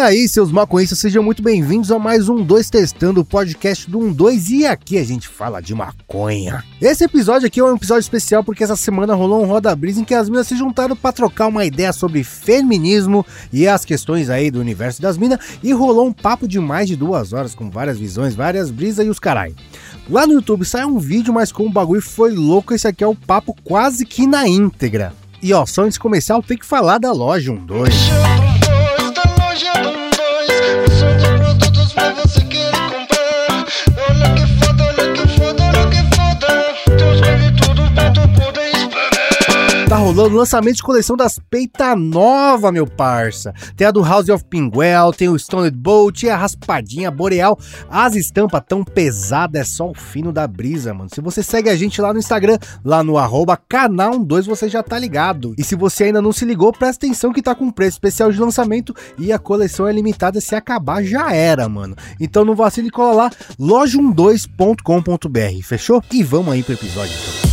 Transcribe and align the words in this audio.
aí, 0.00 0.26
seus 0.26 0.50
maconhistas, 0.50 0.98
sejam 0.98 1.22
muito 1.22 1.42
bem-vindos 1.42 1.92
a 1.92 1.98
mais 1.98 2.28
um 2.28 2.42
2 2.42 2.70
Testando, 2.70 3.20
o 3.20 3.24
podcast 3.24 3.88
do 3.90 4.10
12 4.10 4.56
e 4.56 4.66
aqui 4.66 4.96
a 4.96 5.04
gente 5.04 5.28
fala 5.28 5.60
de 5.60 5.74
maconha. 5.74 6.64
Esse 6.80 7.04
episódio 7.04 7.46
aqui 7.46 7.60
é 7.60 7.64
um 7.64 7.76
episódio 7.76 8.00
especial 8.00 8.42
porque 8.42 8.64
essa 8.64 8.76
semana 8.76 9.14
rolou 9.14 9.42
um 9.42 9.46
Roda 9.46 9.76
Brisa 9.76 10.00
em 10.00 10.04
que 10.04 10.14
as 10.14 10.30
minas 10.30 10.46
se 10.46 10.56
juntaram 10.56 10.96
para 10.96 11.12
trocar 11.12 11.48
uma 11.48 11.66
ideia 11.66 11.92
sobre 11.92 12.24
feminismo 12.24 13.26
e 13.52 13.68
as 13.68 13.84
questões 13.84 14.30
aí 14.30 14.50
do 14.50 14.58
universo 14.58 15.02
das 15.02 15.18
minas 15.18 15.38
e 15.62 15.70
rolou 15.72 16.06
um 16.06 16.12
papo 16.12 16.48
de 16.48 16.58
mais 16.58 16.88
de 16.88 16.96
duas 16.96 17.34
horas 17.34 17.54
com 17.54 17.68
várias 17.68 17.98
visões, 17.98 18.34
várias 18.34 18.70
brisas 18.70 19.04
e 19.04 19.10
os 19.10 19.18
carai. 19.18 19.54
Lá 20.08 20.26
no 20.26 20.32
YouTube 20.32 20.64
sai 20.64 20.86
um 20.86 20.98
vídeo, 20.98 21.34
mas 21.34 21.52
como 21.52 21.68
o 21.68 21.72
bagulho 21.72 22.02
foi 22.02 22.32
louco, 22.32 22.72
esse 22.72 22.88
aqui 22.88 23.04
é 23.04 23.06
o 23.06 23.14
papo 23.14 23.54
quase 23.62 24.06
que 24.06 24.26
na 24.26 24.48
íntegra. 24.48 25.12
E 25.42 25.52
ó, 25.52 25.66
só 25.66 25.82
antes 25.82 25.94
de 25.94 26.00
começar, 26.00 26.34
eu 26.34 26.42
tenho 26.42 26.60
que 26.60 26.66
falar 26.66 26.98
da 26.98 27.12
loja 27.12 27.52
12. 27.52 27.90
Tá 39.90 39.96
rolando 39.96 40.36
lançamento 40.36 40.76
de 40.76 40.84
coleção 40.84 41.16
das 41.16 41.40
peita 41.50 41.96
nova, 41.96 42.70
meu 42.70 42.86
parça. 42.86 43.52
Tem 43.76 43.84
a 43.84 43.90
do 43.90 44.04
House 44.04 44.28
of 44.28 44.44
Pinguel, 44.44 45.12
tem 45.12 45.28
o 45.28 45.36
Stoned 45.36 45.76
Bolt, 45.76 46.22
a 46.26 46.36
raspadinha 46.36 47.10
boreal. 47.10 47.58
As 47.90 48.14
estampas 48.14 48.62
tão 48.68 48.84
pesadas, 48.84 49.60
é 49.60 49.64
só 49.64 49.90
o 49.90 49.94
fino 49.94 50.30
da 50.30 50.46
brisa, 50.46 50.94
mano. 50.94 51.10
Se 51.12 51.20
você 51.20 51.42
segue 51.42 51.68
a 51.68 51.74
gente 51.74 52.00
lá 52.00 52.12
no 52.12 52.20
Instagram, 52.20 52.56
lá 52.84 53.02
no 53.02 53.18
arroba 53.18 53.58
canal12, 53.68 54.46
você 54.46 54.68
já 54.68 54.80
tá 54.80 54.96
ligado. 54.96 55.56
E 55.58 55.64
se 55.64 55.74
você 55.74 56.04
ainda 56.04 56.22
não 56.22 56.30
se 56.30 56.44
ligou, 56.44 56.72
presta 56.72 57.04
atenção 57.04 57.32
que 57.32 57.42
tá 57.42 57.52
com 57.52 57.68
preço 57.68 57.96
especial 57.96 58.30
de 58.30 58.38
lançamento 58.38 58.94
e 59.18 59.32
a 59.32 59.40
coleção 59.40 59.88
é 59.88 59.92
limitada. 59.92 60.40
Se 60.40 60.54
acabar, 60.54 61.02
já 61.02 61.34
era, 61.34 61.68
mano. 61.68 61.96
Então 62.20 62.44
não 62.44 62.54
vacile 62.54 62.86
e 62.86 62.92
cola 62.92 63.24
lá, 63.24 63.30
loja12.com.br, 63.58 65.64
fechou? 65.64 66.00
E 66.12 66.22
vamos 66.22 66.54
aí 66.54 66.62
pro 66.62 66.74
episódio 66.74 67.12
então. 67.12 67.49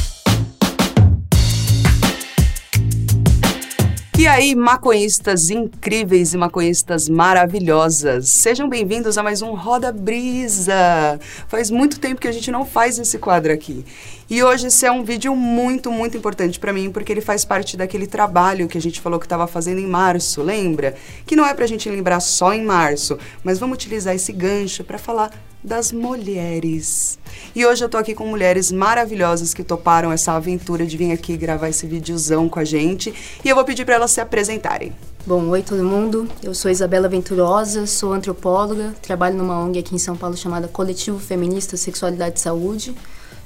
E 4.19 4.25
aí, 4.25 4.55
maconhistas 4.55 5.51
incríveis 5.51 6.33
e 6.33 6.37
maconhistas 6.37 7.07
maravilhosas, 7.07 8.29
sejam 8.29 8.67
bem-vindos 8.67 9.15
a 9.15 9.21
mais 9.21 9.43
um 9.43 9.53
Roda 9.53 9.91
Brisa. 9.91 11.19
Faz 11.47 11.69
muito 11.69 11.99
tempo 11.99 12.19
que 12.19 12.27
a 12.27 12.31
gente 12.31 12.49
não 12.49 12.65
faz 12.65 12.97
esse 12.97 13.19
quadro 13.19 13.53
aqui. 13.53 13.85
E 14.27 14.41
hoje 14.41 14.67
esse 14.67 14.87
é 14.87 14.91
um 14.91 15.03
vídeo 15.03 15.35
muito, 15.35 15.91
muito 15.91 16.17
importante 16.17 16.59
para 16.59 16.73
mim, 16.73 16.89
porque 16.89 17.11
ele 17.11 17.21
faz 17.21 17.45
parte 17.45 17.77
daquele 17.77 18.07
trabalho 18.07 18.67
que 18.67 18.79
a 18.79 18.81
gente 18.81 18.99
falou 18.99 19.19
que 19.19 19.27
estava 19.27 19.45
fazendo 19.45 19.79
em 19.79 19.87
março, 19.87 20.41
lembra? 20.41 20.95
Que 21.23 21.35
não 21.35 21.45
é 21.45 21.53
para 21.53 21.65
a 21.65 21.67
gente 21.67 21.87
lembrar 21.87 22.19
só 22.19 22.55
em 22.55 22.65
março, 22.65 23.19
mas 23.43 23.59
vamos 23.59 23.75
utilizar 23.75 24.15
esse 24.15 24.33
gancho 24.33 24.83
para 24.83 24.97
falar 24.97 25.29
das 25.63 25.91
mulheres. 25.91 27.19
E 27.55 27.65
hoje 27.65 27.83
eu 27.83 27.89
tô 27.89 27.97
aqui 27.97 28.13
com 28.13 28.25
mulheres 28.25 28.71
maravilhosas 28.71 29.53
que 29.53 29.63
toparam 29.63 30.11
essa 30.11 30.33
aventura 30.33 30.85
de 30.85 30.97
vir 30.97 31.11
aqui 31.11 31.35
gravar 31.37 31.69
esse 31.69 31.85
videozão 31.85 32.47
com 32.47 32.59
a 32.59 32.63
gente. 32.63 33.13
E 33.43 33.49
eu 33.49 33.55
vou 33.55 33.65
pedir 33.65 33.85
para 33.85 33.95
elas 33.95 34.11
se 34.11 34.21
apresentarem. 34.21 34.93
Bom, 35.25 35.49
oi 35.49 35.61
todo 35.61 35.83
mundo. 35.83 36.27
Eu 36.41 36.55
sou 36.55 36.71
Isabela 36.71 37.09
Venturosa, 37.09 37.85
sou 37.85 38.13
antropóloga, 38.13 38.95
trabalho 39.01 39.35
numa 39.35 39.59
ONG 39.59 39.79
aqui 39.79 39.93
em 39.93 39.99
São 39.99 40.15
Paulo 40.15 40.37
chamada 40.37 40.67
Coletivo 40.67 41.19
Feminista 41.19 41.75
Sexualidade 41.75 42.39
e 42.39 42.41
Saúde. 42.41 42.95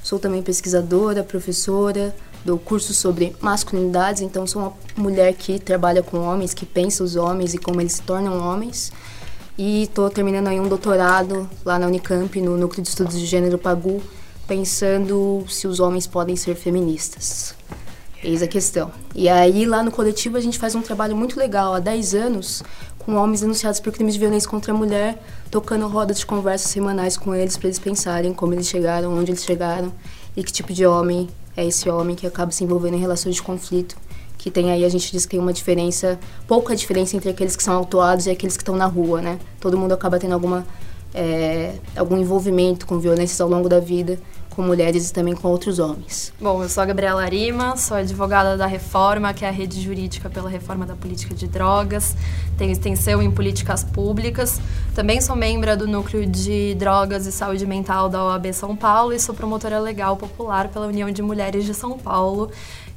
Sou 0.02 0.18
também 0.18 0.42
pesquisadora, 0.42 1.24
professora, 1.24 2.14
dou 2.44 2.58
curso 2.58 2.92
sobre 2.92 3.34
masculinidades, 3.40 4.22
então 4.22 4.46
sou 4.46 4.62
uma 4.62 4.72
mulher 4.96 5.32
que 5.34 5.58
trabalha 5.58 6.02
com 6.02 6.18
homens, 6.18 6.52
que 6.54 6.66
pensa 6.66 7.02
os 7.04 7.16
homens 7.16 7.54
e 7.54 7.58
como 7.58 7.80
eles 7.80 7.92
se 7.94 8.02
tornam 8.02 8.38
homens. 8.38 8.92
E 9.56 9.82
estou 9.82 10.08
terminando 10.08 10.48
aí 10.48 10.58
um 10.58 10.66
doutorado 10.66 11.48
lá 11.62 11.78
na 11.78 11.86
Unicamp, 11.86 12.40
no 12.40 12.56
Núcleo 12.56 12.82
de 12.82 12.88
Estudos 12.88 13.18
de 13.18 13.26
Gênero 13.26 13.58
Pagu, 13.58 14.02
pensando 14.48 15.44
se 15.46 15.66
os 15.66 15.78
homens 15.78 16.06
podem 16.06 16.36
ser 16.36 16.54
feministas. 16.54 17.54
Eis 18.24 18.42
a 18.42 18.46
questão. 18.46 18.90
E 19.14 19.28
aí, 19.28 19.66
lá 19.66 19.82
no 19.82 19.90
coletivo, 19.90 20.38
a 20.38 20.40
gente 20.40 20.58
faz 20.58 20.74
um 20.74 20.80
trabalho 20.80 21.14
muito 21.14 21.38
legal 21.38 21.74
há 21.74 21.80
10 21.80 22.14
anos 22.14 22.62
com 23.00 23.14
homens 23.16 23.40
denunciados 23.42 23.78
por 23.78 23.92
crimes 23.92 24.14
de 24.14 24.20
violência 24.20 24.48
contra 24.48 24.72
a 24.72 24.76
mulher, 24.76 25.22
tocando 25.50 25.86
rodas 25.86 26.20
de 26.20 26.26
conversas 26.26 26.70
semanais 26.70 27.18
com 27.18 27.34
eles 27.34 27.56
para 27.56 27.66
eles 27.66 27.78
pensarem 27.78 28.32
como 28.32 28.54
eles 28.54 28.68
chegaram, 28.68 29.12
onde 29.12 29.32
eles 29.32 29.44
chegaram 29.44 29.92
e 30.34 30.42
que 30.42 30.52
tipo 30.52 30.72
de 30.72 30.86
homem 30.86 31.28
é 31.54 31.66
esse 31.66 31.90
homem 31.90 32.16
que 32.16 32.26
acaba 32.26 32.52
se 32.52 32.64
envolvendo 32.64 32.94
em 32.94 33.00
relações 33.00 33.34
de 33.34 33.42
conflito 33.42 33.96
que 34.42 34.50
tem 34.50 34.72
aí, 34.72 34.84
a 34.84 34.88
gente 34.88 35.12
diz 35.12 35.24
que 35.24 35.30
tem 35.30 35.40
uma 35.40 35.52
diferença, 35.52 36.18
pouca 36.48 36.74
diferença 36.74 37.16
entre 37.16 37.30
aqueles 37.30 37.54
que 37.54 37.62
são 37.62 37.74
autuados 37.74 38.26
e 38.26 38.30
aqueles 38.30 38.56
que 38.56 38.62
estão 38.62 38.74
na 38.74 38.86
rua, 38.86 39.22
né? 39.22 39.38
Todo 39.60 39.78
mundo 39.78 39.92
acaba 39.92 40.18
tendo 40.18 40.32
alguma, 40.32 40.66
é, 41.14 41.74
algum 41.96 42.16
envolvimento 42.16 42.84
com 42.84 42.98
violências 42.98 43.40
ao 43.40 43.48
longo 43.48 43.68
da 43.68 43.78
vida, 43.78 44.18
com 44.50 44.60
mulheres 44.60 45.08
e 45.08 45.12
também 45.12 45.32
com 45.32 45.46
outros 45.46 45.78
homens. 45.78 46.32
Bom, 46.40 46.60
eu 46.60 46.68
sou 46.68 46.82
a 46.82 46.86
Gabriela 46.86 47.22
Arima, 47.22 47.76
sou 47.76 47.96
advogada 47.96 48.56
da 48.56 48.66
Reforma, 48.66 49.32
que 49.32 49.44
é 49.44 49.48
a 49.48 49.52
rede 49.52 49.80
jurídica 49.80 50.28
pela 50.28 50.50
reforma 50.50 50.84
da 50.84 50.94
política 50.94 51.34
de 51.34 51.46
drogas, 51.46 52.16
tenho 52.58 52.72
extensão 52.72 53.22
em 53.22 53.30
políticas 53.30 53.84
públicas, 53.84 54.60
também 54.94 55.20
sou 55.20 55.36
membro 55.36 55.76
do 55.76 55.86
Núcleo 55.86 56.26
de 56.26 56.74
Drogas 56.74 57.26
e 57.26 57.32
Saúde 57.32 57.64
Mental 57.64 58.08
da 58.08 58.24
OAB 58.24 58.52
São 58.52 58.76
Paulo 58.76 59.12
e 59.12 59.20
sou 59.20 59.34
promotora 59.34 59.78
legal 59.78 60.16
popular 60.16 60.68
pela 60.68 60.86
União 60.86 61.10
de 61.10 61.22
Mulheres 61.22 61.64
de 61.64 61.72
São 61.72 61.96
Paulo, 61.96 62.50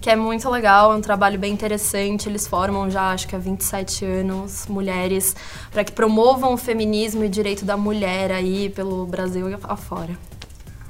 que 0.05 0.09
é 0.11 0.15
muito 0.15 0.47
legal, 0.51 0.93
é 0.93 0.95
um 0.95 1.01
trabalho 1.01 1.39
bem 1.39 1.51
interessante. 1.51 2.29
Eles 2.29 2.45
formam 2.45 2.91
já, 2.91 3.09
acho 3.09 3.27
que 3.27 3.35
há 3.35 3.39
27 3.39 4.05
anos, 4.05 4.67
mulheres 4.67 5.35
para 5.71 5.83
que 5.83 5.91
promovam 5.91 6.53
o 6.53 6.57
feminismo 6.57 7.23
e 7.23 7.25
o 7.25 7.29
direito 7.29 7.65
da 7.65 7.75
mulher 7.75 8.31
aí 8.31 8.69
pelo 8.69 9.07
Brasil 9.07 9.49
e 9.49 9.57
afora. 9.63 10.15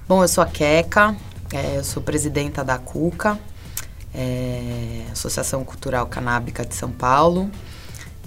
Bom, 0.05 0.21
eu 0.21 0.27
sou 0.27 0.43
a 0.43 0.47
Queca, 0.47 1.15
é, 1.53 1.77
eu 1.77 1.83
sou 1.85 2.03
presidenta 2.03 2.61
da 2.61 2.77
CUCA, 2.77 3.39
é, 4.13 5.05
Associação 5.13 5.63
Cultural 5.63 6.07
Canábica 6.07 6.65
de 6.65 6.75
São 6.75 6.91
Paulo. 6.91 7.49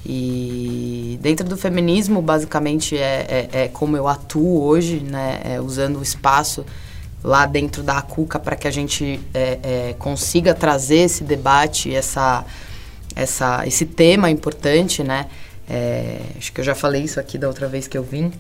E 0.07 1.19
dentro 1.21 1.47
do 1.47 1.59
feminismo, 1.59 2.23
basicamente, 2.23 2.97
é, 2.97 3.49
é, 3.53 3.65
é 3.65 3.69
como 3.69 3.95
eu 3.95 4.09
atuo 4.09 4.63
hoje, 4.63 5.01
né, 5.01 5.43
é, 5.45 5.61
usando 5.61 5.99
o 5.99 6.03
espaço 6.03 6.65
lá 7.23 7.47
dentro 7.47 7.83
da 7.83 8.01
Cuca 8.01 8.39
para 8.39 8.57
que 8.57 8.69
a 8.69 8.71
gente 8.71 9.21
é, 9.35 9.59
é, 9.63 9.95
consiga 9.99 10.55
trazer 10.55 10.99
esse 10.99 11.25
debate, 11.25 11.95
essa, 11.95 12.45
essa, 13.15 13.67
esse 13.67 13.85
tema 13.85 14.31
importante, 14.31 15.03
né? 15.03 15.27
É, 15.69 16.21
acho 16.37 16.53
que 16.53 16.61
eu 16.61 16.65
já 16.65 16.75
falei 16.75 17.03
isso 17.03 17.21
aqui 17.21 17.37
da 17.37 17.49
outra 17.49 17.69
vez 17.69 17.87
que 17.87 17.99
eu 17.99 18.03
vim, 18.03 18.33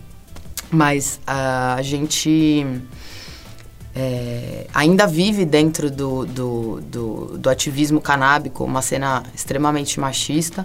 mas 0.71 1.21
a, 1.27 1.75
a 1.75 1.83
gente 1.83 2.65
é, 3.94 4.67
ainda 4.72 5.06
vive 5.06 5.44
dentro 5.44 5.91
do, 5.91 6.25
do, 6.25 6.81
do, 6.81 7.38
do 7.38 7.50
ativismo 7.50 8.00
canábico 8.00 8.65
uma 8.65 8.81
cena 8.81 9.25
extremamente 9.34 9.99
machista. 9.99 10.65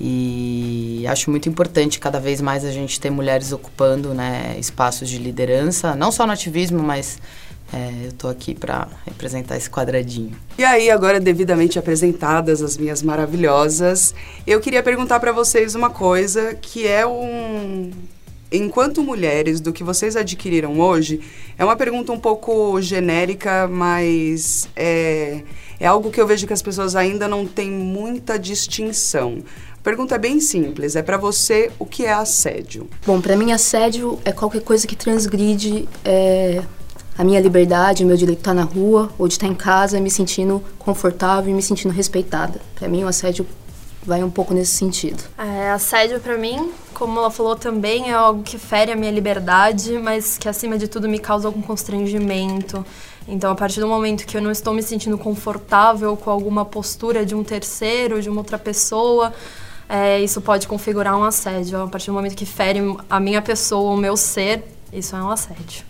E 0.00 1.04
acho 1.08 1.30
muito 1.30 1.48
importante 1.48 1.98
cada 1.98 2.20
vez 2.20 2.40
mais 2.40 2.64
a 2.64 2.70
gente 2.70 3.00
ter 3.00 3.10
mulheres 3.10 3.50
ocupando 3.52 4.14
né, 4.14 4.56
espaços 4.58 5.08
de 5.08 5.18
liderança, 5.18 5.96
não 5.96 6.12
só 6.12 6.26
no 6.26 6.32
ativismo, 6.32 6.80
mas 6.82 7.18
é, 7.72 8.04
eu 8.04 8.08
estou 8.08 8.30
aqui 8.30 8.54
para 8.54 8.88
representar 9.04 9.56
esse 9.56 9.68
quadradinho. 9.68 10.32
E 10.56 10.64
aí, 10.64 10.90
agora 10.90 11.18
devidamente 11.18 11.78
apresentadas 11.78 12.62
as 12.62 12.76
minhas 12.76 13.02
maravilhosas, 13.02 14.14
eu 14.46 14.60
queria 14.60 14.82
perguntar 14.82 15.20
para 15.20 15.32
vocês 15.32 15.74
uma 15.74 15.90
coisa 15.90 16.54
que 16.54 16.86
é 16.86 17.06
um 17.06 17.90
enquanto 18.50 19.02
mulheres 19.02 19.60
do 19.60 19.72
que 19.72 19.84
vocês 19.84 20.16
adquiriram 20.16 20.80
hoje, 20.80 21.20
é 21.58 21.64
uma 21.64 21.76
pergunta 21.76 22.12
um 22.12 22.18
pouco 22.18 22.80
genérica, 22.80 23.68
mas 23.68 24.68
é, 24.74 25.42
é 25.78 25.86
algo 25.86 26.10
que 26.10 26.20
eu 26.20 26.26
vejo 26.26 26.46
que 26.46 26.52
as 26.52 26.62
pessoas 26.62 26.96
ainda 26.96 27.28
não 27.28 27.46
têm 27.46 27.70
muita 27.70 28.38
distinção. 28.38 29.42
Pergunta 29.88 30.16
é 30.16 30.18
bem 30.18 30.38
simples. 30.38 30.96
É 30.96 31.02
para 31.02 31.16
você 31.16 31.70
o 31.78 31.86
que 31.86 32.04
é 32.04 32.12
assédio? 32.12 32.90
Bom, 33.06 33.22
para 33.22 33.34
mim 33.34 33.52
assédio 33.52 34.18
é 34.22 34.32
qualquer 34.32 34.60
coisa 34.60 34.86
que 34.86 34.94
transgride 34.94 35.88
é, 36.04 36.62
a 37.16 37.24
minha 37.24 37.40
liberdade, 37.40 38.04
o 38.04 38.06
meu 38.06 38.14
direito 38.14 38.36
de 38.36 38.42
estar 38.42 38.52
na 38.52 38.64
rua 38.64 39.10
ou 39.18 39.26
de 39.26 39.32
estar 39.32 39.46
em 39.46 39.54
casa, 39.54 39.98
me 39.98 40.10
sentindo 40.10 40.62
confortável 40.78 41.50
e 41.50 41.54
me 41.54 41.62
sentindo 41.62 41.90
respeitada. 41.90 42.60
Para 42.74 42.86
mim 42.86 43.02
o 43.02 43.08
assédio 43.08 43.46
vai 44.02 44.22
um 44.22 44.28
pouco 44.28 44.52
nesse 44.52 44.72
sentido. 44.72 45.24
É, 45.38 45.70
assédio 45.70 46.20
para 46.20 46.36
mim, 46.36 46.70
como 46.92 47.18
ela 47.18 47.30
falou 47.30 47.56
também, 47.56 48.10
é 48.10 48.12
algo 48.12 48.42
que 48.42 48.58
fere 48.58 48.92
a 48.92 48.96
minha 48.96 49.10
liberdade, 49.10 49.98
mas 49.98 50.36
que 50.36 50.50
acima 50.50 50.76
de 50.76 50.86
tudo 50.86 51.08
me 51.08 51.18
causa 51.18 51.48
algum 51.48 51.62
constrangimento. 51.62 52.84
Então, 53.26 53.50
a 53.50 53.54
partir 53.54 53.80
do 53.80 53.88
momento 53.88 54.26
que 54.26 54.36
eu 54.36 54.42
não 54.42 54.50
estou 54.50 54.74
me 54.74 54.82
sentindo 54.82 55.16
confortável 55.16 56.14
com 56.14 56.28
alguma 56.30 56.62
postura 56.62 57.24
de 57.24 57.34
um 57.34 57.42
terceiro, 57.42 58.20
de 58.20 58.28
uma 58.28 58.40
outra 58.40 58.58
pessoa, 58.58 59.32
é, 59.88 60.20
isso 60.20 60.40
pode 60.40 60.68
configurar 60.68 61.16
um 61.16 61.24
assédio. 61.24 61.82
A 61.82 61.86
partir 61.88 62.08
do 62.08 62.12
momento 62.12 62.36
que 62.36 62.46
fere 62.46 62.80
a 63.08 63.18
minha 63.18 63.40
pessoa, 63.40 63.92
o 63.92 63.96
meu 63.96 64.16
ser, 64.16 64.62
isso 64.92 65.16
é 65.16 65.22
um 65.22 65.30
assédio. 65.30 65.84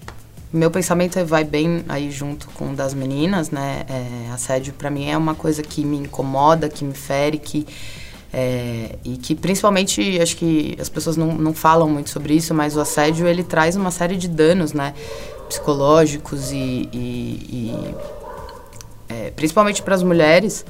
Meu 0.52 0.70
pensamento 0.70 1.22
vai 1.26 1.44
bem 1.44 1.84
aí 1.88 2.10
junto 2.10 2.48
com 2.50 2.72
o 2.72 2.74
das 2.74 2.94
meninas, 2.94 3.50
né? 3.50 3.84
É, 3.88 4.30
assédio 4.32 4.72
para 4.72 4.90
mim 4.90 5.10
é 5.10 5.16
uma 5.16 5.34
coisa 5.34 5.62
que 5.62 5.84
me 5.84 5.98
incomoda, 5.98 6.68
que 6.68 6.84
me 6.84 6.94
fere, 6.94 7.38
que 7.38 7.66
É, 8.30 8.98
e 9.02 9.16
que 9.16 9.34
principalmente, 9.34 10.20
acho 10.20 10.36
que 10.36 10.76
as 10.78 10.90
pessoas 10.90 11.16
não, 11.16 11.28
não 11.32 11.54
falam 11.54 11.88
muito 11.88 12.10
sobre 12.10 12.34
isso, 12.34 12.52
mas 12.52 12.76
o 12.76 12.80
assédio 12.80 13.26
ele 13.26 13.42
traz 13.42 13.74
uma 13.74 13.90
série 13.90 14.16
de 14.16 14.28
danos, 14.28 14.74
né? 14.74 14.92
Psicológicos 15.48 16.52
e, 16.52 16.88
e, 16.92 16.98
e 17.50 17.94
é, 19.08 19.30
principalmente 19.30 19.80
para 19.82 19.94
as 19.94 20.02
mulheres, 20.02 20.62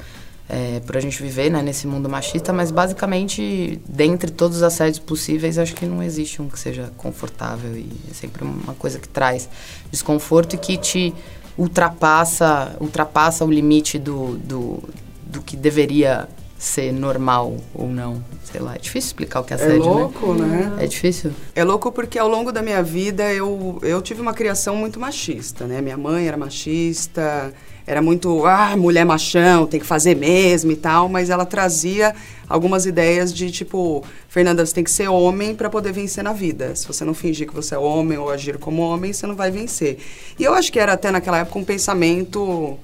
é, 0.49 0.81
por 0.81 0.97
a 0.97 1.00
gente 1.00 1.23
viver 1.23 1.50
né, 1.50 1.61
nesse 1.61 1.87
mundo 1.87 2.09
machista, 2.09 2.53
mas 2.53 2.71
basicamente, 2.71 3.81
dentre 3.87 4.31
todos 4.31 4.59
os 4.59 4.62
assédios 4.62 4.99
possíveis, 4.99 5.59
acho 5.59 5.75
que 5.75 5.85
não 5.85 6.03
existe 6.03 6.41
um 6.41 6.49
que 6.49 6.59
seja 6.59 6.91
confortável 6.97 7.77
e 7.77 7.89
é 8.11 8.15
sempre 8.15 8.43
uma 8.45 8.75
coisa 8.75 8.99
que 8.99 9.09
traz 9.09 9.49
desconforto 9.91 10.55
e 10.55 10.59
que 10.59 10.79
te 10.79 11.15
ultrapassa, 11.56 12.75
ultrapassa 12.81 13.45
o 13.45 13.50
limite 13.50 13.99
do, 13.99 14.39
do, 14.39 14.83
do 15.23 15.43
que 15.43 15.56
deveria 15.56 16.29
ser 16.59 16.93
normal 16.93 17.56
ou 17.75 17.89
não. 17.89 18.23
Sei 18.43 18.61
lá, 18.61 18.75
é 18.75 18.79
difícil 18.79 19.09
explicar 19.09 19.41
o 19.41 19.45
que 19.45 19.53
é 19.53 19.56
assédio, 19.56 19.83
É 19.83 19.87
louco, 19.87 20.33
né? 20.35 20.47
né? 20.47 20.85
É 20.85 20.87
difícil. 20.87 21.33
É 21.55 21.62
louco 21.62 21.93
porque 21.93 22.19
ao 22.19 22.29
longo 22.29 22.50
da 22.50 22.62
minha 22.62 22.83
vida 22.83 23.31
eu, 23.33 23.79
eu 23.83 24.00
tive 24.00 24.23
uma 24.23 24.33
criação 24.33 24.75
muito 24.75 24.99
machista, 24.99 25.67
né? 25.67 25.81
Minha 25.83 25.99
mãe 25.99 26.27
era 26.27 26.37
machista, 26.37 27.53
era 27.88 28.02
muito, 28.02 28.44
ah, 28.44 28.76
mulher 28.76 29.06
machão, 29.06 29.67
tem 29.67 29.81
que 29.81 29.87
fazer 29.87 30.14
mesmo 30.14 30.70
e 30.70 30.76
tal, 30.76 31.08
mas 31.08 31.31
ela 31.31 31.46
trazia 31.46 32.14
algumas 32.46 32.85
ideias 32.85 33.32
de 33.32 33.50
tipo, 33.50 34.05
Fernanda, 34.29 34.64
você 34.64 34.75
tem 34.75 34.85
que 34.85 34.90
ser 34.90 35.08
homem 35.08 35.55
para 35.55 35.70
poder 35.70 35.90
vencer 35.90 36.23
na 36.23 36.35
vida. 36.35 36.76
Se 36.76 36.87
você 36.87 37.02
não 37.02 37.14
fingir 37.14 37.49
que 37.49 37.55
você 37.55 37.75
é 37.75 37.79
homem 37.79 38.19
ou 38.19 38.29
agir 38.29 38.58
como 38.58 38.82
homem, 38.82 39.11
você 39.11 39.26
não 39.26 39.35
vai 39.35 39.50
vencer. 39.50 39.96
E 40.38 40.44
eu 40.44 40.52
acho 40.52 40.70
que 40.70 40.79
era 40.79 40.93
até 40.93 41.11
naquela 41.11 41.38
época 41.38 41.58
um 41.58 41.64
pensamento 41.64 42.79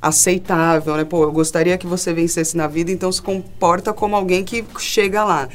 aceitável, 0.00 0.96
né? 0.96 1.04
Pô, 1.04 1.22
eu 1.22 1.30
gostaria 1.30 1.78
que 1.78 1.86
você 1.86 2.12
vencesse 2.12 2.56
na 2.56 2.66
vida, 2.66 2.90
então 2.90 3.12
se 3.12 3.22
comporta 3.22 3.92
como 3.92 4.16
alguém 4.16 4.42
que 4.42 4.64
chega 4.80 5.22
lá. 5.22 5.48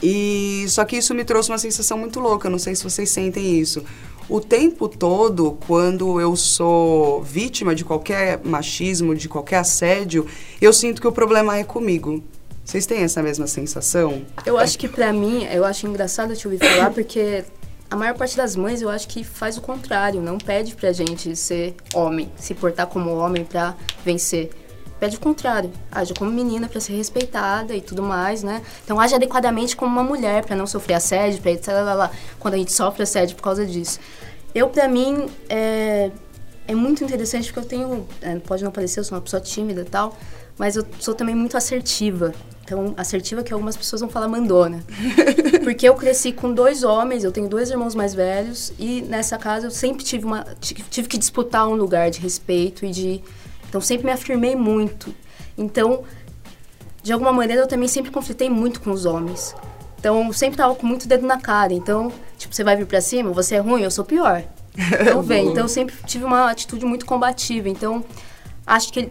E 0.00 0.64
só 0.68 0.84
que 0.84 0.96
isso 0.96 1.12
me 1.14 1.24
trouxe 1.24 1.50
uma 1.50 1.58
sensação 1.58 1.98
muito 1.98 2.20
louca, 2.20 2.48
não 2.48 2.60
sei 2.60 2.76
se 2.76 2.84
vocês 2.84 3.10
sentem 3.10 3.58
isso. 3.58 3.84
O 4.30 4.40
tempo 4.40 4.88
todo, 4.88 5.58
quando 5.66 6.20
eu 6.20 6.36
sou 6.36 7.20
vítima 7.20 7.74
de 7.74 7.84
qualquer 7.84 8.38
machismo, 8.44 9.12
de 9.12 9.28
qualquer 9.28 9.56
assédio, 9.56 10.24
eu 10.62 10.72
sinto 10.72 11.00
que 11.00 11.08
o 11.08 11.10
problema 11.10 11.58
é 11.58 11.64
comigo. 11.64 12.22
Vocês 12.64 12.86
têm 12.86 13.00
essa 13.00 13.20
mesma 13.24 13.48
sensação? 13.48 14.24
Eu 14.46 14.56
acho 14.56 14.78
que 14.78 14.86
pra 14.86 15.12
mim, 15.12 15.44
eu 15.46 15.64
acho 15.64 15.84
engraçado 15.84 16.36
te 16.36 16.46
ouvir 16.46 16.58
falar, 16.64 16.92
porque 16.92 17.42
a 17.90 17.96
maior 17.96 18.16
parte 18.16 18.36
das 18.36 18.54
mães 18.54 18.80
eu 18.80 18.88
acho 18.88 19.08
que 19.08 19.24
faz 19.24 19.56
o 19.56 19.60
contrário, 19.60 20.22
não 20.22 20.38
pede 20.38 20.76
pra 20.76 20.92
gente 20.92 21.34
ser 21.34 21.74
homem, 21.92 22.30
se 22.36 22.54
portar 22.54 22.86
como 22.86 23.12
homem 23.16 23.44
pra 23.44 23.74
vencer. 24.04 24.50
Pede 25.00 25.16
o 25.16 25.20
contrário, 25.20 25.72
age 25.90 26.12
como 26.12 26.30
menina 26.30 26.68
pra 26.68 26.78
ser 26.78 26.92
respeitada 26.92 27.74
e 27.74 27.80
tudo 27.80 28.02
mais, 28.02 28.42
né? 28.42 28.60
Então 28.84 29.00
age 29.00 29.14
adequadamente 29.14 29.74
como 29.74 29.90
uma 29.90 30.04
mulher 30.04 30.44
pra 30.44 30.54
não 30.54 30.66
sofrer 30.66 30.94
assédio, 30.94 31.40
pra 31.40 31.50
etc. 31.50 31.68
Quando 32.38 32.54
a 32.54 32.58
gente 32.58 32.72
sofre 32.72 33.02
assédio 33.02 33.34
por 33.34 33.42
causa 33.42 33.64
disso. 33.64 33.98
Eu, 34.54 34.68
pra 34.68 34.86
mim, 34.86 35.26
é, 35.48 36.10
é 36.68 36.74
muito 36.74 37.02
interessante 37.02 37.46
porque 37.46 37.60
eu 37.60 37.64
tenho. 37.64 38.06
É, 38.20 38.36
pode 38.40 38.62
não 38.62 38.70
parecer, 38.70 39.00
eu 39.00 39.04
sou 39.04 39.16
uma 39.16 39.22
pessoa 39.22 39.40
tímida 39.40 39.80
e 39.80 39.84
tal, 39.84 40.16
mas 40.58 40.76
eu 40.76 40.84
sou 40.98 41.14
também 41.14 41.34
muito 41.34 41.56
assertiva. 41.56 42.34
Então, 42.62 42.94
assertiva 42.96 43.42
que 43.42 43.52
algumas 43.52 43.76
pessoas 43.76 44.00
vão 44.00 44.08
falar 44.08 44.28
mandona. 44.28 44.84
Porque 45.64 45.88
eu 45.88 45.94
cresci 45.96 46.30
com 46.30 46.52
dois 46.54 46.84
homens, 46.84 47.24
eu 47.24 47.32
tenho 47.32 47.48
dois 47.48 47.68
irmãos 47.68 47.96
mais 47.96 48.14
velhos, 48.14 48.72
e 48.78 49.02
nessa 49.02 49.36
casa 49.36 49.66
eu 49.66 49.72
sempre 49.72 50.04
tive, 50.04 50.24
uma, 50.24 50.46
tive 50.60 51.08
que 51.08 51.18
disputar 51.18 51.66
um 51.66 51.74
lugar 51.74 52.10
de 52.10 52.20
respeito 52.20 52.84
e 52.84 52.90
de. 52.90 53.20
Então, 53.70 53.80
sempre 53.80 54.04
me 54.04 54.12
afirmei 54.12 54.56
muito. 54.56 55.14
Então, 55.56 56.02
de 57.04 57.12
alguma 57.12 57.32
maneira, 57.32 57.62
eu 57.62 57.68
também 57.68 57.86
sempre 57.86 58.10
conflitei 58.10 58.50
muito 58.50 58.80
com 58.80 58.90
os 58.90 59.06
homens. 59.06 59.54
Então, 60.00 60.32
sempre 60.32 60.56
tava 60.56 60.74
com 60.74 60.84
muito 60.84 61.06
dedo 61.06 61.24
na 61.24 61.38
cara. 61.38 61.72
Então, 61.72 62.12
tipo, 62.36 62.52
você 62.52 62.64
vai 62.64 62.74
vir 62.74 62.86
pra 62.86 63.00
cima, 63.00 63.30
você 63.30 63.54
é 63.54 63.58
ruim, 63.60 63.82
eu 63.82 63.90
sou 63.90 64.04
pior. 64.04 64.42
Então, 65.00 65.22
vem. 65.22 65.48
Então, 65.48 65.64
eu 65.64 65.68
sempre 65.68 65.94
tive 66.04 66.24
uma 66.24 66.50
atitude 66.50 66.84
muito 66.84 67.06
combativa. 67.06 67.68
Então, 67.68 68.04
acho 68.66 68.92
que 68.92 69.08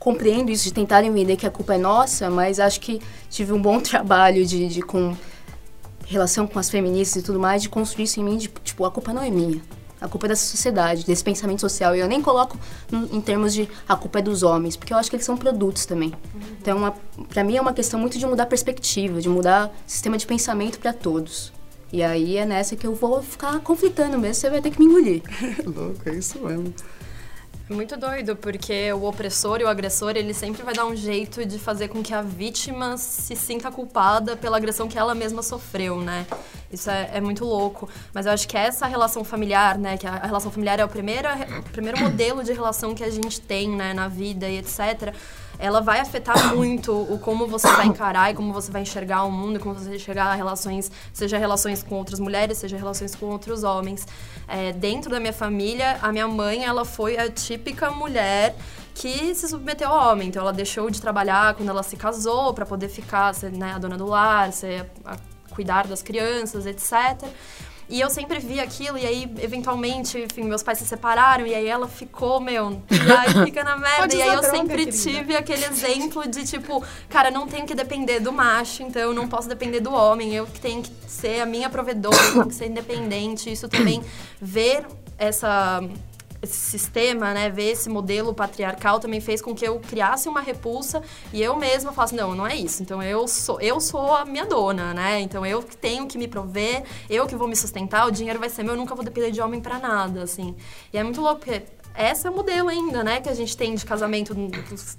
compreendo 0.00 0.50
isso 0.50 0.64
de 0.64 0.72
tentarem 0.72 1.12
vender 1.12 1.36
que 1.36 1.46
a 1.46 1.50
culpa 1.50 1.74
é 1.74 1.78
nossa, 1.78 2.28
mas 2.28 2.58
acho 2.58 2.80
que 2.80 3.00
tive 3.30 3.52
um 3.52 3.62
bom 3.62 3.78
trabalho 3.80 4.44
de, 4.44 4.66
de 4.66 4.82
com 4.82 5.16
relação 6.06 6.44
com 6.44 6.58
as 6.58 6.68
feministas 6.68 7.22
e 7.22 7.24
tudo 7.24 7.38
mais, 7.38 7.62
de 7.62 7.68
construir 7.68 8.04
isso 8.04 8.18
em 8.18 8.24
mim, 8.24 8.36
de, 8.36 8.48
tipo, 8.64 8.84
a 8.84 8.90
culpa 8.90 9.12
não 9.12 9.22
é 9.22 9.30
minha. 9.30 9.62
A 10.02 10.08
culpa 10.08 10.26
é 10.26 10.30
dessa 10.30 10.44
sociedade, 10.44 11.06
desse 11.06 11.22
pensamento 11.22 11.60
social. 11.60 11.94
E 11.94 12.00
eu 12.00 12.08
nem 12.08 12.20
coloco 12.20 12.58
em 13.12 13.20
termos 13.20 13.54
de 13.54 13.68
a 13.88 13.94
culpa 13.94 14.18
é 14.18 14.22
dos 14.22 14.42
homens, 14.42 14.76
porque 14.76 14.92
eu 14.92 14.96
acho 14.96 15.08
que 15.08 15.16
eles 15.16 15.24
são 15.24 15.36
produtos 15.36 15.86
também. 15.86 16.12
Então, 16.60 16.76
uma, 16.76 16.94
pra 17.28 17.44
mim 17.44 17.56
é 17.56 17.60
uma 17.60 17.72
questão 17.72 17.98
muito 18.00 18.18
de 18.18 18.26
mudar 18.26 18.46
perspectiva, 18.46 19.20
de 19.20 19.28
mudar 19.28 19.72
sistema 19.86 20.18
de 20.18 20.26
pensamento 20.26 20.78
para 20.78 20.92
todos. 20.92 21.52
E 21.92 22.02
aí 22.02 22.38
é 22.38 22.46
nessa 22.46 22.74
que 22.74 22.86
eu 22.86 22.94
vou 22.94 23.22
ficar 23.22 23.60
conflitando 23.60 24.18
mesmo, 24.18 24.34
você 24.34 24.50
vai 24.50 24.60
ter 24.62 24.70
que 24.70 24.78
me 24.78 24.86
engolir. 24.86 25.22
Louco, 25.64 26.08
é 26.08 26.14
isso 26.14 26.38
mesmo. 26.38 26.74
Muito 27.72 27.96
doido, 27.96 28.36
porque 28.36 28.92
o 28.92 29.04
opressor 29.04 29.60
e 29.60 29.64
o 29.64 29.68
agressor, 29.68 30.10
ele 30.14 30.34
sempre 30.34 30.62
vai 30.62 30.74
dar 30.74 30.84
um 30.84 30.94
jeito 30.94 31.44
de 31.44 31.58
fazer 31.58 31.88
com 31.88 32.02
que 32.02 32.12
a 32.12 32.20
vítima 32.20 32.98
se 32.98 33.34
sinta 33.34 33.70
culpada 33.70 34.36
pela 34.36 34.58
agressão 34.58 34.86
que 34.86 34.98
ela 34.98 35.14
mesma 35.14 35.42
sofreu, 35.42 36.00
né? 36.00 36.26
Isso 36.70 36.90
é, 36.90 37.10
é 37.14 37.20
muito 37.20 37.44
louco. 37.44 37.88
Mas 38.12 38.26
eu 38.26 38.32
acho 38.32 38.46
que 38.46 38.56
essa 38.56 38.86
relação 38.86 39.24
familiar, 39.24 39.78
né? 39.78 39.96
Que 39.96 40.06
a, 40.06 40.16
a 40.16 40.26
relação 40.26 40.50
familiar 40.50 40.80
é 40.80 40.84
o 40.84 40.88
primeiro, 40.88 41.28
o 41.58 41.70
primeiro 41.70 41.98
modelo 41.98 42.44
de 42.44 42.52
relação 42.52 42.94
que 42.94 43.02
a 43.02 43.10
gente 43.10 43.40
tem, 43.40 43.70
né? 43.70 43.94
Na 43.94 44.06
vida 44.06 44.48
e 44.48 44.58
etc 44.58 45.14
ela 45.62 45.80
vai 45.80 46.00
afetar 46.00 46.36
muito 46.56 46.92
o 46.92 47.18
como 47.20 47.46
você 47.46 47.68
vai 47.68 47.86
encarar 47.86 48.32
e 48.32 48.34
como 48.34 48.52
você 48.52 48.72
vai 48.72 48.82
enxergar 48.82 49.22
o 49.22 49.30
mundo, 49.30 49.60
como 49.60 49.74
você 49.74 49.86
vai 49.86 49.96
enxergar 49.96 50.34
relações, 50.34 50.90
seja 51.12 51.38
relações 51.38 51.84
com 51.84 51.94
outras 51.94 52.18
mulheres, 52.18 52.58
seja 52.58 52.76
relações 52.76 53.14
com 53.14 53.26
outros 53.26 53.62
homens. 53.62 54.06
É, 54.48 54.72
dentro 54.72 55.08
da 55.08 55.20
minha 55.20 55.32
família, 55.32 55.98
a 56.02 56.10
minha 56.10 56.26
mãe, 56.26 56.64
ela 56.64 56.84
foi 56.84 57.16
a 57.16 57.30
típica 57.30 57.92
mulher 57.92 58.56
que 58.92 59.32
se 59.36 59.48
submeteu 59.48 59.88
ao 59.88 60.12
homem. 60.12 60.28
Então, 60.28 60.42
ela 60.42 60.52
deixou 60.52 60.90
de 60.90 61.00
trabalhar 61.00 61.54
quando 61.54 61.68
ela 61.68 61.84
se 61.84 61.96
casou 61.96 62.52
para 62.52 62.66
poder 62.66 62.88
ficar, 62.88 63.32
ser 63.32 63.52
né, 63.52 63.72
a 63.74 63.78
dona 63.78 63.96
do 63.96 64.06
lar, 64.06 64.52
ser 64.52 64.90
a, 65.04 65.14
a 65.14 65.16
cuidar 65.54 65.86
das 65.86 66.02
crianças, 66.02 66.66
etc. 66.66 67.28
E 67.92 68.00
eu 68.00 68.08
sempre 68.08 68.38
vi 68.38 68.58
aquilo, 68.58 68.96
e 68.96 69.06
aí, 69.06 69.30
eventualmente, 69.42 70.16
enfim, 70.18 70.44
meus 70.44 70.62
pais 70.62 70.78
se 70.78 70.86
separaram, 70.86 71.46
e 71.46 71.54
aí 71.54 71.68
ela 71.68 71.86
ficou, 71.86 72.40
meu, 72.40 72.82
e 72.90 73.12
aí 73.12 73.44
fica 73.44 73.62
na 73.62 73.76
merda. 73.76 74.14
e 74.14 74.22
aí 74.22 74.34
eu 74.34 74.42
sempre 74.42 74.86
tive 74.86 75.36
aquele 75.36 75.66
exemplo 75.66 76.26
de, 76.26 76.42
tipo, 76.42 76.82
cara, 77.10 77.30
não 77.30 77.46
tenho 77.46 77.66
que 77.66 77.74
depender 77.74 78.18
do 78.18 78.32
macho, 78.32 78.82
então 78.82 79.02
eu 79.02 79.12
não 79.12 79.28
posso 79.28 79.46
depender 79.46 79.80
do 79.80 79.92
homem, 79.92 80.34
eu 80.34 80.46
que 80.46 80.58
tenho 80.58 80.82
que 80.82 80.90
ser 81.06 81.42
a 81.42 81.44
minha 81.44 81.68
provedora, 81.68 82.16
eu 82.16 82.32
tenho 82.32 82.48
que 82.48 82.54
ser 82.54 82.68
independente. 82.68 83.52
Isso 83.52 83.68
também, 83.68 84.02
ver 84.40 84.86
essa 85.18 85.82
esse 86.42 86.58
sistema, 86.58 87.32
né, 87.32 87.48
ver 87.48 87.70
esse 87.70 87.88
modelo 87.88 88.34
patriarcal 88.34 88.98
também 88.98 89.20
fez 89.20 89.40
com 89.40 89.54
que 89.54 89.64
eu 89.64 89.78
criasse 89.78 90.28
uma 90.28 90.40
repulsa 90.40 91.00
e 91.32 91.40
eu 91.40 91.54
mesma 91.56 91.92
falasse, 91.92 92.14
não, 92.16 92.34
não 92.34 92.46
é 92.46 92.56
isso. 92.56 92.82
Então 92.82 93.00
eu 93.00 93.28
sou, 93.28 93.60
eu 93.60 93.80
sou 93.80 94.14
a 94.14 94.24
minha 94.24 94.44
dona, 94.44 94.92
né? 94.92 95.20
Então 95.20 95.46
eu 95.46 95.62
tenho 95.62 96.06
que 96.06 96.18
me 96.18 96.26
prover, 96.26 96.82
eu 97.08 97.26
que 97.26 97.36
vou 97.36 97.46
me 97.46 97.54
sustentar, 97.54 98.06
o 98.06 98.10
dinheiro 98.10 98.40
vai 98.40 98.48
ser 98.48 98.64
meu, 98.64 98.74
eu 98.74 98.78
nunca 98.78 98.94
vou 98.94 99.04
depender 99.04 99.30
de 99.30 99.40
homem 99.40 99.60
para 99.60 99.78
nada, 99.78 100.22
assim. 100.24 100.56
E 100.92 100.98
é 100.98 101.04
muito 101.04 101.20
louco 101.20 101.40
porque 101.40 101.62
esse 101.96 102.28
o 102.28 102.32
modelo 102.32 102.68
ainda, 102.68 103.02
né, 103.04 103.20
que 103.20 103.28
a 103.28 103.34
gente 103.34 103.56
tem 103.56 103.74
de 103.74 103.84
casamento, 103.84 104.34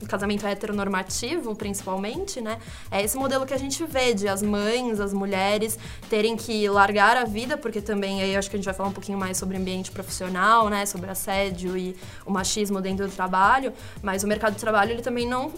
casamento 0.08 0.46
heteronormativo, 0.46 1.56
principalmente, 1.56 2.40
né? 2.40 2.58
É 2.92 3.02
esse 3.02 3.18
modelo 3.18 3.46
que 3.46 3.54
a 3.54 3.58
gente 3.58 3.84
vê 3.86 4.14
de 4.14 4.28
as 4.28 4.42
mães, 4.42 5.00
as 5.00 5.14
mulheres 5.14 5.78
terem 6.10 6.36
que 6.36 6.68
largar 6.70 7.18
a 7.18 7.24
vida, 7.24 7.58
porque 7.58 7.82
também 7.82 8.22
aí 8.22 8.36
acho 8.36 8.50
que 8.50 8.56
a 8.56 8.60
gente 8.60 8.66
vai 8.66 8.74
falar 8.74 8.90
um 8.90 8.94
pouquinho 8.94 9.18
mais 9.18 9.38
sobre 9.38 9.58
ambiente 9.58 9.92
profissional, 9.92 10.70
né, 10.70 10.86
sobre 10.86 11.10
assédio 11.10 11.78
e 11.78 11.96
o 12.26 12.32
machismo 12.32 12.82
dentro 12.82 13.08
do 13.08 13.14
trabalho, 13.14 13.74
mas 14.02 14.24
o 14.24 14.28
mercado 14.28 14.54
de 14.54 14.60
trabalho 14.60 14.92
ele 14.92 15.02
também 15.02 15.28
não 15.28 15.52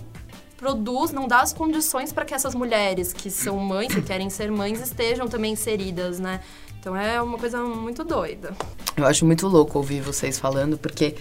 produz, 0.58 1.12
não 1.12 1.28
dá 1.28 1.42
as 1.42 1.54
condições 1.54 2.14
para 2.14 2.24
que 2.26 2.34
essas 2.34 2.56
mulheres 2.56 3.12
que 3.14 3.30
são 3.30 3.58
mães, 3.58 3.94
que 3.94 4.02
querem 4.02 4.30
ser 4.30 4.50
mães, 4.50 4.82
estejam 4.82 5.28
também 5.28 5.54
inseridas, 5.54 6.20
né? 6.20 6.40
Então 6.86 6.96
é 6.96 7.20
uma 7.20 7.36
coisa 7.40 7.60
muito 7.64 8.04
doida. 8.04 8.54
Eu 8.96 9.08
acho 9.08 9.26
muito 9.26 9.48
louco 9.48 9.76
ouvir 9.80 10.02
vocês 10.02 10.38
falando, 10.38 10.78
porque 10.78 11.16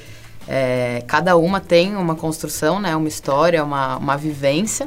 é, 0.46 1.02
cada 1.06 1.38
uma 1.38 1.58
tem 1.58 1.96
uma 1.96 2.14
construção, 2.14 2.78
né? 2.78 2.94
Uma 2.94 3.08
história, 3.08 3.64
uma, 3.64 3.96
uma 3.96 4.14
vivência. 4.14 4.86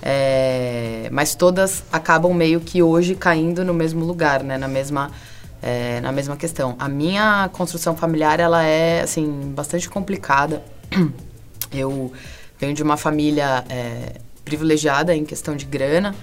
É, 0.00 1.10
mas 1.12 1.34
todas 1.34 1.84
acabam 1.92 2.32
meio 2.32 2.58
que 2.58 2.82
hoje 2.82 3.14
caindo 3.14 3.62
no 3.66 3.74
mesmo 3.74 4.02
lugar, 4.02 4.42
né? 4.42 4.56
Na 4.56 4.66
mesma, 4.66 5.10
é, 5.60 6.00
na 6.00 6.10
mesma 6.10 6.38
questão. 6.38 6.74
A 6.78 6.88
minha 6.88 7.50
construção 7.52 7.94
familiar, 7.94 8.40
ela 8.40 8.64
é, 8.64 9.02
assim, 9.02 9.52
bastante 9.54 9.90
complicada. 9.90 10.64
Eu 11.70 12.10
venho 12.58 12.72
de 12.72 12.82
uma 12.82 12.96
família 12.96 13.62
é, 13.68 14.14
privilegiada 14.42 15.14
em 15.14 15.26
questão 15.26 15.54
de 15.54 15.66
grana 15.66 16.14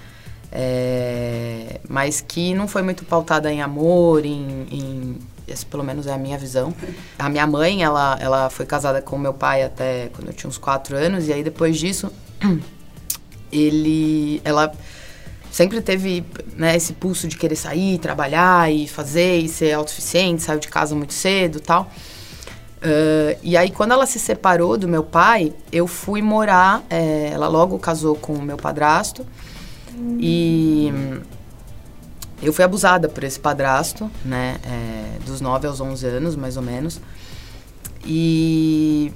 é, 0.52 1.80
mas 1.88 2.20
que 2.20 2.54
não 2.54 2.68
foi 2.68 2.82
muito 2.82 3.04
pautada 3.04 3.52
em 3.52 3.62
amor, 3.62 4.24
em, 4.24 4.66
em 4.70 5.18
esse 5.46 5.64
pelo 5.64 5.84
menos 5.84 6.06
é 6.06 6.12
a 6.12 6.18
minha 6.18 6.36
visão. 6.36 6.74
A 7.18 7.28
minha 7.28 7.46
mãe, 7.46 7.82
ela, 7.82 8.16
ela 8.20 8.50
foi 8.50 8.66
casada 8.66 9.00
com 9.00 9.16
meu 9.16 9.34
pai 9.34 9.62
até 9.62 10.10
quando 10.14 10.28
eu 10.28 10.34
tinha 10.34 10.48
uns 10.48 10.58
quatro 10.58 10.96
anos, 10.96 11.28
e 11.28 11.32
aí 11.32 11.42
depois 11.42 11.78
disso 11.78 12.10
ele, 13.52 14.40
ela 14.44 14.72
sempre 15.50 15.80
teve 15.80 16.24
né, 16.54 16.76
esse 16.76 16.92
pulso 16.94 17.28
de 17.28 17.36
querer 17.36 17.56
sair, 17.56 17.98
trabalhar 17.98 18.72
e 18.72 18.86
fazer 18.88 19.38
e 19.38 19.48
ser 19.48 19.72
autossuficiente, 19.72 20.42
saiu 20.42 20.58
de 20.58 20.68
casa 20.68 20.94
muito 20.94 21.14
cedo 21.14 21.60
tal. 21.60 21.90
Uh, 22.76 23.36
e 23.42 23.56
aí, 23.56 23.70
quando 23.70 23.92
ela 23.92 24.04
se 24.04 24.18
separou 24.18 24.76
do 24.76 24.86
meu 24.86 25.02
pai, 25.02 25.52
eu 25.72 25.86
fui 25.86 26.20
morar. 26.20 26.84
É, 26.90 27.30
ela 27.32 27.48
logo 27.48 27.78
casou 27.78 28.14
com 28.14 28.34
o 28.34 28.42
meu 28.42 28.56
padrasto. 28.56 29.26
E 30.18 30.92
eu 32.42 32.52
fui 32.52 32.64
abusada 32.64 33.08
por 33.08 33.24
esse 33.24 33.40
padrasto, 33.40 34.10
né? 34.24 34.56
É, 34.64 35.18
dos 35.24 35.40
9 35.40 35.66
aos 35.66 35.80
11 35.80 36.06
anos, 36.06 36.36
mais 36.36 36.56
ou 36.56 36.62
menos. 36.62 37.00
E 38.04 39.12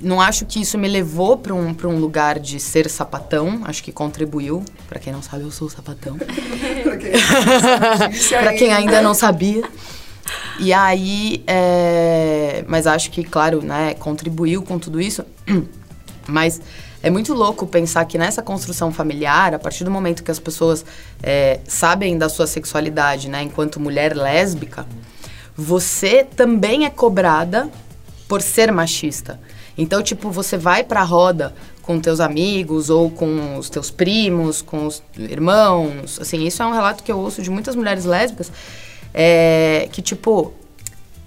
não 0.00 0.20
acho 0.20 0.46
que 0.46 0.60
isso 0.60 0.78
me 0.78 0.88
levou 0.88 1.36
para 1.36 1.54
um, 1.54 1.74
um 1.84 1.98
lugar 1.98 2.38
de 2.38 2.60
ser 2.60 2.88
sapatão. 2.88 3.62
Acho 3.64 3.82
que 3.82 3.90
contribuiu. 3.90 4.64
Para 4.88 5.00
quem 5.00 5.12
não 5.12 5.22
sabe, 5.22 5.42
eu 5.44 5.50
sou 5.50 5.68
sapatão. 5.68 6.16
para 8.30 8.52
quem 8.54 8.72
ainda 8.72 9.02
não 9.02 9.14
sabia. 9.14 9.64
E 10.58 10.72
aí, 10.72 11.42
é, 11.46 12.64
mas 12.66 12.86
acho 12.86 13.10
que, 13.10 13.22
claro, 13.22 13.62
né, 13.62 13.94
contribuiu 13.94 14.62
com 14.62 14.78
tudo 14.78 15.00
isso. 15.00 15.24
Mas 16.28 16.60
é 17.06 17.10
muito 17.10 17.32
louco 17.34 17.68
pensar 17.68 18.04
que 18.04 18.18
nessa 18.18 18.42
construção 18.42 18.92
familiar, 18.92 19.54
a 19.54 19.60
partir 19.60 19.84
do 19.84 19.92
momento 19.92 20.24
que 20.24 20.30
as 20.32 20.40
pessoas 20.40 20.84
é, 21.22 21.60
sabem 21.64 22.18
da 22.18 22.28
sua 22.28 22.48
sexualidade, 22.48 23.28
né, 23.28 23.44
enquanto 23.44 23.78
mulher 23.78 24.16
lésbica, 24.16 24.84
você 25.56 26.24
também 26.24 26.84
é 26.84 26.90
cobrada 26.90 27.70
por 28.26 28.42
ser 28.42 28.72
machista. 28.72 29.38
Então, 29.78 30.02
tipo, 30.02 30.32
você 30.32 30.58
vai 30.58 30.82
pra 30.82 31.04
roda 31.04 31.54
com 31.80 32.00
teus 32.00 32.18
amigos 32.18 32.90
ou 32.90 33.08
com 33.08 33.56
os 33.56 33.70
teus 33.70 33.88
primos, 33.88 34.60
com 34.60 34.84
os 34.84 35.00
irmãos. 35.16 36.18
Assim, 36.20 36.44
isso 36.44 36.60
é 36.60 36.66
um 36.66 36.72
relato 36.72 37.04
que 37.04 37.12
eu 37.12 37.20
ouço 37.20 37.40
de 37.40 37.50
muitas 37.50 37.76
mulheres 37.76 38.04
lésbicas. 38.04 38.50
É, 39.14 39.88
que, 39.92 40.02
tipo, 40.02 40.52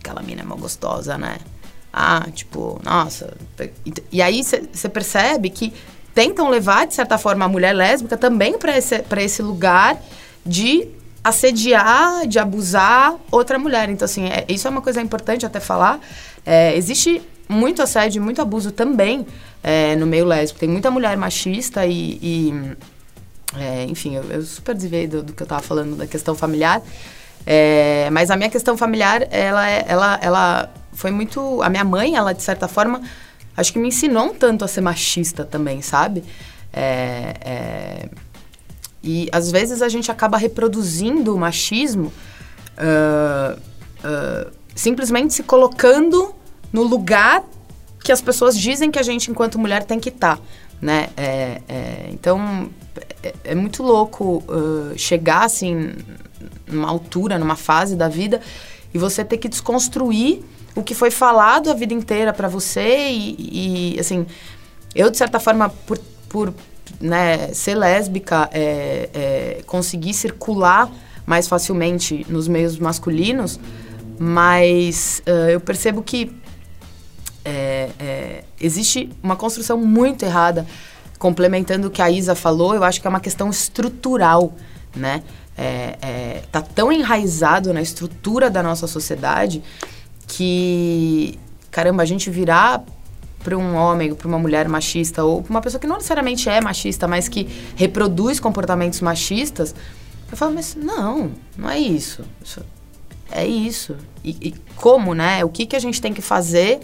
aquela 0.02 0.22
mina 0.22 0.42
é 0.42 0.44
mal 0.44 0.58
gostosa, 0.58 1.18
né? 1.18 1.38
Ah, 1.91 2.27
tipo, 2.34 2.79
nossa. 2.84 3.34
E, 4.12 4.22
aí 4.22 4.43
você 4.43 4.89
percebe 4.89 5.50
que 5.50 5.74
tentam 6.13 6.50
levar, 6.50 6.86
de 6.86 6.93
certa 6.93 7.17
forma, 7.17 7.46
a 7.46 7.48
mulher 7.48 7.74
lésbica 7.74 8.17
também 8.17 8.58
para 8.58 8.77
esse, 8.77 9.03
esse 9.17 9.41
lugar 9.41 10.00
de 10.46 10.88
assediar, 11.24 12.27
de 12.27 12.39
abusar 12.39 13.15
outra 13.31 13.58
mulher. 13.58 13.89
Então, 13.89 14.05
assim, 14.05 14.27
é, 14.27 14.46
isso 14.48 14.67
é 14.67 14.72
uma 14.72 14.81
coisa 14.81 15.01
importante 15.01 15.46
até 15.46 15.60
falar. 15.60 16.00
É, 16.46 16.75
existe 16.75 17.22
muito 17.48 17.81
assédio, 17.81 18.22
muito 18.22 18.41
abuso 18.41 18.72
também 18.72 19.25
é, 19.63 19.96
no 19.96 20.05
meio 20.05 20.25
lésbico. 20.25 20.60
Tem 20.60 20.69
muita 20.69 20.91
mulher 20.91 21.17
machista 21.17 21.86
e, 21.86 22.19
e 22.22 22.53
é, 23.58 23.86
enfim, 23.86 24.15
eu, 24.15 24.24
eu, 24.29 24.41
super 24.43 24.75
desviei 24.75 25.08
do, 25.08 25.24
do, 25.24 25.34
que 25.34 25.41
eu 25.41 25.46
estava 25.46 25.62
falando 25.62 25.96
da 25.96 26.05
questão 26.05 26.36
familiar. 26.36 26.81
É, 27.46 28.10
mas 28.12 28.29
a 28.29 28.38
minha 28.38 28.50
questão 28.50 28.77
familiar, 28.77 29.27
ela, 29.31 29.67
é, 29.67 29.86
ela, 29.88 30.19
ela 30.22 30.74
foi 30.93 31.12
muito... 31.12 31.62
A 31.62 31.69
minha 31.69 31.84
mãe, 31.84 32.15
ela, 32.15 32.34
de 32.34 32.41
certa 32.41 32.67
forma, 32.67 33.01
acho 33.55 33.74
que 33.74 33.79
me 33.79 33.88
ensinou 33.88 34.27
um 34.27 34.34
tanto 34.34 34.65
a 34.65 34.67
ser 34.67 34.81
machista 34.81 35.43
também, 35.43 35.81
sabe? 35.81 36.24
É, 36.72 37.36
é, 37.41 38.10
e, 39.03 39.29
às 39.31 39.51
vezes, 39.51 39.81
a 39.81 39.89
gente 39.89 40.12
acaba 40.12 40.38
reproduzindo 40.38 41.34
o 41.34 41.38
machismo 41.38 42.12
uh, 42.77 43.60
uh, 43.60 44.51
simplesmente 44.75 45.34
se 45.34 45.43
colocando 45.43 46.34
no 46.72 46.84
lugar 46.84 47.43
que 48.03 48.12
as 48.12 48.22
pessoas 48.22 48.58
dizem 48.58 48.91
que 48.91 49.00
a 49.00 49.03
gente, 49.03 49.29
enquanto 49.29 49.60
mulher, 49.60 49.84
tem 49.84 50.00
que 50.00 50.10
estar, 50.10 50.38
tá, 50.38 50.43
né? 50.81 51.10
É, 51.15 51.62
é, 51.67 52.10
então, 52.12 52.69
é, 53.22 53.34
é, 53.43 53.55
muito 53.55 53.84
louco 53.84 54.43
uh, 54.48 54.98
chegar, 54.98 55.43
assim, 55.43 55.93
numa 56.67 56.89
altura, 56.89 57.38
numa 57.38 57.55
fase 57.55 57.96
da 57.96 58.08
vida 58.08 58.41
e 58.93 58.98
você 58.98 59.24
ter 59.24 59.38
que 59.38 59.48
desconstruir 59.48 60.43
o 60.80 60.84
que 60.84 60.96
foi 60.96 61.12
falado 61.12 61.70
a 61.70 61.74
vida 61.74 61.94
inteira 61.94 62.34
para 62.34 62.48
você 62.48 63.10
e, 63.10 63.96
e, 63.96 64.00
assim, 64.00 64.26
eu, 64.96 65.10
de 65.12 65.18
certa 65.18 65.40
forma, 65.40 65.70
por, 65.70 66.00
por 66.28 66.54
né, 67.00 67.54
ser 67.54 67.76
lésbica, 67.76 68.50
é, 68.52 69.10
é, 69.14 69.62
conseguir 69.66 70.14
circular 70.14 70.90
mais 71.26 71.48
facilmente 71.48 72.26
nos 72.28 72.48
meios 72.48 72.80
masculinos, 72.80 73.60
mas 74.18 75.22
uh, 75.28 75.50
eu 75.50 75.60
percebo 75.60 76.02
que 76.02 76.36
é, 77.46 77.90
é, 78.00 78.44
existe 78.60 79.10
uma 79.22 79.36
construção 79.36 79.78
muito 79.78 80.24
errada, 80.24 80.66
complementando 81.20 81.88
o 81.88 81.92
que 81.92 82.02
a 82.02 82.10
Isa 82.10 82.34
falou, 82.34 82.74
eu 82.74 82.84
acho 82.84 83.00
que 83.00 83.06
é 83.06 83.10
uma 83.10 83.20
questão 83.20 83.50
estrutural, 83.50 84.54
né? 84.96 85.22
É, 85.58 85.98
é 86.02 86.44
tá 86.52 86.62
tão 86.62 86.92
enraizado 86.92 87.74
na 87.74 87.82
estrutura 87.82 88.50
da 88.50 88.64
nossa 88.64 88.88
sociedade 88.88 89.62
que, 90.30 91.38
caramba, 91.72 92.04
a 92.04 92.06
gente 92.06 92.30
virar 92.30 92.84
para 93.44 93.58
um 93.58 93.76
homem, 93.76 94.14
para 94.14 94.28
uma 94.28 94.38
mulher 94.38 94.70
machista 94.70 95.24
ou 95.24 95.42
para 95.42 95.50
uma 95.50 95.62
pessoa 95.62 95.80
que 95.82 95.88
não 95.88 95.96
necessariamente 95.96 96.48
é 96.48 96.62
machista, 96.62 97.08
mas 97.08 97.28
que 97.28 97.50
reproduz 97.76 98.40
comportamentos 98.40 99.02
machistas, 99.02 99.74
eu 100.32 100.38
falo, 100.38 100.54
mas 100.54 100.76
não, 100.76 101.32
não 101.58 101.70
é 101.70 101.80
isso. 101.80 102.24
isso 102.44 102.64
é 103.32 103.46
isso. 103.46 103.96
E, 104.24 104.30
e, 104.42 104.56
como, 104.76 105.14
né? 105.14 105.44
O 105.44 105.50
que, 105.50 105.66
que 105.66 105.76
a 105.76 105.80
gente 105.80 106.02
tem 106.02 106.14
que 106.14 106.22
fazer 106.22 106.80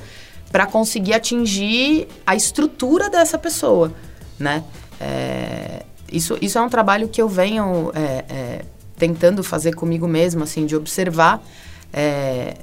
para 0.52 0.66
conseguir 0.66 1.14
atingir 1.14 2.08
a 2.26 2.36
estrutura 2.36 3.10
dessa 3.10 3.38
pessoa, 3.38 3.94
né? 4.40 4.64
É, 5.00 5.84
isso, 6.12 6.38
isso 6.42 6.58
é 6.58 6.62
um 6.62 6.70
trabalho 6.70 7.08
que 7.08 7.22
eu 7.22 7.28
venho 7.28 7.92
é, 7.94 8.26
é, 8.30 8.66
tentando 8.98 9.44
fazer 9.44 9.76
comigo 9.76 10.08
mesma, 10.08 10.44
assim, 10.44 10.66
de 10.66 10.76
observar 10.76 11.44
é, 11.92 12.56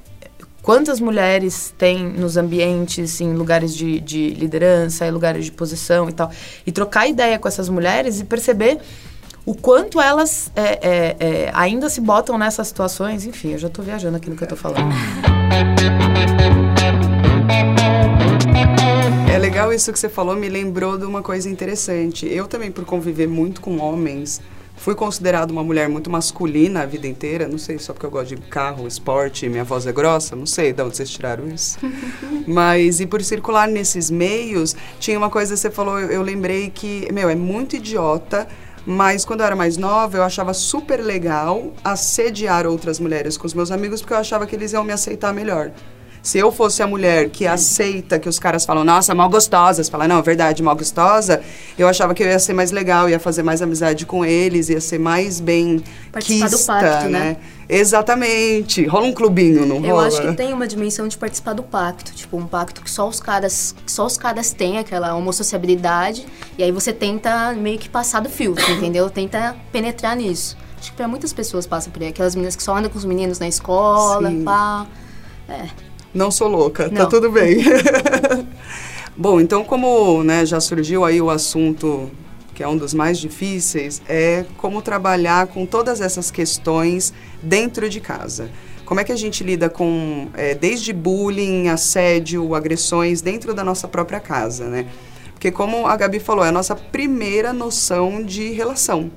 quantas 0.62 1.00
mulheres 1.00 1.75
tem 1.76 2.04
nos 2.04 2.37
ambientes, 2.37 3.21
em 3.21 3.35
lugares 3.35 3.75
de, 3.75 4.00
de 4.00 4.31
liderança, 4.31 5.04
em 5.07 5.11
lugares 5.11 5.45
de 5.45 5.52
posição 5.52 6.09
e 6.09 6.12
tal, 6.12 6.31
e 6.64 6.71
trocar 6.71 7.09
ideia 7.09 7.38
com 7.38 7.49
essas 7.49 7.69
mulheres 7.69 8.21
e 8.21 8.25
perceber 8.25 8.78
o 9.45 9.54
quanto 9.57 10.00
elas 10.00 10.52
é, 10.54 10.62
é, 10.62 11.16
é, 11.19 11.50
ainda 11.52 11.90
se 11.90 12.00
botam 12.00 12.38
nessas 12.38 12.69
situações. 12.69 13.26
Enfim, 13.26 13.52
eu 13.52 13.59
já 13.59 13.66
estou 13.66 13.85
viajando 13.85 14.16
aqui 14.16 14.31
no 14.31 14.37
que 14.37 14.45
eu 14.45 14.47
estou 14.47 14.59
falando. 14.59 14.95
É 19.33 19.38
legal 19.38 19.73
isso 19.73 19.92
que 19.92 19.99
você 19.99 20.09
falou, 20.09 20.37
me 20.37 20.49
lembrou 20.49 20.97
de 20.97 21.04
uma 21.04 21.23
coisa 21.23 21.50
interessante. 21.50 22.26
Eu 22.26 22.47
também, 22.47 22.71
por 22.71 22.85
conviver 22.85 23.26
muito 23.26 23.61
com 23.61 23.78
homens, 23.78 24.40
fui 24.76 24.95
considerada 24.95 25.52
uma 25.52 25.62
mulher 25.62 25.88
muito 25.88 26.11
masculina 26.11 26.83
a 26.83 26.87
vida 26.87 27.07
inteira. 27.07 27.47
Não 27.47 27.59
sei, 27.59 27.79
só 27.79 27.93
porque 27.93 28.07
eu 28.07 28.11
gosto 28.11 28.35
de 28.35 28.43
carro, 28.43 28.87
esporte, 28.87 29.49
minha 29.49 29.64
voz 29.64 29.87
é 29.87 29.93
grossa. 29.93 30.35
Não 30.35 30.47
sei 30.47 30.73
de 30.73 30.83
onde 30.83 30.97
vocês 30.97 31.11
tiraram 31.11 31.49
isso. 31.49 31.79
Mas, 32.47 33.00
e 33.00 33.07
por 33.07 33.23
circular 33.23 33.69
nesses 33.69 34.11
meios, 34.11 34.75
tinha 34.99 35.17
uma 35.19 35.31
coisa 35.31 35.55
que 35.55 35.61
você 35.61 35.71
falou, 35.71 35.99
eu, 35.99 36.11
eu 36.11 36.23
lembrei 36.23 36.71
que, 36.71 37.09
meu, 37.12 37.29
é 37.29 37.35
muito 37.35 37.76
idiota 37.76 38.49
mas 38.85 39.25
quando 39.25 39.41
eu 39.41 39.47
era 39.47 39.55
mais 39.55 39.76
nova, 39.76 40.17
eu 40.17 40.23
achava 40.25 40.52
super 40.52 41.00
legal 41.00 41.73
assediar 41.85 42.67
outras 42.67 42.99
mulheres 42.99 43.37
com 43.37 43.47
os 43.47 43.55
meus 43.55 43.71
amigos, 43.71 44.00
porque 44.00 44.12
eu 44.12 44.19
achava 44.19 44.45
que 44.47 44.57
eles 44.57 44.73
iam 44.73 44.83
me 44.83 44.93
aceitar 44.93 45.33
melhor. 45.33 45.71
Se 46.23 46.38
eu 46.38 46.52
fosse 46.52 46.81
a 46.83 46.87
mulher 46.87 47.31
que 47.31 47.49
aceita 47.49 48.17
que 48.17 48.29
os 48.29 48.38
caras 48.38 48.64
falam, 48.64 48.85
nossa, 48.85 49.12
mal 49.12 49.29
gostosa, 49.29 49.83
você 49.83 49.91
fala, 49.91 50.07
não, 50.07 50.21
é 50.21 50.23
verdade, 50.23 50.62
mal 50.62 50.76
gostosa, 50.76 51.43
eu 51.76 51.88
achava 51.88 52.14
que 52.14 52.23
eu 52.23 52.29
ia 52.29 52.38
ser 52.38 52.52
mais 52.52 52.71
legal, 52.71 53.09
ia 53.09 53.19
fazer 53.19 53.43
mais 53.43 53.61
amizade 53.61 54.07
com 54.07 54.25
eles, 54.25 54.69
ia 54.69 54.81
ser 54.81 55.00
mais 55.00 55.41
bem 55.41 55.83
Participar 56.12 56.49
quista, 56.49 56.57
do 56.57 56.81
pacto, 56.81 57.09
né? 57.09 57.19
né? 57.19 57.37
Exatamente. 57.69 58.87
Rola 58.87 59.07
um 59.07 59.12
clubinho, 59.12 59.67
não 59.67 59.76
eu 59.76 59.83
rola? 59.83 59.91
Eu 59.91 59.99
acho 60.00 60.23
que 60.23 60.33
tem 60.35 60.52
uma 60.52 60.69
dimensão 60.69 61.09
de 61.09 61.19
participar 61.19 61.55
do 61.55 61.62
pacto, 61.64 62.12
tipo 62.12 62.37
um 62.37 62.47
pacto 62.47 62.83
que 62.83 62.91
só 62.91 63.09
os 63.09 63.19
caras, 63.19 63.75
só 63.85 64.07
os 64.07 64.17
caras 64.17 64.52
têm 64.52 64.79
aquela 64.79 65.17
homossociabilidade 65.17 66.25
e 66.57 66.62
aí 66.62 66.71
você 66.71 66.93
tenta 66.93 67.52
meio 67.52 67.81
que 67.81 67.88
passar 67.88 68.21
do 68.21 68.29
filtro, 68.29 68.64
entendeu? 68.71 69.11
Tenta 69.11 69.57
penetrar 69.73 70.14
nisso. 70.14 70.57
Acho 70.79 70.91
que 70.91 70.97
para 70.97 71.09
muitas 71.09 71.33
pessoas 71.33 71.67
passa 71.67 71.91
por 71.91 72.00
aí, 72.00 72.09
aquelas 72.09 72.37
meninas 72.37 72.55
que 72.55 72.62
só 72.62 72.76
andam 72.76 72.91
com 72.91 72.99
os 72.99 73.05
meninos 73.05 73.41
na 73.41 73.49
escola, 73.49 74.29
Sim. 74.29 74.45
pá. 74.45 74.87
É. 75.49 75.91
Não 76.14 76.31
sou 76.31 76.49
louca, 76.49 76.85
tá 76.85 76.90
Não. 76.90 77.02
tá 77.02 77.07
tudo 77.07 77.31
bem. 77.31 77.59
Bom, 79.16 79.40
então 79.40 79.64
como 79.64 80.23
né, 80.23 80.45
já 80.47 80.61
surgiu 80.61 81.04
aí 81.04 81.21
o 81.21 81.31
assunto 81.31 82.11
que 82.54 82.62
é 82.62 82.69
um 82.69 82.76
dos 82.76 82.92
mais 82.92 83.19
difíceis, 83.19 84.02
é 84.09 84.45
como 84.59 84.83
trabalhar 84.83 85.47
com 85.47 85.64
todas 85.64 86.00
essas 86.00 86.31
questões 86.31 87.12
dentro 87.42 87.88
de 87.88 88.00
casa. 88.00 88.50
Como 88.85 89.00
é 89.00 89.04
que 89.04 89.12
a 89.12 89.16
gente 89.16 89.42
lida 89.42 89.71
com 89.71 90.28
é, 90.35 90.54
desde 90.54 90.92
bullying, 90.92 91.69
assédio, 91.69 92.54
agressões 92.54 93.23
dentro 93.23 93.54
da 93.54 93.64
nossa 93.64 93.88
própria 93.88 94.21
casa, 94.21 94.66
né? 94.66 94.87
Porque 95.33 95.50
como 95.50 95.87
a 95.87 95.97
Gabi 95.97 96.21
falou, 96.21 96.45
é 96.45 96.49
a 96.50 96.52
nossa 96.52 96.76
primeira 96.76 97.52
noção 97.52 98.23
de 98.23 98.50
relação, 98.50 99.11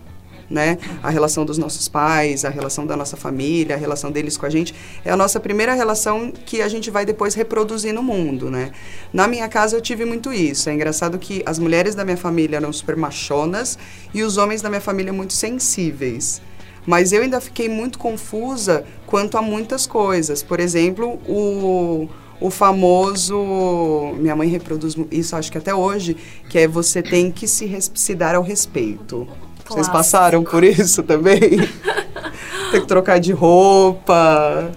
né? 0.50 0.78
A 1.02 1.10
relação 1.10 1.46
dos 1.46 1.58
nossos 1.58 1.88
pais, 1.88 2.46
a 2.46 2.50
relação 2.50 2.86
da 2.86 2.96
nossa 2.96 3.18
família, 3.18 3.76
a 3.76 3.80
relação 3.80 4.12
deles 4.12 4.38
com 4.38 4.46
a 4.46 4.50
gente, 4.50 4.74
é 5.04 5.12
a 5.12 5.18
nossa 5.18 5.40
primeira 5.40 5.74
relação 5.74 6.32
que 6.32 6.62
a 6.62 6.68
gente 6.68 6.90
vai 6.92 7.06
depois 7.06 7.34
reproduzir 7.34 7.94
no 7.94 8.04
mundo, 8.04 8.50
né? 8.50 8.72
Na 9.12 9.28
minha 9.28 9.48
casa 9.48 9.76
eu 9.76 9.82
tive 9.82 10.06
muito 10.06 10.32
isso. 10.32 10.70
É 10.70 10.74
engraçado 10.74 11.18
que 11.18 11.44
as 11.46 11.60
mulheres 11.60 11.96
da 11.96 12.04
minha 12.04 12.18
família 12.18 12.58
eram 12.58 12.72
super 12.72 12.96
machonas 12.96 13.78
e 14.14 14.24
os 14.24 14.38
homens 14.38 14.62
da 14.62 14.70
minha 14.70 14.82
família 14.82 15.12
muito 15.12 15.34
sensíveis. 15.34 16.42
Mas 16.86 17.12
eu 17.12 17.24
ainda 17.24 17.42
fiquei 17.42 17.68
muito 17.68 17.98
confusa 17.98 18.86
quanto 19.08 19.38
a 19.38 19.42
muitas 19.42 19.88
coisas. 19.88 20.44
Por 20.44 20.60
exemplo, 20.60 21.20
o 21.28 22.08
o 22.40 22.50
famoso. 22.50 24.14
Minha 24.18 24.36
mãe 24.36 24.48
reproduz 24.48 24.96
isso, 25.12 25.36
acho 25.36 25.52
que 25.52 25.58
até 25.58 25.74
hoje, 25.74 26.16
que 26.50 26.60
é 26.60 26.68
você 26.68 27.02
tem 27.02 27.32
que 27.32 27.48
se, 27.48 27.70
se 27.94 28.16
dar 28.16 28.36
ao 28.36 28.44
respeito. 28.44 29.28
Clássico. 29.66 29.74
Vocês 29.74 29.90
passaram 29.90 30.44
por 30.44 30.64
isso 30.64 31.02
também? 31.02 31.40
tem 32.72 32.82
que 32.82 32.88
trocar 32.88 33.20
de 33.20 33.32
roupa. 33.32 34.72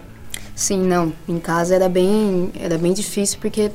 Sim, 0.55 0.83
não. 0.83 1.13
Em 1.29 1.39
casa 1.39 1.75
era 1.75 1.89
bem, 1.89 2.51
era 2.59 2.79
bem 2.79 2.93
difícil 2.93 3.39
porque 3.41 3.71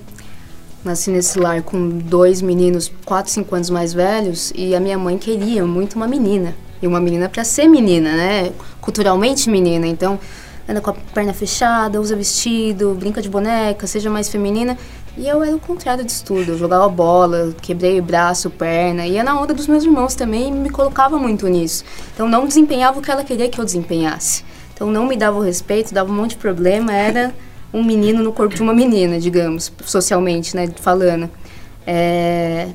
nasci 0.84 1.12
nesse 1.12 1.40
lar 1.40 1.62
com 1.62 1.88
dois 1.88 2.42
meninos, 2.42 2.92
quatro, 3.06 3.32
cinco 3.32 3.56
anos 3.56 3.70
mais 3.70 3.94
velhos, 3.94 4.52
e 4.56 4.76
a 4.76 4.80
minha 4.80 4.98
mãe 4.98 5.18
queria 5.18 5.66
muito 5.66 5.96
uma 5.96 6.08
menina. 6.08 6.56
E 6.82 6.88
uma 6.88 7.00
menina 7.00 7.30
para 7.30 7.46
ser 7.46 7.68
menina, 7.68 8.12
né? 8.16 8.52
Culturalmente 8.82 9.50
menina. 9.50 9.88
Então, 9.88 10.20
anda 10.68 10.82
com 10.82 10.90
a 10.90 10.94
perna 10.94 11.34
fechada, 11.34 12.02
usa 12.02 12.16
vestido, 12.16 12.94
brinca 13.00 13.22
de 13.22 13.30
boneca, 13.30 13.88
seja 13.88 14.10
mais 14.10 14.28
feminina. 14.28 14.78
E 15.16 15.28
eu 15.28 15.44
era 15.44 15.56
o 15.56 15.60
contrário 15.60 16.04
disso 16.04 16.26
tudo. 16.26 16.54
Eu 16.54 16.58
jogava 16.58 16.90
bola, 16.90 17.54
quebrei 17.62 18.02
braço, 18.02 18.50
perna, 18.50 19.06
ia 19.06 19.24
na 19.24 19.40
onda 19.40 19.54
dos 19.54 19.68
meus 19.68 19.84
irmãos 19.84 20.16
também 20.16 20.48
e 20.48 20.52
me 20.52 20.70
colocava 20.70 21.18
muito 21.18 21.48
nisso. 21.48 21.84
Então 22.14 22.28
não 22.28 22.48
desempenhava 22.48 23.00
o 23.00 23.02
que 23.02 23.12
ela 23.12 23.24
queria 23.24 23.48
que 23.48 23.60
eu 23.60 23.66
desempenhasse. 23.66 24.44
Então 24.74 24.90
não 24.90 25.06
me 25.06 25.16
dava 25.16 25.38
o 25.38 25.42
respeito, 25.42 25.94
dava 25.94 26.12
um 26.12 26.16
monte 26.16 26.32
de 26.32 26.38
problema, 26.38 26.92
era 26.92 27.34
um 27.72 27.84
menino 27.84 28.24
no 28.24 28.34
corpo 28.34 28.56
de 28.56 28.62
uma 28.62 28.74
menina, 28.74 29.20
digamos, 29.20 29.72
socialmente, 29.86 30.56
né, 30.56 30.68
falando. 30.82 31.30
É... 31.86 32.70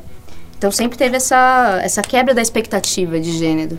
Então 0.57 0.71
sempre 0.71 0.97
teve 0.97 1.16
essa, 1.16 1.80
essa 1.83 2.02
quebra 2.02 2.35
da 2.35 2.42
expectativa 2.42 3.18
de 3.18 3.33
gênero. 3.33 3.78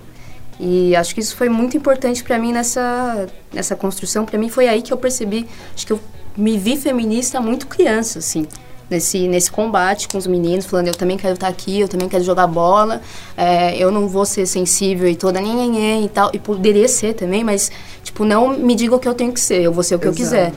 E 0.59 0.93
acho 0.97 1.13
que 1.13 1.21
isso 1.21 1.35
foi 1.37 1.47
muito 1.47 1.77
importante 1.77 2.21
para 2.21 2.37
mim 2.37 2.51
nessa, 2.51 3.27
nessa 3.53 3.75
construção. 3.75 4.25
Para 4.25 4.37
mim 4.37 4.49
foi 4.49 4.67
aí 4.67 4.81
que 4.81 4.91
eu 4.91 4.97
percebi, 4.97 5.47
acho 5.73 5.87
que 5.87 5.93
eu 5.93 5.99
me 6.39 6.57
vi 6.57 6.77
feminista 6.77 7.39
muito 7.41 7.67
criança, 7.67 8.19
assim. 8.19 8.47
Nesse, 8.89 9.27
nesse 9.27 9.51
combate 9.51 10.07
com 10.07 10.17
os 10.17 10.25
meninos, 10.25 10.65
falando, 10.65 10.87
eu 10.87 10.95
também 10.95 11.15
quero 11.15 11.35
estar 11.35 11.47
aqui, 11.47 11.79
eu 11.79 11.87
também 11.87 12.09
quero 12.09 12.23
jogar 12.23 12.47
bola, 12.47 13.01
é, 13.37 13.77
eu 13.77 13.91
não 13.91 14.07
vou 14.07 14.25
ser 14.25 14.47
sensível 14.47 15.07
e 15.07 15.15
toda 15.15 15.39
nhenhenhen 15.39 16.05
e 16.05 16.09
tal, 16.09 16.31
e 16.33 16.39
poderia 16.39 16.87
ser 16.87 17.13
também, 17.13 17.43
mas, 17.43 17.71
tipo, 18.03 18.25
não 18.25 18.57
me 18.57 18.73
diga 18.73 18.95
o 18.95 18.99
que 18.99 19.07
eu 19.07 19.13
tenho 19.13 19.31
que 19.31 19.39
ser, 19.39 19.61
eu 19.61 19.71
vou 19.71 19.83
ser 19.83 19.93
o 19.93 19.99
que 19.99 20.07
Exato. 20.07 20.21
eu 20.21 20.25
quiser. 20.25 20.53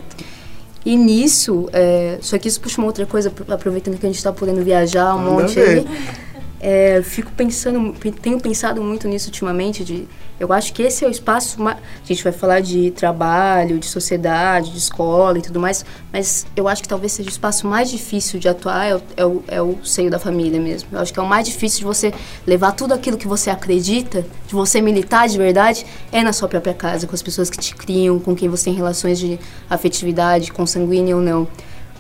E 0.85 0.97
nisso, 0.97 1.69
é, 1.75 2.17
só 2.23 2.39
que 2.39 2.49
isso 2.49 2.59
puxa 2.59 2.81
uma 2.81 2.87
outra 2.87 3.05
coisa, 3.05 3.31
aproveitando 3.49 3.99
que 3.99 4.07
a 4.07 4.09
gente 4.09 4.17
está 4.17 4.33
podendo 4.33 4.65
viajar 4.65 5.15
um 5.15 5.19
monte 5.19 5.61
aí. 5.61 5.87
É, 6.65 7.03
fico 7.03 7.33
pensando, 7.33 7.93
tenho 8.23 8.41
pensado 8.41 8.81
muito 8.81 9.09
nisso 9.09 9.27
ultimamente. 9.27 9.83
De, 9.83 10.07
eu 10.39 10.53
acho 10.53 10.73
que 10.73 10.81
esse 10.85 11.05
é 11.05 11.09
o 11.09 11.11
espaço. 11.11 11.61
A 11.67 11.77
gente 12.05 12.23
vai 12.23 12.33
falar 12.33 12.61
de 12.61 12.93
trabalho, 12.93 13.81
de 13.81 13.87
sociedade, 13.87 14.71
de 14.71 14.79
escola 14.79 15.39
e 15.39 15.43
tudo 15.43 15.59
mais, 15.59 15.85
mas 16.13 16.47
eu 16.55 16.69
acho 16.69 16.81
que 16.81 16.89
talvez 16.89 17.11
seja 17.11 17.29
o 17.29 17.33
espaço 17.33 17.67
mais 17.67 17.91
difícil 17.91 18.39
de 18.39 18.49
atuar 18.49 18.87
é 18.87 18.95
o, 18.95 19.03
é 19.17 19.27
o, 19.27 19.45
é 19.49 19.63
o 19.63 19.85
seio 19.85 20.09
da 20.09 20.21
família 20.21 20.61
mesmo. 20.61 20.89
Eu 20.93 21.01
acho 21.01 21.13
que 21.13 21.19
é 21.19 21.23
o 21.23 21.29
mais 21.29 21.49
difícil 21.49 21.81
de 21.81 21.85
você 21.85 22.15
levar 22.47 22.71
tudo 22.73 22.95
aquilo 22.95 23.19
que 23.19 23.27
você 23.27 23.51
acredita, 23.51 24.25
de 24.47 24.55
você 24.55 24.81
militar 24.81 25.29
de 25.29 25.39
verdade, 25.39 25.85
é 26.13 26.23
na 26.23 26.33
sua 26.33 26.47
própria 26.47 26.75
casa, 26.75 27.09
com 27.09 27.15
as 27.15 27.23
pessoas 27.23 27.51
que 27.51 27.59
te 27.59 27.75
criam, 27.75 28.21
com 28.21 28.37
quem 28.37 28.49
você 28.49 28.67
tem 28.67 28.75
relações 28.75 29.19
de 29.19 29.37
afetividade, 29.69 30.53
consanguínea 30.53 31.17
ou 31.17 31.23
não 31.23 31.49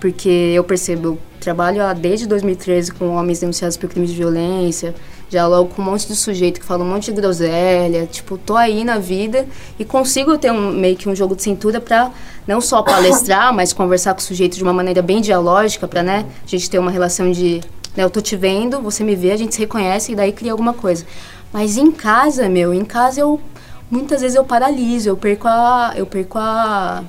porque 0.02 0.28
eu 0.28 0.64
percebo, 0.64 1.10
eu 1.10 1.18
trabalho 1.38 1.80
desde 1.94 2.26
2013 2.26 2.90
com 2.90 3.14
homens 3.14 3.38
denunciados 3.38 3.76
por 3.76 3.88
crimes 3.88 4.10
de 4.10 4.16
violência, 4.16 4.96
já 5.30 5.46
logo 5.46 5.72
com 5.72 5.80
um 5.80 5.84
monte 5.84 6.08
de 6.08 6.16
sujeito 6.16 6.58
que 6.58 6.66
fala 6.66 6.82
um 6.82 6.88
monte 6.88 7.12
de 7.12 7.20
groselha, 7.20 8.04
tipo, 8.10 8.36
tô 8.36 8.56
aí 8.56 8.82
na 8.82 8.98
vida 8.98 9.46
e 9.78 9.84
consigo 9.84 10.36
ter 10.36 10.50
um, 10.50 10.72
meio 10.72 10.96
que 10.96 11.08
um 11.08 11.14
jogo 11.14 11.36
de 11.36 11.44
cintura 11.44 11.80
para 11.80 12.10
não 12.48 12.60
só 12.60 12.82
palestrar, 12.82 13.54
mas 13.54 13.72
conversar 13.72 14.12
com 14.14 14.18
o 14.18 14.24
sujeito 14.24 14.56
de 14.56 14.62
uma 14.64 14.72
maneira 14.72 15.00
bem 15.00 15.20
dialógica, 15.20 15.86
para 15.86 16.02
né, 16.02 16.26
a 16.44 16.48
gente 16.48 16.68
ter 16.68 16.80
uma 16.80 16.90
relação 16.90 17.30
de, 17.30 17.60
né, 17.96 18.02
eu 18.02 18.10
tô 18.10 18.20
te 18.20 18.34
vendo, 18.34 18.82
você 18.82 19.04
me 19.04 19.14
vê, 19.14 19.30
a 19.30 19.36
gente 19.36 19.54
se 19.54 19.60
reconhece 19.60 20.10
e 20.10 20.16
daí 20.16 20.32
cria 20.32 20.50
alguma 20.50 20.74
coisa. 20.74 21.06
Mas 21.52 21.76
em 21.76 21.92
casa, 21.92 22.48
meu, 22.48 22.74
em 22.74 22.84
casa 22.84 23.20
eu 23.20 23.40
muitas 23.88 24.20
vezes 24.20 24.36
eu 24.36 24.44
paraliso, 24.44 25.08
eu 25.08 25.16
perco 25.16 25.46
a 25.46 25.92
eu 25.94 26.06
perco 26.06 26.38
a 26.40 27.04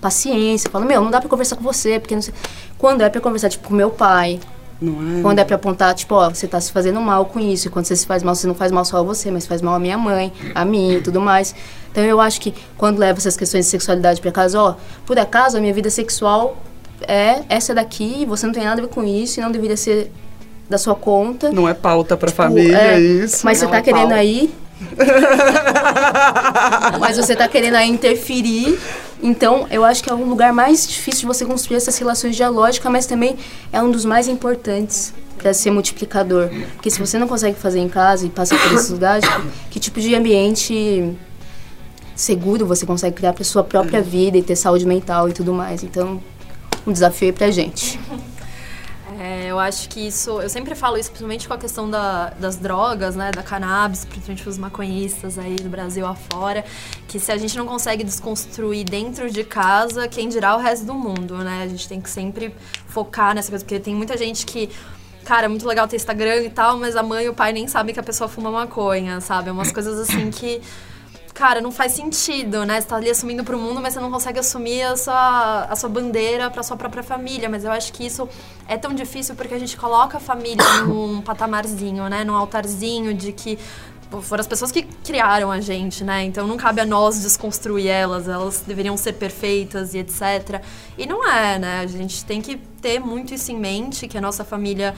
paciência. 0.00 0.70
Falo, 0.70 0.84
meu, 0.84 1.02
não 1.02 1.10
dá 1.10 1.20
pra 1.20 1.28
conversar 1.28 1.56
com 1.56 1.62
você, 1.62 1.98
porque 1.98 2.14
não 2.14 2.22
sei. 2.22 2.34
Quando 2.76 3.02
é 3.02 3.08
pra 3.08 3.20
conversar, 3.20 3.48
tipo, 3.48 3.68
com 3.68 3.74
meu 3.74 3.90
pai. 3.90 4.38
Não 4.80 5.18
é? 5.18 5.22
Quando 5.22 5.38
é 5.40 5.44
pra 5.44 5.56
apontar, 5.56 5.94
tipo, 5.94 6.14
ó, 6.14 6.28
você 6.28 6.46
tá 6.46 6.60
se 6.60 6.70
fazendo 6.70 7.00
mal 7.00 7.26
com 7.26 7.40
isso. 7.40 7.66
E 7.66 7.70
quando 7.70 7.86
você 7.86 7.96
se 7.96 8.06
faz 8.06 8.22
mal, 8.22 8.34
você 8.34 8.46
não 8.46 8.54
faz 8.54 8.70
mal 8.70 8.84
só 8.84 8.98
a 8.98 9.02
você, 9.02 9.30
mas 9.30 9.46
faz 9.46 9.60
mal 9.60 9.74
a 9.74 9.78
minha 9.78 9.98
mãe, 9.98 10.32
a 10.54 10.64
mim 10.64 10.94
e 10.94 11.00
tudo 11.00 11.20
mais. 11.20 11.54
Então 11.90 12.04
eu 12.04 12.20
acho 12.20 12.40
que 12.40 12.54
quando 12.76 12.98
leva 12.98 13.18
essas 13.18 13.36
questões 13.36 13.64
de 13.64 13.70
sexualidade 13.70 14.20
pra 14.20 14.30
casa, 14.30 14.60
ó, 14.60 14.74
por 15.04 15.18
acaso 15.18 15.56
a 15.56 15.60
minha 15.60 15.74
vida 15.74 15.90
sexual 15.90 16.56
é 17.06 17.42
essa 17.48 17.74
daqui, 17.74 18.24
você 18.26 18.46
não 18.46 18.52
tem 18.52 18.64
nada 18.64 18.80
a 18.80 18.84
ver 18.84 18.90
com 18.90 19.04
isso 19.04 19.40
e 19.40 19.42
não 19.42 19.50
deveria 19.50 19.76
ser 19.76 20.12
da 20.68 20.78
sua 20.78 20.94
conta. 20.94 21.50
Não 21.50 21.68
é 21.68 21.74
pauta 21.74 22.16
pra 22.16 22.28
tipo, 22.28 22.36
família, 22.36 22.76
é, 22.76 23.00
isso. 23.00 23.44
Mas 23.44 23.60
não 23.60 23.68
você 23.68 23.72
tá 23.72 23.78
é 23.78 23.82
querendo 23.82 24.00
pauta. 24.00 24.14
aí. 24.14 24.54
mas 27.00 27.16
você 27.16 27.34
tá 27.34 27.48
querendo 27.48 27.74
aí 27.74 27.90
interferir 27.90 28.78
então, 29.22 29.66
eu 29.70 29.84
acho 29.84 30.02
que 30.02 30.10
é 30.10 30.14
um 30.14 30.28
lugar 30.28 30.52
mais 30.52 30.86
difícil 30.86 31.22
de 31.22 31.26
você 31.26 31.44
construir 31.44 31.76
essas 31.76 31.96
relações 31.98 32.36
dialógicas, 32.36 32.90
mas 32.90 33.06
também 33.06 33.36
é 33.72 33.82
um 33.82 33.90
dos 33.90 34.04
mais 34.04 34.28
importantes 34.28 35.12
para 35.36 35.52
ser 35.54 35.70
multiplicador. 35.70 36.50
Porque 36.74 36.90
se 36.90 36.98
você 36.98 37.18
não 37.18 37.26
consegue 37.26 37.58
fazer 37.58 37.80
em 37.80 37.88
casa 37.88 38.26
e 38.26 38.28
passar 38.28 38.58
por 38.60 38.72
esses 38.74 38.90
lugares, 38.90 39.28
que 39.70 39.80
tipo 39.80 40.00
de 40.00 40.14
ambiente 40.14 41.16
seguro 42.14 42.66
você 42.66 42.84
consegue 42.84 43.16
criar 43.16 43.32
para 43.32 43.44
sua 43.44 43.62
própria 43.62 44.02
vida 44.02 44.36
e 44.36 44.42
ter 44.42 44.56
saúde 44.56 44.84
mental 44.86 45.28
e 45.28 45.32
tudo 45.32 45.52
mais. 45.52 45.82
Então, 45.82 46.20
um 46.86 46.92
desafio 46.92 47.28
aí 47.28 47.32
pra 47.32 47.50
gente. 47.50 47.98
É, 49.18 49.46
eu 49.46 49.58
acho 49.58 49.88
que 49.88 50.06
isso. 50.06 50.40
Eu 50.40 50.48
sempre 50.48 50.76
falo 50.76 50.96
isso, 50.96 51.10
principalmente 51.10 51.48
com 51.48 51.54
a 51.54 51.58
questão 51.58 51.90
da, 51.90 52.30
das 52.38 52.56
drogas, 52.56 53.16
né? 53.16 53.32
Da 53.32 53.42
cannabis, 53.42 54.04
principalmente 54.04 54.48
os 54.48 54.56
maconhistas 54.56 55.36
aí 55.36 55.56
do 55.56 55.68
Brasil 55.68 56.06
afora. 56.06 56.64
Que 57.08 57.18
se 57.18 57.32
a 57.32 57.36
gente 57.36 57.58
não 57.58 57.66
consegue 57.66 58.04
desconstruir 58.04 58.84
dentro 58.84 59.28
de 59.28 59.42
casa, 59.42 60.06
quem 60.06 60.28
dirá 60.28 60.54
o 60.54 60.60
resto 60.60 60.86
do 60.86 60.94
mundo, 60.94 61.36
né? 61.38 61.64
A 61.64 61.66
gente 61.66 61.88
tem 61.88 62.00
que 62.00 62.08
sempre 62.08 62.54
focar 62.86 63.34
nessa 63.34 63.50
coisa, 63.50 63.64
porque 63.64 63.80
tem 63.80 63.94
muita 63.94 64.16
gente 64.16 64.46
que 64.46 64.70
cara, 65.24 65.44
é 65.44 65.48
muito 65.48 65.66
legal 65.68 65.86
ter 65.86 65.96
Instagram 65.96 66.36
e 66.44 66.48
tal, 66.48 66.78
mas 66.78 66.96
a 66.96 67.02
mãe 67.02 67.26
e 67.26 67.28
o 67.28 67.34
pai 67.34 67.52
nem 67.52 67.68
sabem 67.68 67.92
que 67.92 68.00
a 68.00 68.02
pessoa 68.02 68.28
fuma 68.28 68.50
maconha, 68.50 69.20
sabe? 69.20 69.50
É 69.50 69.52
umas 69.52 69.70
coisas 69.70 69.98
assim 69.98 70.30
que 70.30 70.62
cara, 71.38 71.60
não 71.60 71.70
faz 71.70 71.92
sentido, 71.92 72.66
né? 72.66 72.80
Você 72.80 72.88
tá 72.88 72.96
ali 72.96 73.08
assumindo 73.08 73.44
pro 73.44 73.56
mundo, 73.56 73.80
mas 73.80 73.94
você 73.94 74.00
não 74.00 74.10
consegue 74.10 74.40
assumir 74.40 74.82
a 74.82 74.96
sua, 74.96 75.66
a 75.70 75.76
sua 75.76 75.88
bandeira 75.88 76.50
pra 76.50 76.64
sua 76.64 76.76
própria 76.76 77.00
família. 77.00 77.48
Mas 77.48 77.62
eu 77.62 77.70
acho 77.70 77.92
que 77.92 78.04
isso 78.04 78.28
é 78.66 78.76
tão 78.76 78.92
difícil 78.92 79.36
porque 79.36 79.54
a 79.54 79.58
gente 79.58 79.76
coloca 79.76 80.16
a 80.16 80.20
família 80.20 80.64
num 80.82 81.20
patamarzinho, 81.20 82.08
né? 82.08 82.24
Num 82.24 82.34
altarzinho 82.34 83.14
de 83.14 83.30
que 83.32 83.56
foram 84.22 84.40
as 84.40 84.48
pessoas 84.48 84.72
que 84.72 84.82
criaram 84.82 85.52
a 85.52 85.60
gente, 85.60 86.02
né? 86.02 86.24
Então 86.24 86.44
não 86.44 86.56
cabe 86.56 86.80
a 86.80 86.86
nós 86.86 87.22
desconstruir 87.22 87.86
elas, 87.86 88.26
elas 88.26 88.64
deveriam 88.66 88.96
ser 88.96 89.12
perfeitas 89.12 89.94
e 89.94 89.98
etc. 89.98 90.60
E 90.96 91.06
não 91.06 91.24
é, 91.24 91.56
né? 91.56 91.80
A 91.80 91.86
gente 91.86 92.24
tem 92.24 92.42
que 92.42 92.56
ter 92.82 92.98
muito 92.98 93.32
isso 93.32 93.52
em 93.52 93.56
mente, 93.56 94.08
que 94.08 94.18
a 94.18 94.20
nossa 94.20 94.44
família 94.44 94.92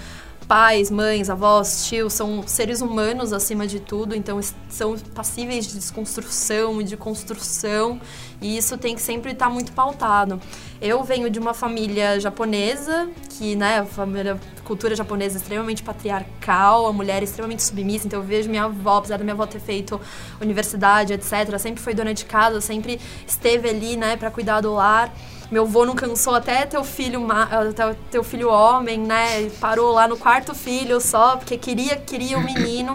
pais, 0.50 0.90
mães, 0.90 1.30
avós, 1.30 1.86
tios 1.86 2.12
são 2.12 2.42
seres 2.44 2.80
humanos 2.80 3.32
acima 3.32 3.68
de 3.68 3.78
tudo, 3.78 4.16
então 4.16 4.40
são 4.68 4.98
passíveis 5.14 5.64
de 5.64 5.74
desconstrução 5.74 6.80
e 6.80 6.84
de 6.84 6.96
construção, 6.96 8.00
e 8.42 8.56
isso 8.56 8.76
tem 8.76 8.96
que 8.96 9.00
sempre 9.00 9.30
estar 9.30 9.46
tá 9.46 9.52
muito 9.52 9.70
pautado. 9.70 10.40
Eu 10.82 11.04
venho 11.04 11.30
de 11.30 11.38
uma 11.38 11.54
família 11.54 12.18
japonesa, 12.18 13.08
que, 13.28 13.54
né, 13.54 13.78
a 13.78 13.84
família 13.84 14.40
cultura 14.64 14.96
japonesa 14.96 15.36
é 15.36 15.40
extremamente 15.40 15.84
patriarcal, 15.84 16.84
a 16.84 16.92
mulher 16.92 17.20
é 17.20 17.24
extremamente 17.24 17.62
submissa, 17.62 18.08
então 18.08 18.18
eu 18.18 18.26
vejo 18.26 18.50
minha 18.50 18.64
avó, 18.64 18.96
apesar 18.96 19.18
da 19.18 19.22
minha 19.22 19.34
avó 19.34 19.46
ter 19.46 19.60
feito 19.60 20.00
universidade, 20.40 21.12
etc, 21.12 21.60
sempre 21.60 21.80
foi 21.80 21.94
dona 21.94 22.12
de 22.12 22.24
casa, 22.24 22.60
sempre 22.60 23.00
esteve 23.24 23.68
ali, 23.68 23.96
né, 23.96 24.16
para 24.16 24.32
cuidar 24.32 24.62
do 24.62 24.74
lar 24.74 25.14
meu 25.50 25.64
avô 25.64 25.84
não 25.84 25.94
cansou 25.94 26.34
até 26.34 26.64
teu 26.64 26.84
filho, 26.84 27.26
até 27.30 27.94
teu 28.10 28.22
filho 28.22 28.48
homem, 28.48 29.00
né? 29.00 29.50
Parou 29.60 29.92
lá 29.92 30.06
no 30.06 30.16
quarto 30.16 30.54
filho 30.54 31.00
só, 31.00 31.36
porque 31.36 31.58
queria, 31.58 31.96
queria 31.96 32.38
o 32.38 32.40
um 32.40 32.44
menino. 32.44 32.92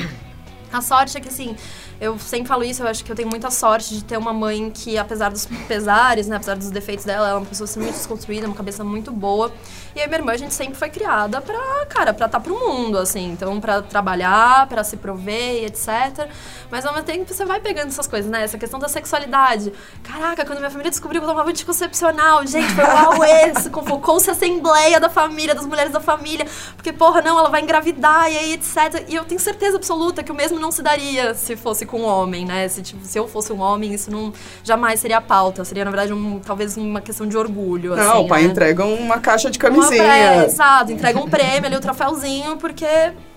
A 0.72 0.82
sorte 0.82 1.18
é 1.18 1.22
que, 1.22 1.28
assim, 1.28 1.56
eu 2.00 2.20
sempre 2.20 2.48
falo 2.48 2.64
isso, 2.64 2.84
eu 2.84 2.88
acho 2.88 3.04
que 3.04 3.12
eu 3.12 3.16
tenho 3.16 3.30
muita 3.30 3.50
sorte 3.50 3.96
de 3.96 4.04
ter 4.04 4.18
uma 4.18 4.34
mãe 4.34 4.70
que, 4.70 4.98
apesar 4.98 5.30
dos 5.30 5.46
pesares, 5.68 6.28
né, 6.28 6.36
apesar 6.36 6.56
dos 6.56 6.70
defeitos 6.70 7.06
dela, 7.06 7.30
ela 7.30 7.38
é 7.38 7.40
uma 7.40 7.46
pessoa 7.46 7.66
assim, 7.66 7.80
muito 7.80 7.96
desconstruída, 7.96 8.48
uma 8.48 8.56
cabeça 8.56 8.84
muito 8.84 9.12
boa. 9.12 9.52
E 9.96 10.02
a 10.02 10.08
minha 10.08 10.20
irmã, 10.20 10.34
a 10.34 10.38
gente 10.38 10.54
sempre 10.54 10.76
foi 10.76 10.90
criada 10.90 11.40
pra, 11.40 11.86
cara, 11.88 12.14
pra 12.14 12.26
estar 12.26 12.28
tá 12.28 12.40
pro 12.40 12.60
mundo, 12.60 12.98
assim. 12.98 13.32
Então, 13.32 13.62
pra 13.62 13.82
trabalhar, 13.82 14.68
pra 14.68 14.84
se 14.84 14.98
prover 14.98 15.62
e 15.62 15.66
etc. 15.66 16.30
Mas 16.70 16.86
ao 16.86 16.92
mesmo 16.92 17.06
tempo 17.06 17.34
você 17.34 17.46
vai 17.46 17.62
pegando 17.62 17.88
essas 17.88 18.06
coisas, 18.06 18.30
né? 18.30 18.44
Essa 18.44 18.58
questão 18.58 18.78
da 18.78 18.90
sexualidade. 18.90 19.72
Caraca, 20.04 20.46
quando 20.46 20.60
minha 20.60 20.70
família 20.70 20.92
descobriu 20.92 21.22
que 21.22 21.26
eu 21.26 21.30
tomava 21.30 21.50
anticoncepcional, 21.50 22.46
gente, 22.46 22.74
foi 22.74 22.84
o 22.84 22.88
Aue, 22.88 23.70
convocou-se 23.72 24.30
a 24.30 24.34
assembleia 24.34 25.00
da 25.00 25.08
família, 25.08 25.56
das 25.56 25.66
mulheres 25.66 25.94
da 25.94 26.02
família. 26.02 26.46
Porque, 26.76 26.92
porra, 26.92 27.22
não, 27.22 27.40
ela 27.40 27.50
vai 27.50 27.62
engravidar 27.62 28.30
e 28.30 28.38
aí, 28.38 28.54
etc. 28.54 29.06
E 29.08 29.16
eu 29.16 29.24
tenho 29.24 29.40
certeza 29.40 29.78
absoluta 29.78 30.24
que 30.24 30.32
o 30.32 30.36
mesmo 30.36 30.60
não 30.60 30.72
se 30.72 30.82
daria 30.82 31.34
se 31.34 31.56
fosse 31.56 31.85
com 31.86 32.02
um 32.02 32.06
homem, 32.06 32.46
né? 32.46 32.68
Se, 32.68 32.82
tipo, 32.82 33.06
se 33.06 33.18
eu 33.18 33.28
fosse 33.28 33.52
um 33.52 33.62
homem, 33.62 33.94
isso 33.94 34.12
não 34.12 34.34
jamais 34.64 35.00
seria 35.00 35.22
pauta. 35.22 35.64
Seria, 35.64 35.86
na 35.86 35.92
verdade, 35.92 36.14
um, 36.14 36.40
talvez 36.40 36.78
uma 36.78 37.02
questão 37.02 37.28
de 37.28 37.38
orgulho. 37.38 37.96
Não, 37.96 38.12
assim, 38.12 38.26
o 38.26 38.28
pai 38.28 38.44
né? 38.44 38.50
entrega 38.50 38.86
uma 38.86 39.20
caixa 39.20 39.50
de 39.50 39.60
camisinha. 39.60 40.04
Uma 40.04 40.14
pré, 40.14 40.46
exato, 40.46 40.92
entrega 40.92 41.20
um 41.20 41.30
prêmio 41.30 41.66
ali, 41.66 41.76
o 41.76 41.78
um 41.78 41.82
troféuzinho, 41.82 42.58
porque 42.58 42.86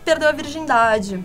perdeu 0.05 0.29
a 0.29 0.33
virgindade. 0.33 1.23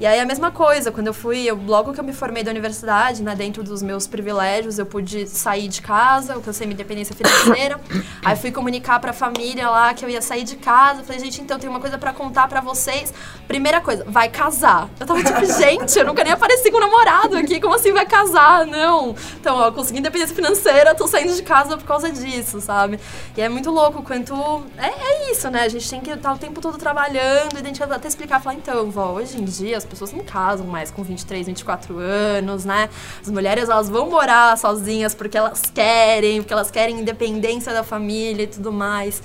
E 0.00 0.06
aí 0.06 0.18
a 0.18 0.26
mesma 0.26 0.50
coisa, 0.50 0.90
quando 0.90 1.06
eu 1.06 1.14
fui, 1.14 1.44
eu, 1.44 1.56
logo 1.66 1.92
que 1.92 2.00
eu 2.00 2.04
me 2.04 2.12
formei 2.12 2.42
da 2.42 2.50
universidade, 2.50 3.22
né, 3.22 3.34
dentro 3.34 3.62
dos 3.62 3.80
meus 3.80 4.06
privilégios, 4.06 4.78
eu 4.78 4.86
pude 4.86 5.28
sair 5.28 5.68
de 5.68 5.80
casa, 5.80 6.32
eu 6.32 6.36
alcancei 6.36 6.66
minha 6.66 6.74
independência 6.74 7.14
financeira. 7.14 7.80
aí 8.24 8.34
fui 8.36 8.50
comunicar 8.50 8.98
para 8.98 9.10
a 9.10 9.14
família 9.14 9.70
lá 9.70 9.94
que 9.94 10.04
eu 10.04 10.08
ia 10.08 10.20
sair 10.20 10.42
de 10.42 10.56
casa. 10.56 11.04
Falei, 11.04 11.20
gente, 11.20 11.40
então 11.40 11.58
tem 11.58 11.70
uma 11.70 11.78
coisa 11.78 11.96
para 11.96 12.12
contar 12.12 12.48
para 12.48 12.60
vocês. 12.60 13.14
Primeira 13.46 13.80
coisa, 13.80 14.04
vai 14.08 14.28
casar. 14.28 14.88
Eu 14.98 15.06
tava 15.06 15.22
tipo, 15.22 15.46
gente, 15.46 15.96
eu 15.96 16.04
nunca 16.04 16.24
nem 16.24 16.32
apareci 16.32 16.70
com 16.70 16.78
um 16.78 16.80
namorado 16.80 17.36
aqui, 17.36 17.60
como 17.60 17.74
assim 17.74 17.92
vai 17.92 18.06
casar? 18.06 18.66
Não. 18.66 19.14
Então, 19.40 19.56
ó, 19.56 19.70
consegui 19.70 20.00
independência 20.00 20.34
financeira, 20.34 20.94
tô 20.94 21.06
saindo 21.06 21.34
de 21.34 21.42
casa 21.42 21.76
por 21.76 21.86
causa 21.86 22.10
disso, 22.10 22.60
sabe? 22.60 22.98
E 23.36 23.40
é 23.40 23.48
muito 23.48 23.70
louco 23.70 24.02
quanto 24.02 24.34
é, 24.76 24.88
é 24.88 25.30
isso, 25.30 25.48
né? 25.50 25.62
A 25.62 25.68
gente 25.68 25.88
tem 25.88 26.00
que 26.00 26.10
estar 26.10 26.32
o 26.32 26.38
tempo 26.38 26.60
todo 26.60 26.76
trabalhando, 26.78 27.56
identificar, 27.56 27.94
até 27.94 28.08
explicar, 28.08 28.40
falar, 28.42 28.56
então, 28.56 28.90
vó, 28.90 29.12
hoje 29.12 29.40
em 29.40 29.44
dia 29.44 29.83
as 29.84 29.90
pessoas 29.90 30.12
não 30.12 30.24
casam 30.24 30.66
mais 30.66 30.90
com 30.90 31.02
23, 31.02 31.46
24 31.46 31.98
anos, 31.98 32.64
né? 32.64 32.88
As 33.20 33.30
mulheres, 33.30 33.68
elas 33.68 33.88
vão 33.88 34.10
morar 34.10 34.56
sozinhas 34.58 35.14
porque 35.14 35.36
elas 35.36 35.62
querem, 35.72 36.40
porque 36.40 36.52
elas 36.52 36.70
querem 36.70 37.00
independência 37.00 37.72
da 37.72 37.84
família 37.84 38.44
e 38.44 38.46
tudo 38.46 38.72
mais. 38.72 39.22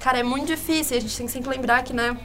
Cara, 0.00 0.18
é 0.18 0.22
muito 0.22 0.46
difícil. 0.46 0.96
A 0.96 1.00
gente 1.00 1.16
tem 1.16 1.26
que 1.26 1.32
sempre 1.32 1.50
lembrar 1.50 1.82
que, 1.82 1.92
né? 1.92 2.16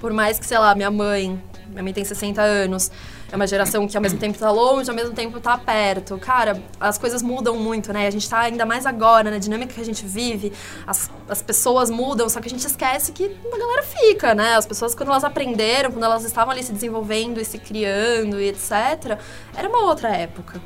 Por 0.00 0.12
mais 0.12 0.38
que, 0.38 0.46
sei 0.46 0.58
lá, 0.58 0.74
minha 0.74 0.90
mãe, 0.90 1.40
minha 1.68 1.82
mãe 1.82 1.92
tem 1.92 2.04
60 2.04 2.42
anos, 2.42 2.90
é 3.30 3.36
uma 3.36 3.46
geração 3.46 3.86
que 3.86 3.96
ao 3.96 4.02
mesmo 4.02 4.18
tempo 4.18 4.34
está 4.34 4.50
longe, 4.50 4.88
ao 4.88 4.96
mesmo 4.96 5.14
tempo 5.14 5.38
está 5.38 5.56
perto. 5.58 6.18
Cara, 6.18 6.62
as 6.78 6.98
coisas 6.98 7.22
mudam 7.22 7.56
muito, 7.56 7.92
né? 7.92 8.06
A 8.06 8.10
gente 8.10 8.22
está 8.22 8.40
ainda 8.40 8.64
mais 8.64 8.86
agora, 8.86 9.30
na 9.30 9.38
dinâmica 9.38 9.74
que 9.74 9.80
a 9.80 9.84
gente 9.84 10.04
vive, 10.04 10.52
as, 10.86 11.10
as 11.28 11.42
pessoas 11.42 11.90
mudam, 11.90 12.28
só 12.28 12.40
que 12.40 12.46
a 12.46 12.50
gente 12.50 12.66
esquece 12.66 13.12
que 13.12 13.24
a 13.24 13.58
galera 13.58 13.82
fica, 13.82 14.34
né? 14.34 14.54
As 14.56 14.66
pessoas, 14.66 14.94
quando 14.94 15.10
elas 15.10 15.24
aprenderam, 15.24 15.90
quando 15.90 16.04
elas 16.04 16.24
estavam 16.24 16.52
ali 16.52 16.62
se 16.62 16.72
desenvolvendo 16.72 17.40
e 17.40 17.44
se 17.44 17.58
criando 17.58 18.40
e 18.40 18.48
etc., 18.48 19.18
era 19.56 19.68
uma 19.68 19.84
outra 19.84 20.08
época. 20.08 20.60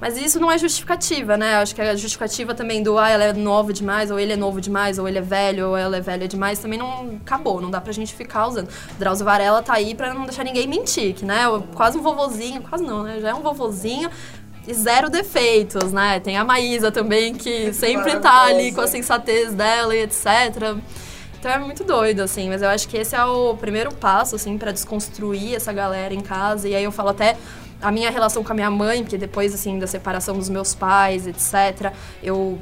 Mas 0.00 0.16
isso 0.16 0.38
não 0.38 0.50
é 0.50 0.58
justificativa, 0.58 1.36
né? 1.36 1.56
Acho 1.56 1.74
que 1.74 1.80
a 1.80 1.94
justificativa 1.94 2.54
também 2.54 2.82
do 2.82 2.98
ah, 2.98 3.08
ela 3.08 3.24
é 3.24 3.32
nova 3.32 3.72
demais, 3.72 4.10
ou 4.10 4.18
ele 4.18 4.32
é 4.32 4.36
novo 4.36 4.60
demais, 4.60 4.98
ou 4.98 5.08
ele 5.08 5.18
é 5.18 5.22
velho, 5.22 5.68
ou 5.68 5.76
ela 5.76 5.96
é 5.96 6.00
velha 6.00 6.28
demais, 6.28 6.58
também 6.58 6.78
não 6.78 7.18
acabou, 7.22 7.60
não 7.60 7.70
dá 7.70 7.80
pra 7.80 7.92
gente 7.92 8.14
ficar 8.14 8.46
usando. 8.46 8.68
Drauzio 8.98 9.24
Varela 9.24 9.62
tá 9.62 9.74
aí 9.74 9.94
pra 9.94 10.12
não 10.12 10.24
deixar 10.24 10.44
ninguém 10.44 10.66
mentir, 10.66 11.14
que, 11.14 11.24
né? 11.24 11.44
Quase 11.74 11.96
um 11.96 12.02
vovozinho, 12.02 12.60
quase 12.62 12.84
não, 12.84 13.02
né? 13.02 13.20
Já 13.20 13.30
é 13.30 13.34
um 13.34 13.40
vovozinho, 13.40 14.10
e 14.66 14.74
zero 14.74 15.10
defeitos, 15.10 15.92
né? 15.92 16.20
Tem 16.20 16.36
a 16.36 16.44
Maísa 16.44 16.90
também, 16.90 17.34
que 17.34 17.72
sempre 17.74 18.18
tá 18.18 18.44
ali 18.44 18.72
com 18.72 18.80
a 18.80 18.86
sensatez 18.86 19.52
dela 19.52 19.94
e 19.94 20.02
etc. 20.02 20.76
Então 21.38 21.52
é 21.52 21.58
muito 21.58 21.84
doido, 21.84 22.20
assim, 22.20 22.48
mas 22.48 22.62
eu 22.62 22.68
acho 22.68 22.88
que 22.88 22.96
esse 22.96 23.14
é 23.14 23.22
o 23.22 23.54
primeiro 23.54 23.92
passo, 23.92 24.34
assim, 24.34 24.56
para 24.56 24.72
desconstruir 24.72 25.54
essa 25.54 25.72
galera 25.72 26.14
em 26.14 26.22
casa. 26.22 26.66
E 26.66 26.74
aí 26.74 26.82
eu 26.82 26.90
falo 26.90 27.10
até 27.10 27.36
a 27.80 27.90
minha 27.92 28.10
relação 28.10 28.42
com 28.42 28.52
a 28.52 28.54
minha 28.54 28.70
mãe, 28.70 29.02
porque 29.02 29.18
depois, 29.18 29.54
assim, 29.54 29.78
da 29.78 29.86
separação 29.86 30.36
dos 30.36 30.48
meus 30.48 30.74
pais, 30.74 31.26
etc., 31.26 31.92
eu 32.22 32.58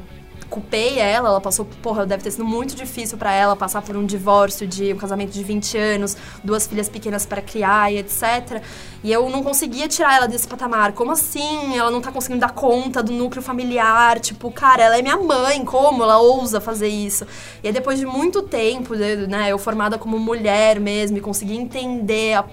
culpei 0.53 0.99
ela, 0.99 1.31
ela 1.31 1.41
passou, 1.41 1.65
porra, 1.81 2.05
deve 2.05 2.23
ter 2.23 2.31
sido 2.31 2.45
muito 2.45 2.75
difícil 2.75 3.17
para 3.17 3.33
ela 3.33 3.57
passar 3.57 3.81
por 3.81 3.97
um 3.97 4.05
divórcio 4.05 4.67
de 4.67 4.93
um 4.93 4.99
casamento 4.99 5.31
de 5.31 5.43
20 5.43 5.79
anos, 5.79 6.15
duas 6.45 6.67
filhas 6.67 6.91
pequenas 6.91 7.25
para 7.25 7.41
criar 7.41 7.91
e 7.91 7.97
etc. 7.97 8.63
E 9.03 9.11
eu 9.11 9.31
não 9.31 9.43
conseguia 9.43 9.89
tirar 9.89 10.15
ela 10.15 10.29
desse 10.29 10.47
patamar. 10.47 10.93
Como 10.93 11.11
assim? 11.11 11.75
Ela 11.75 11.91
não 11.91 12.03
tá 12.03 12.13
conseguindo 12.13 12.43
dar 12.43 12.51
conta 12.51 13.03
do 13.03 13.13
núcleo 13.13 13.43
familiar? 13.43 14.21
Tipo, 14.21 14.53
cara, 14.53 14.83
ela 14.83 14.99
é 14.99 15.01
minha 15.01 15.17
mãe, 15.17 15.65
como 15.65 16.03
ela 16.03 16.19
ousa 16.19 16.61
fazer 16.61 16.89
isso? 16.89 17.27
E 17.63 17.69
aí, 17.69 17.73
depois 17.73 17.99
de 17.99 18.05
muito 18.05 18.43
tempo, 18.43 18.95
né, 18.95 19.51
eu 19.51 19.59
formada 19.59 19.97
como 19.97 20.19
mulher 20.19 20.79
mesmo, 20.79 21.17
e 21.17 21.21
consegui 21.23 21.57
entender 21.57 22.35
a 22.35 22.45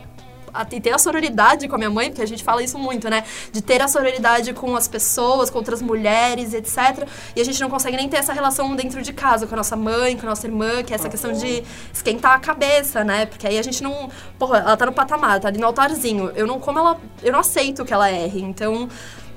a, 0.62 0.66
ter 0.66 0.92
a 0.92 0.98
sororidade 0.98 1.68
com 1.68 1.76
a 1.76 1.78
minha 1.78 1.90
mãe, 1.90 2.10
porque 2.10 2.22
a 2.22 2.28
gente 2.28 2.44
fala 2.44 2.62
isso 2.62 2.78
muito, 2.78 3.10
né? 3.10 3.24
De 3.52 3.62
ter 3.62 3.82
a 3.82 3.88
sororidade 3.88 4.54
com 4.54 4.76
as 4.76 4.88
pessoas, 4.88 5.50
com 5.50 5.58
outras 5.58 5.82
mulheres, 5.82 6.54
etc. 6.54 7.08
E 7.36 7.42
a 7.42 7.46
gente 7.46 7.60
não 7.62 7.70
consegue 7.70 7.96
nem 7.96 8.10
ter 8.10 8.18
essa 8.18 8.34
relação 8.34 8.76
dentro 8.76 9.02
de 9.02 9.14
casa, 9.14 9.48
com 9.48 9.56
a 9.56 9.58
nossa 9.58 9.76
mãe, 9.76 10.18
com 10.18 10.26
a 10.26 10.30
nossa 10.30 10.48
irmã, 10.48 10.84
que 10.84 10.94
é 10.94 10.96
essa 10.96 11.10
questão 11.10 11.32
de 11.32 11.64
esquentar 11.94 12.34
a 12.34 12.40
cabeça, 12.40 13.04
né? 13.04 13.26
Porque 13.26 13.48
aí 13.48 13.58
a 13.58 13.64
gente 13.64 13.82
não. 13.82 14.10
Porra, 14.38 14.60
ela 14.60 14.78
tá 14.78 14.86
no 14.86 14.94
patamar, 14.94 15.40
tá 15.40 15.48
ali 15.48 15.58
no 15.58 15.66
altarzinho. 15.66 16.32
Eu 16.36 16.46
não, 16.46 16.60
como 16.60 16.80
ela. 16.80 17.00
Eu 17.24 17.32
não 17.32 17.40
aceito 17.40 17.86
que 17.86 17.94
ela 17.94 18.12
erre. 18.12 18.42
Então 18.42 18.90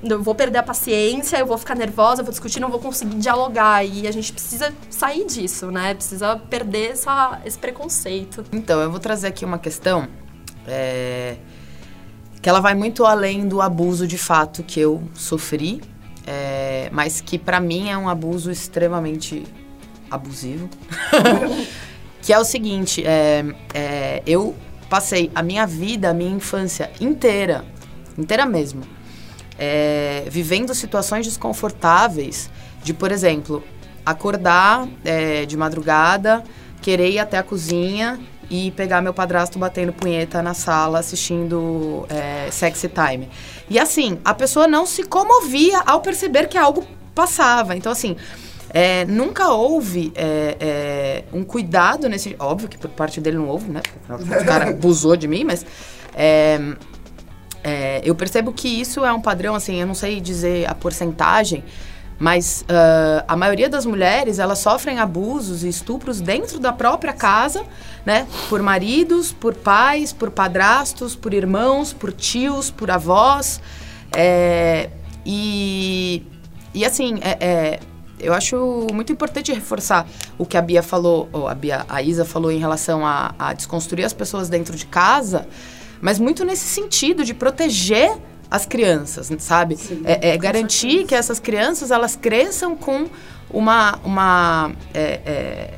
eu 0.03 0.21
vou 0.21 0.35
perder 0.35 0.57
a 0.57 0.63
paciência, 0.63 1.37
eu 1.37 1.45
vou 1.45 1.57
ficar 1.57 1.75
nervosa, 1.75 2.21
eu 2.21 2.25
vou 2.25 2.31
discutir, 2.31 2.59
não 2.59 2.69
vou 2.69 2.79
conseguir 2.79 3.15
dialogar. 3.15 3.85
E 3.85 4.05
a 4.07 4.11
gente 4.11 4.33
precisa 4.33 4.73
sair 4.89 5.25
disso, 5.25 5.71
né? 5.71 5.93
Precisa 5.93 6.35
perder 6.35 6.91
essa, 6.91 7.39
esse 7.45 7.57
preconceito. 7.57 8.43
Então, 8.51 8.81
eu 8.81 8.91
vou 8.91 8.99
trazer 8.99 9.27
aqui 9.27 9.45
uma 9.45 9.57
questão 9.57 10.07
é, 10.67 11.37
que 12.41 12.49
ela 12.49 12.59
vai 12.59 12.75
muito 12.75 13.05
além 13.05 13.47
do 13.47 13.61
abuso 13.61 14.05
de 14.05 14.17
fato 14.17 14.63
que 14.63 14.79
eu 14.79 15.01
sofri, 15.13 15.81
é, 16.25 16.89
mas 16.91 17.21
que 17.21 17.37
para 17.37 17.59
mim 17.59 17.89
é 17.89 17.97
um 17.97 18.09
abuso 18.09 18.51
extremamente 18.51 19.43
abusivo. 20.09 20.69
que 22.21 22.31
é 22.31 22.39
o 22.39 22.43
seguinte, 22.43 23.03
é, 23.05 23.45
é, 23.73 24.23
eu 24.25 24.55
passei 24.89 25.31
a 25.33 25.41
minha 25.41 25.65
vida, 25.65 26.09
a 26.09 26.13
minha 26.13 26.31
infância 26.31 26.91
inteira, 26.99 27.65
inteira 28.17 28.45
mesmo, 28.45 28.81
é, 29.57 30.25
vivendo 30.29 30.73
situações 30.73 31.25
desconfortáveis 31.25 32.49
de, 32.83 32.93
por 32.93 33.11
exemplo, 33.11 33.63
acordar 34.05 34.87
é, 35.03 35.45
de 35.45 35.57
madrugada, 35.57 36.43
querer 36.81 37.09
ir 37.09 37.19
até 37.19 37.37
a 37.37 37.43
cozinha 37.43 38.19
e 38.53 38.69
pegar 38.69 39.01
meu 39.01 39.15
padrasto 39.15 39.57
batendo 39.57 39.91
punheta 39.91 40.39
na 40.43 40.53
sala 40.53 40.99
assistindo 40.99 42.05
é, 42.07 42.51
Sexy 42.51 42.87
Time. 42.87 43.27
E 43.67 43.79
assim, 43.79 44.19
a 44.23 44.31
pessoa 44.31 44.67
não 44.67 44.85
se 44.85 45.01
comovia 45.01 45.79
ao 45.79 46.01
perceber 46.01 46.47
que 46.47 46.55
algo 46.55 46.85
passava. 47.15 47.75
Então, 47.75 47.91
assim, 47.91 48.15
é, 48.69 49.05
nunca 49.05 49.49
houve 49.49 50.13
é, 50.13 50.55
é, 50.59 51.23
um 51.33 51.43
cuidado 51.43 52.07
nesse. 52.07 52.35
Óbvio 52.37 52.69
que 52.69 52.77
por 52.77 52.91
parte 52.91 53.19
dele 53.19 53.37
não 53.37 53.47
houve, 53.47 53.71
né? 53.71 53.81
O 54.07 54.45
cara 54.45 54.69
abusou 54.69 55.15
de 55.15 55.27
mim, 55.27 55.43
mas. 55.43 55.65
É, 56.13 56.59
é, 57.63 58.01
eu 58.03 58.13
percebo 58.13 58.51
que 58.51 58.67
isso 58.67 59.03
é 59.03 59.11
um 59.11 59.21
padrão, 59.21 59.55
assim, 59.55 59.79
eu 59.79 59.87
não 59.87 59.95
sei 59.95 60.19
dizer 60.19 60.69
a 60.69 60.75
porcentagem, 60.75 61.63
mas 62.19 62.63
uh, 62.63 63.23
a 63.27 63.35
maioria 63.35 63.69
das 63.69 63.85
mulheres, 63.85 64.39
elas 64.39 64.59
sofrem 64.59 64.99
abusos 64.99 65.63
e 65.63 65.67
estupros 65.67 66.21
dentro 66.21 66.59
da 66.59 66.71
própria 66.71 67.13
casa, 67.13 67.63
né? 68.05 68.27
Por 68.49 68.61
maridos, 68.61 69.31
por 69.31 69.53
pais, 69.53 70.13
por 70.13 70.31
padrastos, 70.31 71.15
por 71.15 71.33
irmãos, 71.33 71.93
por 71.93 72.11
tios, 72.11 72.69
por 72.69 72.91
avós. 72.91 73.59
É, 74.15 74.89
e, 75.25 76.23
e 76.73 76.85
assim, 76.85 77.19
é, 77.21 77.37
é, 77.39 77.79
eu 78.19 78.33
acho 78.33 78.87
muito 78.93 79.11
importante 79.11 79.51
reforçar 79.51 80.07
o 80.37 80.45
que 80.45 80.57
a 80.57 80.61
Bia 80.61 80.83
falou, 80.83 81.29
ou 81.31 81.47
a, 81.47 81.55
Bia, 81.55 81.85
a 81.89 82.01
Isa 82.01 82.23
falou 82.23 82.51
em 82.51 82.59
relação 82.59 83.05
a, 83.05 83.33
a 83.37 83.53
desconstruir 83.53 84.05
as 84.05 84.13
pessoas 84.13 84.49
dentro 84.49 84.75
de 84.75 84.85
casa, 84.85 85.47
mas 86.01 86.19
muito 86.19 86.45
nesse 86.45 86.65
sentido 86.65 87.23
de 87.25 87.33
proteger 87.33 88.17
as 88.49 88.65
crianças, 88.65 89.31
sabe? 89.39 89.77
Sim, 89.77 90.01
é, 90.05 90.29
é 90.29 90.37
garantir 90.37 91.05
que 91.05 91.15
essas 91.15 91.39
crianças 91.39 91.91
elas 91.91 92.15
cresçam 92.15 92.75
com 92.75 93.07
uma, 93.49 93.99
uma, 94.03 94.71
é, 94.93 95.19
é, 95.25 95.73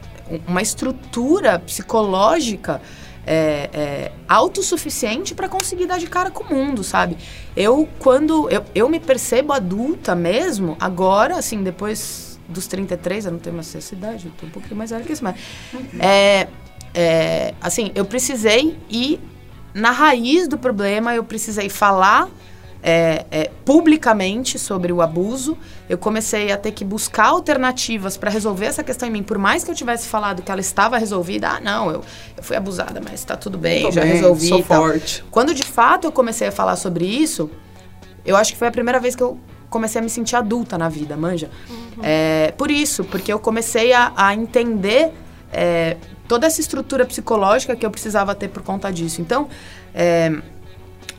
uma 0.48 0.62
estrutura 0.62 1.60
psicológica 1.60 2.82
é, 3.26 3.70
é, 3.74 4.12
autossuficiente 4.28 5.34
para 5.34 5.50
conseguir 5.50 5.88
dar 5.88 5.98
de 5.98 6.08
cara 6.08 6.30
com 6.30 6.44
o 6.44 6.56
mundo, 6.56 6.84
sabe? 6.84 7.18
Eu, 7.56 7.88
quando 8.00 8.50
eu, 8.50 8.64
eu 8.74 8.88
me 8.88 9.00
percebo 9.00 9.52
adulta 9.52 10.16
mesmo, 10.16 10.78
agora, 10.80 11.38
assim, 11.38 11.64
depois 11.64 12.40
dos 12.48 12.68
33, 12.68 13.26
eu 13.26 13.32
não 13.32 13.40
tenho 13.40 13.56
mais 13.56 13.74
essa 13.74 13.96
idade, 13.96 14.28
eu 14.28 14.32
tô 14.40 14.46
um 14.46 14.50
pouquinho 14.50 14.76
mais 14.76 14.92
velha 14.92 15.04
que 15.04 15.14
isso, 15.14 15.24
mas... 15.24 15.36
Uhum. 15.74 15.82
É, 16.00 16.48
é, 16.94 17.54
assim, 17.60 17.92
eu 17.96 18.06
precisei 18.06 18.78
ir 18.90 19.20
na 19.74 19.92
raiz 19.92 20.48
do 20.48 20.58
problema, 20.58 21.14
eu 21.14 21.24
precisei 21.24 21.68
falar 21.68 22.30
é, 22.88 23.26
é, 23.32 23.52
publicamente 23.66 24.60
sobre 24.60 24.94
o 24.94 25.02
abuso. 25.02 25.58
Eu 25.90 25.98
comecei 25.98 26.52
a 26.52 26.58
ter 26.58 26.72
que 26.72 26.86
buscar 26.86 27.30
alternativas 27.30 28.16
para 28.16 28.30
resolver 28.30 28.68
essa 28.68 28.84
questão 28.84 29.10
em 29.10 29.12
mim. 29.12 29.24
Por 29.24 29.40
mais 29.40 29.64
que 29.64 29.72
eu 29.72 29.76
tivesse 29.76 30.08
falado 30.08 30.44
que 30.44 30.52
ela 30.52 30.62
estava 30.62 30.96
resolvida, 31.00 31.50
ah, 31.50 31.60
não, 31.60 31.90
eu, 31.90 32.04
eu 32.38 32.44
fui 32.44 32.56
abusada, 32.56 33.02
mas 33.04 33.16
está 33.16 33.36
tudo 33.36 33.58
bem, 33.58 33.82
Tô 33.82 33.92
já 33.92 34.02
bem, 34.02 34.12
resolvi. 34.12 34.48
sou 34.48 34.62
forte. 34.62 35.26
Quando 35.32 35.52
de 35.56 35.64
fato 35.64 36.06
eu 36.06 36.12
comecei 36.12 36.48
a 36.48 36.52
falar 36.52 36.76
sobre 36.76 37.06
isso, 37.06 37.50
eu 38.24 38.38
acho 38.38 38.54
que 38.54 38.60
foi 38.60 38.68
a 38.68 38.72
primeira 38.72 39.00
vez 39.00 39.16
que 39.16 39.24
eu 39.24 39.40
comecei 39.68 40.00
a 40.00 40.04
me 40.04 40.10
sentir 40.10 40.36
adulta 40.36 40.78
na 40.78 40.88
vida, 40.88 41.18
manja. 41.18 41.50
É, 42.04 42.54
por 42.56 42.70
isso, 42.70 43.04
porque 43.06 43.34
eu 43.34 43.40
comecei 43.40 43.94
a, 43.94 44.14
a 44.16 44.36
entender 44.36 45.12
é, 45.52 45.98
toda 46.28 46.46
essa 46.46 46.62
estrutura 46.62 47.04
psicológica 47.04 47.76
que 47.76 47.84
eu 47.84 47.90
precisava 47.90 48.36
ter 48.36 48.50
por 48.50 48.62
conta 48.62 48.94
disso. 48.94 49.22
Então, 49.22 49.50
é, 49.92 50.32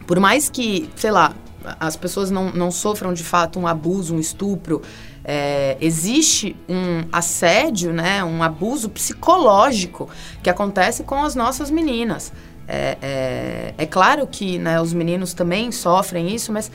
por 0.07 0.21
mais 0.21 0.49
que, 0.49 0.89
sei 0.95 1.11
lá, 1.11 1.35
as 1.81 1.97
pessoas 1.97 2.31
não, 2.31 2.51
não 2.53 2.71
sofram 2.71 3.13
de 3.13 3.25
fato 3.25 3.59
um 3.59 3.67
abuso, 3.67 4.15
um 4.15 4.21
estupro, 4.21 4.83
é, 5.25 5.77
existe 5.81 6.57
um 6.69 7.05
assédio, 7.11 7.93
né, 7.93 8.23
um 8.23 8.43
abuso 8.43 8.89
psicológico 8.89 10.09
que 10.43 10.49
acontece 10.49 11.03
com 11.03 11.23
as 11.25 11.35
nossas 11.35 11.71
meninas. 11.71 12.33
É, 12.69 12.99
é, 13.01 13.75
é 13.79 13.87
claro 13.87 14.27
que 14.27 14.59
né, 14.59 14.81
os 14.81 14.93
meninos 14.93 15.33
também 15.35 15.71
sofrem 15.73 16.35
isso, 16.35 16.53
mas 16.53 16.71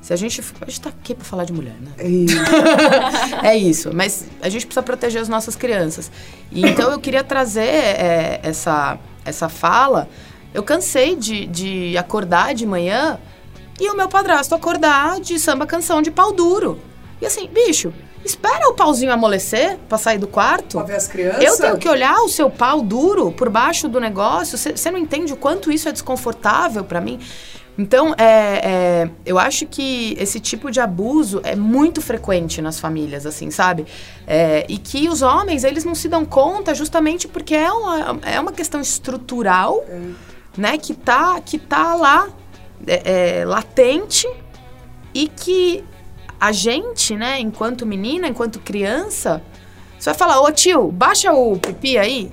se 0.00 0.12
a 0.12 0.16
gente. 0.16 0.40
A 0.60 0.64
gente 0.66 0.80
tá 0.80 0.90
aqui 0.90 1.14
pra 1.14 1.24
falar 1.24 1.44
de 1.44 1.52
mulher, 1.52 1.74
né? 1.80 1.90
é 3.42 3.56
isso, 3.56 3.90
mas 3.92 4.26
a 4.40 4.48
gente 4.48 4.64
precisa 4.64 4.82
proteger 4.82 5.20
as 5.20 5.28
nossas 5.28 5.56
crianças. 5.56 6.10
E, 6.52 6.64
então 6.64 6.90
eu 6.90 7.00
queria 7.00 7.24
trazer 7.24 7.62
é, 7.62 8.40
essa, 8.42 8.98
essa 9.24 9.48
fala. 9.48 10.08
Eu 10.54 10.62
cansei 10.62 11.14
de, 11.14 11.46
de 11.46 11.98
acordar 11.98 12.54
de 12.54 12.64
manhã 12.64 13.18
e 13.78 13.90
o 13.90 13.96
meu 13.96 14.08
padrasto 14.08 14.54
acordar 14.54 15.20
de 15.20 15.38
samba 15.38 15.66
canção 15.66 16.02
de 16.02 16.10
pau 16.10 16.32
duro. 16.32 16.80
E 17.20 17.26
assim, 17.26 17.48
bicho, 17.48 17.92
espera 18.24 18.68
o 18.68 18.74
pauzinho 18.74 19.12
amolecer 19.12 19.78
pra 19.88 19.98
sair 19.98 20.18
do 20.18 20.26
quarto. 20.26 20.78
Pra 20.78 20.86
ver 20.86 20.96
as 20.96 21.08
crianças? 21.08 21.42
Eu 21.42 21.56
tenho 21.56 21.78
que 21.78 21.88
olhar 21.88 22.16
o 22.20 22.28
seu 22.28 22.50
pau 22.50 22.82
duro 22.82 23.32
por 23.32 23.48
baixo 23.48 23.88
do 23.88 24.00
negócio. 24.00 24.56
Você 24.56 24.90
não 24.90 24.98
entende 24.98 25.32
o 25.32 25.36
quanto 25.36 25.70
isso 25.70 25.88
é 25.88 25.92
desconfortável 25.92 26.84
pra 26.84 27.00
mim? 27.00 27.18
Então, 27.78 28.12
é, 28.18 28.60
é, 28.64 29.10
eu 29.24 29.38
acho 29.38 29.64
que 29.64 30.16
esse 30.18 30.40
tipo 30.40 30.68
de 30.68 30.80
abuso 30.80 31.40
é 31.44 31.54
muito 31.54 32.02
frequente 32.02 32.60
nas 32.60 32.80
famílias, 32.80 33.24
assim, 33.24 33.52
sabe? 33.52 33.86
É, 34.26 34.66
e 34.68 34.78
que 34.78 35.08
os 35.08 35.22
homens, 35.22 35.62
eles 35.62 35.84
não 35.84 35.94
se 35.94 36.08
dão 36.08 36.24
conta 36.24 36.74
justamente 36.74 37.28
porque 37.28 37.54
é 37.54 37.70
uma, 37.70 38.18
é 38.22 38.40
uma 38.40 38.50
questão 38.50 38.80
estrutural, 38.80 39.84
né? 40.56 40.76
Que 40.76 40.92
tá, 40.92 41.40
que 41.40 41.56
tá 41.56 41.94
lá, 41.94 42.28
é, 42.86 43.40
é, 43.40 43.44
latente 43.44 44.28
e 45.14 45.28
que 45.28 45.84
a 46.40 46.52
gente, 46.52 47.16
né, 47.16 47.40
enquanto 47.40 47.84
menina, 47.84 48.28
enquanto 48.28 48.60
criança, 48.60 49.42
você 49.98 50.10
vai 50.10 50.18
falar, 50.18 50.40
ô 50.40 50.52
tio, 50.52 50.92
baixa 50.92 51.32
o 51.32 51.58
pipi 51.58 51.98
aí. 51.98 52.32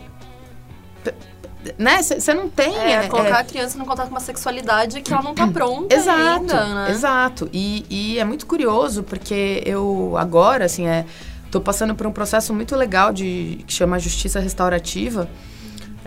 Né? 1.79 2.03
Você 2.03 2.31
não 2.31 2.47
tem. 2.47 2.75
É, 2.77 2.91
é, 2.91 3.08
colocar 3.08 3.39
é- 3.39 3.41
a 3.41 3.43
criança 3.43 3.75
no 3.77 3.86
contato 3.86 4.08
com 4.08 4.13
uma 4.13 4.19
sexualidade 4.19 5.01
que 5.01 5.12
ela 5.12 5.23
não 5.23 5.34
tá 5.34 5.47
pronta 5.47 5.95
Exato, 5.95 6.41
ainda, 6.41 6.75
né? 6.75 6.91
exato. 6.91 7.49
E, 7.51 7.86
e 7.89 8.19
é 8.19 8.23
muito 8.23 8.45
curioso, 8.45 9.01
porque 9.01 9.63
eu 9.65 10.13
agora, 10.15 10.65
assim, 10.65 10.86
é, 10.86 11.05
tô 11.49 11.60
passando 11.60 11.95
por 11.95 12.05
um 12.05 12.12
processo 12.12 12.53
muito 12.53 12.75
legal 12.75 13.12
de 13.12 13.63
que 13.65 13.73
chama 13.73 13.97
Justiça 13.97 14.39
Restaurativa. 14.39 15.27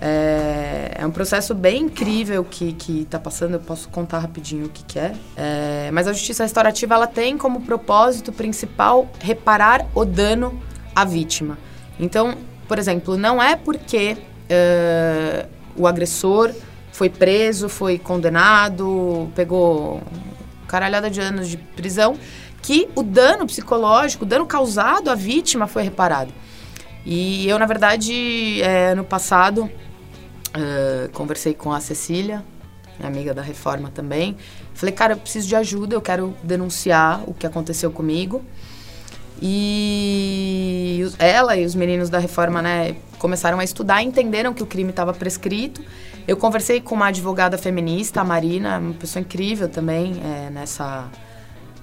É, 0.01 0.93
é 0.99 1.07
um 1.07 1.11
processo 1.11 1.55
bem 1.55 1.83
incrível 1.83 2.45
que, 2.45 2.73
que 2.73 3.05
tá 3.07 3.19
passando, 3.19 3.55
eu 3.55 3.61
posso 3.61 3.89
contar 3.89 4.21
rapidinho 4.21 4.67
o 4.67 4.69
que, 4.69 4.85
que 4.85 4.99
é. 4.99 5.13
É, 5.37 5.91
Mas 5.93 6.07
a 6.07 6.13
Justiça 6.13 6.45
Restaurativa, 6.45 6.95
ela 6.95 7.07
tem 7.07 7.37
como 7.37 7.63
propósito 7.63 8.33
principal 8.33 9.09
reparar 9.21 9.87
o 9.95 10.05
dano 10.05 10.63
à 10.95 11.05
vítima. 11.05 11.59
Então, 11.99 12.37
por 12.69 12.79
exemplo, 12.79 13.17
não 13.17 13.43
é 13.43 13.57
porque 13.57 14.17
eh, 14.49 15.47
o 15.77 15.87
agressor 15.87 16.53
foi 16.93 17.09
preso, 17.09 17.69
foi 17.69 17.99
condenado, 17.99 19.31
pegou 19.35 20.03
caralhada 20.67 21.11
de 21.11 21.21
anos 21.21 21.49
de 21.49 21.57
prisão, 21.57 22.19
que 22.61 22.89
o 22.95 23.03
dano 23.03 23.47
psicológico, 23.47 24.25
o 24.25 24.27
dano 24.29 24.47
causado 24.47 25.11
à 25.11 25.15
vítima 25.15 25.67
foi 25.67 25.83
reparado. 25.83 26.33
E 27.07 27.49
eu, 27.49 27.59
na 27.59 27.67
verdade, 27.67 28.61
eh, 28.61 28.93
ano 28.93 29.05
passado, 29.05 29.71
eh, 30.55 31.09
conversei 31.13 31.55
com 31.55 31.73
a 31.73 31.81
Cecília, 31.81 32.45
minha 32.99 33.09
amiga 33.09 33.33
da 33.35 33.43
Reforma 33.43 33.91
também. 33.95 34.37
Falei, 34.75 34.95
cara, 34.95 35.15
eu 35.15 35.17
preciso 35.17 35.49
de 35.49 35.57
ajuda, 35.57 35.95
eu 35.95 36.01
quero 36.01 36.35
denunciar 36.43 37.23
o 37.27 37.35
que 37.35 37.47
aconteceu 37.47 37.91
comigo. 37.91 38.45
E 39.41 41.07
ela 41.19 41.57
e 41.57 41.65
os 41.65 41.75
meninos 41.75 42.11
da 42.11 42.19
reforma, 42.19 42.61
né, 42.61 42.97
começaram 43.19 43.61
a 43.61 43.65
estudar, 43.65 44.03
entenderam 44.03 44.53
que 44.53 44.63
o 44.63 44.67
crime 44.67 44.91
estava 44.91 45.15
prescrito. 45.15 45.83
Eu 46.27 46.37
conversei 46.37 46.81
com 46.81 46.95
uma 46.95 47.07
advogada 47.07 47.57
feminista, 47.57 48.21
a 48.21 48.25
Marina, 48.25 48.79
uma 48.79 48.95
pessoa 48.95 49.21
incrível 49.21 49.69
também 49.69 50.21
é, 50.25 50.51
nessa 50.51 51.09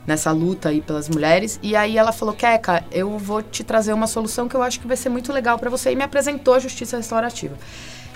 nessa 0.06 0.32
luta 0.32 0.70
aí 0.70 0.82
pelas 0.82 1.10
mulheres. 1.10 1.60
E 1.64 1.76
aí 1.76 1.98
ela 1.98 2.12
falou, 2.12 2.36
Keca, 2.36 2.84
eu 2.92 3.18
vou 3.18 3.42
te 3.42 3.64
trazer 3.64 3.92
uma 3.92 4.08
solução 4.08 4.48
que 4.48 4.56
eu 4.56 4.62
acho 4.62 4.80
que 4.80 4.88
vai 4.88 4.96
ser 4.96 5.10
muito 5.10 5.34
legal 5.34 5.58
para 5.58 5.70
você. 5.70 5.92
E 5.92 5.96
me 5.96 6.04
apresentou 6.04 6.54
a 6.54 6.60
justiça 6.60 6.98
restaurativa. 6.98 7.56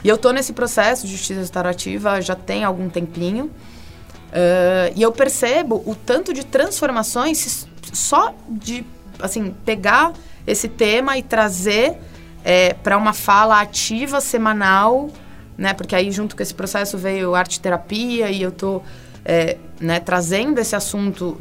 E 0.04 0.08
eu 0.08 0.18
tô 0.18 0.32
nesse 0.32 0.54
processo 0.54 1.06
de 1.06 1.12
justiça 1.12 1.40
restaurativa 1.40 2.22
já 2.22 2.36
tem 2.36 2.64
algum 2.64 2.90
tempinho. 2.90 3.52
Ah, 4.32 4.92
e 4.96 5.02
eu 5.02 5.12
percebo 5.12 5.84
o 5.86 5.96
tanto 5.96 6.34
de 6.34 6.46
transformações 6.46 7.68
só 7.92 8.34
de 8.48 8.86
assim 9.20 9.54
pegar 9.66 10.14
esse 10.46 10.68
tema 10.68 11.18
e 11.18 11.24
trazer 11.24 11.98
para 12.82 12.98
uma 12.98 13.14
fala 13.14 13.60
ativa 13.60 14.22
semanal, 14.22 15.10
né? 15.58 15.74
Porque 15.74 15.96
aí 15.96 16.12
junto 16.12 16.36
com 16.36 16.42
esse 16.42 16.54
processo 16.54 16.98
veio 16.98 17.36
arte 17.36 17.60
terapia 17.60 18.32
e 18.32 18.42
eu 18.42 18.52
tô 18.52 18.82
é, 19.26 19.58
né, 19.80 20.00
trazendo 20.00 20.60
esse 20.60 20.76
assunto 20.76 21.38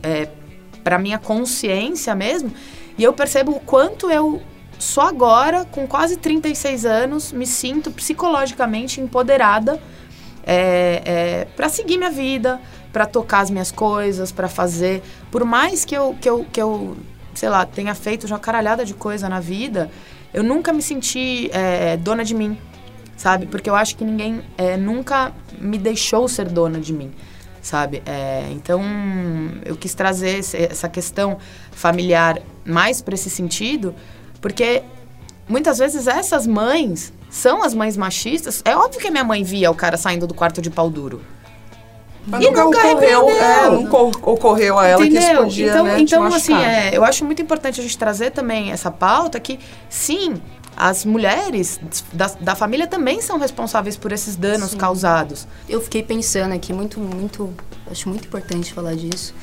para 0.83 0.99
minha 0.99 1.19
consciência 1.19 2.15
mesmo. 2.15 2.53
E 2.99 3.05
eu 3.05 3.13
percebo 3.13 3.53
o 3.53 3.61
quanto 3.61 4.11
eu 4.11 4.43
só 4.79 5.09
agora, 5.09 5.65
com 5.65 5.87
quase 5.87 6.17
36 6.17 6.85
anos, 6.85 7.33
me 7.33 7.47
sinto 7.47 7.91
psicologicamente 7.91 9.01
empoderada 9.01 9.81
é, 10.45 11.47
para 11.57 11.69
seguir 11.69 11.99
minha 11.99 12.11
vida, 12.11 12.61
para 12.93 13.05
tocar 13.05 13.41
as 13.41 13.51
minhas 13.51 13.71
coisas, 13.71 14.33
para 14.33 14.49
fazer. 14.49 15.03
Por 15.31 15.45
mais 15.45 15.85
que 15.85 15.95
eu, 15.95 16.17
que, 16.21 16.29
eu, 16.29 16.47
que 16.51 16.61
eu, 16.61 16.97
sei 17.35 17.49
lá, 17.49 17.67
tenha 17.67 17.95
feito 17.95 18.27
uma 18.27 18.39
caralhada 18.39 18.85
de 18.85 18.95
coisa 18.95 19.29
na 19.29 19.41
vida, 19.41 19.91
eu 20.33 20.43
nunca 20.43 20.73
me 20.73 20.81
senti 20.81 21.51
é, 21.53 21.97
dona 21.97 22.25
de 22.25 22.35
mim, 22.35 22.57
sabe? 23.17 23.47
Porque 23.47 23.69
eu 23.69 23.75
acho 23.75 23.97
que 23.97 24.05
ninguém 24.05 24.43
é, 24.57 24.77
nunca 24.77 25.33
me 25.59 25.77
deixou 25.77 26.29
ser 26.29 26.49
dona 26.49 26.79
de 26.79 26.93
mim, 26.93 27.11
sabe? 27.61 28.03
É, 28.07 28.49
então, 28.53 28.83
eu 29.65 29.77
quis 29.77 29.95
trazer 29.95 30.39
essa 30.39 30.89
questão 30.89 31.39
familiar 31.73 32.41
mais 32.65 33.03
para 33.03 33.15
esse 33.15 33.29
sentido, 33.29 33.95
porque 34.41 34.83
muitas 35.49 35.79
vezes 35.79 36.07
essas 36.07 36.47
mães 36.47 37.13
são 37.31 37.63
as 37.63 37.75
mães 37.75 37.97
machistas. 37.97 38.63
É 38.65 38.77
óbvio 38.77 39.01
que 39.01 39.09
a 39.09 39.11
minha 39.11 39.25
mãe 39.25 39.43
via 39.43 39.71
o 39.71 39.75
cara 39.75 39.97
saindo 39.97 40.27
do 40.27 40.35
quarto 40.35 40.61
de 40.63 40.71
pau 40.71 40.91
duro. 40.91 41.21
Mas 42.27 42.45
E 42.45 42.51
nunca, 42.51 42.65
nunca 42.65 42.89
ocorreu, 42.89 43.31
é, 43.31 43.71
nunca 43.71 43.97
ocorreu 43.97 44.79
a 44.79 44.87
ela 44.87 45.03
que 45.03 45.09
isso 45.09 45.19
Entendeu? 45.19 45.45
podia 45.45 45.71
então, 45.71 45.85
né, 45.85 45.97
te 45.97 46.03
então 46.03 46.25
assim, 46.27 46.55
é, 46.55 46.91
eu 46.93 47.03
acho 47.03 47.25
muito 47.25 47.41
importante 47.41 47.81
a 47.81 47.83
gente 47.83 47.97
trazer 47.97 48.33
também 48.33 48.71
essa 48.71 48.91
pauta 48.91 49.41
que, 49.41 49.59
sim, 49.89 50.35
as 50.77 51.07
mulheres 51.07 51.81
da, 52.13 52.27
da 52.39 52.55
família 52.55 52.87
também 52.87 53.23
são 53.23 53.39
responsáveis 53.39 53.97
por 53.97 54.13
esses 54.13 54.37
danos 54.37 54.75
causados. 54.75 55.49
Eu 55.69 55.81
fiquei 55.81 56.03
pensando 56.03 56.53
aqui, 56.53 56.73
muito, 56.73 57.01
muito. 57.01 57.53
Acho 57.91 58.09
muito 58.09 58.27
importante 58.27 58.73
falar 58.75 58.95
disso. 58.95 59.35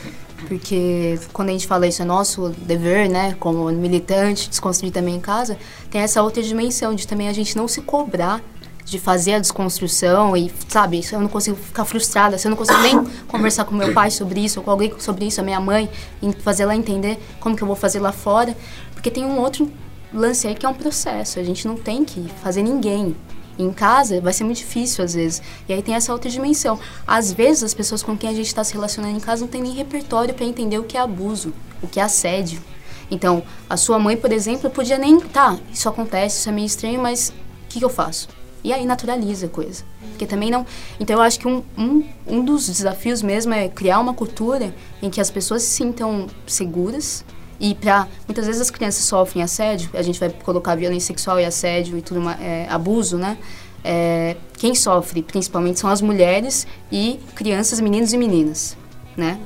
Porque 0.48 1.20
quando 1.34 1.50
a 1.50 1.52
gente 1.52 1.68
fala 1.68 1.88
isso, 1.88 2.02
é 2.02 2.06
nosso 2.06 2.50
dever, 2.50 3.10
né? 3.10 3.36
Como 3.40 3.70
militante, 3.72 4.50
desconstruir 4.50 4.92
também 4.92 5.16
em 5.16 5.20
casa, 5.20 5.58
tem 5.90 6.02
essa 6.02 6.22
outra 6.22 6.42
dimensão 6.42 6.94
de 6.94 7.08
também 7.08 7.28
a 7.28 7.34
gente 7.34 7.56
não 7.58 7.68
se 7.68 7.82
cobrar 7.82 8.42
de 8.86 9.00
fazer 9.00 9.34
a 9.34 9.40
desconstrução 9.40 10.38
e, 10.38 10.52
sabe, 10.68 11.02
se 11.02 11.16
eu 11.16 11.20
não 11.20 11.28
consigo 11.28 11.58
ficar 11.58 11.86
frustrada, 11.86 12.38
se 12.38 12.48
eu 12.48 12.52
não 12.52 12.58
consigo 12.58 12.80
nem 12.82 13.04
conversar 13.28 13.66
com 13.66 13.74
meu 13.74 13.92
pai 13.94 14.12
sobre 14.12 14.40
isso, 14.46 14.60
ou 14.60 14.64
com 14.64 14.70
alguém 14.70 14.94
sobre 15.00 15.26
isso, 15.26 15.42
a 15.42 15.44
minha 15.44 15.60
mãe, 15.60 15.90
e 16.22 16.32
fazer 16.34 16.64
ela 16.64 16.76
entender 16.76 17.18
como 17.40 17.56
que 17.56 17.64
eu 17.64 17.68
vou 17.68 17.76
fazer 17.76 18.00
lá 18.00 18.12
fora. 18.12 18.56
Porque 18.94 19.10
tem 19.10 19.26
um 19.26 19.40
outro 19.40 19.72
lance 20.14 20.48
aí 20.48 20.54
que 20.54 20.66
é 20.66 20.70
um 20.70 20.74
processo, 20.74 21.40
a 21.40 21.44
gente 21.44 21.68
não 21.68 21.76
tem 21.76 22.06
que 22.06 22.30
fazer 22.44 22.62
ninguém. 22.62 23.16
Em 23.58 23.72
casa 23.72 24.20
vai 24.20 24.34
ser 24.34 24.44
muito 24.44 24.58
difícil 24.58 25.04
às 25.04 25.14
vezes. 25.14 25.42
E 25.68 25.74
aí 25.74 25.82
tem 25.82 25.96
essa 25.96 26.12
outra 26.12 26.30
dimensão. 26.30 26.80
Às 27.06 27.32
vezes 27.32 27.64
as 27.64 27.74
pessoas 27.74 28.04
com 28.04 28.18
quem 28.18 28.30
a 28.30 28.34
gente 28.34 28.48
está 28.48 28.64
se 28.64 28.74
relacionando 28.74 29.16
em 29.16 29.20
casa 29.20 29.42
não 29.42 29.48
tem 29.48 29.62
nem 29.62 29.74
repertório 29.74 30.34
para 30.34 30.46
entender 30.46 30.78
o 30.78 30.84
que 30.84 30.98
é 30.98 31.02
abuso, 31.02 31.54
o 31.82 31.88
que 31.88 32.00
é 32.00 32.04
assédio. 32.04 32.62
Então, 33.10 33.44
a 33.70 33.78
sua 33.78 34.00
mãe, 34.00 34.18
por 34.18 34.32
exemplo, 34.32 34.70
podia 34.70 34.98
nem. 34.98 35.20
Tá, 35.20 35.58
isso 35.72 35.88
acontece, 35.88 36.40
isso 36.40 36.50
é 36.50 36.52
meio 36.52 36.66
estranho, 36.66 37.00
mas 37.00 37.30
o 37.30 37.68
que, 37.70 37.80
que 37.80 37.86
eu 37.86 37.90
faço? 37.90 38.28
E 38.64 38.74
aí 38.74 38.84
naturaliza 38.84 39.46
a 39.46 39.50
coisa. 39.50 39.84
Porque 40.10 40.26
também 40.26 40.50
não. 40.50 40.66
Então 41.00 41.18
eu 41.18 41.22
acho 41.22 41.40
que 41.40 41.48
um, 41.48 41.64
um, 41.78 42.04
um 42.26 42.44
dos 42.44 42.68
desafios 42.68 43.22
mesmo 43.22 43.54
é 43.54 43.70
criar 43.70 44.00
uma 44.00 44.14
cultura 44.14 44.74
em 45.04 45.10
que 45.10 45.22
as 45.22 45.30
pessoas 45.30 45.62
se 45.62 45.70
sintam 45.70 46.28
seguras. 46.48 47.24
E 47.60 47.74
para 47.76 48.08
muitas 48.28 48.46
vezes 48.46 48.62
as 48.62 48.70
crianças 48.70 49.04
sofrem 49.06 49.44
assédio, 49.44 49.90
a 49.94 50.02
gente 50.02 50.20
vai 50.20 50.30
colocar 50.30 50.76
violência 50.76 51.08
sexual 51.08 51.40
e 51.40 51.46
assédio 51.46 51.98
e 51.98 52.02
tudo 52.02 52.30
é, 52.30 52.68
abuso, 52.70 53.18
né? 53.18 53.38
É, 53.84 54.36
quem 54.58 54.74
sofre 54.74 55.22
principalmente 55.22 55.80
são 55.80 55.90
as 55.90 56.02
mulheres 56.02 56.66
e 56.92 57.20
crianças, 57.36 57.80
meninos 57.80 58.14
e 58.14 58.18
meninas, 58.18 58.76
né? 59.16 59.40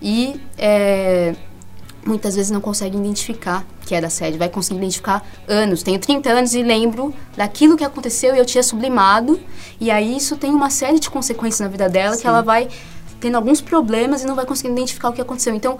E 0.00 0.40
é, 0.56 1.34
muitas 2.06 2.36
vezes 2.36 2.50
não 2.50 2.60
conseguem 2.60 3.00
identificar 3.00 3.66
que 3.84 3.94
era 3.94 4.06
assédio, 4.06 4.38
vai 4.38 4.48
conseguir 4.48 4.78
identificar 4.78 5.26
anos. 5.48 5.82
Tenho 5.82 5.98
30 5.98 6.30
anos 6.30 6.54
e 6.54 6.62
lembro 6.62 7.12
daquilo 7.36 7.76
que 7.76 7.84
aconteceu 7.84 8.34
e 8.34 8.38
eu 8.38 8.46
tinha 8.46 8.62
sublimado, 8.62 9.40
e 9.80 9.90
aí 9.90 10.16
isso 10.16 10.36
tem 10.36 10.52
uma 10.52 10.70
série 10.70 11.00
de 11.00 11.10
consequências 11.10 11.60
na 11.60 11.68
vida 11.68 11.88
dela 11.88 12.14
Sim. 12.14 12.22
que 12.22 12.26
ela 12.26 12.42
vai 12.42 12.68
tendo 13.18 13.36
alguns 13.36 13.60
problemas 13.60 14.22
e 14.22 14.26
não 14.26 14.34
vai 14.34 14.46
conseguir 14.46 14.72
identificar 14.72 15.10
o 15.10 15.12
que 15.12 15.20
aconteceu. 15.20 15.54
Então, 15.54 15.78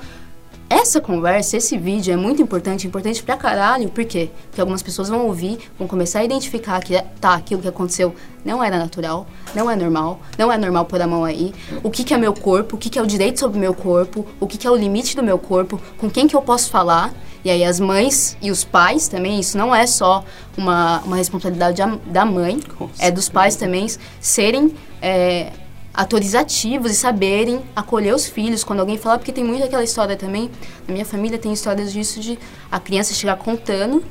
essa 0.70 1.00
conversa, 1.00 1.56
esse 1.56 1.76
vídeo 1.76 2.14
é 2.14 2.16
muito 2.16 2.40
importante, 2.40 2.86
importante 2.86 3.20
pra 3.24 3.36
caralho, 3.36 3.88
por 3.88 4.04
quê? 4.04 4.30
Porque 4.44 4.60
algumas 4.60 4.80
pessoas 4.80 5.08
vão 5.08 5.26
ouvir, 5.26 5.58
vão 5.76 5.88
começar 5.88 6.20
a 6.20 6.24
identificar 6.24 6.80
que 6.80 6.96
tá, 7.20 7.34
aquilo 7.34 7.60
que 7.60 7.66
aconteceu 7.66 8.14
não 8.44 8.62
era 8.62 8.78
natural, 8.78 9.26
não 9.52 9.68
é 9.68 9.74
normal, 9.74 10.20
não 10.38 10.50
é 10.50 10.56
normal 10.56 10.84
pôr 10.84 11.02
a 11.02 11.08
mão 11.08 11.24
aí. 11.24 11.52
O 11.82 11.90
que, 11.90 12.04
que 12.04 12.14
é 12.14 12.16
meu 12.16 12.32
corpo, 12.32 12.76
o 12.76 12.78
que, 12.78 12.88
que 12.88 13.00
é 13.00 13.02
o 13.02 13.06
direito 13.06 13.40
sobre 13.40 13.58
o 13.58 13.60
meu 13.60 13.74
corpo, 13.74 14.24
o 14.38 14.46
que, 14.46 14.56
que 14.56 14.64
é 14.64 14.70
o 14.70 14.76
limite 14.76 15.16
do 15.16 15.24
meu 15.24 15.40
corpo, 15.40 15.80
com 15.98 16.08
quem 16.08 16.28
que 16.28 16.36
eu 16.36 16.40
posso 16.40 16.70
falar. 16.70 17.12
E 17.44 17.50
aí 17.50 17.64
as 17.64 17.80
mães 17.80 18.36
e 18.40 18.50
os 18.50 18.64
pais 18.64 19.08
também, 19.08 19.40
isso 19.40 19.58
não 19.58 19.74
é 19.74 19.86
só 19.88 20.24
uma, 20.56 21.00
uma 21.00 21.16
responsabilidade 21.16 21.82
da 22.06 22.24
mãe, 22.24 22.60
é 22.98 23.10
dos 23.10 23.28
pais 23.28 23.56
também 23.56 23.88
serem 24.20 24.72
é, 25.02 25.50
atores 25.92 26.34
ativos 26.34 26.92
e 26.92 26.94
saberem 26.94 27.60
acolher 27.74 28.14
os 28.14 28.26
filhos 28.26 28.64
quando 28.64 28.80
alguém 28.80 28.96
fala, 28.96 29.18
porque 29.18 29.32
tem 29.32 29.44
muito 29.44 29.64
aquela 29.64 29.84
história 29.84 30.16
também, 30.16 30.50
na 30.86 30.92
minha 30.92 31.04
família 31.04 31.38
tem 31.38 31.52
histórias 31.52 31.92
disso 31.92 32.20
de 32.20 32.38
a 32.70 32.78
criança 32.78 33.12
chegar 33.12 33.36
contando 33.36 34.02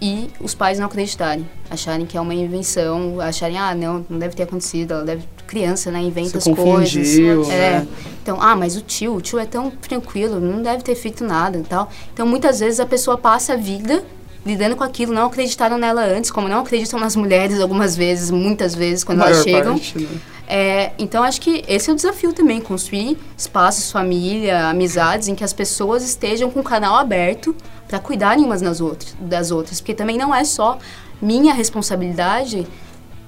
e 0.00 0.28
os 0.40 0.52
pais 0.52 0.80
não 0.80 0.86
acreditarem, 0.86 1.48
acharem 1.70 2.04
que 2.04 2.16
é 2.16 2.20
uma 2.20 2.34
invenção, 2.34 3.20
acharem, 3.20 3.56
ah, 3.56 3.72
não, 3.72 4.04
não 4.10 4.18
deve 4.18 4.34
ter 4.34 4.42
acontecido, 4.42 4.94
ela 4.94 5.04
deve, 5.04 5.28
criança, 5.46 5.92
né, 5.92 6.00
inventa 6.00 6.38
as 6.38 6.44
coisas. 6.44 7.18
É. 7.48 7.80
Né? 7.80 7.88
Então, 8.20 8.42
ah, 8.42 8.56
mas 8.56 8.76
o 8.76 8.80
tio, 8.80 9.14
o 9.14 9.20
tio 9.20 9.38
é 9.38 9.46
tão 9.46 9.70
tranquilo, 9.70 10.40
não 10.40 10.60
deve 10.60 10.82
ter 10.82 10.96
feito 10.96 11.22
nada 11.22 11.58
e 11.58 11.62
tal. 11.62 11.88
Então, 12.12 12.26
muitas 12.26 12.58
vezes 12.58 12.80
a 12.80 12.86
pessoa 12.86 13.16
passa 13.16 13.52
a 13.52 13.56
vida 13.56 14.02
lidando 14.44 14.76
com 14.76 14.84
aquilo, 14.84 15.12
não 15.12 15.26
acreditaram 15.26 15.78
nela 15.78 16.04
antes, 16.04 16.30
como 16.30 16.48
não 16.48 16.60
acreditam 16.60 16.98
nas 16.98 17.14
mulheres 17.14 17.60
algumas 17.60 17.96
vezes, 17.96 18.30
muitas 18.30 18.74
vezes, 18.74 19.04
quando 19.04 19.22
elas 19.22 19.42
chegam. 19.42 19.74
Parte, 19.74 19.98
né? 19.98 20.08
É, 20.48 20.92
então, 20.98 21.22
acho 21.22 21.40
que 21.40 21.64
esse 21.66 21.88
é 21.88 21.92
o 21.92 21.96
desafio 21.96 22.32
também, 22.32 22.60
construir 22.60 23.16
espaços, 23.36 23.90
família, 23.90 24.68
amizades, 24.68 25.28
em 25.28 25.34
que 25.34 25.44
as 25.44 25.52
pessoas 25.52 26.02
estejam 26.02 26.50
com 26.50 26.60
o 26.60 26.64
canal 26.64 26.96
aberto 26.96 27.54
para 27.88 27.98
cuidarem 27.98 28.44
umas 28.44 28.60
nas 28.60 28.80
outras, 28.80 29.16
das 29.20 29.50
outras. 29.50 29.80
Porque 29.80 29.94
também 29.94 30.18
não 30.18 30.34
é 30.34 30.44
só 30.44 30.78
minha 31.20 31.54
responsabilidade 31.54 32.66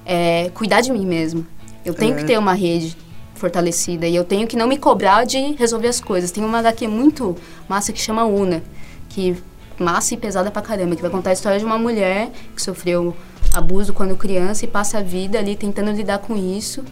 é, 0.05 0.51
cuidar 0.53 0.81
de 0.81 0.93
mim 0.93 1.07
mesmo. 1.07 1.47
Eu 1.85 1.95
tenho 1.95 2.15
é. 2.15 2.17
que 2.17 2.25
ter 2.25 2.39
uma 2.39 2.55
rede 2.55 2.97
fortalecida 3.35 4.07
e 4.07 4.15
eu 4.15 4.25
tenho 4.25 4.47
que 4.47 4.57
não 4.57 4.67
me 4.67 4.77
cobrar 4.77 5.25
de 5.25 5.53
resolver 5.55 5.89
as 5.89 6.01
coisas. 6.01 6.31
Tem 6.31 6.45
uma 6.45 6.63
daqui 6.63 6.87
muito 6.87 7.37
massa 7.69 7.93
que 7.93 8.01
chama 8.01 8.25
Una, 8.25 8.63
que 9.09 9.37
massa 9.79 10.15
e 10.15 10.17
pesada 10.17 10.51
pra 10.51 10.63
caramba, 10.63 10.95
que 10.97 11.03
vai 11.03 11.11
contar 11.11 11.31
a 11.31 11.33
história 11.33 11.59
de 11.59 11.65
uma 11.65 11.79
mulher 11.79 12.31
que 12.55 12.63
sofreu 12.63 13.17
abuso 13.53 13.93
quando 13.93 14.17
criança 14.17 14.65
e 14.65 14.69
passa 14.69 14.99
a 14.99 15.03
vida 15.03 15.39
ali 15.39 15.57
tentando 15.57 15.91
lidar 15.91 16.19
com 16.19 16.37
isso. 16.37 16.85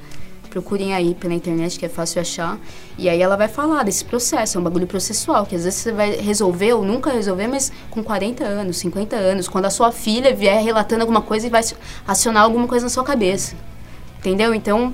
Procurem 0.51 0.93
aí 0.93 1.15
pela 1.15 1.33
internet, 1.33 1.79
que 1.79 1.87
é 1.87 1.89
fácil 1.89 2.21
achar. 2.21 2.59
E 2.99 3.09
aí 3.09 3.23
ela 3.23 3.37
vai 3.37 3.49
falar 3.49 3.85
desse 3.85 4.05
processo, 4.05 4.59
é 4.59 4.61
um 4.61 4.65
bagulho 4.65 4.87
processual, 4.87 5.47
que 5.47 5.57
às 5.57 5.65
vezes 5.65 5.81
você 5.81 5.93
vai 5.93 6.17
resolver 6.17 6.75
ou 6.75 6.85
nunca 6.85 7.11
resolver, 7.11 7.47
mas 7.47 7.73
com 7.91 8.05
40 8.05 8.45
anos, 8.45 8.77
50 8.77 9.17
anos, 9.17 9.49
quando 9.49 9.65
a 9.65 9.71
sua 9.71 9.91
filha 9.91 10.35
vier 10.35 10.63
relatando 10.63 11.01
alguma 11.01 11.23
coisa 11.23 11.47
e 11.47 11.51
vai 11.51 11.63
acionar 12.07 12.43
alguma 12.43 12.69
coisa 12.69 12.85
na 12.85 12.91
sua 12.91 13.03
cabeça. 13.03 13.57
Entendeu? 14.19 14.55
Então, 14.55 14.93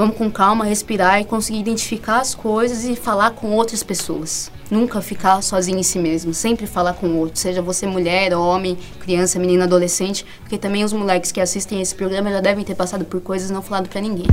vamos 0.00 0.16
com 0.16 0.30
calma, 0.30 0.64
respirar 0.64 1.20
e 1.20 1.26
conseguir 1.26 1.58
identificar 1.58 2.20
as 2.20 2.34
coisas 2.34 2.84
e 2.84 2.96
falar 2.96 3.32
com 3.32 3.52
outras 3.52 3.82
pessoas. 3.82 4.50
Nunca 4.70 5.02
ficar 5.02 5.42
sozinho 5.42 5.78
em 5.78 5.82
si 5.82 5.98
mesmo, 5.98 6.32
sempre 6.32 6.66
falar 6.66 6.94
com 6.94 7.18
outros, 7.18 7.42
seja 7.42 7.60
você 7.60 7.86
mulher, 7.86 8.34
homem, 8.34 8.78
criança, 8.98 9.38
menina, 9.38 9.64
adolescente, 9.64 10.24
porque 10.40 10.56
também 10.56 10.84
os 10.84 10.94
moleques 10.94 11.30
que 11.30 11.40
assistem 11.40 11.82
esse 11.82 11.94
programa 11.94 12.30
já 12.30 12.40
devem 12.40 12.64
ter 12.64 12.74
passado 12.74 13.04
por 13.04 13.20
coisas 13.20 13.50
não 13.50 13.60
falado 13.60 13.90
para 13.90 14.00
ninguém. 14.00 14.26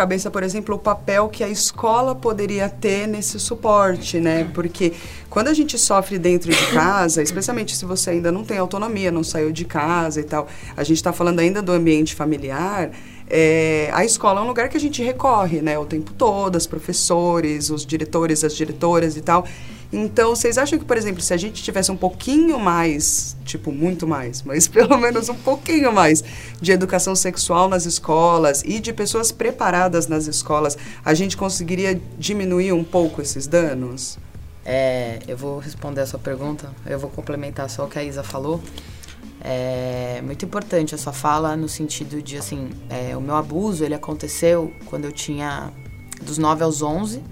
Cabeça, 0.00 0.30
por 0.30 0.42
exemplo, 0.42 0.76
o 0.76 0.78
papel 0.78 1.28
que 1.28 1.44
a 1.44 1.48
escola 1.48 2.14
poderia 2.14 2.70
ter 2.70 3.06
nesse 3.06 3.38
suporte, 3.38 4.18
né? 4.18 4.50
Porque 4.54 4.94
quando 5.28 5.48
a 5.48 5.52
gente 5.52 5.78
sofre 5.78 6.18
dentro 6.18 6.50
de 6.50 6.66
casa, 6.72 7.22
especialmente 7.22 7.76
se 7.76 7.84
você 7.84 8.08
ainda 8.08 8.32
não 8.32 8.42
tem 8.42 8.56
autonomia, 8.56 9.10
não 9.10 9.22
saiu 9.22 9.52
de 9.52 9.66
casa 9.66 10.18
e 10.18 10.24
tal, 10.24 10.48
a 10.74 10.82
gente 10.82 10.96
está 10.96 11.12
falando 11.12 11.40
ainda 11.40 11.60
do 11.60 11.70
ambiente 11.70 12.14
familiar, 12.14 12.90
é, 13.28 13.90
a 13.92 14.02
escola 14.02 14.40
é 14.40 14.42
um 14.42 14.46
lugar 14.46 14.70
que 14.70 14.76
a 14.78 14.80
gente 14.80 15.02
recorre, 15.02 15.60
né? 15.60 15.78
O 15.78 15.84
tempo 15.84 16.14
todo, 16.14 16.56
os 16.56 16.66
professores, 16.66 17.68
os 17.68 17.84
diretores, 17.84 18.42
as 18.42 18.56
diretoras 18.56 19.18
e 19.18 19.20
tal. 19.20 19.44
Então, 19.92 20.36
vocês 20.36 20.56
acham 20.56 20.78
que, 20.78 20.84
por 20.84 20.96
exemplo, 20.96 21.20
se 21.20 21.34
a 21.34 21.36
gente 21.36 21.62
tivesse 21.62 21.90
um 21.90 21.96
pouquinho 21.96 22.60
mais, 22.60 23.36
tipo, 23.44 23.72
muito 23.72 24.06
mais, 24.06 24.42
mas 24.46 24.68
pelo 24.68 24.96
menos 24.96 25.28
um 25.28 25.34
pouquinho 25.34 25.92
mais 25.92 26.22
de 26.60 26.70
educação 26.70 27.16
sexual 27.16 27.68
nas 27.68 27.86
escolas 27.86 28.62
e 28.64 28.78
de 28.78 28.92
pessoas 28.92 29.32
preparadas 29.32 30.06
nas 30.06 30.26
escolas, 30.26 30.78
a 31.04 31.12
gente 31.12 31.36
conseguiria 31.36 32.00
diminuir 32.16 32.72
um 32.72 32.84
pouco 32.84 33.20
esses 33.20 33.46
danos? 33.46 34.18
É, 34.64 35.18
eu 35.26 35.36
vou 35.36 35.58
responder 35.58 36.02
a 36.02 36.06
sua 36.06 36.18
pergunta, 36.18 36.70
eu 36.86 36.98
vou 36.98 37.10
complementar 37.10 37.68
só 37.68 37.86
o 37.86 37.88
que 37.88 37.98
a 37.98 38.04
Isa 38.04 38.22
falou. 38.22 38.60
É 39.42 40.20
muito 40.22 40.44
importante 40.44 40.94
a 40.94 40.98
sua 40.98 41.14
fala 41.14 41.56
no 41.56 41.68
sentido 41.68 42.22
de, 42.22 42.36
assim, 42.36 42.68
é, 42.90 43.16
o 43.16 43.20
meu 43.20 43.34
abuso, 43.34 43.84
ele 43.84 43.94
aconteceu 43.94 44.72
quando 44.84 45.06
eu 45.06 45.12
tinha 45.12 45.72
dos 46.22 46.36
9 46.36 46.62
aos 46.62 46.82
11, 46.82 47.22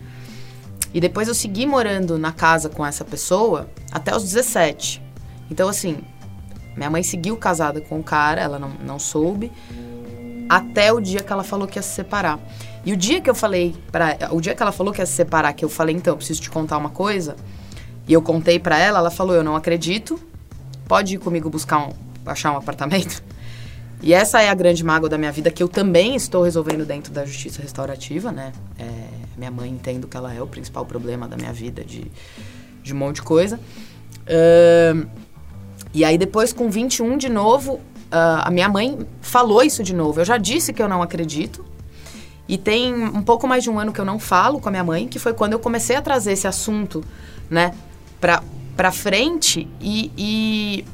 e 0.92 1.00
depois 1.00 1.28
eu 1.28 1.34
segui 1.34 1.66
morando 1.66 2.18
na 2.18 2.32
casa 2.32 2.68
com 2.68 2.84
essa 2.84 3.04
pessoa 3.04 3.68
até 3.92 4.14
os 4.16 4.22
17. 4.22 5.02
Então, 5.50 5.68
assim, 5.68 5.98
minha 6.76 6.90
mãe 6.90 7.02
seguiu 7.02 7.36
casada 7.36 7.80
com 7.80 7.98
o 7.98 8.02
cara, 8.02 8.40
ela 8.40 8.58
não, 8.58 8.70
não 8.84 8.98
soube, 8.98 9.52
até 10.48 10.92
o 10.92 11.00
dia 11.00 11.20
que 11.20 11.32
ela 11.32 11.44
falou 11.44 11.66
que 11.66 11.78
ia 11.78 11.82
se 11.82 11.94
separar. 11.94 12.38
E 12.84 12.92
o 12.92 12.96
dia 12.96 13.20
que 13.20 13.28
eu 13.28 13.34
falei 13.34 13.74
para 13.92 14.32
o 14.32 14.40
dia 14.40 14.54
que 14.54 14.62
ela 14.62 14.72
falou 14.72 14.92
que 14.92 15.00
ia 15.00 15.06
se 15.06 15.12
separar, 15.12 15.52
que 15.52 15.64
eu 15.64 15.68
falei, 15.68 15.94
então, 15.94 16.12
eu 16.12 16.16
preciso 16.16 16.40
te 16.40 16.50
contar 16.50 16.78
uma 16.78 16.90
coisa, 16.90 17.36
e 18.06 18.12
eu 18.12 18.22
contei 18.22 18.58
para 18.58 18.78
ela, 18.78 18.98
ela 18.98 19.10
falou, 19.10 19.34
eu 19.34 19.44
não 19.44 19.54
acredito, 19.54 20.18
pode 20.86 21.16
ir 21.16 21.18
comigo 21.18 21.50
buscar 21.50 21.86
um, 21.86 21.92
achar 22.24 22.52
um 22.52 22.56
apartamento? 22.56 23.22
E 24.00 24.14
essa 24.14 24.40
é 24.40 24.48
a 24.48 24.54
grande 24.54 24.84
mágoa 24.84 25.08
da 25.08 25.18
minha 25.18 25.32
vida, 25.32 25.50
que 25.50 25.62
eu 25.62 25.68
também 25.68 26.14
estou 26.14 26.44
resolvendo 26.44 26.86
dentro 26.86 27.12
da 27.12 27.24
justiça 27.24 27.60
restaurativa, 27.60 28.30
né? 28.30 28.52
É, 28.78 28.84
minha 29.36 29.50
mãe 29.50 29.70
entendo 29.70 30.06
que 30.06 30.16
ela 30.16 30.32
é 30.32 30.40
o 30.40 30.46
principal 30.46 30.86
problema 30.86 31.26
da 31.26 31.36
minha 31.36 31.52
vida, 31.52 31.84
de, 31.84 32.10
de 32.82 32.94
um 32.94 32.96
monte 32.96 33.16
de 33.16 33.22
coisa. 33.22 33.58
Uh, 34.26 35.08
e 35.92 36.04
aí 36.04 36.16
depois, 36.16 36.52
com 36.52 36.70
21 36.70 37.16
de 37.16 37.28
novo, 37.28 37.74
uh, 37.74 38.42
a 38.42 38.50
minha 38.50 38.68
mãe 38.68 38.98
falou 39.20 39.62
isso 39.62 39.82
de 39.82 39.94
novo. 39.94 40.20
Eu 40.20 40.24
já 40.24 40.38
disse 40.38 40.72
que 40.72 40.82
eu 40.82 40.88
não 40.88 41.02
acredito. 41.02 41.64
E 42.48 42.56
tem 42.56 42.94
um 42.94 43.22
pouco 43.22 43.46
mais 43.46 43.62
de 43.62 43.68
um 43.68 43.78
ano 43.78 43.92
que 43.92 44.00
eu 44.00 44.04
não 44.04 44.18
falo 44.18 44.60
com 44.60 44.68
a 44.68 44.70
minha 44.70 44.84
mãe, 44.84 45.06
que 45.06 45.18
foi 45.18 45.34
quando 45.34 45.52
eu 45.52 45.58
comecei 45.58 45.96
a 45.96 46.00
trazer 46.00 46.32
esse 46.32 46.46
assunto, 46.46 47.04
né, 47.50 47.74
pra, 48.20 48.42
pra 48.76 48.90
frente 48.90 49.68
e... 49.80 50.10
e 50.16 50.84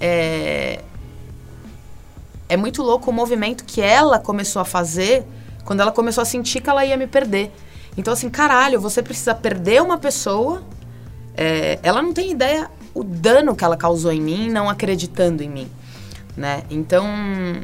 é, 0.00 0.82
é 2.52 2.56
muito 2.56 2.82
louco 2.82 3.10
o 3.10 3.14
movimento 3.14 3.64
que 3.64 3.80
ela 3.80 4.18
começou 4.18 4.60
a 4.60 4.64
fazer 4.64 5.24
quando 5.64 5.80
ela 5.80 5.90
começou 5.90 6.20
a 6.20 6.24
sentir 6.26 6.60
que 6.60 6.68
ela 6.68 6.84
ia 6.84 6.98
me 6.98 7.06
perder. 7.06 7.50
Então, 7.96 8.12
assim, 8.12 8.28
caralho, 8.28 8.78
você 8.78 9.02
precisa 9.02 9.34
perder 9.34 9.80
uma 9.80 9.96
pessoa. 9.96 10.62
É, 11.34 11.78
ela 11.82 12.02
não 12.02 12.12
tem 12.12 12.30
ideia 12.30 12.70
o 12.92 13.02
dano 13.02 13.56
que 13.56 13.64
ela 13.64 13.74
causou 13.74 14.12
em 14.12 14.20
mim, 14.20 14.50
não 14.50 14.68
acreditando 14.68 15.42
em 15.42 15.48
mim, 15.48 15.70
né? 16.36 16.62
Então, 16.68 17.06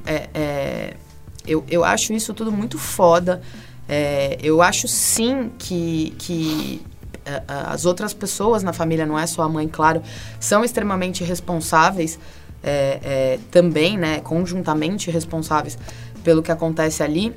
é, 0.07 0.31
é, 0.33 0.94
eu, 1.46 1.62
eu 1.68 1.85
acho 1.85 2.14
isso 2.14 2.33
tudo 2.33 2.51
muito 2.51 2.79
foda. 2.79 3.42
É, 3.87 4.38
eu 4.42 4.63
acho 4.63 4.88
sim 4.88 5.50
que, 5.58 6.15
que 6.19 6.81
é, 7.27 7.42
as 7.46 7.85
outras 7.85 8.15
pessoas 8.15 8.63
na 8.63 8.73
família, 8.73 9.04
não 9.04 9.19
é 9.19 9.27
só 9.27 9.42
a 9.42 9.48
mãe, 9.50 9.69
claro, 9.69 10.02
são 10.40 10.65
extremamente 10.65 11.23
responsáveis 11.23 12.19
é, 12.63 13.00
é, 13.02 13.38
também, 13.50 13.96
né, 13.96 14.21
conjuntamente 14.21 15.11
responsáveis 15.11 15.79
pelo 16.23 16.42
que 16.42 16.52
acontece 16.52 17.02
ali. 17.02 17.35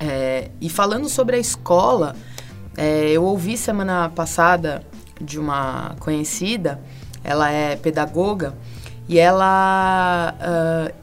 É, 0.00 0.50
e 0.60 0.68
falando 0.68 1.08
sobre 1.08 1.36
a 1.36 1.38
escola, 1.38 2.14
É, 2.80 3.10
eu 3.10 3.24
ouvi 3.24 3.56
semana 3.56 4.08
passada 4.08 4.84
de 5.20 5.36
uma 5.36 5.96
conhecida, 5.98 6.78
ela 7.24 7.50
é 7.50 7.74
pedagoga, 7.74 8.54
e 9.08 9.18
ela. 9.18 10.32
Uh, 10.38 10.94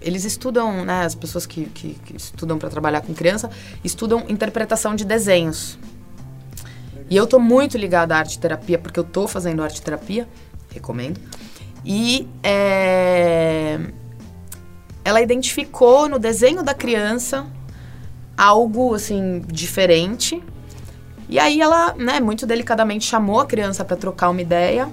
eles 0.00 0.24
estudam, 0.24 0.86
né, 0.86 1.04
as 1.04 1.14
pessoas 1.14 1.44
que, 1.44 1.66
que, 1.66 1.94
que 1.94 2.16
estudam 2.16 2.56
para 2.56 2.70
trabalhar 2.70 3.02
com 3.02 3.12
criança, 3.12 3.50
estudam 3.84 4.24
interpretação 4.26 4.94
de 4.94 5.04
desenhos. 5.04 5.78
E 7.10 7.16
eu 7.16 7.26
tô 7.26 7.38
muito 7.38 7.76
ligada 7.76 8.14
à 8.14 8.18
arte 8.18 8.38
terapia, 8.38 8.78
porque 8.78 8.98
eu 8.98 9.04
tô 9.04 9.28
fazendo 9.28 9.62
arte 9.62 9.82
terapia, 9.82 10.26
recomendo. 10.72 11.20
E 11.84 12.28
é, 12.42 13.78
ela 15.04 15.20
identificou 15.20 16.08
no 16.08 16.18
desenho 16.18 16.62
da 16.62 16.74
criança 16.74 17.46
algo 18.36 18.94
assim 18.94 19.42
diferente. 19.48 20.42
E 21.28 21.38
aí 21.38 21.60
ela, 21.60 21.94
né, 21.94 22.20
muito 22.20 22.46
delicadamente 22.46 23.04
chamou 23.04 23.40
a 23.40 23.46
criança 23.46 23.84
para 23.84 23.96
trocar 23.96 24.30
uma 24.30 24.40
ideia 24.40 24.88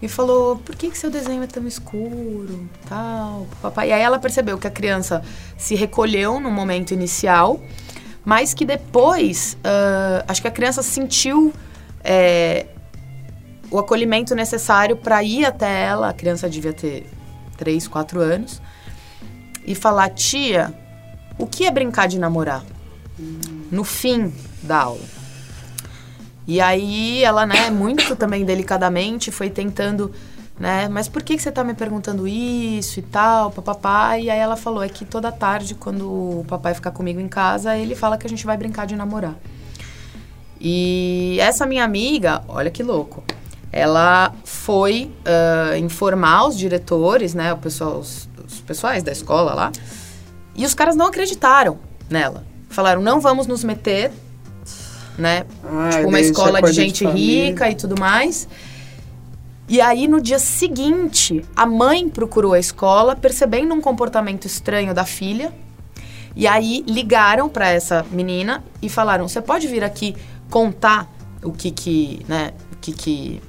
e 0.00 0.08
falou: 0.08 0.56
"Por 0.56 0.76
que 0.76 0.90
que 0.90 0.98
seu 0.98 1.10
desenho 1.10 1.42
é 1.42 1.46
tão 1.46 1.66
escuro?", 1.66 2.68
tal, 2.88 3.46
papai. 3.60 3.88
E 3.88 3.92
aí 3.92 4.02
ela 4.02 4.18
percebeu 4.18 4.58
que 4.58 4.66
a 4.66 4.70
criança 4.70 5.22
se 5.56 5.74
recolheu 5.74 6.38
no 6.38 6.50
momento 6.50 6.92
inicial, 6.92 7.60
mas 8.24 8.54
que 8.54 8.64
depois, 8.64 9.56
uh, 9.64 10.24
acho 10.28 10.40
que 10.42 10.48
a 10.48 10.50
criança 10.50 10.82
sentiu 10.82 11.52
é, 12.04 12.66
o 13.70 13.78
acolhimento 13.78 14.34
necessário 14.34 14.96
para 14.96 15.22
ir 15.22 15.44
até 15.44 15.84
ela. 15.84 16.08
A 16.08 16.12
criança 16.12 16.48
devia 16.48 16.72
ter 16.72 17.06
3, 17.56 17.88
4 17.88 18.20
anos 18.20 18.60
e 19.66 19.74
falar: 19.74 20.10
"Tia, 20.10 20.72
o 21.38 21.46
que 21.46 21.66
é 21.66 21.70
brincar 21.70 22.08
de 22.08 22.18
namorar?" 22.18 22.64
No 23.70 23.84
fim 23.84 24.32
da 24.62 24.78
aula. 24.78 25.24
E 26.46 26.60
aí 26.60 27.24
ela, 27.24 27.46
né, 27.46 27.70
muito 27.70 28.14
também 28.16 28.44
delicadamente 28.44 29.30
foi 29.30 29.48
tentando, 29.48 30.12
né, 30.58 30.88
mas 30.88 31.08
por 31.08 31.22
que, 31.22 31.36
que 31.36 31.42
você 31.42 31.50
tá 31.50 31.64
me 31.64 31.74
perguntando 31.74 32.28
isso 32.28 33.00
e 33.00 33.02
tal, 33.02 33.50
papapá? 33.50 34.18
E 34.18 34.28
aí 34.28 34.38
ela 34.38 34.56
falou, 34.56 34.82
é 34.82 34.88
que 34.88 35.04
toda 35.04 35.32
tarde, 35.32 35.74
quando 35.74 36.06
o 36.06 36.44
papai 36.46 36.74
ficar 36.74 36.90
comigo 36.90 37.18
em 37.18 37.28
casa, 37.28 37.76
ele 37.76 37.94
fala 37.94 38.18
que 38.18 38.26
a 38.26 38.30
gente 38.30 38.44
vai 38.44 38.56
brincar 38.56 38.86
de 38.86 38.94
namorar. 38.94 39.34
E 40.60 41.36
essa 41.40 41.66
minha 41.66 41.84
amiga, 41.84 42.42
olha 42.48 42.70
que 42.70 42.82
louco, 42.82 43.22
ela 43.76 44.32
foi 44.44 45.10
uh, 45.26 45.76
informar 45.76 46.46
os 46.46 46.56
diretores, 46.56 47.34
né, 47.34 47.52
o 47.52 47.58
pessoal, 47.58 47.98
os, 47.98 48.28
os 48.46 48.60
pessoais 48.60 49.02
da 49.02 49.10
escola 49.10 49.52
lá, 49.52 49.72
e 50.54 50.64
os 50.64 50.74
caras 50.74 50.94
não 50.94 51.06
acreditaram 51.06 51.78
nela. 52.08 52.44
Falaram, 52.68 53.02
não 53.02 53.20
vamos 53.20 53.46
nos 53.46 53.64
meter 53.64 54.12
né? 55.18 55.44
Ai, 55.64 55.92
tipo, 55.92 56.08
uma 56.08 56.20
escola 56.20 56.60
de 56.60 56.72
gente 56.72 57.06
de 57.06 57.12
rica 57.12 57.70
e 57.70 57.74
tudo 57.74 57.98
mais. 57.98 58.48
E 59.68 59.80
aí, 59.80 60.06
no 60.06 60.20
dia 60.20 60.38
seguinte, 60.38 61.44
a 61.56 61.64
mãe 61.64 62.08
procurou 62.08 62.52
a 62.52 62.58
escola, 62.58 63.16
percebendo 63.16 63.72
um 63.72 63.80
comportamento 63.80 64.44
estranho 64.44 64.92
da 64.92 65.04
filha. 65.04 65.52
E 66.36 66.46
aí, 66.46 66.84
ligaram 66.86 67.48
para 67.48 67.68
essa 67.68 68.04
menina 68.10 68.62
e 68.82 68.88
falaram: 68.88 69.26
Você 69.26 69.40
pode 69.40 69.66
vir 69.68 69.82
aqui 69.82 70.14
contar 70.50 71.10
o 71.42 71.52
que 71.52 71.70
que, 71.70 72.20
né? 72.28 72.52
O 72.72 72.76
que 72.76 72.92
que 72.92 73.42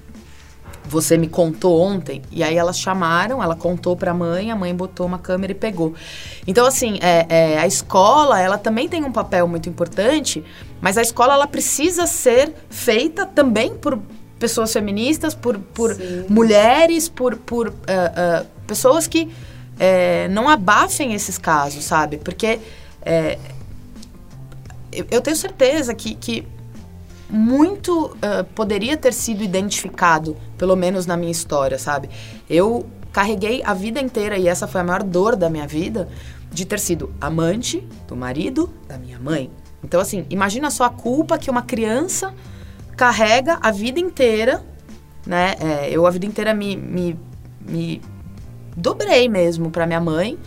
você 0.87 1.17
me 1.17 1.27
contou 1.27 1.81
ontem. 1.81 2.21
E 2.31 2.43
aí 2.43 2.55
elas 2.55 2.79
chamaram, 2.79 3.41
ela 3.41 3.55
contou 3.55 3.95
para 3.95 4.11
a 4.11 4.13
mãe, 4.13 4.51
a 4.51 4.55
mãe 4.55 4.73
botou 4.73 5.05
uma 5.05 5.17
câmera 5.17 5.51
e 5.51 5.55
pegou. 5.55 5.93
Então, 6.45 6.65
assim, 6.65 6.99
é, 7.01 7.25
é, 7.27 7.59
a 7.59 7.67
escola, 7.67 8.39
ela 8.39 8.57
também 8.57 8.87
tem 8.87 9.03
um 9.03 9.11
papel 9.11 9.47
muito 9.47 9.67
importante, 9.67 10.43
mas 10.79 10.97
a 10.97 11.01
escola, 11.01 11.33
ela 11.33 11.47
precisa 11.47 12.05
ser 12.05 12.53
feita 12.69 13.25
também 13.25 13.75
por 13.75 13.99
pessoas 14.39 14.71
feministas, 14.71 15.33
por, 15.33 15.57
por 15.57 15.95
mulheres, 16.29 17.09
por, 17.09 17.37
por 17.37 17.69
uh, 17.69 17.71
uh, 17.71 18.45
pessoas 18.67 19.07
que 19.07 19.23
uh, 19.23 20.31
não 20.31 20.47
abafem 20.49 21.13
esses 21.13 21.37
casos, 21.37 21.83
sabe? 21.83 22.17
Porque 22.17 22.59
eu, 24.91 25.05
eu, 25.11 25.21
tenho 25.21 25.37
certeza 25.37 25.93
que, 25.93 26.15
que 26.15 26.47
muito 27.29 28.07
uh, 28.07 28.43
poderia 28.53 28.95
ter 28.95 29.13
sido 29.13 29.43
identificado, 29.43 30.37
pelo 30.57 30.75
menos 30.75 31.05
na 31.05 31.17
minha 31.17 31.31
história, 31.31 31.77
sabe? 31.77 32.09
Eu 32.49 32.85
carreguei 33.11 33.63
a 33.63 33.73
vida 33.73 33.99
inteira, 33.99 34.37
e 34.37 34.47
essa 34.47 34.67
foi 34.67 34.81
a 34.81 34.83
maior 34.83 35.03
dor 35.03 35.35
da 35.35 35.49
minha 35.49 35.67
vida, 35.67 36.07
de 36.51 36.65
ter 36.65 36.79
sido 36.79 37.13
amante 37.19 37.85
do 38.07 38.15
marido 38.15 38.69
da 38.87 38.97
minha 38.97 39.19
mãe. 39.19 39.49
Então, 39.83 39.99
assim, 39.99 40.25
imagina 40.29 40.69
só 40.69 40.85
a 40.85 40.89
culpa 40.89 41.37
que 41.37 41.49
uma 41.49 41.61
criança 41.61 42.33
carrega 42.95 43.59
a 43.61 43.71
vida 43.71 43.99
inteira, 43.99 44.63
né? 45.25 45.55
É, 45.59 45.89
eu 45.89 46.05
a 46.05 46.11
vida 46.11 46.25
inteira 46.25 46.53
me, 46.53 46.75
me, 46.75 47.19
me 47.61 48.01
dobrei 48.75 49.27
mesmo 49.27 49.69
para 49.69 49.85
minha 49.85 49.99
mãe, 49.99 50.37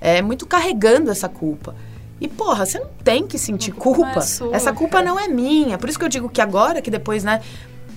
é, 0.00 0.22
muito 0.22 0.46
carregando 0.46 1.10
essa 1.10 1.28
culpa. 1.28 1.74
E, 2.20 2.28
porra, 2.28 2.66
você 2.66 2.78
não 2.78 2.88
tem 3.02 3.26
que 3.26 3.38
sentir 3.38 3.72
culpa. 3.72 4.18
É 4.18 4.20
sua, 4.20 4.54
Essa 4.54 4.72
culpa 4.72 4.98
cara. 4.98 5.06
não 5.06 5.18
é 5.18 5.26
minha. 5.26 5.78
Por 5.78 5.88
isso 5.88 5.98
que 5.98 6.04
eu 6.04 6.08
digo 6.08 6.28
que 6.28 6.40
agora, 6.40 6.82
que 6.82 6.90
depois, 6.90 7.24
né, 7.24 7.40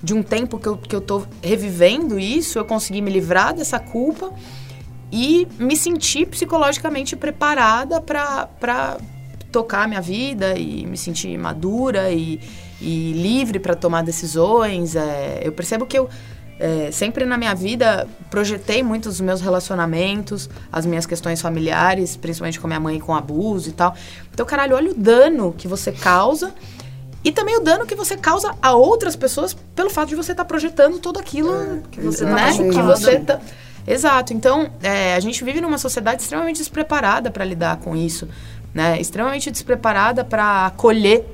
de 0.01 0.13
um 0.13 0.23
tempo 0.23 0.57
que 0.57 0.67
eu, 0.67 0.77
que 0.77 0.95
eu 0.95 1.01
tô 1.01 1.23
revivendo 1.41 2.17
isso, 2.17 2.57
eu 2.57 2.65
consegui 2.65 3.01
me 3.01 3.11
livrar 3.11 3.53
dessa 3.53 3.79
culpa 3.79 4.31
e 5.11 5.47
me 5.59 5.75
sentir 5.75 6.25
psicologicamente 6.27 7.15
preparada 7.15 8.01
para 8.01 8.97
tocar 9.51 9.83
a 9.83 9.87
minha 9.87 10.01
vida 10.01 10.57
e 10.57 10.85
me 10.85 10.97
sentir 10.97 11.37
madura 11.37 12.11
e, 12.11 12.39
e 12.81 13.13
livre 13.13 13.59
para 13.59 13.75
tomar 13.75 14.03
decisões. 14.03 14.95
É, 14.95 15.41
eu 15.43 15.51
percebo 15.51 15.85
que 15.85 15.97
eu 15.97 16.09
é, 16.59 16.91
sempre 16.91 17.25
na 17.25 17.37
minha 17.37 17.53
vida 17.53 18.07
projetei 18.29 18.83
muito 18.83 19.07
os 19.09 19.19
meus 19.19 19.41
relacionamentos, 19.41 20.49
as 20.71 20.85
minhas 20.85 21.05
questões 21.05 21.41
familiares, 21.41 22.15
principalmente 22.15 22.59
com 22.59 22.67
a 22.67 22.69
minha 22.69 22.79
mãe 22.79 22.99
com 22.99 23.13
abuso 23.13 23.69
e 23.69 23.73
tal. 23.73 23.95
Então, 24.33 24.45
caralho, 24.45 24.75
olha 24.75 24.91
o 24.91 24.93
dano 24.93 25.53
que 25.57 25.67
você 25.67 25.91
causa 25.91 26.53
e 27.23 27.31
também 27.31 27.57
o 27.57 27.61
dano 27.61 27.85
que 27.85 27.95
você 27.95 28.17
causa 28.17 28.53
a 28.61 28.73
outras 28.73 29.15
pessoas 29.15 29.55
pelo 29.75 29.89
fato 29.89 30.09
de 30.09 30.15
você 30.15 30.31
estar 30.31 30.43
tá 30.43 30.47
projetando 30.47 30.99
tudo 30.99 31.19
aquilo 31.19 31.53
é, 31.53 31.81
que 31.89 32.01
você 32.01 32.25
né? 32.25 32.51
tá 32.51 32.63
que 32.63 32.81
você 32.81 33.19
tá... 33.19 33.39
Exato. 33.85 34.33
Então, 34.33 34.71
é, 34.81 35.15
a 35.15 35.19
gente 35.19 35.43
vive 35.43 35.59
numa 35.59 35.77
sociedade 35.77 36.21
extremamente 36.21 36.57
despreparada 36.57 37.29
para 37.29 37.43
lidar 37.43 37.77
com 37.77 37.95
isso, 37.95 38.27
né? 38.73 38.99
Extremamente 38.99 39.51
despreparada 39.51 40.23
para 40.23 40.67
acolher 40.67 41.25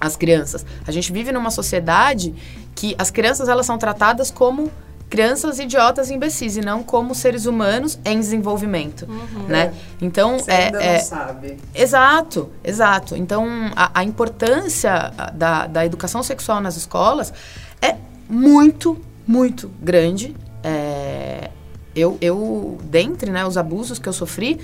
as 0.00 0.16
crianças. 0.16 0.66
A 0.86 0.90
gente 0.90 1.12
vive 1.12 1.30
numa 1.30 1.50
sociedade 1.50 2.34
que 2.74 2.94
as 2.98 3.10
crianças 3.10 3.48
elas 3.48 3.66
são 3.66 3.78
tratadas 3.78 4.30
como 4.30 4.70
crianças 5.12 5.58
idiotas 5.58 6.08
e 6.08 6.14
imbecis 6.14 6.56
e 6.56 6.62
não 6.62 6.82
como 6.82 7.14
seres 7.14 7.44
humanos 7.44 7.98
em 8.02 8.18
desenvolvimento, 8.18 9.06
uhum. 9.06 9.42
né? 9.46 9.74
Então 10.00 10.38
Você 10.38 10.50
é, 10.50 10.64
ainda 10.64 10.82
é 10.82 10.96
não 10.96 11.04
sabe. 11.04 11.58
Exato, 11.74 12.50
exato. 12.64 13.14
Então 13.14 13.46
a, 13.76 13.90
a 14.00 14.04
importância 14.04 15.12
da, 15.34 15.66
da 15.66 15.84
educação 15.84 16.22
sexual 16.22 16.62
nas 16.62 16.78
escolas 16.78 17.30
é 17.82 17.94
muito, 18.26 18.98
muito 19.26 19.70
grande. 19.82 20.34
É, 20.64 21.50
eu, 21.94 22.16
eu 22.22 22.78
dentre 22.84 23.30
né, 23.30 23.44
os 23.44 23.58
abusos 23.58 23.98
que 23.98 24.08
eu 24.08 24.14
sofri, 24.14 24.58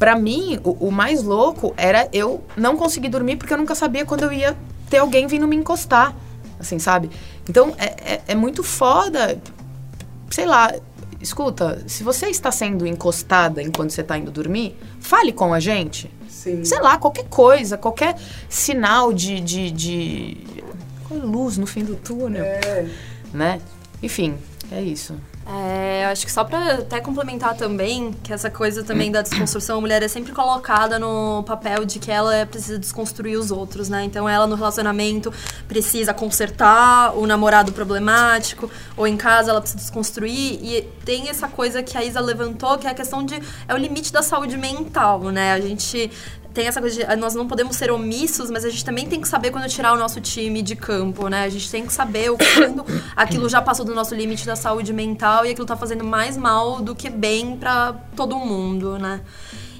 para 0.00 0.16
mim 0.16 0.58
o, 0.64 0.88
o 0.88 0.90
mais 0.90 1.22
louco 1.22 1.72
era 1.76 2.08
eu 2.12 2.42
não 2.56 2.76
conseguir 2.76 3.08
dormir 3.08 3.36
porque 3.36 3.54
eu 3.54 3.58
nunca 3.58 3.76
sabia 3.76 4.04
quando 4.04 4.24
eu 4.24 4.32
ia 4.32 4.56
ter 4.88 4.98
alguém 4.98 5.28
vindo 5.28 5.46
me 5.46 5.54
encostar 5.54 6.12
assim, 6.60 6.78
sabe? 6.78 7.10
Então, 7.48 7.74
é, 7.78 8.14
é, 8.14 8.22
é 8.28 8.34
muito 8.34 8.62
foda, 8.62 9.40
sei 10.30 10.46
lá, 10.46 10.72
escuta, 11.20 11.82
se 11.86 12.02
você 12.02 12.26
está 12.26 12.52
sendo 12.52 12.86
encostada 12.86 13.62
enquanto 13.62 13.90
você 13.90 14.02
está 14.02 14.16
indo 14.16 14.30
dormir, 14.30 14.76
fale 15.00 15.32
com 15.32 15.52
a 15.52 15.58
gente. 15.60 16.10
Sim. 16.28 16.64
Sei 16.64 16.80
lá, 16.80 16.96
qualquer 16.96 17.24
coisa, 17.24 17.76
qualquer 17.76 18.16
sinal 18.48 19.12
de, 19.12 19.40
de, 19.40 19.70
de 19.70 20.36
luz 21.10 21.58
no 21.58 21.66
fim 21.66 21.84
do 21.84 21.96
túnel, 21.96 22.44
é. 22.44 22.86
né? 23.32 23.60
Enfim, 24.02 24.36
é 24.70 24.80
isso. 24.80 25.14
É, 25.52 26.06
acho 26.06 26.24
que 26.24 26.30
só 26.30 26.44
para 26.44 26.74
até 26.74 27.00
complementar 27.00 27.56
também, 27.56 28.12
que 28.22 28.32
essa 28.32 28.48
coisa 28.48 28.84
também 28.84 29.10
da 29.10 29.20
desconstrução, 29.20 29.78
a 29.78 29.80
mulher 29.80 30.00
é 30.00 30.06
sempre 30.06 30.30
colocada 30.30 30.96
no 30.96 31.42
papel 31.42 31.84
de 31.84 31.98
que 31.98 32.08
ela 32.08 32.46
precisa 32.46 32.78
desconstruir 32.78 33.36
os 33.36 33.50
outros, 33.50 33.88
né? 33.88 34.04
Então 34.04 34.28
ela 34.28 34.46
no 34.46 34.54
relacionamento 34.54 35.32
precisa 35.66 36.14
consertar 36.14 37.16
o 37.16 37.26
namorado 37.26 37.72
problemático, 37.72 38.70
ou 38.96 39.08
em 39.08 39.16
casa 39.16 39.50
ela 39.50 39.60
precisa 39.60 39.80
desconstruir. 39.80 40.60
E 40.62 40.82
tem 41.04 41.28
essa 41.28 41.48
coisa 41.48 41.82
que 41.82 41.98
a 41.98 42.04
Isa 42.04 42.20
levantou, 42.20 42.78
que 42.78 42.86
é 42.86 42.90
a 42.90 42.94
questão 42.94 43.24
de. 43.24 43.42
é 43.66 43.74
o 43.74 43.76
limite 43.76 44.12
da 44.12 44.22
saúde 44.22 44.56
mental, 44.56 45.20
né? 45.30 45.52
A 45.52 45.60
gente 45.60 46.12
tem 46.52 46.66
essa 46.66 46.80
coisa 46.80 46.96
de 46.96 47.02
ah, 47.04 47.16
nós 47.16 47.34
não 47.34 47.46
podemos 47.46 47.76
ser 47.76 47.90
omissos, 47.90 48.50
mas 48.50 48.64
a 48.64 48.70
gente 48.70 48.84
também 48.84 49.06
tem 49.06 49.20
que 49.20 49.28
saber 49.28 49.50
quando 49.50 49.68
tirar 49.68 49.92
o 49.92 49.96
nosso 49.96 50.20
time 50.20 50.62
de 50.62 50.74
campo, 50.74 51.28
né? 51.28 51.44
A 51.44 51.48
gente 51.48 51.70
tem 51.70 51.86
que 51.86 51.92
saber 51.92 52.30
o, 52.30 52.36
quando 52.36 52.84
aquilo 53.14 53.48
já 53.48 53.62
passou 53.62 53.84
do 53.84 53.94
nosso 53.94 54.14
limite 54.14 54.46
da 54.46 54.56
saúde 54.56 54.92
mental 54.92 55.46
e 55.46 55.50
aquilo 55.50 55.66
tá 55.66 55.76
fazendo 55.76 56.04
mais 56.04 56.36
mal 56.36 56.80
do 56.80 56.94
que 56.94 57.08
bem 57.08 57.56
para 57.56 57.94
todo 58.16 58.36
mundo, 58.36 58.98
né? 58.98 59.20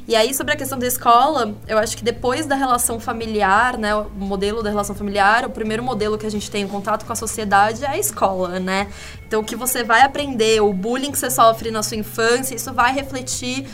E 0.08 0.16
aí, 0.16 0.34
sobre 0.34 0.54
a 0.54 0.56
questão 0.56 0.76
da 0.76 0.88
escola, 0.88 1.54
eu 1.68 1.78
acho 1.78 1.96
que 1.96 2.02
depois 2.02 2.44
da 2.44 2.56
relação 2.56 2.98
familiar, 2.98 3.78
né, 3.78 3.94
o 3.94 4.08
modelo 4.16 4.60
da 4.60 4.68
relação 4.68 4.92
familiar, 4.92 5.46
o 5.46 5.50
primeiro 5.50 5.84
modelo 5.84 6.18
que 6.18 6.26
a 6.26 6.30
gente 6.30 6.50
tem 6.50 6.64
em 6.64 6.68
contato 6.68 7.06
com 7.06 7.12
a 7.12 7.16
sociedade 7.16 7.84
é 7.84 7.88
a 7.88 7.96
escola, 7.96 8.58
né? 8.58 8.88
Então, 9.24 9.40
o 9.40 9.44
que 9.44 9.54
você 9.54 9.84
vai 9.84 10.02
aprender, 10.02 10.60
o 10.62 10.72
bullying 10.72 11.12
que 11.12 11.18
você 11.18 11.30
sofre 11.30 11.70
na 11.70 11.80
sua 11.82 11.96
infância, 11.96 12.56
isso 12.56 12.72
vai 12.72 12.92
refletir 12.92 13.68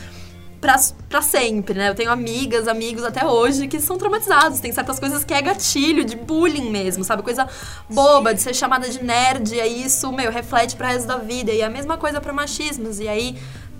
para 0.59 1.21
sempre, 1.21 1.75
né? 1.75 1.89
Eu 1.89 1.95
tenho 1.95 2.11
amigas, 2.11 2.67
amigos 2.67 3.03
até 3.03 3.25
hoje 3.25 3.67
que 3.67 3.79
são 3.79 3.97
traumatizados. 3.97 4.59
Tem 4.59 4.71
certas 4.71 4.99
coisas 4.99 5.23
que 5.23 5.33
é 5.33 5.41
gatilho, 5.41 6.03
de 6.03 6.15
bullying 6.15 6.69
mesmo, 6.69 7.03
sabe? 7.03 7.21
Coisa 7.23 7.47
boba, 7.89 8.33
de 8.33 8.41
ser 8.41 8.55
chamada 8.55 8.89
de 8.89 9.03
nerd, 9.03 9.53
e 9.53 9.61
aí 9.61 9.83
isso, 9.83 10.11
meu, 10.11 10.31
reflete 10.31 10.75
para 10.75 10.89
resto 10.89 11.07
da 11.07 11.17
vida. 11.17 11.51
E 11.51 11.61
a 11.61 11.69
mesma 11.69 11.97
coisa 11.97 12.19
para 12.19 12.33
machismos. 12.33 12.99
E 12.99 13.07
aí 13.07 13.37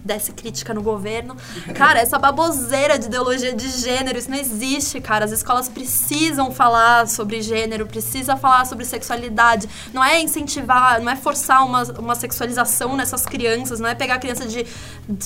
desse 0.08 0.32
crítica 0.32 0.74
no 0.74 0.82
governo. 0.82 1.36
Cara, 1.76 2.00
essa 2.00 2.18
baboseira 2.18 2.98
de 2.98 3.06
ideologia 3.06 3.54
de 3.54 3.68
gênero, 3.70 4.18
isso 4.18 4.32
não 4.32 4.38
existe, 4.38 5.00
cara. 5.02 5.26
As 5.26 5.32
escolas 5.32 5.68
precisam 5.70 6.52
falar 6.52 7.08
sobre 7.08 7.42
gênero, 7.42 7.86
precisa 7.86 8.36
falar 8.38 8.66
sobre 8.66 8.86
sexualidade. 8.86 9.70
Não 9.94 10.04
é 10.04 10.20
incentivar, 10.22 11.02
não 11.02 11.12
é 11.12 11.16
forçar 11.16 11.66
uma, 11.66 11.84
uma 12.00 12.16
sexualização 12.16 12.96
nessas 12.96 13.26
crianças, 13.26 13.80
não 13.80 13.90
é 13.90 13.94
pegar 13.94 14.18
criança 14.18 14.46
de 14.46 14.66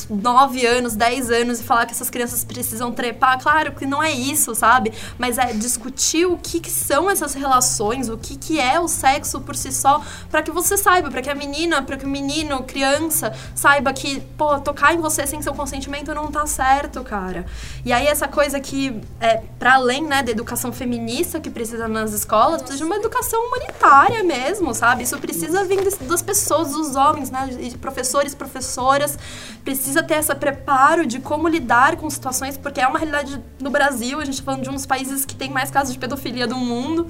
9 0.09 0.65
anos, 0.65 0.95
10 0.95 1.31
anos 1.31 1.59
e 1.59 1.63
falar 1.63 1.85
que 1.85 1.93
essas 1.93 2.09
crianças 2.09 2.43
precisam 2.43 2.91
trepar. 2.91 3.41
Claro 3.41 3.71
que 3.73 3.85
não 3.85 4.01
é 4.01 4.11
isso, 4.11 4.55
sabe? 4.55 4.91
Mas 5.17 5.37
é 5.37 5.53
discutir 5.53 6.25
o 6.25 6.37
que, 6.37 6.59
que 6.59 6.71
são 6.71 7.09
essas 7.09 7.33
relações, 7.33 8.09
o 8.09 8.17
que, 8.17 8.35
que 8.35 8.59
é 8.59 8.79
o 8.79 8.87
sexo 8.87 9.39
por 9.41 9.55
si 9.55 9.71
só, 9.71 10.01
para 10.29 10.41
que 10.41 10.51
você 10.51 10.75
saiba, 10.75 11.11
para 11.11 11.21
que 11.21 11.29
a 11.29 11.35
menina, 11.35 11.81
para 11.83 11.97
que 11.97 12.05
o 12.05 12.09
menino, 12.09 12.63
criança, 12.63 13.33
saiba 13.55 13.93
que, 13.93 14.19
pô, 14.37 14.59
tô 14.59 14.70
tocar 14.71 14.93
em 14.93 14.97
você 14.97 15.27
sem 15.27 15.41
seu 15.41 15.53
consentimento 15.53 16.13
não 16.15 16.31
tá 16.31 16.45
certo, 16.47 17.03
cara. 17.03 17.45
E 17.83 17.91
aí 17.91 18.07
essa 18.07 18.27
coisa 18.27 18.59
que, 18.59 19.01
é, 19.19 19.41
para 19.59 19.75
além, 19.75 20.03
né, 20.03 20.23
da 20.23 20.31
educação 20.31 20.71
feminista 20.71 21.39
que 21.41 21.49
precisa 21.49 21.87
nas 21.89 22.13
escolas, 22.13 22.61
precisa 22.61 22.77
de 22.77 22.83
uma 22.85 22.95
educação 22.95 23.47
humanitária 23.47 24.23
mesmo, 24.23 24.73
sabe? 24.73 25.03
Isso 25.03 25.17
precisa 25.17 25.65
vir 25.65 25.83
das 25.83 26.21
pessoas, 26.21 26.71
dos 26.71 26.95
homens, 26.95 27.29
né, 27.29 27.47
de 27.47 27.77
professores, 27.77 28.33
professoras, 28.33 29.19
precisa 29.63 30.01
ter 30.01 30.15
esse 30.15 30.33
preparo 30.35 31.05
de 31.05 31.19
como 31.19 31.47
lidar 31.49 31.97
com 31.97 32.09
situações, 32.09 32.55
porque 32.57 32.79
é 32.79 32.87
uma 32.87 32.97
realidade 32.97 33.41
no 33.59 33.69
Brasil, 33.69 34.19
a 34.19 34.25
gente 34.25 34.37
tá 34.37 34.45
falando 34.45 34.63
de 34.63 34.69
um 34.69 34.73
dos 34.73 34.85
países 34.85 35.25
que 35.25 35.35
tem 35.35 35.49
mais 35.49 35.69
casos 35.69 35.93
de 35.93 35.99
pedofilia 35.99 36.47
do 36.47 36.55
mundo, 36.55 37.07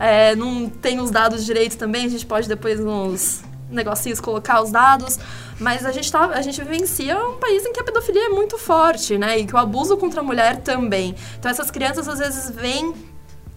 é, 0.00 0.34
não 0.34 0.68
tem 0.68 1.00
os 1.00 1.10
dados 1.10 1.44
direitos 1.44 1.76
também, 1.76 2.06
a 2.06 2.08
gente 2.08 2.26
pode 2.26 2.48
depois 2.48 2.80
nos 2.80 3.42
negocinhos 3.70 4.20
colocar 4.20 4.62
os 4.62 4.70
dados, 4.70 5.18
mas 5.58 5.84
a 5.84 5.92
gente, 5.92 6.10
tá, 6.10 6.26
a 6.26 6.42
gente 6.42 6.62
vivencia 6.62 7.18
um 7.18 7.38
país 7.38 7.64
em 7.64 7.72
que 7.72 7.80
a 7.80 7.84
pedofilia 7.84 8.26
é 8.26 8.28
muito 8.28 8.58
forte, 8.58 9.16
né? 9.18 9.38
E 9.38 9.46
que 9.46 9.54
o 9.54 9.58
abuso 9.58 9.96
contra 9.96 10.20
a 10.20 10.24
mulher 10.24 10.58
também. 10.62 11.14
Então 11.38 11.50
essas 11.50 11.70
crianças 11.70 12.08
às 12.08 12.18
vezes 12.18 12.50
vêm 12.50 12.94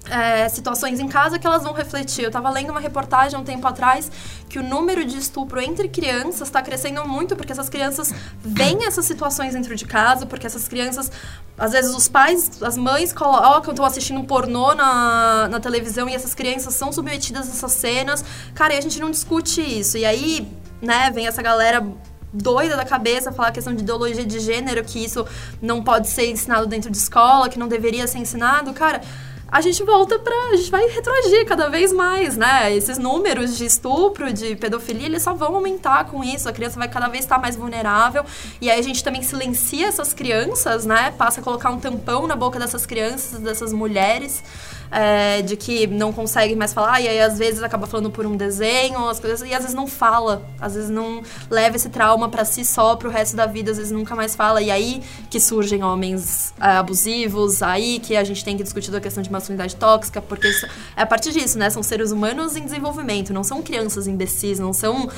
é, 0.10 0.48
situações 0.50 1.00
em 1.00 1.08
casa 1.08 1.38
que 1.38 1.46
elas 1.46 1.64
vão 1.64 1.74
refletir. 1.74 2.24
Eu 2.24 2.30
estava 2.30 2.50
lendo 2.50 2.72
uma 2.72 2.80
reportagem 2.80 3.40
um 3.40 3.44
tempo 3.44 3.68
atrás 3.68 4.12
que 4.50 4.60
o 4.60 4.64
número 4.64 5.04
de 5.06 5.18
estupro 5.18 5.60
entre 5.60 5.88
crianças 5.90 6.48
está 6.48 6.62
crescendo 6.62 7.06
muito 7.08 7.36
porque 7.36 7.52
essas 7.52 7.70
crianças 7.70 8.14
veem 8.42 8.86
essas 8.86 9.06
situações 9.06 9.54
dentro 9.54 9.76
de 9.76 9.86
casa, 9.86 10.26
porque 10.26 10.48
essas 10.48 10.68
crianças, 10.68 11.12
às 11.58 11.72
vezes 11.72 11.96
os 11.96 12.08
pais, 12.08 12.62
as 12.62 12.78
mães 12.78 13.12
colocam, 13.12 13.72
estão 13.72 13.86
assistindo 13.86 14.20
um 14.20 14.26
pornô 14.26 14.74
na, 14.74 15.48
na 15.50 15.60
televisão 15.60 16.08
e 16.10 16.16
essas 16.16 16.34
crianças 16.34 16.74
são 16.74 16.92
submetidas 16.92 17.48
a 17.48 17.52
essas 17.52 17.72
cenas. 17.74 18.24
Cara, 18.54 18.74
e 18.74 18.78
a 18.78 18.82
gente 18.82 19.00
não 19.00 19.12
discute 19.12 19.62
isso. 19.62 19.98
E 19.98 20.06
aí, 20.06 20.48
né, 20.82 21.12
vem 21.12 21.28
essa 21.28 21.42
galera 21.42 21.86
doida 22.32 22.76
da 22.76 22.86
cabeça 22.86 23.32
falar 23.32 23.50
a 23.50 23.52
questão 23.52 23.74
de 23.74 23.82
ideologia 23.82 24.26
de 24.26 24.40
gênero, 24.40 24.84
que 24.84 25.04
isso 25.04 25.26
não 25.62 25.84
pode 25.84 26.08
ser 26.08 26.30
ensinado 26.30 26.68
dentro 26.68 26.92
de 26.92 26.98
escola, 26.98 27.50
que 27.50 27.58
não 27.58 27.68
deveria 27.68 28.06
ser 28.08 28.20
ensinado. 28.20 28.74
Cara, 28.74 29.02
a 29.50 29.62
gente 29.62 29.82
volta 29.84 30.20
para 30.20 30.36
a 30.52 30.56
gente 30.58 30.70
vai 30.70 30.86
retroagir 30.88 31.46
cada 31.46 31.70
vez 31.70 31.94
mais, 31.94 32.36
né? 32.36 32.76
Esses 32.76 32.98
números 32.98 33.58
de 33.58 33.66
estupro, 33.66 34.32
de 34.34 34.56
pedofilia, 34.56 35.06
eles 35.06 35.24
só 35.24 35.34
vão 35.34 35.56
aumentar 35.56 36.06
com 36.06 36.24
isso. 36.24 36.50
A 36.50 36.54
criança 36.54 36.78
vai 36.78 36.90
cada 36.90 37.08
vez 37.08 37.24
estar 37.24 37.38
mais 37.40 37.56
vulnerável 37.56 38.26
e 38.60 38.70
aí 38.70 38.80
a 38.80 38.84
gente 38.84 39.04
também 39.04 39.24
silencia 39.24 39.88
essas 39.88 40.14
crianças, 40.14 40.86
né? 40.86 41.12
Passa 41.18 41.40
a 41.40 41.44
colocar 41.44 41.70
um 41.70 41.80
tampão 41.80 42.28
na 42.28 42.36
boca 42.36 42.60
dessas 42.60 42.86
crianças, 42.86 43.40
dessas 43.40 43.72
mulheres 43.72 44.44
é, 44.92 45.42
de 45.42 45.56
que 45.56 45.88
não 45.88 46.12
consegue 46.12 46.56
mais 46.56 46.74
falar, 46.74 47.02
e 47.02 47.08
aí 47.08 47.20
às 47.20 47.38
vezes 47.38 47.62
acaba 47.64 47.88
falando 47.88 48.10
por 48.10 48.26
um 48.26 48.36
desenho, 48.36 49.08
as 49.08 49.20
coisas, 49.20 49.42
e 49.48 49.54
às 49.54 49.62
vezes 49.62 49.74
não 49.74 49.88
fala, 49.88 50.46
às 50.60 50.76
vezes 50.76 50.90
não 50.90 51.22
leva 51.50 51.76
esse 51.76 51.90
trauma 51.90 52.30
para 52.30 52.46
si 52.46 52.64
só 52.64 52.96
pro 52.96 53.10
resto 53.10 53.36
da 53.36 53.46
vida, 53.46 53.72
às 53.72 53.78
vezes 53.78 53.92
nunca 53.92 54.16
mais 54.16 54.36
fala, 54.36 54.62
e 54.62 54.72
aí 54.72 55.02
que 55.30 55.40
surgem 55.40 55.84
homens 55.84 56.54
é, 56.60 56.72
abusivos, 56.78 57.62
aí 57.62 58.00
que 58.00 58.16
a 58.16 58.24
gente 58.24 58.44
tem 58.44 58.56
que 58.58 58.64
discutir 58.64 58.96
a 58.96 59.02
questão 59.02 59.22
de 59.22 59.32
masculinidade 59.32 59.76
tóxica, 59.76 60.22
porque 60.22 60.48
isso, 60.48 60.66
é 60.96 61.02
a 61.02 61.06
partir 61.06 61.32
disso, 61.32 61.58
né? 61.58 61.70
São 61.70 61.84
seres 61.84 62.12
humanos 62.12 62.56
em 62.56 62.64
desenvolvimento, 62.64 63.34
não 63.34 63.44
são 63.44 63.62
crianças 63.62 64.08
imbecis, 64.08 64.60
não 64.60 64.74
são 64.74 65.10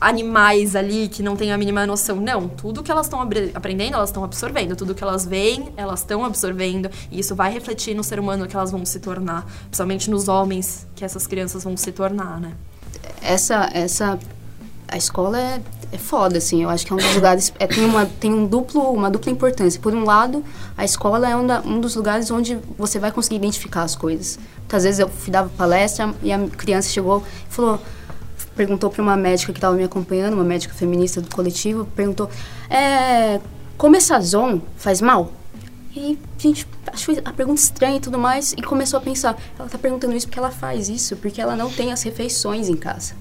animais 0.00 0.76
ali 0.76 1.08
que 1.08 1.22
não 1.22 1.36
têm 1.36 1.52
a 1.52 1.58
mínima 1.58 1.86
noção. 1.86 2.16
Não, 2.16 2.48
tudo 2.48 2.82
que 2.82 2.90
elas 2.90 3.06
estão 3.06 3.20
aprendendo, 3.20 3.94
elas 3.94 4.10
estão 4.10 4.24
absorvendo. 4.24 4.76
Tudo 4.76 4.94
que 4.94 5.02
elas 5.02 5.24
veem, 5.26 5.72
elas 5.76 6.00
estão 6.00 6.24
absorvendo. 6.24 6.90
E 7.10 7.18
isso 7.18 7.34
vai 7.34 7.52
refletir 7.52 7.94
no 7.94 8.04
ser 8.04 8.20
humano 8.20 8.46
que 8.46 8.56
elas 8.56 8.70
vão 8.70 8.84
se 8.84 9.00
tornar. 9.00 9.46
Principalmente 9.64 10.10
nos 10.10 10.28
homens 10.28 10.86
que 10.94 11.04
essas 11.04 11.26
crianças 11.26 11.64
vão 11.64 11.76
se 11.76 11.90
tornar, 11.92 12.40
né? 12.40 12.52
Essa, 13.20 13.68
essa 13.72 14.18
a 14.86 14.96
escola 14.96 15.38
é, 15.38 15.60
é 15.92 15.98
foda, 15.98 16.38
assim. 16.38 16.62
Eu 16.62 16.70
acho 16.70 16.86
que 16.86 16.92
é 16.92 16.94
um 16.94 16.98
dos 16.98 17.14
lugares. 17.14 17.52
É, 17.58 17.66
tem 17.66 17.84
uma, 17.84 18.06
tem 18.06 18.32
um 18.32 18.46
duplo, 18.46 18.80
uma 18.90 19.10
dupla 19.10 19.30
importância. 19.30 19.80
Por 19.80 19.94
um 19.94 20.04
lado, 20.04 20.44
a 20.76 20.84
escola 20.84 21.28
é 21.28 21.36
um, 21.36 21.46
da, 21.46 21.60
um 21.60 21.80
dos 21.80 21.94
lugares 21.94 22.30
onde 22.30 22.58
você 22.76 22.98
vai 22.98 23.12
conseguir 23.12 23.36
identificar 23.36 23.82
as 23.82 23.94
coisas. 23.94 24.38
Muitas 24.58 24.84
vezes 24.84 25.00
eu 25.00 25.10
dava 25.28 25.48
palestra 25.50 26.14
e 26.22 26.32
a 26.32 26.38
criança 26.48 26.88
chegou 26.88 27.22
e 27.50 27.52
falou: 27.52 27.80
perguntou 28.58 28.90
para 28.90 29.00
uma 29.00 29.16
médica 29.16 29.52
que 29.52 29.58
estava 29.58 29.76
me 29.76 29.84
acompanhando, 29.84 30.34
uma 30.34 30.42
médica 30.42 30.74
feminista 30.74 31.20
do 31.20 31.32
coletivo, 31.34 31.86
perguntou: 31.94 32.28
é, 32.68 33.40
comer 33.76 34.00
sazon 34.00 34.60
faz 34.76 35.00
mal? 35.00 35.32
E 35.94 36.18
a 36.36 36.42
gente 36.42 36.66
achou 36.92 37.14
a 37.24 37.32
pergunta 37.32 37.60
estranha 37.60 37.96
e 37.96 38.00
tudo 38.00 38.18
mais 38.18 38.52
e 38.52 38.62
começou 38.62 38.98
a 38.98 39.00
pensar: 39.00 39.38
ela 39.56 39.66
está 39.66 39.78
perguntando 39.78 40.16
isso 40.16 40.26
porque 40.26 40.40
ela 40.40 40.50
faz 40.50 40.88
isso, 40.88 41.16
porque 41.16 41.40
ela 41.40 41.54
não 41.54 41.70
tem 41.70 41.92
as 41.92 42.02
refeições 42.02 42.68
em 42.68 42.76
casa. 42.76 43.14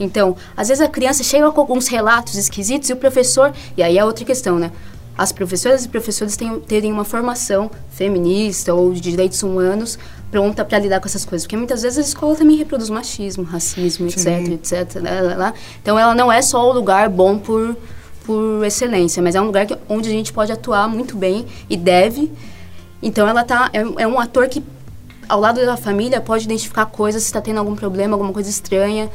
Então, 0.00 0.36
às 0.56 0.68
vezes 0.68 0.82
a 0.82 0.88
criança 0.88 1.22
chega 1.22 1.50
com 1.52 1.60
alguns 1.60 1.86
relatos 1.86 2.34
esquisitos 2.34 2.88
e 2.88 2.92
o 2.94 2.96
professor. 2.96 3.52
E 3.76 3.82
aí 3.82 3.98
é 3.98 4.04
outra 4.04 4.24
questão, 4.24 4.58
né? 4.58 4.72
As 5.16 5.30
professoras 5.30 5.84
e 5.84 5.88
professores 5.88 6.36
têm, 6.36 6.58
terem 6.60 6.90
uma 6.90 7.04
formação 7.04 7.70
feminista 7.90 8.72
ou 8.72 8.92
de 8.92 9.00
direitos 9.00 9.42
humanos 9.42 9.98
pronta 10.30 10.64
para 10.64 10.78
lidar 10.78 11.00
com 11.00 11.06
essas 11.06 11.24
coisas. 11.24 11.46
Porque 11.46 11.56
muitas 11.56 11.82
vezes 11.82 11.98
a 11.98 12.00
escola 12.00 12.34
também 12.34 12.56
reproduz 12.56 12.88
machismo, 12.88 13.44
racismo, 13.44 14.10
Sim. 14.10 14.52
etc, 14.54 14.82
etc. 14.88 15.02
Lá, 15.02 15.20
lá, 15.20 15.36
lá. 15.36 15.54
Então 15.82 15.98
ela 15.98 16.14
não 16.14 16.32
é 16.32 16.40
só 16.40 16.68
o 16.68 16.72
lugar 16.72 17.10
bom 17.10 17.38
por, 17.38 17.76
por 18.24 18.64
excelência, 18.64 19.22
mas 19.22 19.34
é 19.34 19.40
um 19.40 19.44
lugar 19.44 19.66
que, 19.66 19.76
onde 19.88 20.08
a 20.08 20.12
gente 20.12 20.32
pode 20.32 20.50
atuar 20.50 20.88
muito 20.88 21.16
bem 21.16 21.46
e 21.68 21.76
deve. 21.76 22.32
Então 23.02 23.28
ela 23.28 23.44
tá 23.44 23.68
é, 23.74 23.80
é 24.02 24.06
um 24.06 24.18
ator 24.18 24.48
que 24.48 24.64
ao 25.28 25.38
lado 25.38 25.64
da 25.64 25.76
família 25.76 26.20
pode 26.20 26.44
identificar 26.44 26.86
coisas 26.86 27.22
se 27.22 27.28
está 27.28 27.40
tendo 27.40 27.58
algum 27.58 27.76
problema, 27.76 28.14
alguma 28.14 28.32
coisa 28.32 28.48
estranha 28.48 29.10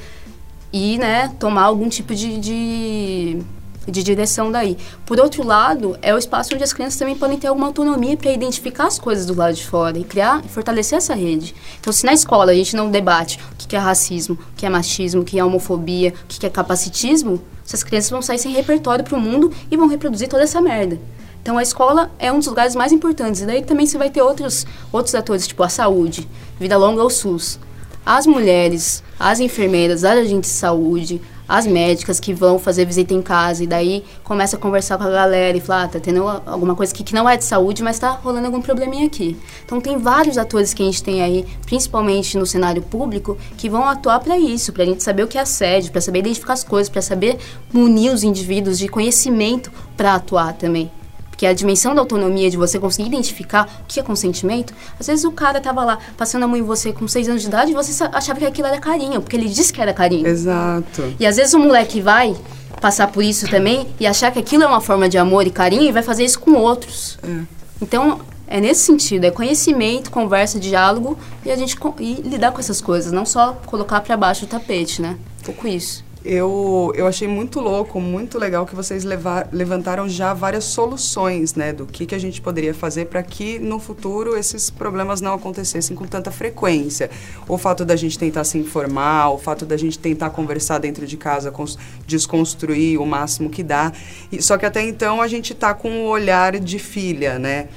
e 0.71 0.97
né 0.97 1.33
tomar 1.39 1.63
algum 1.63 1.87
tipo 1.89 2.13
de, 2.13 2.37
de 2.39 3.41
de 3.88 4.03
direção 4.03 4.51
daí. 4.51 4.77
Por 5.05 5.19
outro 5.19 5.45
lado, 5.45 5.97
é 6.01 6.13
o 6.13 6.17
espaço 6.17 6.53
onde 6.53 6.63
as 6.63 6.73
crianças 6.73 6.99
também 6.99 7.15
podem 7.15 7.38
ter 7.38 7.47
alguma 7.47 7.67
autonomia 7.67 8.17
para 8.17 8.31
identificar 8.31 8.88
as 8.88 8.99
coisas 8.99 9.25
do 9.25 9.33
lado 9.33 9.55
de 9.55 9.65
fora 9.65 9.97
e 9.97 10.03
criar 10.03 10.43
fortalecer 10.43 10.97
essa 10.97 11.15
rede. 11.15 11.55
Então, 11.79 11.91
se 11.93 12.05
na 12.05 12.13
escola 12.13 12.51
a 12.51 12.55
gente 12.55 12.75
não 12.75 12.91
debate 12.91 13.39
o 13.53 13.67
que 13.67 13.75
é 13.75 13.79
racismo, 13.79 14.35
o 14.35 14.55
que 14.55 14.65
é 14.65 14.69
machismo, 14.69 15.21
o 15.21 15.25
que 15.25 15.39
é 15.39 15.43
homofobia, 15.43 16.13
o 16.23 16.27
que 16.27 16.45
é 16.45 16.49
capacitismo, 16.49 17.41
essas 17.65 17.83
crianças 17.83 18.09
vão 18.09 18.21
sair 18.21 18.39
sem 18.39 18.53
repertório 18.53 19.03
para 19.03 19.17
o 19.17 19.21
mundo 19.21 19.51
e 19.69 19.75
vão 19.75 19.88
reproduzir 19.88 20.29
toda 20.29 20.43
essa 20.43 20.61
merda. 20.61 20.99
Então 21.41 21.57
a 21.57 21.63
escola 21.63 22.11
é 22.19 22.31
um 22.31 22.39
dos 22.39 22.47
lugares 22.47 22.75
mais 22.75 22.91
importantes. 22.91 23.41
E 23.41 23.45
daí 23.45 23.63
também 23.63 23.85
você 23.85 23.97
vai 23.97 24.09
ter 24.09 24.21
outros, 24.21 24.65
outros 24.91 25.15
atores, 25.15 25.47
tipo 25.47 25.63
a 25.63 25.69
saúde, 25.69 26.27
vida 26.59 26.77
longa 26.77 27.01
ao 27.01 27.09
SUS. 27.09 27.59
As 28.05 28.25
mulheres, 28.25 29.03
as 29.19 29.39
enfermeiras, 29.39 30.03
as 30.03 30.17
agentes 30.17 30.51
de 30.51 30.57
saúde, 30.57 31.21
as 31.47 31.65
médicas 31.65 32.19
que 32.19 32.33
vão 32.33 32.59
fazer 32.59 32.85
visita 32.85 33.13
em 33.13 33.21
casa 33.21 33.63
e 33.63 33.67
daí 33.67 34.03
começa 34.23 34.57
a 34.57 34.59
conversar 34.59 34.97
com 34.97 35.03
a 35.05 35.09
galera 35.09 35.57
e 35.57 35.61
falar, 35.61 35.83
ah, 35.83 35.87
tá 35.87 35.99
tendo 35.99 36.27
alguma 36.45 36.75
coisa 36.75 36.93
que, 36.93 37.03
que 37.03 37.13
não 37.13 37.27
é 37.27 37.37
de 37.37 37.43
saúde, 37.43 37.81
mas 37.83 37.99
tá 37.99 38.11
rolando 38.11 38.47
algum 38.47 38.61
probleminha 38.61 39.05
aqui. 39.05 39.37
Então 39.65 39.79
tem 39.79 39.97
vários 39.97 40.37
atores 40.37 40.73
que 40.73 40.83
a 40.83 40.85
gente 40.85 41.03
tem 41.03 41.21
aí, 41.21 41.45
principalmente 41.65 42.37
no 42.37 42.45
cenário 42.45 42.81
público, 42.81 43.37
que 43.57 43.69
vão 43.69 43.87
atuar 43.87 44.19
para 44.19 44.37
isso, 44.37 44.73
pra 44.73 44.85
gente 44.85 45.03
saber 45.03 45.23
o 45.23 45.27
que 45.27 45.37
é 45.37 45.41
assédio, 45.41 45.91
para 45.91 46.01
saber 46.01 46.19
identificar 46.19 46.53
as 46.53 46.63
coisas, 46.63 46.89
para 46.89 47.01
saber 47.01 47.37
munir 47.71 48.11
os 48.11 48.23
indivíduos 48.23 48.77
de 48.77 48.87
conhecimento 48.87 49.71
para 49.95 50.15
atuar 50.15 50.53
também. 50.53 50.91
Porque 51.38 51.45
a 51.45 51.53
dimensão 51.53 51.93
da 51.93 52.01
autonomia, 52.01 52.49
de 52.49 52.57
você 52.57 52.79
conseguir 52.79 53.09
identificar 53.09 53.81
o 53.83 53.85
que 53.88 53.99
é 53.99 54.03
consentimento, 54.03 54.73
às 54.99 55.05
vezes 55.05 55.23
o 55.23 55.31
cara 55.31 55.61
tava 55.61 55.85
lá 55.85 55.99
passando 56.17 56.41
a 56.41 56.47
mão 56.47 56.57
em 56.57 56.63
você 56.63 56.91
com 56.91 57.07
seis 57.07 57.29
anos 57.29 57.43
de 57.43 57.47
idade 57.47 57.69
e 57.69 57.75
você 57.75 58.03
achava 58.11 58.39
que 58.39 58.45
aquilo 58.45 58.67
era 58.67 58.79
carinho, 58.79 59.21
porque 59.21 59.35
ele 59.35 59.47
disse 59.47 59.71
que 59.71 59.79
era 59.79 59.93
carinho. 59.93 60.25
Exato. 60.25 61.13
E 61.19 61.27
às 61.27 61.35
vezes 61.35 61.53
o 61.53 61.59
moleque 61.59 62.01
vai 62.01 62.35
passar 62.81 63.11
por 63.11 63.23
isso 63.23 63.47
também 63.47 63.88
e 63.99 64.07
achar 64.07 64.31
que 64.31 64.39
aquilo 64.39 64.63
é 64.63 64.67
uma 64.67 64.81
forma 64.81 65.07
de 65.07 65.19
amor 65.19 65.45
e 65.45 65.51
carinho 65.51 65.83
e 65.83 65.91
vai 65.91 66.01
fazer 66.01 66.25
isso 66.25 66.39
com 66.39 66.53
outros. 66.53 67.19
É. 67.21 67.41
Então, 67.83 68.19
é 68.47 68.59
nesse 68.59 68.81
sentido, 68.81 69.25
é 69.25 69.29
conhecimento, 69.29 70.09
conversa, 70.09 70.59
diálogo 70.59 71.19
e 71.45 71.51
a 71.51 71.55
gente 71.55 71.77
e 71.99 72.15
lidar 72.15 72.51
com 72.51 72.59
essas 72.59 72.81
coisas, 72.81 73.11
não 73.11 73.27
só 73.27 73.61
colocar 73.67 74.01
para 74.01 74.17
baixo 74.17 74.47
do 74.47 74.49
tapete, 74.49 75.03
né? 75.03 75.15
Um 75.41 75.45
pouco 75.45 75.67
isso. 75.67 76.03
Eu, 76.30 76.91
eu 76.93 77.07
achei 77.07 77.25
muito 77.25 77.61
louco, 77.61 78.01
muito 78.01 78.38
legal 78.38 78.65
que 78.65 78.75
vocês 78.75 79.05
levar, 79.05 79.47
levantaram 79.49 80.09
já 80.09 80.34
várias 80.34 80.65
soluções, 80.65 81.55
né, 81.55 81.71
do 81.71 81.86
que, 81.86 82.05
que 82.05 82.13
a 82.13 82.19
gente 82.19 82.41
poderia 82.41 82.73
fazer 82.73 83.05
para 83.05 83.23
que 83.23 83.57
no 83.59 83.80
futuro 83.80 84.36
esses 84.38 84.69
problemas 84.69 85.21
não 85.21 85.34
acontecessem 85.36 85.95
com 85.95 86.05
tanta 86.05 86.30
frequência. 86.30 87.09
O 87.47 87.57
fato 87.57 87.86
da 87.86 87.95
gente 87.95 88.19
tentar 88.19 88.43
se 88.43 88.57
informar, 88.57 89.30
o 89.30 89.38
fato 89.38 89.65
da 89.65 89.78
gente 89.78 89.97
tentar 89.97 90.30
conversar 90.32 90.80
dentro 90.80 91.07
de 91.07 91.15
casa, 91.15 91.49
cons- 91.49 91.78
desconstruir 92.05 92.99
o 92.99 93.05
máximo 93.05 93.49
que 93.49 93.63
dá. 93.63 93.93
E, 94.30 94.41
só 94.41 94.57
que 94.57 94.65
até 94.65 94.82
então 94.84 95.21
a 95.21 95.30
gente 95.30 95.53
está 95.53 95.73
com 95.73 95.89
o 96.01 96.07
olhar 96.09 96.59
de 96.59 96.78
filha, 96.78 97.39
né? 97.39 97.69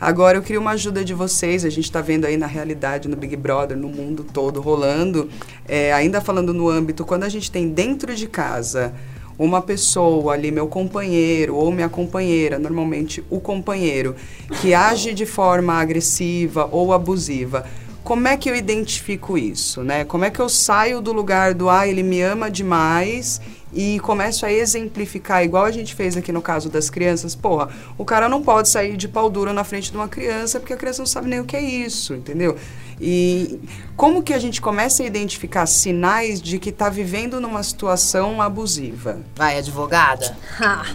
Agora 0.00 0.38
eu 0.38 0.42
queria 0.42 0.60
uma 0.60 0.72
ajuda 0.72 1.04
de 1.04 1.12
vocês. 1.12 1.64
A 1.64 1.70
gente 1.70 1.84
está 1.84 2.00
vendo 2.00 2.24
aí 2.24 2.36
na 2.36 2.46
realidade, 2.46 3.08
no 3.08 3.16
Big 3.16 3.34
Brother, 3.34 3.76
no 3.76 3.88
mundo 3.88 4.24
todo 4.24 4.60
rolando. 4.60 5.28
É, 5.66 5.92
ainda 5.92 6.20
falando 6.20 6.54
no 6.54 6.68
âmbito, 6.68 7.04
quando 7.04 7.24
a 7.24 7.28
gente 7.28 7.50
tem 7.50 7.68
dentro 7.68 8.14
de 8.14 8.28
casa 8.28 8.94
uma 9.36 9.60
pessoa 9.60 10.34
ali, 10.34 10.50
meu 10.50 10.66
companheiro 10.66 11.54
ou 11.54 11.70
minha 11.70 11.88
companheira, 11.88 12.58
normalmente 12.58 13.24
o 13.30 13.38
companheiro, 13.38 14.16
que 14.60 14.74
age 14.74 15.14
de 15.14 15.24
forma 15.24 15.74
agressiva 15.74 16.68
ou 16.70 16.92
abusiva. 16.92 17.64
Como 18.08 18.26
é 18.26 18.38
que 18.38 18.48
eu 18.48 18.56
identifico 18.56 19.36
isso, 19.36 19.84
né? 19.84 20.02
Como 20.02 20.24
é 20.24 20.30
que 20.30 20.40
eu 20.40 20.48
saio 20.48 21.02
do 21.02 21.12
lugar 21.12 21.52
do 21.52 21.68
ah, 21.68 21.86
ele 21.86 22.02
me 22.02 22.22
ama 22.22 22.50
demais 22.50 23.38
e 23.70 24.00
começo 24.00 24.46
a 24.46 24.50
exemplificar, 24.50 25.44
igual 25.44 25.66
a 25.66 25.70
gente 25.70 25.94
fez 25.94 26.16
aqui 26.16 26.32
no 26.32 26.40
caso 26.40 26.70
das 26.70 26.88
crianças, 26.88 27.34
porra, 27.34 27.68
o 27.98 28.06
cara 28.06 28.26
não 28.26 28.42
pode 28.42 28.70
sair 28.70 28.96
de 28.96 29.06
pau 29.06 29.28
duro 29.28 29.52
na 29.52 29.62
frente 29.62 29.90
de 29.90 29.96
uma 29.98 30.08
criança 30.08 30.58
porque 30.58 30.72
a 30.72 30.76
criança 30.78 31.02
não 31.02 31.06
sabe 31.06 31.28
nem 31.28 31.40
o 31.40 31.44
que 31.44 31.54
é 31.54 31.60
isso, 31.60 32.14
entendeu? 32.14 32.56
E 32.98 33.60
como 33.94 34.22
que 34.22 34.32
a 34.32 34.38
gente 34.38 34.58
começa 34.58 35.02
a 35.02 35.06
identificar 35.06 35.66
sinais 35.66 36.40
de 36.40 36.58
que 36.58 36.70
está 36.70 36.88
vivendo 36.88 37.38
numa 37.42 37.62
situação 37.62 38.40
abusiva? 38.40 39.20
Vai, 39.36 39.58
advogada. 39.58 40.34
Ah, 40.60 40.86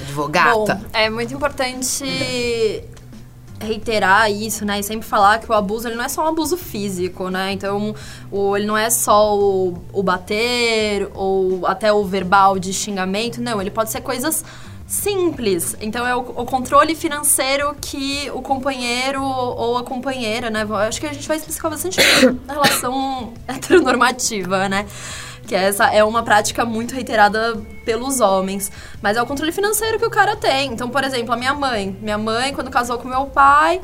Advogata. 0.00 0.74
Bom, 0.74 0.86
é 0.92 1.08
muito 1.08 1.32
importante 1.34 2.02
reiterar 3.64 4.30
isso, 4.30 4.64
né? 4.64 4.80
E 4.80 4.82
sempre 4.82 5.06
falar 5.06 5.38
que 5.38 5.50
o 5.50 5.54
abuso 5.54 5.88
ele 5.88 5.96
não 5.96 6.04
é 6.04 6.08
só 6.08 6.24
um 6.24 6.28
abuso 6.28 6.56
físico, 6.56 7.28
né? 7.28 7.52
Então, 7.52 7.94
o, 8.30 8.56
ele 8.56 8.66
não 8.66 8.76
é 8.76 8.90
só 8.90 9.36
o, 9.36 9.78
o 9.92 10.02
bater 10.02 11.10
ou 11.14 11.66
até 11.66 11.92
o 11.92 12.04
verbal 12.04 12.58
de 12.58 12.72
xingamento, 12.72 13.40
não. 13.40 13.60
Ele 13.60 13.70
pode 13.70 13.90
ser 13.90 14.00
coisas 14.00 14.44
simples. 14.86 15.76
Então, 15.80 16.06
é 16.06 16.14
o, 16.14 16.20
o 16.20 16.44
controle 16.44 16.94
financeiro 16.94 17.74
que 17.80 18.30
o 18.34 18.42
companheiro 18.42 19.22
ou 19.22 19.78
a 19.78 19.82
companheira, 19.82 20.50
né? 20.50 20.66
Acho 20.86 21.00
que 21.00 21.06
a 21.06 21.12
gente 21.12 21.26
vai 21.26 21.36
explicar 21.36 21.70
bastante 21.70 21.98
a 22.48 22.52
relação 22.52 23.32
heteronormativa, 23.48 24.68
né? 24.68 24.86
Que 25.46 25.54
essa 25.54 25.86
é 25.86 26.02
uma 26.04 26.22
prática 26.22 26.64
muito 26.64 26.94
reiterada 26.94 27.60
pelos 27.84 28.20
homens. 28.20 28.70
Mas 29.00 29.16
é 29.16 29.22
o 29.22 29.26
controle 29.26 29.52
financeiro 29.52 29.98
que 29.98 30.06
o 30.06 30.10
cara 30.10 30.36
tem. 30.36 30.72
Então, 30.72 30.88
por 30.88 31.04
exemplo, 31.04 31.32
a 31.32 31.36
minha 31.36 31.54
mãe. 31.54 31.96
Minha 32.00 32.18
mãe, 32.18 32.52
quando 32.54 32.70
casou 32.70 32.98
com 32.98 33.08
meu 33.08 33.26
pai, 33.26 33.80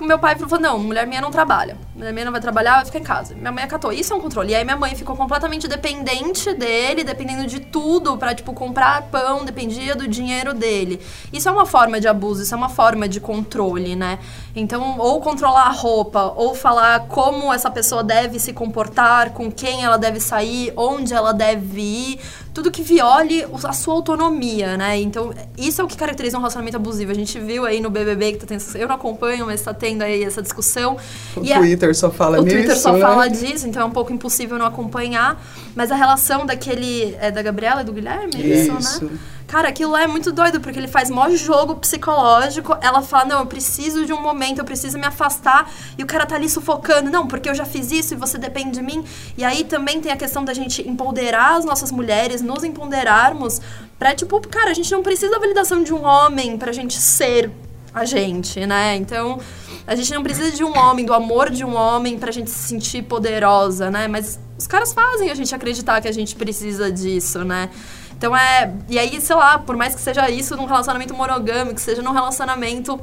o 0.00 0.04
meu 0.06 0.18
pai 0.18 0.36
falou, 0.36 0.60
não, 0.60 0.78
mulher 0.78 1.06
minha 1.06 1.20
não 1.20 1.30
trabalha. 1.30 1.76
Mulher 1.94 2.12
minha 2.12 2.24
não 2.26 2.32
vai 2.32 2.40
trabalhar, 2.40 2.76
vai 2.76 2.84
ficar 2.84 2.98
em 2.98 3.02
casa. 3.02 3.34
Minha 3.34 3.50
mãe 3.50 3.64
acatou. 3.64 3.92
Isso 3.92 4.12
é 4.12 4.16
um 4.16 4.20
controle. 4.20 4.52
E 4.52 4.54
aí 4.54 4.64
minha 4.64 4.76
mãe 4.76 4.94
ficou 4.94 5.16
completamente 5.16 5.66
dependente 5.66 6.54
dele, 6.54 7.02
dependendo 7.02 7.46
de 7.46 7.58
tudo 7.60 8.16
pra, 8.16 8.34
tipo, 8.34 8.52
comprar 8.52 9.02
pão, 9.02 9.44
dependia 9.44 9.96
do 9.96 10.06
dinheiro 10.06 10.54
dele. 10.54 11.00
Isso 11.32 11.48
é 11.48 11.52
uma 11.52 11.66
forma 11.66 12.00
de 12.00 12.06
abuso, 12.06 12.42
isso 12.42 12.54
é 12.54 12.56
uma 12.56 12.68
forma 12.68 13.08
de 13.08 13.20
controle, 13.20 13.96
né? 13.96 14.18
Então, 14.56 14.98
ou 14.98 15.20
controlar 15.20 15.66
a 15.66 15.70
roupa, 15.70 16.32
ou 16.36 16.54
falar 16.54 17.00
como 17.08 17.52
essa 17.52 17.70
pessoa 17.70 18.02
deve 18.02 18.38
se 18.40 18.52
comportar, 18.52 19.30
com 19.32 19.50
quem 19.52 19.84
ela 19.84 19.96
deve 19.96 20.18
sair, 20.20 20.72
onde 20.76 21.12
ela 21.14 21.32
deve 21.32 21.80
ir, 21.80 22.20
tudo 22.52 22.70
que 22.70 22.82
viole 22.82 23.44
o- 23.46 23.66
a 23.66 23.72
sua 23.72 23.94
autonomia, 23.94 24.76
né? 24.76 24.98
Então, 24.98 25.32
isso 25.56 25.80
é 25.80 25.84
o 25.84 25.86
que 25.86 25.96
caracteriza 25.96 26.36
um 26.36 26.40
relacionamento 26.40 26.76
abusivo. 26.76 27.12
A 27.12 27.14
gente 27.14 27.38
viu 27.38 27.64
aí 27.64 27.78
no 27.80 27.88
BBB 27.88 28.32
que 28.32 28.38
tá 28.38 28.46
tendo, 28.46 28.62
eu 28.76 28.88
não 28.88 28.96
acompanho, 28.96 29.46
mas 29.46 29.62
tá 29.62 29.72
tendo 29.72 30.02
aí 30.02 30.24
essa 30.24 30.42
discussão. 30.42 30.96
O 31.36 31.44
E 31.44 31.52
a- 31.52 31.58
Twitter 31.58 31.94
só 31.94 32.10
fala 32.10 32.40
o 32.40 32.42
nisso, 32.42 32.56
Twitter 32.56 32.76
só 32.76 32.92
né? 32.94 33.00
fala 33.00 33.28
disso, 33.28 33.68
então 33.68 33.82
é 33.82 33.84
um 33.84 33.90
pouco 33.92 34.12
impossível 34.12 34.58
não 34.58 34.66
acompanhar. 34.66 35.40
Mas 35.76 35.92
a 35.92 35.94
relação 35.94 36.44
daquele. 36.44 37.16
É 37.20 37.30
da 37.30 37.42
Gabriela 37.42 37.82
e 37.82 37.84
do 37.84 37.92
Guilherme? 37.92 38.34
Isso. 38.34 39.04
né? 39.04 39.10
Cara, 39.48 39.70
aquilo 39.70 39.92
lá 39.92 40.02
é 40.02 40.06
muito 40.06 40.30
doido, 40.30 40.60
porque 40.60 40.78
ele 40.78 40.86
faz 40.86 41.08
maior 41.08 41.30
jogo 41.30 41.74
psicológico. 41.76 42.76
Ela 42.82 43.00
fala: 43.00 43.24
Não, 43.24 43.40
eu 43.40 43.46
preciso 43.46 44.04
de 44.04 44.12
um 44.12 44.20
momento, 44.20 44.58
eu 44.58 44.64
preciso 44.64 44.98
me 44.98 45.06
afastar. 45.06 45.72
E 45.96 46.02
o 46.02 46.06
cara 46.06 46.26
tá 46.26 46.34
ali 46.34 46.50
sufocando: 46.50 47.10
Não, 47.10 47.26
porque 47.26 47.48
eu 47.48 47.54
já 47.54 47.64
fiz 47.64 47.90
isso 47.90 48.12
e 48.12 48.16
você 48.16 48.36
depende 48.36 48.72
de 48.72 48.82
mim. 48.82 49.02
E 49.38 49.42
aí 49.42 49.64
também 49.64 50.02
tem 50.02 50.12
a 50.12 50.16
questão 50.18 50.44
da 50.44 50.52
gente 50.52 50.86
empoderar 50.86 51.56
as 51.56 51.64
nossas 51.64 51.90
mulheres, 51.90 52.42
nos 52.42 52.62
empoderarmos, 52.62 53.58
pra, 53.98 54.14
tipo, 54.14 54.38
cara, 54.46 54.70
a 54.70 54.74
gente 54.74 54.92
não 54.92 55.02
precisa 55.02 55.32
da 55.32 55.38
validação 55.38 55.82
de 55.82 55.94
um 55.94 56.04
homem 56.04 56.58
pra 56.58 56.70
gente 56.70 57.00
ser 57.00 57.50
a 57.94 58.04
gente, 58.04 58.66
né? 58.66 58.96
Então, 58.96 59.40
a 59.86 59.94
gente 59.94 60.12
não 60.12 60.22
precisa 60.22 60.50
de 60.50 60.62
um 60.62 60.76
homem, 60.76 61.06
do 61.06 61.14
amor 61.14 61.48
de 61.48 61.64
um 61.64 61.74
homem 61.74 62.18
pra 62.18 62.30
gente 62.30 62.50
se 62.50 62.68
sentir 62.68 63.02
poderosa, 63.02 63.90
né? 63.90 64.06
Mas 64.08 64.38
os 64.58 64.66
caras 64.66 64.92
fazem 64.92 65.30
a 65.30 65.34
gente 65.34 65.54
acreditar 65.54 66.02
que 66.02 66.08
a 66.08 66.12
gente 66.12 66.36
precisa 66.36 66.92
disso, 66.92 67.44
né? 67.44 67.70
Então 68.18 68.36
é. 68.36 68.74
E 68.88 68.98
aí, 68.98 69.20
sei 69.20 69.36
lá, 69.36 69.58
por 69.58 69.76
mais 69.76 69.94
que 69.94 70.00
seja 70.00 70.28
isso 70.28 70.56
num 70.56 70.66
relacionamento 70.66 71.14
monogâmico, 71.14 71.80
seja 71.80 72.02
num 72.02 72.12
relacionamento 72.12 73.00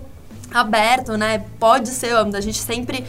aberto, 0.53 1.17
né? 1.17 1.43
Pode 1.57 1.89
ser, 1.89 2.13
a 2.15 2.41
gente 2.41 2.59
sempre, 2.59 3.05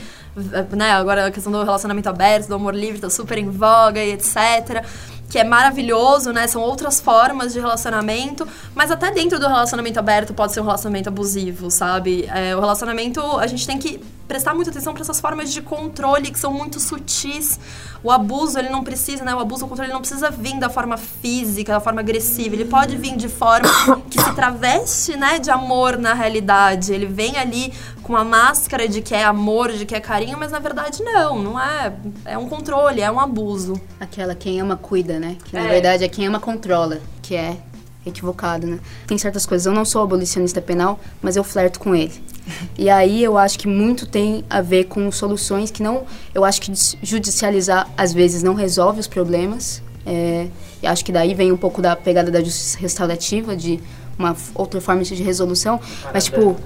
né? 0.71 0.93
Agora 0.93 1.27
a 1.27 1.31
questão 1.33 1.53
do 1.53 1.63
relacionamento 1.63 2.09
aberto, 2.09 2.47
do 2.47 2.55
amor 2.55 2.75
livre, 2.75 3.01
tá 3.01 3.11
super 3.11 3.37
em 3.39 3.51
voga 3.51 4.03
e 4.03 4.13
etc. 4.13 4.85
Que 5.29 5.39
é 5.39 5.45
maravilhoso, 5.45 6.33
né? 6.33 6.47
São 6.47 6.63
outras 6.63 7.01
formas 7.01 7.53
de 7.53 7.61
relacionamento, 7.61 8.47
mas 8.75 8.91
até 8.91 9.11
dentro 9.11 9.39
do 9.41 9.47
relacionamento 9.47 9.99
aberto 9.99 10.33
pode 10.33 10.53
ser 10.53 10.61
um 10.61 10.65
relacionamento 10.65 11.09
abusivo, 11.09 11.71
sabe? 11.71 12.27
É, 12.33 12.55
o 12.55 12.61
relacionamento, 12.61 13.21
a 13.39 13.47
gente 13.47 13.67
tem 13.67 13.79
que 13.79 14.01
prestar 14.27 14.55
muita 14.55 14.71
atenção 14.71 14.93
para 14.93 15.03
essas 15.03 15.21
formas 15.21 15.53
de 15.53 15.63
controle 15.63 16.31
que 16.31 16.39
são 16.39 16.53
muito 16.53 16.81
sutis. 16.81 17.59
O 18.03 18.11
abuso, 18.11 18.59
ele 18.59 18.69
não 18.69 18.85
precisa, 18.85 19.25
né? 19.25 19.35
O 19.35 19.39
abuso, 19.39 19.65
o 19.65 19.69
controle, 19.69 19.89
ele 19.89 19.95
não 19.95 20.01
precisa 20.01 20.31
vir 20.31 20.59
da 20.59 20.69
forma 20.69 20.97
física, 20.97 21.73
da 21.73 21.81
forma 21.81 22.01
agressiva. 22.01 22.55
Ele 22.55 22.65
pode 22.65 22.97
vir 22.97 23.17
de 23.17 23.29
forma 23.29 23.69
que 24.11 24.21
se 24.21 24.33
traveste, 24.35 25.17
né, 25.17 25.39
de 25.39 25.51
amor 25.51 25.97
na 25.97 26.13
realidade. 26.13 26.93
Ele 26.93 27.07
vem 27.07 27.37
ali 27.37 27.73
com 28.03 28.17
a 28.17 28.25
máscara 28.25 28.89
de 28.89 29.01
que 29.01 29.15
é 29.15 29.25
amor, 29.25 29.73
de 29.73 29.85
que 29.85 29.95
é 29.95 30.01
carinho, 30.01 30.39
mas 30.39 30.53
na 30.53 30.59
verdade 30.59 31.03
não, 31.03 31.43
não 31.43 31.61
é. 31.61 31.93
É 32.25 32.39
um 32.39 32.49
controle, 32.49 33.01
é 33.01 33.11
um 33.11 33.19
abuso. 33.19 33.81
Aquela 33.99 34.35
quem 34.35 34.61
ama 34.61 34.77
cuida, 34.77 35.16
né? 35.19 35.37
Que 35.45 35.55
na 35.55 35.65
É. 35.65 35.69
verdade 35.69 36.05
é 36.05 36.09
quem 36.09 36.27
ama 36.27 36.41
controla, 36.41 37.01
que 37.23 37.35
é 37.35 37.57
equivocado, 38.05 38.67
né? 38.67 38.79
Tem 39.07 39.19
certas 39.19 39.45
coisas, 39.45 39.67
eu 39.67 39.73
não 39.73 39.85
sou 39.85 40.03
abolicionista 40.03 40.61
penal, 40.61 40.99
mas 41.21 41.37
eu 41.37 41.43
flerto 41.45 41.79
com 41.81 41.95
ele. 41.95 42.13
E 42.79 42.89
aí 42.89 43.25
eu 43.25 43.37
acho 43.37 43.59
que 43.59 43.67
muito 43.67 44.07
tem 44.07 44.45
a 44.49 44.61
ver 44.61 44.85
com 44.85 45.11
soluções 45.11 45.71
que 45.73 45.83
não. 45.83 46.05
Eu 46.33 46.45
acho 46.45 46.61
que 46.61 46.73
judicializar 47.03 47.89
às 47.97 48.13
vezes 48.13 48.43
não 48.43 48.55
resolve 48.55 49.01
os 49.01 49.09
problemas. 49.09 49.83
É, 50.07 50.47
e 50.81 50.87
acho 50.87 51.05
que 51.05 51.11
daí 51.11 51.35
vem 51.35 51.51
um 51.51 51.57
pouco 51.57 51.83
da 51.83 51.97
pegada 51.97 52.31
da 52.31 52.39
justiça 52.41 52.79
restaurativa, 52.79 53.57
de 53.57 53.81
uma 54.17 54.37
outra 54.55 54.81
forma 54.81 55.03
de 55.03 55.21
resolução. 55.23 55.81
Mas, 56.15 56.27
tipo. 56.27 56.57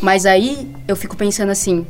Mas 0.00 0.24
aí 0.24 0.74
eu 0.88 0.96
fico 0.96 1.14
pensando 1.16 1.50
assim: 1.50 1.86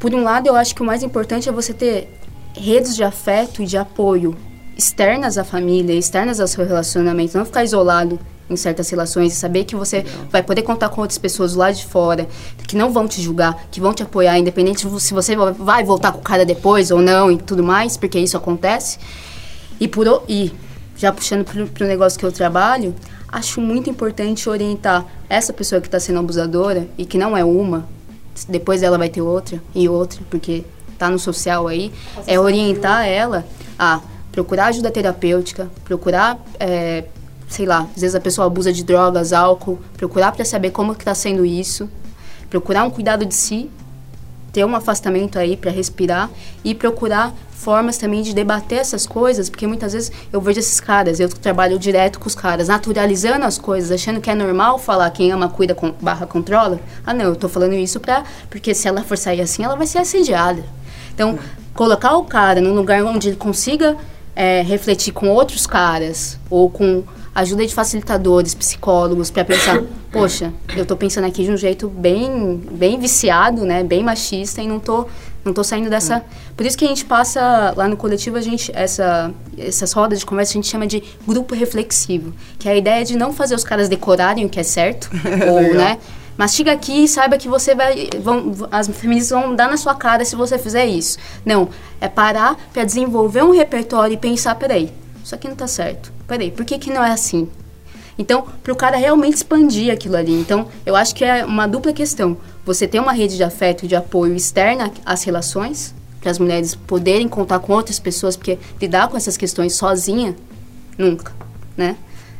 por 0.00 0.12
um 0.12 0.24
lado, 0.24 0.48
eu 0.48 0.56
acho 0.56 0.74
que 0.74 0.82
o 0.82 0.84
mais 0.84 1.04
importante 1.04 1.48
é 1.48 1.52
você 1.52 1.72
ter 1.72 2.12
redes 2.56 2.96
de 2.96 3.04
afeto 3.04 3.62
e 3.62 3.66
de 3.66 3.76
apoio 3.76 4.36
externas 4.78 5.36
à 5.36 5.42
família, 5.42 5.92
externas 5.92 6.38
ao 6.38 6.46
seu 6.46 6.64
relacionamento, 6.64 7.36
não 7.36 7.44
ficar 7.44 7.64
isolado 7.64 8.18
em 8.48 8.56
certas 8.56 8.88
relações 8.88 9.32
e 9.32 9.36
saber 9.36 9.64
que 9.64 9.74
você 9.74 10.04
vai 10.30 10.42
poder 10.42 10.62
contar 10.62 10.88
com 10.88 11.00
outras 11.00 11.18
pessoas 11.18 11.54
lá 11.54 11.72
de 11.72 11.84
fora, 11.84 12.28
que 12.66 12.76
não 12.76 12.92
vão 12.92 13.08
te 13.08 13.20
julgar, 13.20 13.66
que 13.72 13.80
vão 13.80 13.92
te 13.92 14.04
apoiar, 14.04 14.38
independente 14.38 14.86
de 14.86 15.00
se 15.00 15.12
você 15.12 15.36
vai 15.36 15.82
voltar 15.84 16.12
com 16.12 16.20
o 16.20 16.22
cara 16.22 16.46
depois 16.46 16.92
ou 16.92 17.02
não 17.02 17.30
e 17.30 17.36
tudo 17.36 17.62
mais, 17.62 17.96
porque 17.96 18.18
isso 18.20 18.36
acontece. 18.36 18.98
E, 19.80 19.88
por, 19.88 20.22
e 20.28 20.52
já 20.96 21.12
puxando 21.12 21.44
para 21.44 21.84
o 21.84 21.88
negócio 21.88 22.18
que 22.18 22.24
eu 22.24 22.32
trabalho, 22.32 22.94
acho 23.26 23.60
muito 23.60 23.90
importante 23.90 24.48
orientar 24.48 25.04
essa 25.28 25.52
pessoa 25.52 25.80
que 25.80 25.88
está 25.88 26.00
sendo 26.00 26.20
abusadora 26.20 26.88
e 26.96 27.04
que 27.04 27.18
não 27.18 27.36
é 27.36 27.44
uma, 27.44 27.86
depois 28.48 28.82
ela 28.82 28.96
vai 28.96 29.08
ter 29.08 29.20
outra 29.20 29.60
e 29.74 29.88
outra, 29.88 30.20
porque 30.30 30.64
tá 30.96 31.10
no 31.10 31.18
social 31.18 31.68
aí, 31.68 31.92
é 32.26 32.40
orientar 32.40 33.06
ela 33.06 33.44
a 33.78 34.00
procurar 34.38 34.66
ajuda 34.66 34.88
terapêutica, 34.88 35.68
procurar, 35.84 36.38
é, 36.60 37.02
sei 37.48 37.66
lá, 37.66 37.88
às 37.92 38.00
vezes 38.00 38.14
a 38.14 38.20
pessoa 38.20 38.46
abusa 38.46 38.72
de 38.72 38.84
drogas, 38.84 39.32
álcool, 39.32 39.80
procurar 39.96 40.30
para 40.30 40.44
saber 40.44 40.70
como 40.70 40.94
que 40.94 41.04
tá 41.04 41.12
sendo 41.12 41.44
isso, 41.44 41.90
procurar 42.48 42.84
um 42.84 42.90
cuidado 42.90 43.26
de 43.26 43.34
si, 43.34 43.68
ter 44.52 44.64
um 44.64 44.76
afastamento 44.76 45.40
aí 45.40 45.56
para 45.56 45.72
respirar 45.72 46.30
e 46.62 46.72
procurar 46.72 47.34
formas 47.50 47.98
também 47.98 48.22
de 48.22 48.32
debater 48.32 48.78
essas 48.78 49.08
coisas, 49.08 49.50
porque 49.50 49.66
muitas 49.66 49.92
vezes 49.92 50.12
eu 50.32 50.40
vejo 50.40 50.60
esses 50.60 50.78
caras, 50.78 51.18
eu 51.18 51.28
trabalho 51.28 51.76
direto 51.76 52.20
com 52.20 52.28
os 52.28 52.36
caras, 52.36 52.68
naturalizando 52.68 53.44
as 53.44 53.58
coisas, 53.58 53.90
achando 53.90 54.20
que 54.20 54.30
é 54.30 54.36
normal 54.36 54.78
falar 54.78 55.10
quem 55.10 55.32
ama, 55.32 55.48
cuida, 55.48 55.74
com, 55.74 55.90
barra, 56.00 56.28
controla. 56.28 56.78
Ah, 57.04 57.12
não, 57.12 57.24
eu 57.24 57.34
tô 57.34 57.48
falando 57.48 57.74
isso 57.74 57.98
pra, 57.98 58.22
porque 58.48 58.72
se 58.72 58.86
ela 58.86 59.02
for 59.02 59.18
sair 59.18 59.40
assim, 59.40 59.64
ela 59.64 59.74
vai 59.74 59.88
ser 59.88 59.98
assediada. 59.98 60.62
Então, 61.12 61.36
colocar 61.74 62.16
o 62.16 62.22
cara 62.22 62.60
num 62.60 62.72
lugar 62.72 63.02
onde 63.02 63.30
ele 63.30 63.36
consiga 63.36 63.96
é, 64.38 64.62
refletir 64.62 65.12
com 65.12 65.28
outros 65.30 65.66
caras, 65.66 66.38
ou 66.48 66.70
com 66.70 67.02
ajuda 67.34 67.66
de 67.66 67.74
facilitadores, 67.74 68.54
psicólogos, 68.54 69.32
para 69.32 69.44
pensar, 69.44 69.82
poxa, 70.12 70.54
eu 70.76 70.86
tô 70.86 70.96
pensando 70.96 71.26
aqui 71.26 71.42
de 71.42 71.50
um 71.50 71.56
jeito 71.56 71.88
bem, 71.88 72.56
bem 72.70 73.00
viciado, 73.00 73.64
né, 73.64 73.82
bem 73.82 74.00
machista, 74.04 74.62
e 74.62 74.68
não 74.68 74.78
tô 74.78 75.06
não 75.44 75.52
tô 75.54 75.64
saindo 75.64 75.88
dessa. 75.88 76.22
Por 76.56 76.66
isso 76.66 76.76
que 76.76 76.84
a 76.84 76.88
gente 76.88 77.06
passa 77.06 77.72
lá 77.76 77.88
no 77.88 77.96
coletivo, 77.96 78.36
a 78.36 78.40
gente 78.40 78.70
essa 78.74 79.32
essas 79.56 79.92
rodas 79.92 80.20
de 80.20 80.26
conversa 80.26 80.52
a 80.52 80.54
gente 80.54 80.68
chama 80.68 80.86
de 80.86 81.02
grupo 81.26 81.54
reflexivo, 81.54 82.32
que 82.58 82.68
é 82.68 82.72
a 82.72 82.76
ideia 82.76 83.04
de 83.04 83.16
não 83.16 83.32
fazer 83.32 83.56
os 83.56 83.64
caras 83.64 83.88
decorarem 83.88 84.44
o 84.44 84.48
que 84.48 84.60
é 84.60 84.62
certo, 84.62 85.10
ou, 85.50 85.74
né? 85.74 85.98
Mas 86.38 86.54
chega 86.54 86.70
aqui 86.70 87.02
e 87.02 87.08
saiba 87.08 87.36
que 87.36 87.48
você 87.48 87.74
vai. 87.74 88.08
Vão, 88.22 88.54
as 88.70 88.86
feministas 88.86 89.38
vão 89.38 89.56
dar 89.56 89.68
na 89.68 89.76
sua 89.76 89.96
cara 89.96 90.24
se 90.24 90.36
você 90.36 90.56
fizer 90.56 90.86
isso. 90.86 91.18
Não. 91.44 91.68
É 92.00 92.06
parar 92.08 92.56
para 92.72 92.84
desenvolver 92.84 93.42
um 93.42 93.50
repertório 93.50 94.14
e 94.14 94.16
pensar, 94.16 94.54
peraí, 94.54 94.92
isso 95.22 95.34
aqui 95.34 95.48
não 95.48 95.56
tá 95.56 95.66
certo. 95.66 96.12
Peraí, 96.28 96.52
por 96.52 96.64
que, 96.64 96.78
que 96.78 96.90
não 96.90 97.04
é 97.04 97.10
assim? 97.10 97.48
Então, 98.16 98.46
para 98.62 98.72
o 98.72 98.76
cara 98.76 98.96
realmente 98.96 99.34
expandir 99.34 99.92
aquilo 99.92 100.16
ali. 100.16 100.32
Então, 100.32 100.68
eu 100.86 100.94
acho 100.94 101.12
que 101.12 101.24
é 101.24 101.44
uma 101.44 101.66
dupla 101.66 101.92
questão. 101.92 102.36
Você 102.64 102.86
ter 102.86 103.00
uma 103.00 103.12
rede 103.12 103.36
de 103.36 103.42
afeto 103.42 103.84
e 103.84 103.88
de 103.88 103.96
apoio 103.96 104.34
externa 104.34 104.92
às 105.04 105.24
relações, 105.24 105.92
para 106.20 106.30
as 106.30 106.38
mulheres 106.38 106.74
poderem 106.74 107.26
contar 107.26 107.58
com 107.58 107.72
outras 107.72 107.98
pessoas, 107.98 108.36
porque 108.36 108.58
lidar 108.80 109.08
com 109.08 109.16
essas 109.16 109.36
questões 109.36 109.74
sozinha, 109.74 110.36
nunca, 110.96 111.32
né? 111.76 111.96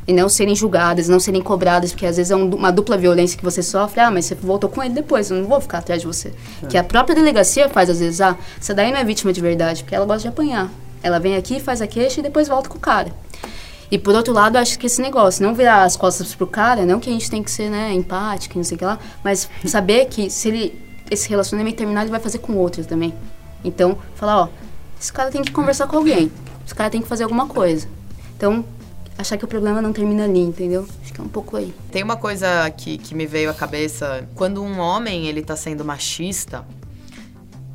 E 0.09 0.12
não 0.12 0.28
serem 0.28 0.56
julgadas, 0.56 1.06
não 1.06 1.20
serem 1.20 1.42
cobradas, 1.42 1.92
porque 1.92 2.06
às 2.06 2.16
vezes 2.16 2.30
é 2.30 2.36
um, 2.36 2.48
uma 2.48 2.72
dupla 2.72 2.96
violência 2.96 3.36
que 3.36 3.44
você 3.44 3.62
sofre. 3.62 4.00
Ah, 4.00 4.11
mas 4.11 4.24
você 4.24 4.34
voltou 4.34 4.70
com 4.70 4.82
ele 4.82 4.94
depois, 4.94 5.30
eu 5.30 5.36
não 5.36 5.46
vou 5.46 5.61
ficar 5.61 5.78
atrás 5.78 6.00
de 6.00 6.06
você. 6.06 6.32
É. 6.62 6.66
Que 6.66 6.78
a 6.78 6.82
própria 6.82 7.14
delegacia 7.14 7.68
faz 7.68 7.90
às 7.90 8.00
vezes, 8.00 8.22
ah, 8.22 8.34
essa 8.59 8.74
daí 8.74 8.90
não 8.90 8.98
é 8.98 9.04
vítima 9.04 9.34
de 9.34 9.40
verdade, 9.42 9.82
porque 9.82 9.94
ela 9.94 10.06
gosta 10.06 10.22
de 10.22 10.28
apanhar. 10.28 10.70
Ela 11.02 11.20
vem 11.20 11.36
aqui, 11.36 11.61
faz 11.61 11.82
a 11.82 11.86
queixa 11.86 12.20
e 12.20 12.22
depois 12.22 12.48
volta 12.48 12.70
com 12.70 12.78
o 12.78 12.80
cara. 12.80 13.12
E 13.90 13.98
por 13.98 14.14
outro 14.14 14.32
lado, 14.34 14.56
acho 14.56 14.78
que 14.78 14.86
esse 14.86 15.00
negócio, 15.00 15.42
não 15.42 15.54
virar 15.54 15.82
as 15.82 15.96
costas 15.96 16.34
pro 16.34 16.46
cara, 16.46 16.84
não 16.84 17.00
que 17.00 17.09
a 17.09 17.12
gente 17.12 17.30
tem 17.30 17.42
que 17.42 17.50
ser, 17.50 17.70
né, 17.70 17.92
empático, 17.92 18.56
não 18.56 18.64
sei 18.64 18.76
o 18.76 18.78
que 18.78 18.84
lá, 18.84 18.98
mas 19.24 19.48
saber 19.64 20.06
que 20.06 20.28
se 20.28 20.48
ele, 20.48 20.82
esse 21.11 21.28
relacionamento 21.28 21.76
terminar, 21.76 22.02
ele 22.02 22.11
vai 22.11 22.20
fazer 22.20 22.38
com 22.38 22.54
outros 22.54 22.86
também. 22.86 23.14
Então, 23.64 23.98
falar, 24.14 24.42
ó, 24.42 24.48
esse 25.00 25.12
cara 25.12 25.30
tem 25.30 25.42
que 25.42 25.52
conversar 25.52 25.86
com 25.86 25.96
alguém, 25.96 26.30
esse 26.66 26.74
cara 26.74 26.90
tem 26.90 27.00
que 27.00 27.09
fazer 27.09 27.24
alguma 27.24 27.46
coisa. 27.46 27.88
Então, 28.36 28.64
achar 29.19 29.37
que 29.37 29.45
o 29.45 29.49
problema 29.49 29.83
não 29.83 29.93
termina 29.93 30.25
ali, 30.25 30.41
entendeu? 30.41 30.87
Acho 31.03 31.12
que 31.12 31.21
é 31.21 31.25
um 31.25 31.29
pouco 31.29 31.57
aí. 31.57 31.75
Tem 31.91 32.03
uma 32.03 32.16
coisa 32.16 32.71
que, 32.71 32.97
que 32.97 33.14
me 33.14 33.27
veio 33.27 33.51
à 33.51 33.55
cabeça, 33.55 34.27
quando 34.35 34.62
um 34.62 34.79
homem, 34.79 35.27
ele 35.27 35.43
tá 35.43 35.57
sendo 35.57 35.85
machista, 35.85 36.64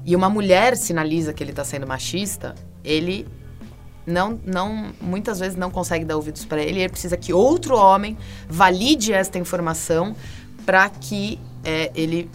e 0.05 0.15
uma 0.15 0.29
mulher 0.29 0.77
sinaliza 0.77 1.33
que 1.33 1.43
ele 1.43 1.51
tá 1.51 1.63
sendo 1.63 1.85
machista, 1.85 2.55
ele 2.83 3.27
não, 4.05 4.39
não, 4.45 4.93
muitas 5.01 5.39
vezes 5.39 5.57
não 5.57 5.69
consegue 5.69 6.05
dar 6.05 6.15
ouvidos 6.15 6.45
para 6.45 6.61
ele. 6.61 6.79
Ele 6.79 6.89
precisa 6.89 7.15
que 7.17 7.33
outro 7.33 7.77
homem 7.77 8.17
valide 8.47 9.13
esta 9.13 9.37
informação 9.37 10.15
para 10.65 10.89
que 10.89 11.39
é, 11.63 11.91
ele 11.95 12.29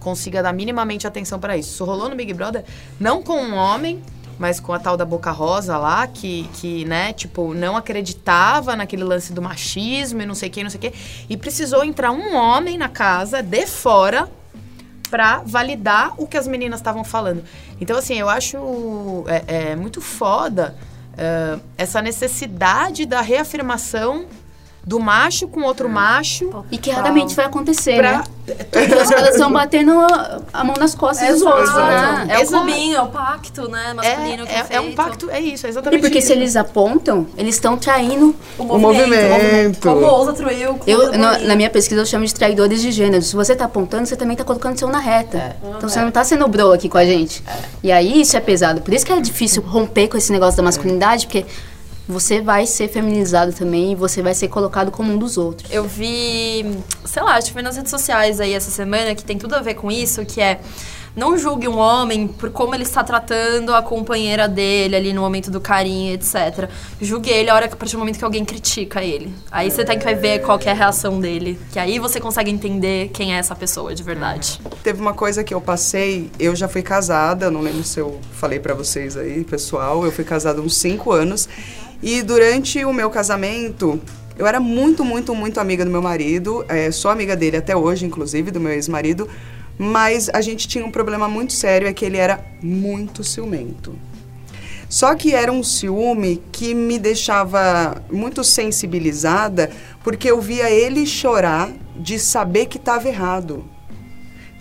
consiga 0.00 0.42
dar 0.42 0.52
minimamente 0.52 1.06
atenção 1.06 1.38
para 1.38 1.56
isso. 1.56 1.70
Isso 1.70 1.84
rolou 1.84 2.08
no 2.10 2.16
Big 2.16 2.32
Brother, 2.34 2.64
não 3.00 3.22
com 3.22 3.40
um 3.40 3.54
homem, 3.54 4.02
mas 4.38 4.60
com 4.60 4.72
a 4.72 4.78
tal 4.78 4.96
da 4.96 5.04
Boca 5.04 5.30
Rosa 5.30 5.76
lá, 5.78 6.06
que, 6.06 6.48
que, 6.54 6.84
né, 6.84 7.12
tipo, 7.12 7.54
não 7.54 7.76
acreditava 7.76 8.76
naquele 8.76 9.04
lance 9.04 9.32
do 9.32 9.40
machismo 9.40 10.22
e 10.22 10.26
não 10.26 10.34
sei 10.34 10.48
o 10.48 10.52
que, 10.52 10.62
não 10.62 10.70
sei 10.70 10.78
o 10.78 10.80
que. 10.80 10.94
E 11.28 11.36
precisou 11.36 11.84
entrar 11.84 12.10
um 12.10 12.34
homem 12.34 12.76
na 12.76 12.88
casa, 12.88 13.42
de 13.42 13.66
fora, 13.66 14.28
para 15.10 15.42
validar 15.44 16.14
o 16.18 16.26
que 16.26 16.36
as 16.36 16.48
meninas 16.48 16.80
estavam 16.80 17.04
falando. 17.04 17.44
Então, 17.80 17.96
assim, 17.96 18.18
eu 18.18 18.28
acho 18.28 19.24
é, 19.28 19.70
é 19.72 19.76
muito 19.76 20.00
foda 20.00 20.74
uh, 21.12 21.60
essa 21.76 22.02
necessidade 22.02 23.06
da 23.06 23.20
reafirmação 23.20 24.26
do 24.86 25.00
macho 25.00 25.48
com 25.48 25.62
outro 25.62 25.88
macho. 25.88 26.64
E 26.70 26.78
que 26.78 26.90
raramente 26.90 27.34
vai 27.34 27.46
acontecer, 27.46 27.96
pra... 27.96 28.18
né? 28.18 28.24
Elas 28.72 29.30
estão 29.30 29.50
batendo 29.52 29.92
a 30.52 30.64
mão 30.64 30.74
nas 30.78 30.94
costas 30.94 31.28
dos 31.28 31.42
outros, 31.42 31.74
né? 31.74 32.26
É 32.28 32.38
o 32.40 32.46
clubinho, 32.46 32.96
é 32.96 33.00
o 33.00 33.06
pacto, 33.06 33.70
né? 33.70 33.94
Masculino 33.94 34.42
é, 34.42 34.46
que 34.46 34.52
é, 34.52 34.58
é, 34.58 34.76
é 34.76 34.80
um 34.80 34.92
pacto, 34.92 35.30
é 35.30 35.40
isso, 35.40 35.66
é 35.66 35.70
exatamente 35.70 35.98
E 35.98 36.02
porque 36.02 36.18
isso. 36.18 36.26
se 36.26 36.32
eles 36.34 36.54
apontam, 36.54 37.26
eles 37.38 37.54
estão 37.54 37.76
traindo 37.76 38.36
o 38.58 38.64
movimento. 38.64 38.78
O 38.78 38.78
movimento. 38.78 39.80
Como 39.80 40.06
ousa 40.06 40.32
traiu 40.34 40.78
eu, 40.86 41.12
na, 41.16 41.38
na, 41.38 41.56
minha 41.56 41.70
pesquisa 41.70 42.02
eu 42.02 42.06
chamo 42.06 42.26
de 42.26 42.34
traidores 42.34 42.82
de 42.82 42.92
gênero. 42.92 43.22
Se 43.22 43.34
você 43.34 43.54
está 43.54 43.64
apontando, 43.64 44.06
você 44.06 44.16
também 44.16 44.34
está 44.34 44.44
colocando 44.44 44.76
o 44.76 44.78
seu 44.78 44.88
na 44.88 44.98
reta. 44.98 45.38
É. 45.38 45.56
Então 45.76 45.88
você 45.88 46.00
não 46.00 46.08
está 46.08 46.22
sendo 46.22 46.46
bro 46.46 46.72
aqui 46.72 46.88
com 46.88 46.98
a 46.98 47.04
gente. 47.04 47.42
É. 47.46 47.58
E 47.84 47.92
aí 47.92 48.20
isso 48.20 48.36
é 48.36 48.40
pesado. 48.40 48.82
Por 48.82 48.92
isso 48.92 49.06
que 49.06 49.12
é 49.12 49.20
difícil 49.20 49.62
romper 49.62 50.08
com 50.08 50.18
esse 50.18 50.30
negócio 50.30 50.56
da 50.56 50.62
masculinidade, 50.62 51.26
porque 51.26 51.46
você 52.06 52.40
vai 52.40 52.66
ser 52.66 52.88
feminizado 52.88 53.52
também 53.52 53.92
e 53.92 53.94
você 53.94 54.22
vai 54.22 54.34
ser 54.34 54.48
colocado 54.48 54.90
como 54.90 55.12
um 55.12 55.18
dos 55.18 55.38
outros. 55.38 55.70
Eu 55.72 55.84
vi, 55.84 56.64
sei 57.04 57.22
lá, 57.22 57.36
acho 57.36 57.48
que 57.48 57.52
foi 57.52 57.62
nas 57.62 57.76
redes 57.76 57.90
sociais 57.90 58.40
aí 58.40 58.52
essa 58.52 58.70
semana 58.70 59.14
que 59.14 59.24
tem 59.24 59.38
tudo 59.38 59.54
a 59.54 59.60
ver 59.60 59.74
com 59.74 59.90
isso, 59.90 60.24
que 60.24 60.40
é 60.40 60.60
não 61.16 61.38
julgue 61.38 61.68
um 61.68 61.78
homem 61.78 62.26
por 62.26 62.50
como 62.50 62.74
ele 62.74 62.82
está 62.82 63.04
tratando 63.04 63.72
a 63.72 63.80
companheira 63.80 64.48
dele 64.48 64.96
ali 64.96 65.12
no 65.12 65.20
momento 65.20 65.48
do 65.50 65.60
carinho, 65.60 66.12
etc. 66.12 66.68
Julgue 67.00 67.30
ele 67.30 67.50
a 67.50 67.54
hora 67.54 67.68
que 67.68 67.74
a 67.74 67.76
partir 67.76 67.92
do 67.92 68.00
momento 68.00 68.18
que 68.18 68.24
alguém 68.24 68.44
critica 68.44 69.02
ele. 69.02 69.32
Aí 69.50 69.70
você 69.70 69.84
tem 69.84 69.98
que 69.98 70.14
ver 70.14 70.40
qual 70.40 70.58
que 70.58 70.68
é 70.68 70.72
a 70.72 70.74
reação 70.74 71.20
dele, 71.20 71.58
que 71.72 71.78
aí 71.78 71.98
você 71.98 72.20
consegue 72.20 72.50
entender 72.50 73.10
quem 73.12 73.34
é 73.34 73.38
essa 73.38 73.54
pessoa 73.54 73.94
de 73.94 74.02
verdade. 74.02 74.60
Teve 74.82 75.00
uma 75.00 75.14
coisa 75.14 75.44
que 75.44 75.54
eu 75.54 75.60
passei, 75.60 76.30
eu 76.38 76.56
já 76.56 76.66
fui 76.66 76.82
casada, 76.82 77.48
não 77.50 77.60
lembro 77.60 77.84
se 77.84 78.00
eu 78.00 78.18
falei 78.32 78.58
para 78.58 78.74
vocês 78.74 79.16
aí, 79.16 79.44
pessoal, 79.44 80.04
eu 80.04 80.10
fui 80.10 80.24
casada 80.24 80.60
uns 80.60 80.76
5 80.76 81.12
anos 81.12 81.48
e 82.06 82.20
durante 82.20 82.84
o 82.84 82.92
meu 82.92 83.08
casamento, 83.08 83.98
eu 84.36 84.46
era 84.46 84.60
muito, 84.60 85.02
muito, 85.02 85.34
muito 85.34 85.58
amiga 85.58 85.86
do 85.86 85.90
meu 85.90 86.02
marido. 86.02 86.62
É, 86.68 86.90
sou 86.90 87.10
amiga 87.10 87.34
dele 87.34 87.56
até 87.56 87.74
hoje, 87.74 88.04
inclusive, 88.04 88.50
do 88.50 88.60
meu 88.60 88.72
ex-marido. 88.72 89.26
Mas 89.78 90.28
a 90.28 90.42
gente 90.42 90.68
tinha 90.68 90.84
um 90.84 90.90
problema 90.90 91.26
muito 91.28 91.54
sério, 91.54 91.88
é 91.88 91.94
que 91.94 92.04
ele 92.04 92.18
era 92.18 92.44
muito 92.62 93.24
ciumento. 93.24 93.94
Só 94.86 95.14
que 95.14 95.34
era 95.34 95.50
um 95.50 95.62
ciúme 95.62 96.42
que 96.52 96.74
me 96.74 96.98
deixava 96.98 98.02
muito 98.12 98.44
sensibilizada, 98.44 99.70
porque 100.02 100.30
eu 100.30 100.42
via 100.42 100.70
ele 100.70 101.06
chorar 101.06 101.72
de 101.96 102.18
saber 102.18 102.66
que 102.66 102.76
estava 102.76 103.08
errado. 103.08 103.64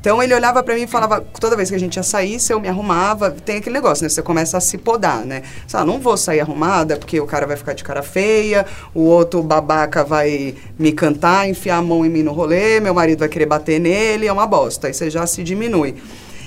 Então 0.04 0.22
ele 0.22 0.36
olhava 0.36 0.62
para 0.62 0.76
mim 0.76 0.82
e 0.82 0.88
falava, 0.88 1.22
toda 1.40 1.56
vez 1.56 1.70
que 1.70 1.76
a 1.78 1.80
gente 1.80 1.96
ia 1.96 2.04
sair, 2.04 2.38
se 2.38 2.52
eu 2.52 2.60
me 2.60 2.68
arrumava, 2.68 3.32
tem 3.32 3.60
aquele 3.60 3.74
negócio, 3.74 4.04
né? 4.04 4.10
Você 4.10 4.22
começa 4.22 4.58
a 4.58 4.60
se 4.60 4.78
podar, 4.78 5.26
né? 5.26 5.44
Você, 5.66 5.82
não 5.86 5.98
vou 5.98 6.18
sair 6.18 6.42
arrumada 6.42 6.98
porque 6.98 7.22
o 7.22 7.26
cara 7.26 7.48
vai 7.48 7.56
ficar 7.56 7.72
de 7.72 7.86
cara 7.86 8.04
feia, 8.04 8.66
o 8.94 9.04
outro 9.04 9.42
babaca 9.42 10.04
vai 10.04 10.56
me 10.78 10.92
cantar, 10.92 11.48
enfiar 11.48 11.78
a 11.78 11.82
mão 11.82 12.06
em 12.06 12.10
mim 12.10 12.22
no 12.22 12.34
rolê, 12.34 12.82
meu 12.82 12.94
marido 12.94 13.20
vai 13.20 13.30
querer 13.30 13.46
bater 13.46 13.80
nele, 13.80 14.28
é 14.28 14.34
uma 14.34 14.46
bosta. 14.46 14.88
Aí 14.88 14.94
você 14.94 15.10
já 15.10 15.26
se 15.26 15.42
diminui. 15.42 15.96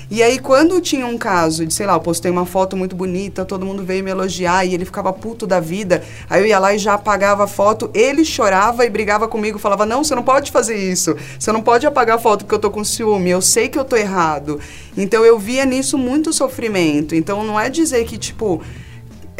E 0.09 0.23
aí, 0.23 0.39
quando 0.39 0.79
tinha 0.79 1.05
um 1.05 1.17
caso 1.17 1.65
de, 1.65 1.73
sei 1.73 1.85
lá, 1.85 1.93
eu 1.93 1.99
postei 1.99 2.31
uma 2.31 2.45
foto 2.45 2.77
muito 2.77 2.95
bonita, 2.95 3.43
todo 3.43 3.65
mundo 3.65 3.83
veio 3.83 4.01
me 4.01 4.09
elogiar 4.09 4.63
e 4.63 4.73
ele 4.73 4.85
ficava 4.85 5.11
puto 5.11 5.45
da 5.45 5.59
vida, 5.59 6.01
aí 6.29 6.41
eu 6.41 6.47
ia 6.47 6.57
lá 6.59 6.73
e 6.73 6.77
já 6.77 6.93
apagava 6.93 7.43
a 7.43 7.47
foto, 7.47 7.91
ele 7.93 8.23
chorava 8.23 8.85
e 8.85 8.89
brigava 8.89 9.27
comigo, 9.27 9.59
falava: 9.59 9.85
Não, 9.85 10.05
você 10.05 10.15
não 10.15 10.23
pode 10.23 10.49
fazer 10.49 10.77
isso, 10.77 11.13
você 11.37 11.51
não 11.51 11.61
pode 11.61 11.85
apagar 11.85 12.15
a 12.15 12.19
foto 12.19 12.45
porque 12.45 12.55
eu 12.55 12.59
tô 12.59 12.71
com 12.71 12.85
ciúme, 12.85 13.31
eu 13.31 13.41
sei 13.41 13.67
que 13.67 13.77
eu 13.77 13.83
tô 13.83 13.97
errado. 13.97 14.61
Então 14.95 15.25
eu 15.25 15.37
via 15.37 15.65
nisso 15.65 15.97
muito 15.97 16.31
sofrimento. 16.31 17.13
Então 17.13 17.43
não 17.43 17.59
é 17.59 17.69
dizer 17.69 18.05
que, 18.05 18.17
tipo. 18.17 18.61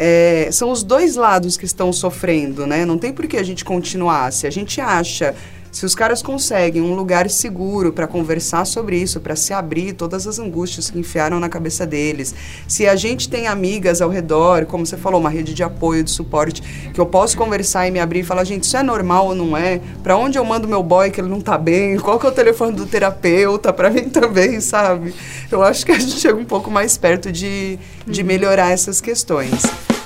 É, 0.00 0.48
são 0.52 0.70
os 0.70 0.84
dois 0.84 1.16
lados 1.16 1.56
que 1.56 1.64
estão 1.64 1.92
sofrendo, 1.92 2.64
né? 2.64 2.84
Não 2.84 2.96
tem 2.96 3.12
por 3.12 3.26
que 3.26 3.36
a 3.36 3.42
gente 3.42 3.64
continuar. 3.64 4.32
Se 4.32 4.46
a 4.46 4.50
gente 4.50 4.80
acha 4.80 5.34
se 5.70 5.84
os 5.84 5.94
caras 5.94 6.22
conseguem 6.22 6.82
um 6.82 6.94
lugar 6.94 7.28
seguro 7.30 7.92
para 7.92 8.06
conversar 8.06 8.64
sobre 8.64 8.96
isso, 8.98 9.20
para 9.20 9.36
se 9.36 9.52
abrir 9.52 9.92
todas 9.92 10.26
as 10.26 10.38
angústias 10.38 10.90
que 10.90 10.98
enfiaram 10.98 11.38
na 11.38 11.48
cabeça 11.48 11.86
deles, 11.86 12.34
se 12.66 12.86
a 12.86 12.96
gente 12.96 13.28
tem 13.28 13.46
amigas 13.46 14.00
ao 14.00 14.08
redor, 14.08 14.66
como 14.66 14.86
você 14.86 14.96
falou, 14.96 15.20
uma 15.20 15.30
rede 15.30 15.54
de 15.54 15.62
apoio, 15.62 16.02
de 16.02 16.10
suporte, 16.10 16.62
que 16.92 17.00
eu 17.00 17.06
posso 17.06 17.36
conversar 17.36 17.86
e 17.86 17.90
me 17.90 18.00
abrir 18.00 18.20
e 18.20 18.24
falar, 18.24 18.44
gente, 18.44 18.64
isso 18.64 18.76
é 18.76 18.82
normal 18.82 19.28
ou 19.28 19.34
não 19.34 19.56
é? 19.56 19.80
Para 20.02 20.16
onde 20.16 20.38
eu 20.38 20.44
mando 20.44 20.68
meu 20.68 20.82
boy 20.82 21.10
que 21.10 21.20
ele 21.20 21.28
não 21.28 21.40
tá 21.40 21.58
bem? 21.58 21.98
Qual 21.98 22.18
que 22.18 22.26
é 22.26 22.28
o 22.28 22.32
telefone 22.32 22.72
do 22.72 22.86
terapeuta 22.86 23.72
para 23.72 23.90
mim 23.90 24.08
também, 24.10 24.60
sabe? 24.60 25.14
Eu 25.50 25.62
acho 25.62 25.84
que 25.84 25.92
a 25.92 25.98
gente 25.98 26.18
chega 26.18 26.38
um 26.38 26.44
pouco 26.44 26.70
mais 26.70 26.96
perto 26.96 27.30
de, 27.30 27.78
de 28.06 28.22
melhorar 28.22 28.70
essas 28.70 29.00
questões. 29.00 29.97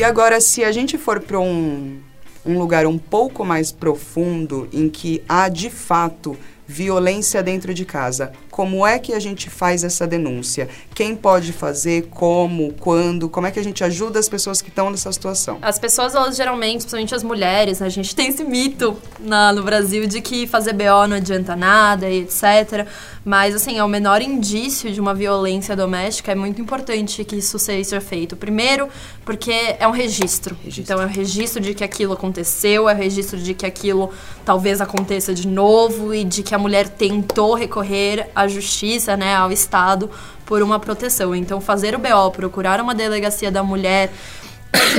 E 0.00 0.02
agora, 0.02 0.40
se 0.40 0.64
a 0.64 0.72
gente 0.72 0.96
for 0.96 1.20
para 1.20 1.38
um, 1.38 2.00
um 2.42 2.58
lugar 2.58 2.86
um 2.86 2.96
pouco 2.96 3.44
mais 3.44 3.70
profundo, 3.70 4.66
em 4.72 4.88
que 4.88 5.22
há 5.28 5.46
de 5.46 5.68
fato 5.68 6.38
violência 6.66 7.42
dentro 7.42 7.74
de 7.74 7.84
casa, 7.84 8.32
Como 8.50 8.86
é 8.86 8.98
que 8.98 9.12
a 9.12 9.20
gente 9.20 9.48
faz 9.48 9.84
essa 9.84 10.06
denúncia? 10.06 10.68
Quem 10.94 11.14
pode 11.14 11.52
fazer? 11.52 12.08
Como? 12.10 12.72
Quando? 12.74 13.28
Como 13.28 13.46
é 13.46 13.50
que 13.50 13.58
a 13.58 13.64
gente 13.64 13.84
ajuda 13.84 14.18
as 14.18 14.28
pessoas 14.28 14.60
que 14.60 14.68
estão 14.68 14.90
nessa 14.90 15.10
situação? 15.12 15.58
As 15.62 15.78
pessoas, 15.78 16.14
elas 16.14 16.36
geralmente, 16.36 16.78
principalmente 16.78 17.14
as 17.14 17.22
mulheres, 17.22 17.80
né, 17.80 17.86
a 17.86 17.90
gente 17.90 18.14
tem 18.14 18.28
esse 18.28 18.44
mito 18.44 18.96
na, 19.18 19.52
no 19.52 19.62
Brasil 19.62 20.06
de 20.06 20.20
que 20.20 20.46
fazer 20.46 20.72
BO 20.72 21.06
não 21.08 21.16
adianta 21.16 21.54
nada 21.54 22.08
e 22.08 22.22
etc. 22.22 22.86
Mas, 23.24 23.54
assim, 23.54 23.78
é 23.78 23.84
o 23.84 23.88
menor 23.88 24.22
indício 24.22 24.90
de 24.90 25.00
uma 25.00 25.14
violência 25.14 25.76
doméstica. 25.76 26.32
É 26.32 26.34
muito 26.34 26.60
importante 26.60 27.24
que 27.24 27.36
isso 27.36 27.58
seja 27.58 28.00
feito. 28.00 28.34
Primeiro, 28.34 28.88
porque 29.24 29.76
é 29.78 29.86
um 29.86 29.90
registro. 29.90 30.56
registro. 30.64 30.82
Então, 30.82 31.02
é 31.02 31.06
um 31.06 31.10
registro 31.10 31.60
de 31.60 31.74
que 31.74 31.84
aquilo 31.84 32.14
aconteceu, 32.14 32.88
é 32.88 32.94
um 32.94 32.96
registro 32.96 33.38
de 33.38 33.52
que 33.52 33.66
aquilo 33.66 34.10
talvez 34.44 34.80
aconteça 34.80 35.34
de 35.34 35.46
novo 35.46 36.14
e 36.14 36.24
de 36.24 36.42
que 36.42 36.54
a 36.54 36.58
mulher 36.58 36.88
tentou 36.88 37.54
recorrer 37.54 38.30
à 38.40 38.48
justiça, 38.48 39.16
né, 39.16 39.34
ao 39.34 39.50
Estado, 39.52 40.10
por 40.44 40.62
uma 40.62 40.78
proteção. 40.78 41.34
Então, 41.34 41.60
fazer 41.60 41.94
o 41.94 41.98
BO, 41.98 42.30
procurar 42.32 42.80
uma 42.80 42.94
delegacia 42.94 43.50
da 43.50 43.62
mulher 43.62 44.10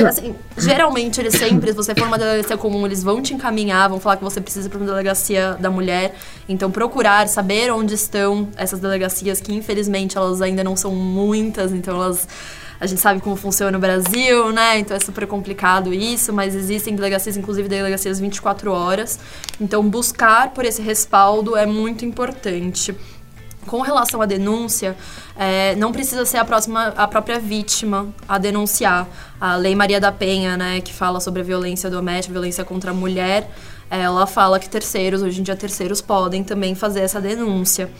assim, 0.06 0.34
geralmente 0.56 1.20
eles 1.20 1.34
sempre, 1.34 1.70
se 1.70 1.76
você 1.76 1.94
for 1.94 2.06
uma 2.06 2.18
delegacia 2.18 2.56
comum, 2.56 2.86
eles 2.86 3.02
vão 3.02 3.22
te 3.22 3.34
encaminhar, 3.34 3.88
vão 3.88 4.00
falar 4.00 4.16
que 4.16 4.24
você 4.24 4.40
precisa 4.40 4.68
para 4.68 4.78
uma 4.78 4.86
delegacia 4.86 5.56
da 5.58 5.70
mulher. 5.70 6.14
Então, 6.48 6.70
procurar, 6.70 7.28
saber 7.28 7.72
onde 7.72 7.94
estão 7.94 8.48
essas 8.56 8.80
delegacias, 8.80 9.40
que 9.40 9.52
infelizmente 9.52 10.16
elas 10.16 10.40
ainda 10.42 10.62
não 10.62 10.76
são 10.76 10.94
muitas, 10.94 11.72
então 11.72 11.96
elas. 11.96 12.28
A 12.80 12.86
gente 12.86 13.00
sabe 13.00 13.20
como 13.20 13.36
funciona 13.36 13.70
no 13.70 13.78
Brasil, 13.78 14.50
né? 14.50 14.80
Então 14.80 14.96
é 14.96 14.98
super 14.98 15.24
complicado 15.24 15.94
isso, 15.94 16.32
mas 16.32 16.52
existem 16.52 16.96
delegacias, 16.96 17.36
inclusive 17.36 17.68
delegacias 17.68 18.18
24 18.18 18.72
horas. 18.72 19.20
Então, 19.60 19.88
buscar 19.88 20.50
por 20.50 20.64
esse 20.64 20.82
respaldo 20.82 21.56
é 21.56 21.64
muito 21.64 22.04
importante. 22.04 22.92
Com 23.66 23.80
relação 23.80 24.20
à 24.20 24.26
denúncia, 24.26 24.96
é, 25.36 25.76
não 25.76 25.92
precisa 25.92 26.26
ser 26.26 26.38
a 26.38 26.44
próxima, 26.44 26.88
a 26.96 27.06
própria 27.06 27.38
vítima 27.38 28.08
a 28.28 28.36
denunciar. 28.36 29.06
A 29.40 29.56
Lei 29.56 29.74
Maria 29.74 30.00
da 30.00 30.10
Penha, 30.10 30.56
né, 30.56 30.80
que 30.80 30.92
fala 30.92 31.20
sobre 31.20 31.42
a 31.42 31.44
violência 31.44 31.88
doméstica, 31.88 32.32
violência 32.32 32.64
contra 32.64 32.90
a 32.90 32.94
mulher, 32.94 33.48
ela 33.88 34.26
fala 34.26 34.58
que 34.58 34.68
terceiros, 34.68 35.22
hoje 35.22 35.40
em 35.40 35.42
dia 35.42 35.54
terceiros 35.54 36.00
podem 36.00 36.42
também 36.42 36.74
fazer 36.74 37.00
essa 37.00 37.20
denúncia. 37.20 37.90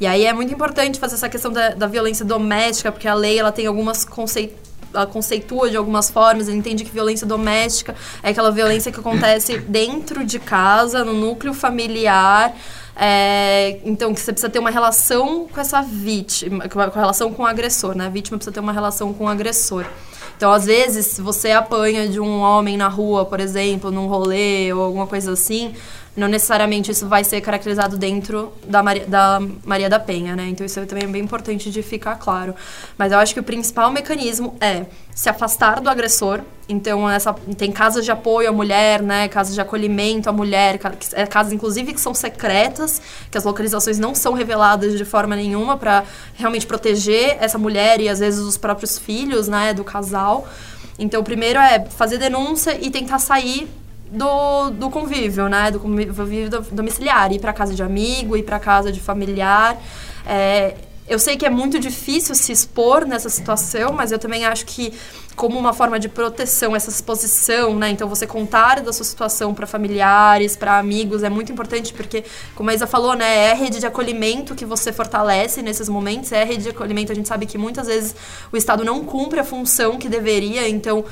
E 0.00 0.06
aí 0.06 0.24
é 0.24 0.32
muito 0.32 0.52
importante 0.52 0.98
fazer 0.98 1.14
essa 1.14 1.28
questão 1.28 1.52
da, 1.52 1.70
da 1.70 1.86
violência 1.86 2.24
doméstica, 2.24 2.90
porque 2.90 3.06
a 3.06 3.14
lei 3.14 3.38
ela 3.38 3.52
tem 3.52 3.66
algumas 3.66 4.04
conceitos 4.04 4.72
ela 4.94 5.06
conceitua 5.06 5.70
de 5.70 5.76
algumas 5.76 6.10
formas, 6.10 6.48
ela 6.48 6.56
entende 6.56 6.84
que 6.84 6.90
violência 6.90 7.26
doméstica 7.26 7.94
é 8.22 8.30
aquela 8.30 8.50
violência 8.50 8.92
que 8.92 9.00
acontece 9.00 9.58
dentro 9.58 10.24
de 10.24 10.38
casa, 10.38 11.02
no 11.02 11.14
núcleo 11.14 11.54
familiar, 11.54 12.54
é, 12.94 13.80
então, 13.84 14.12
que 14.12 14.20
você 14.20 14.32
precisa 14.32 14.50
ter 14.50 14.58
uma 14.58 14.70
relação 14.70 15.48
com 15.48 15.60
essa 15.60 15.80
vítima, 15.80 16.68
com 16.68 16.80
a 16.80 16.88
relação 16.88 17.32
com 17.32 17.42
o 17.42 17.46
agressor, 17.46 17.94
né? 17.96 18.06
A 18.06 18.10
vítima 18.10 18.36
precisa 18.36 18.52
ter 18.52 18.60
uma 18.60 18.72
relação 18.72 19.12
com 19.14 19.24
o 19.24 19.28
agressor. 19.28 19.86
Então, 20.36 20.52
às 20.52 20.66
vezes, 20.66 21.06
se 21.06 21.22
você 21.22 21.52
apanha 21.52 22.08
de 22.08 22.18
um 22.18 22.40
homem 22.40 22.76
na 22.76 22.88
rua, 22.88 23.24
por 23.24 23.40
exemplo, 23.40 23.90
num 23.90 24.06
rolê 24.08 24.72
ou 24.72 24.82
alguma 24.82 25.06
coisa 25.06 25.32
assim, 25.32 25.74
não 26.14 26.28
necessariamente 26.28 26.90
isso 26.90 27.08
vai 27.08 27.24
ser 27.24 27.40
caracterizado 27.40 27.96
dentro 27.96 28.52
da 28.66 28.82
Maria 28.82 29.06
da, 29.06 29.40
Maria 29.64 29.88
da 29.88 29.98
Penha, 29.98 30.36
né? 30.36 30.48
Então 30.48 30.64
isso 30.64 30.84
também 30.86 31.04
é 31.04 31.06
bem 31.06 31.22
importante 31.22 31.70
de 31.70 31.82
ficar 31.82 32.16
claro. 32.16 32.54
Mas 32.98 33.12
eu 33.12 33.18
acho 33.18 33.32
que 33.32 33.40
o 33.40 33.42
principal 33.42 33.90
mecanismo 33.90 34.54
é 34.60 34.84
se 35.14 35.30
afastar 35.30 35.80
do 35.80 35.88
agressor. 35.88 36.40
Então 36.68 37.08
essa, 37.08 37.32
tem 37.56 37.72
casas 37.72 38.04
de 38.04 38.10
apoio 38.10 38.50
à 38.50 38.52
mulher, 38.52 39.00
né? 39.00 39.26
Casas 39.28 39.54
de 39.54 39.60
acolhimento 39.60 40.28
à 40.28 40.32
mulher, 40.32 40.78
é, 41.12 41.26
casas 41.26 41.52
inclusive 41.52 41.94
que 41.94 42.00
são 42.00 42.12
secretas, 42.12 43.00
que 43.30 43.38
as 43.38 43.44
localizações 43.44 43.98
não 43.98 44.14
são 44.14 44.34
reveladas 44.34 44.98
de 44.98 45.04
forma 45.06 45.34
nenhuma 45.34 45.78
para 45.78 46.04
realmente 46.34 46.66
proteger 46.66 47.38
essa 47.40 47.56
mulher 47.56 48.00
e 48.02 48.08
às 48.10 48.18
vezes 48.18 48.40
os 48.40 48.58
próprios 48.58 48.98
filhos, 48.98 49.48
né, 49.48 49.72
do 49.72 49.82
casal. 49.82 50.46
Então, 50.98 51.20
o 51.20 51.24
primeiro 51.24 51.58
é 51.58 51.84
fazer 51.86 52.18
denúncia 52.18 52.78
e 52.80 52.90
tentar 52.90 53.18
sair 53.18 53.68
do, 54.12 54.70
do 54.70 54.90
convívio, 54.90 55.48
né? 55.48 55.70
Do 55.70 55.80
convívio 55.80 56.50
domiciliar, 56.70 57.32
ir 57.32 57.40
para 57.40 57.52
casa 57.52 57.74
de 57.74 57.82
amigo, 57.82 58.36
ir 58.36 58.42
para 58.42 58.60
casa 58.60 58.92
de 58.92 59.00
familiar. 59.00 59.80
É, 60.26 60.74
eu 61.08 61.18
sei 61.18 61.36
que 61.36 61.44
é 61.44 61.50
muito 61.50 61.80
difícil 61.80 62.34
se 62.34 62.52
expor 62.52 63.04
nessa 63.06 63.28
situação, 63.28 63.92
mas 63.92 64.12
eu 64.12 64.18
também 64.18 64.44
acho 64.44 64.64
que 64.66 64.92
como 65.34 65.58
uma 65.58 65.72
forma 65.72 65.98
de 65.98 66.10
proteção 66.10 66.76
essa 66.76 66.90
exposição, 66.90 67.74
né? 67.74 67.90
Então 67.90 68.06
você 68.06 68.26
contar 68.26 68.80
da 68.80 68.92
sua 68.92 69.04
situação 69.04 69.54
para 69.54 69.66
familiares, 69.66 70.56
para 70.56 70.78
amigos 70.78 71.22
é 71.22 71.30
muito 71.30 71.50
importante 71.50 71.92
porque, 71.94 72.22
como 72.54 72.68
a 72.68 72.74
Isa 72.74 72.86
falou, 72.86 73.14
né, 73.14 73.46
é 73.48 73.52
a 73.52 73.54
rede 73.54 73.80
de 73.80 73.86
acolhimento 73.86 74.54
que 74.54 74.66
você 74.66 74.92
fortalece 74.92 75.62
nesses 75.62 75.88
momentos, 75.88 76.30
é 76.32 76.42
a 76.42 76.44
rede 76.44 76.64
de 76.64 76.68
acolhimento. 76.68 77.10
A 77.10 77.14
gente 77.14 77.28
sabe 77.28 77.46
que 77.46 77.56
muitas 77.56 77.86
vezes 77.86 78.14
o 78.52 78.56
Estado 78.56 78.84
não 78.84 79.04
cumpre 79.04 79.40
a 79.40 79.44
função 79.44 79.96
que 79.96 80.08
deveria, 80.08 80.68
então 80.68 81.04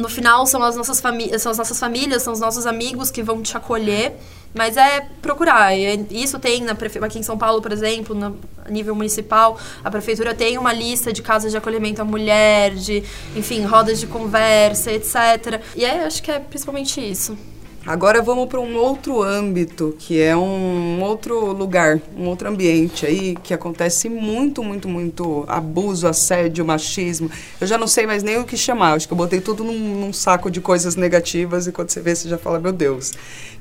no 0.00 0.08
final 0.08 0.46
são 0.46 0.62
as 0.62 0.74
nossas 0.74 1.00
famílias, 1.00 1.42
são 1.42 1.52
as 1.52 1.58
nossas 1.58 1.78
famílias, 1.78 2.22
são 2.22 2.32
os 2.32 2.40
nossos 2.40 2.66
amigos 2.66 3.10
que 3.10 3.22
vão 3.22 3.42
te 3.42 3.56
acolher, 3.56 4.14
mas 4.54 4.76
é 4.76 5.06
procurar. 5.20 5.72
É, 5.78 5.94
isso 6.10 6.38
tem 6.38 6.62
na 6.62 6.74
prefe... 6.74 6.98
aqui 6.98 7.18
em 7.18 7.22
São 7.22 7.36
Paulo, 7.36 7.60
por 7.60 7.70
exemplo, 7.70 8.14
no 8.14 8.36
a 8.64 8.70
nível 8.70 8.94
municipal, 8.94 9.58
a 9.82 9.90
prefeitura 9.90 10.34
tem 10.34 10.56
uma 10.56 10.72
lista 10.72 11.12
de 11.12 11.22
casas 11.22 11.50
de 11.50 11.58
acolhimento 11.58 12.00
à 12.00 12.04
mulher, 12.04 12.74
de, 12.74 13.02
enfim, 13.34 13.62
rodas 13.64 13.98
de 13.98 14.06
conversa, 14.06 14.92
etc. 14.92 15.60
E 15.74 15.84
é, 15.84 16.04
acho 16.04 16.22
que 16.22 16.30
é 16.30 16.38
principalmente 16.38 17.00
isso. 17.00 17.36
Agora 17.90 18.22
vamos 18.22 18.46
para 18.46 18.60
um 18.60 18.76
outro 18.76 19.20
âmbito, 19.20 19.96
que 19.98 20.20
é 20.22 20.36
um 20.36 21.02
outro 21.02 21.52
lugar, 21.52 22.00
um 22.16 22.28
outro 22.28 22.48
ambiente 22.48 23.04
aí 23.04 23.34
que 23.42 23.52
acontece 23.52 24.08
muito, 24.08 24.62
muito, 24.62 24.88
muito 24.88 25.44
abuso, 25.48 26.06
assédio, 26.06 26.64
machismo. 26.64 27.28
Eu 27.60 27.66
já 27.66 27.76
não 27.76 27.88
sei 27.88 28.06
mais 28.06 28.22
nem 28.22 28.38
o 28.38 28.44
que 28.44 28.56
chamar. 28.56 28.92
Acho 28.92 29.08
que 29.08 29.12
eu 29.12 29.16
botei 29.16 29.40
tudo 29.40 29.64
num, 29.64 29.76
num 29.76 30.12
saco 30.12 30.48
de 30.52 30.60
coisas 30.60 30.94
negativas 30.94 31.66
e 31.66 31.72
quando 31.72 31.90
você 31.90 32.00
vê, 32.00 32.14
você 32.14 32.28
já 32.28 32.38
fala, 32.38 32.60
meu 32.60 32.70
Deus. 32.70 33.10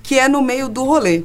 Que 0.04 0.20
é 0.20 0.30
no 0.30 0.44
meio 0.44 0.70
do 0.70 0.84
rolê. 0.84 1.24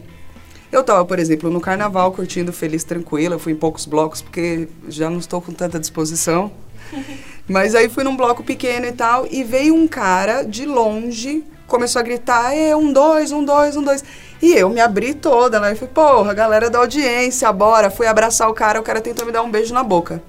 Eu 0.72 0.80
estava, 0.80 1.04
por 1.04 1.18
exemplo, 1.18 1.50
no 1.50 1.60
carnaval 1.60 2.10
curtindo 2.10 2.54
feliz, 2.54 2.84
tranquila. 2.84 3.38
Fui 3.38 3.52
em 3.52 3.56
poucos 3.56 3.84
blocos 3.84 4.22
porque 4.22 4.66
já 4.88 5.10
não 5.10 5.18
estou 5.18 5.42
com 5.42 5.52
tanta 5.52 5.78
disposição. 5.78 6.50
Mas 7.46 7.74
aí 7.74 7.90
fui 7.90 8.02
num 8.02 8.16
bloco 8.16 8.42
pequeno 8.42 8.86
e 8.86 8.92
tal 8.92 9.26
e 9.30 9.44
veio 9.44 9.74
um 9.74 9.86
cara 9.86 10.42
de 10.42 10.64
longe 10.64 11.44
começou 11.74 11.98
a 11.98 12.02
gritar, 12.04 12.56
é, 12.56 12.76
um, 12.76 12.92
dois, 12.92 13.32
um, 13.32 13.44
dois, 13.44 13.76
um, 13.76 13.82
dois. 13.82 14.04
E 14.40 14.52
eu 14.52 14.70
me 14.70 14.80
abri 14.80 15.12
toda, 15.12 15.58
né? 15.58 15.72
E 15.72 15.74
falei, 15.74 15.92
porra, 15.92 16.32
galera 16.32 16.70
da 16.70 16.78
audiência, 16.78 17.52
bora. 17.52 17.90
Fui 17.90 18.06
abraçar 18.06 18.48
o 18.48 18.54
cara, 18.54 18.78
o 18.78 18.82
cara 18.84 19.00
tentou 19.00 19.26
me 19.26 19.32
dar 19.32 19.42
um 19.42 19.50
beijo 19.50 19.74
na 19.74 19.82
boca. 19.82 20.22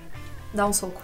Dá 0.52 0.66
um 0.66 0.74
soco. 0.74 1.00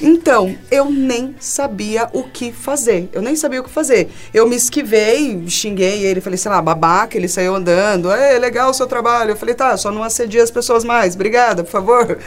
Então, 0.00 0.58
eu 0.68 0.90
nem 0.90 1.36
sabia 1.38 2.08
o 2.12 2.24
que 2.24 2.50
fazer. 2.50 3.08
Eu 3.12 3.22
nem 3.22 3.36
sabia 3.36 3.60
o 3.60 3.64
que 3.64 3.70
fazer. 3.70 4.10
Eu 4.34 4.48
me 4.48 4.56
esquivei, 4.56 5.44
xinguei 5.48 6.04
ele, 6.04 6.20
falei, 6.20 6.38
sei 6.38 6.50
lá, 6.50 6.60
babaca, 6.60 7.16
ele 7.16 7.28
saiu 7.28 7.54
andando. 7.54 8.10
É, 8.10 8.36
legal 8.40 8.70
o 8.70 8.74
seu 8.74 8.88
trabalho. 8.88 9.30
Eu 9.30 9.36
falei, 9.36 9.54
tá, 9.54 9.76
só 9.76 9.92
não 9.92 10.02
assedia 10.02 10.42
as 10.42 10.50
pessoas 10.50 10.82
mais. 10.82 11.14
Obrigada, 11.14 11.62
por 11.62 11.70
favor. 11.70 12.18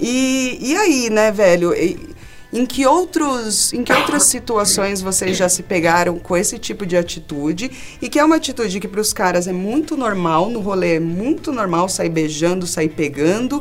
E, 0.00 0.58
e 0.60 0.76
aí, 0.76 1.08
né, 1.08 1.30
velho? 1.30 1.72
E, 1.72 2.13
em 2.54 2.64
que, 2.64 2.86
outros, 2.86 3.72
em 3.72 3.82
que 3.82 3.92
outras 3.92 4.22
situações 4.22 5.02
vocês 5.02 5.36
já 5.36 5.48
se 5.48 5.60
pegaram 5.60 6.20
com 6.20 6.36
esse 6.36 6.56
tipo 6.56 6.86
de 6.86 6.96
atitude? 6.96 7.68
E 8.00 8.08
que 8.08 8.16
é 8.16 8.24
uma 8.24 8.36
atitude 8.36 8.78
que 8.78 8.86
para 8.86 9.00
os 9.00 9.12
caras 9.12 9.48
é 9.48 9.52
muito 9.52 9.96
normal, 9.96 10.48
no 10.48 10.60
rolê 10.60 10.94
é 10.94 11.00
muito 11.00 11.50
normal 11.50 11.88
sair 11.88 12.10
beijando, 12.10 12.64
sair 12.64 12.90
pegando. 12.90 13.60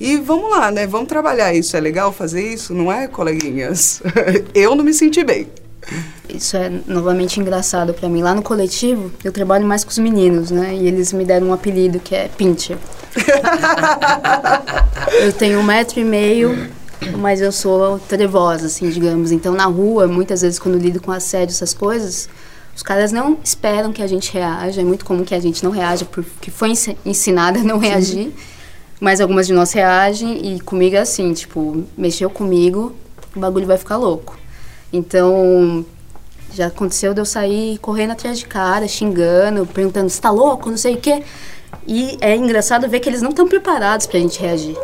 E 0.00 0.16
vamos 0.16 0.50
lá, 0.50 0.72
né? 0.72 0.88
Vamos 0.88 1.06
trabalhar 1.06 1.54
isso. 1.54 1.76
É 1.76 1.80
legal 1.80 2.12
fazer 2.12 2.52
isso? 2.52 2.74
Não 2.74 2.90
é, 2.90 3.06
coleguinhas? 3.06 4.02
eu 4.52 4.74
não 4.74 4.84
me 4.84 4.92
senti 4.92 5.22
bem. 5.22 5.46
Isso 6.28 6.56
é 6.56 6.68
novamente 6.84 7.38
engraçado 7.38 7.94
para 7.94 8.08
mim. 8.08 8.22
Lá 8.22 8.34
no 8.34 8.42
coletivo, 8.42 9.12
eu 9.22 9.30
trabalho 9.30 9.64
mais 9.64 9.84
com 9.84 9.90
os 9.90 9.98
meninos, 9.98 10.50
né? 10.50 10.74
E 10.74 10.88
eles 10.88 11.12
me 11.12 11.24
deram 11.24 11.48
um 11.48 11.52
apelido 11.52 12.00
que 12.00 12.12
é 12.12 12.26
Pincher. 12.26 12.76
eu 15.22 15.32
tenho 15.32 15.60
um 15.60 15.62
metro 15.62 16.00
e 16.00 16.04
meio 16.04 16.81
mas 17.18 17.40
eu 17.40 17.52
sou 17.52 17.98
trevosa, 17.98 18.66
assim, 18.66 18.90
digamos. 18.90 19.32
Então, 19.32 19.54
na 19.54 19.66
rua, 19.66 20.06
muitas 20.06 20.42
vezes, 20.42 20.58
quando 20.58 20.78
lido 20.78 21.00
com 21.00 21.10
assédio, 21.12 21.52
essas 21.52 21.74
coisas, 21.74 22.28
os 22.74 22.82
caras 22.82 23.12
não 23.12 23.38
esperam 23.42 23.92
que 23.92 24.02
a 24.02 24.06
gente 24.06 24.32
reaja. 24.32 24.80
É 24.80 24.84
muito 24.84 25.04
comum 25.04 25.24
que 25.24 25.34
a 25.34 25.40
gente 25.40 25.62
não 25.64 25.70
reaja 25.70 26.04
porque 26.04 26.50
foi 26.50 26.72
ensinada 27.04 27.60
a 27.60 27.62
não 27.62 27.80
Sim. 27.80 27.86
reagir. 27.86 28.32
Mas 29.00 29.20
algumas 29.20 29.46
de 29.46 29.52
nós 29.52 29.72
reagem 29.72 30.54
e 30.54 30.60
comigo 30.60 30.94
é 30.94 31.00
assim, 31.00 31.32
tipo, 31.32 31.84
mexeu 31.96 32.30
comigo, 32.30 32.94
o 33.34 33.40
bagulho 33.40 33.66
vai 33.66 33.76
ficar 33.76 33.96
louco. 33.96 34.38
Então, 34.92 35.84
já 36.54 36.66
aconteceu 36.66 37.12
de 37.12 37.20
eu 37.20 37.24
sair 37.24 37.78
correndo 37.78 38.12
atrás 38.12 38.38
de 38.38 38.46
cara, 38.46 38.86
xingando, 38.86 39.66
perguntando 39.66 40.08
se 40.08 40.20
tá 40.20 40.30
louco, 40.30 40.70
não 40.70 40.76
sei 40.76 40.94
o 40.94 40.98
quê. 40.98 41.24
E 41.86 42.16
é 42.20 42.36
engraçado 42.36 42.88
ver 42.88 43.00
que 43.00 43.08
eles 43.08 43.22
não 43.22 43.30
estão 43.30 43.48
preparados 43.48 44.06
pra 44.06 44.20
gente 44.20 44.38
reagir. 44.38 44.76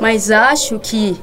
Mas 0.00 0.30
acho 0.30 0.78
que, 0.78 1.16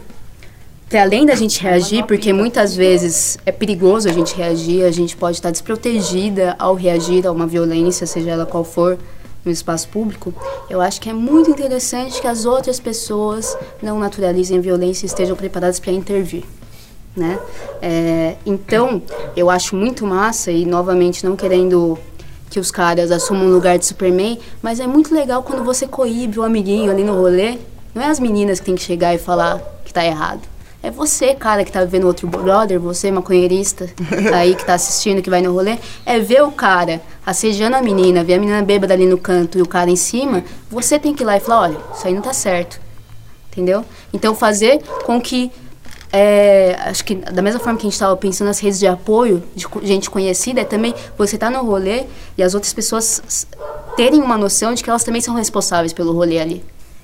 além 0.94 1.26
da 1.26 1.36
gente 1.36 1.62
reagir, 1.62 2.06
porque 2.06 2.34
muitas 2.34 2.76
vezes 2.76 3.38
é 3.46 3.52
perigoso 3.52 4.10
a 4.10 4.12
gente 4.12 4.36
reagir, 4.36 4.84
a 4.84 4.92
gente 4.92 5.16
pode 5.16 5.38
estar 5.38 5.52
desprotegida 5.52 6.56
ao 6.58 6.76
reagir 6.76 7.26
a 7.28 7.32
uma 7.32 7.48
violência, 7.48 8.08
seja 8.08 8.32
ela 8.32 8.46
qual 8.46 8.64
for, 8.64 8.98
no 9.46 9.52
espaço 9.52 9.90
público, 9.90 10.34
eu 10.70 10.80
acho 10.80 11.02
que 11.02 11.10
é 11.10 11.14
muito 11.14 11.50
interessante 11.50 12.22
que 12.22 12.28
as 12.28 12.46
outras 12.46 12.80
pessoas 12.80 13.58
não 13.82 14.00
naturalizem 14.00 14.62
violência 14.62 15.06
e 15.06 15.08
estejam 15.08 15.36
preparadas 15.36 15.80
para 15.80 15.92
intervir. 15.92 16.46
Né? 17.16 17.38
É, 17.82 18.36
então, 18.46 19.02
eu 19.36 19.50
acho 19.50 19.76
muito 19.76 20.06
massa, 20.06 20.52
e 20.52 20.66
novamente 20.66 21.26
não 21.26 21.36
querendo 21.36 21.98
que 22.50 22.60
os 22.60 22.72
caras 22.72 23.12
assumam 23.12 23.48
o 23.48 23.52
lugar 23.52 23.78
de 23.78 23.86
Superman, 23.86 24.40
mas 24.62 24.80
é 24.80 24.88
muito 24.88 25.14
legal 25.14 25.44
quando 25.44 25.64
você 25.64 25.88
coíbe 25.88 26.40
o 26.40 26.44
amiguinho 26.44 26.92
ali 26.92 27.04
no 27.04 27.14
rolê. 27.14 27.58
Não 27.94 28.02
é 28.02 28.08
as 28.08 28.20
meninas 28.20 28.60
que 28.60 28.66
tem 28.66 28.76
que 28.76 28.82
chegar 28.82 29.14
e 29.14 29.18
falar 29.18 29.62
que 29.86 29.94
tá 29.94 30.04
errado. 30.04 30.42
É 30.86 30.92
você, 30.92 31.34
cara, 31.34 31.64
que 31.64 31.72
tá 31.72 31.86
vendo 31.86 32.06
outro 32.06 32.28
brother, 32.28 32.78
você, 32.78 33.10
maconheirista, 33.10 33.90
aí 34.36 34.54
que 34.54 34.66
tá 34.66 34.74
assistindo, 34.74 35.22
que 35.22 35.30
vai 35.30 35.42
no 35.42 35.54
rolê. 35.54 35.78
É 36.06 36.20
ver 36.20 36.44
o 36.44 36.52
cara 36.52 37.02
assediando 37.26 37.78
a 37.78 37.82
menina, 37.82 38.22
ver 38.22 38.34
a 38.34 38.40
menina 38.40 38.62
bêbada 38.62 38.94
ali 38.94 39.06
no 39.06 39.18
canto 39.18 39.58
e 39.58 39.62
o 39.62 39.66
cara 39.66 39.90
em 39.90 39.96
cima. 39.96 40.44
Você 40.70 41.00
tem 41.00 41.14
que 41.14 41.24
ir 41.24 41.26
lá 41.26 41.38
e 41.38 41.40
falar: 41.40 41.62
olha, 41.62 41.78
isso 41.96 42.06
aí 42.06 42.14
não 42.14 42.22
tá 42.22 42.34
certo. 42.34 42.82
Entendeu? 43.50 43.86
Então, 44.12 44.36
fazer 44.36 44.84
com 45.06 45.22
que. 45.22 45.52
É, 46.12 46.78
acho 46.82 47.06
que 47.06 47.16
da 47.16 47.42
mesma 47.42 47.60
forma 47.60 47.80
que 47.80 47.84
a 47.84 47.90
gente 47.90 47.94
estava 47.94 48.16
pensando 48.18 48.48
nas 48.48 48.60
redes 48.60 48.78
de 48.78 48.86
apoio, 48.86 49.42
de 49.56 49.66
gente 49.84 50.10
conhecida, 50.10 50.62
é 50.62 50.66
também 50.66 50.94
você 51.18 51.38
tá 51.38 51.50
no 51.50 51.64
rolê 51.64 52.04
e 52.38 52.44
as 52.44 52.54
outras 52.54 52.74
pessoas 52.74 53.48
terem 53.96 54.22
uma 54.22 54.38
noção 54.38 54.74
de 54.74 54.84
que 54.84 54.90
elas 54.90 55.04
também 55.04 55.22
são 55.22 55.34
responsáveis 55.34 55.94
pelo 55.94 56.12
rolê 56.12 56.40
ali. 56.40 56.64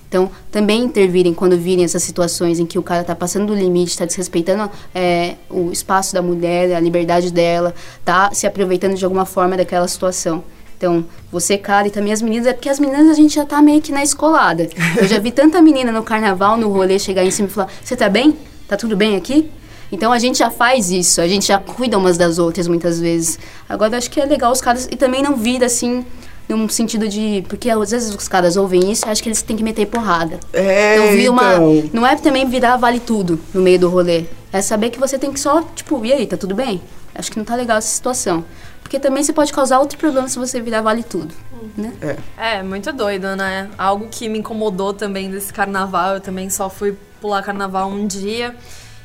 Então, 0.09 0.31
também 0.51 0.81
intervirem 0.81 1.35
quando 1.35 1.55
virem 1.55 1.85
essas 1.85 2.01
situações 2.01 2.59
em 2.59 2.65
que 2.65 2.79
o 2.79 2.83
cara 2.83 3.01
está 3.01 3.15
passando 3.15 3.45
do 3.45 3.53
limite, 3.53 3.91
está 3.91 4.05
desrespeitando 4.05 4.69
é, 4.93 5.35
o 5.47 5.71
espaço 5.71 6.15
da 6.15 6.21
mulher, 6.21 6.75
a 6.75 6.79
liberdade 6.79 7.31
dela, 7.31 7.75
está 7.99 8.33
se 8.33 8.47
aproveitando 8.47 8.95
de 8.95 9.05
alguma 9.05 9.25
forma 9.25 9.55
daquela 9.55 9.87
situação. 9.87 10.43
Então, 10.75 11.05
você, 11.31 11.59
cara, 11.59 11.87
e 11.87 11.91
também 11.91 12.11
as 12.11 12.23
meninas, 12.23 12.47
é 12.47 12.53
porque 12.53 12.69
as 12.69 12.79
meninas 12.79 13.07
a 13.07 13.13
gente 13.13 13.35
já 13.35 13.45
tá 13.45 13.61
meio 13.61 13.81
que 13.81 13.91
na 13.91 14.01
escolada. 14.01 14.67
Eu 14.97 15.07
já 15.07 15.19
vi 15.19 15.29
tanta 15.29 15.61
menina 15.61 15.91
no 15.91 16.01
carnaval, 16.01 16.57
no 16.57 16.69
rolê, 16.69 16.97
chegar 16.97 17.23
em 17.23 17.29
cima 17.29 17.47
e 17.47 17.51
falar: 17.51 17.67
Você 17.83 17.95
tá 17.95 18.09
bem? 18.09 18.35
Tá 18.67 18.77
tudo 18.77 18.97
bem 18.97 19.15
aqui? 19.15 19.51
Então 19.91 20.11
a 20.11 20.19
gente 20.19 20.37
já 20.37 20.49
faz 20.49 20.91
isso, 20.91 21.19
a 21.19 21.27
gente 21.27 21.47
já 21.47 21.57
cuida 21.57 21.97
umas 21.97 22.17
das 22.17 22.37
outras 22.37 22.67
muitas 22.67 22.99
vezes. 22.99 23.39
Agora 23.67 23.97
acho 23.97 24.09
que 24.09 24.21
é 24.21 24.25
legal 24.25 24.51
os 24.51 24.61
caras 24.61 24.87
e 24.89 24.95
também 24.95 25.21
não 25.21 25.35
vira 25.35 25.65
assim 25.65 26.05
num 26.49 26.67
sentido 26.67 27.07
de. 27.07 27.43
Porque 27.47 27.69
às 27.69 27.91
vezes 27.91 28.13
os 28.13 28.27
caras 28.27 28.57
ouvem 28.57 28.91
isso 28.91 29.05
e 29.05 29.09
acham 29.09 29.23
que 29.23 29.29
eles 29.29 29.41
têm 29.41 29.55
que 29.55 29.63
meter 29.63 29.85
porrada. 29.85 30.39
É, 30.51 30.95
então, 30.95 31.11
vi 31.13 31.29
uma. 31.29 31.53
então. 31.53 31.89
Não 31.93 32.07
é 32.07 32.15
também 32.15 32.47
virar 32.47 32.77
vale 32.77 32.99
tudo 32.99 33.39
no 33.53 33.61
meio 33.61 33.79
do 33.79 33.89
rolê. 33.89 34.25
É 34.51 34.61
saber 34.61 34.89
que 34.89 34.99
você 34.99 35.17
tem 35.17 35.31
que 35.31 35.39
só, 35.39 35.61
tipo, 35.75 36.03
e 36.03 36.11
aí, 36.11 36.25
tá 36.25 36.35
tudo 36.35 36.55
bem? 36.55 36.81
Acho 37.13 37.31
que 37.31 37.37
não 37.37 37.45
tá 37.45 37.55
legal 37.55 37.77
essa 37.77 37.87
situação. 37.87 38.43
Porque 38.81 38.99
também 38.99 39.21
você 39.21 39.31
pode 39.31 39.53
causar 39.53 39.79
outro 39.79 39.99
problema 39.99 40.27
se 40.27 40.39
você 40.39 40.59
virar 40.59 40.81
vale 40.81 41.03
tudo. 41.03 41.33
Né? 41.77 41.93
É, 42.35 42.63
muito 42.63 42.91
doido, 42.91 43.35
né? 43.35 43.69
Algo 43.77 44.07
que 44.09 44.27
me 44.27 44.39
incomodou 44.39 44.93
também 44.93 45.29
desse 45.29 45.53
carnaval, 45.53 46.15
eu 46.15 46.19
também 46.19 46.49
só 46.49 46.69
fui 46.69 46.97
pular 47.21 47.43
carnaval 47.43 47.89
um 47.89 48.07
dia. 48.07 48.55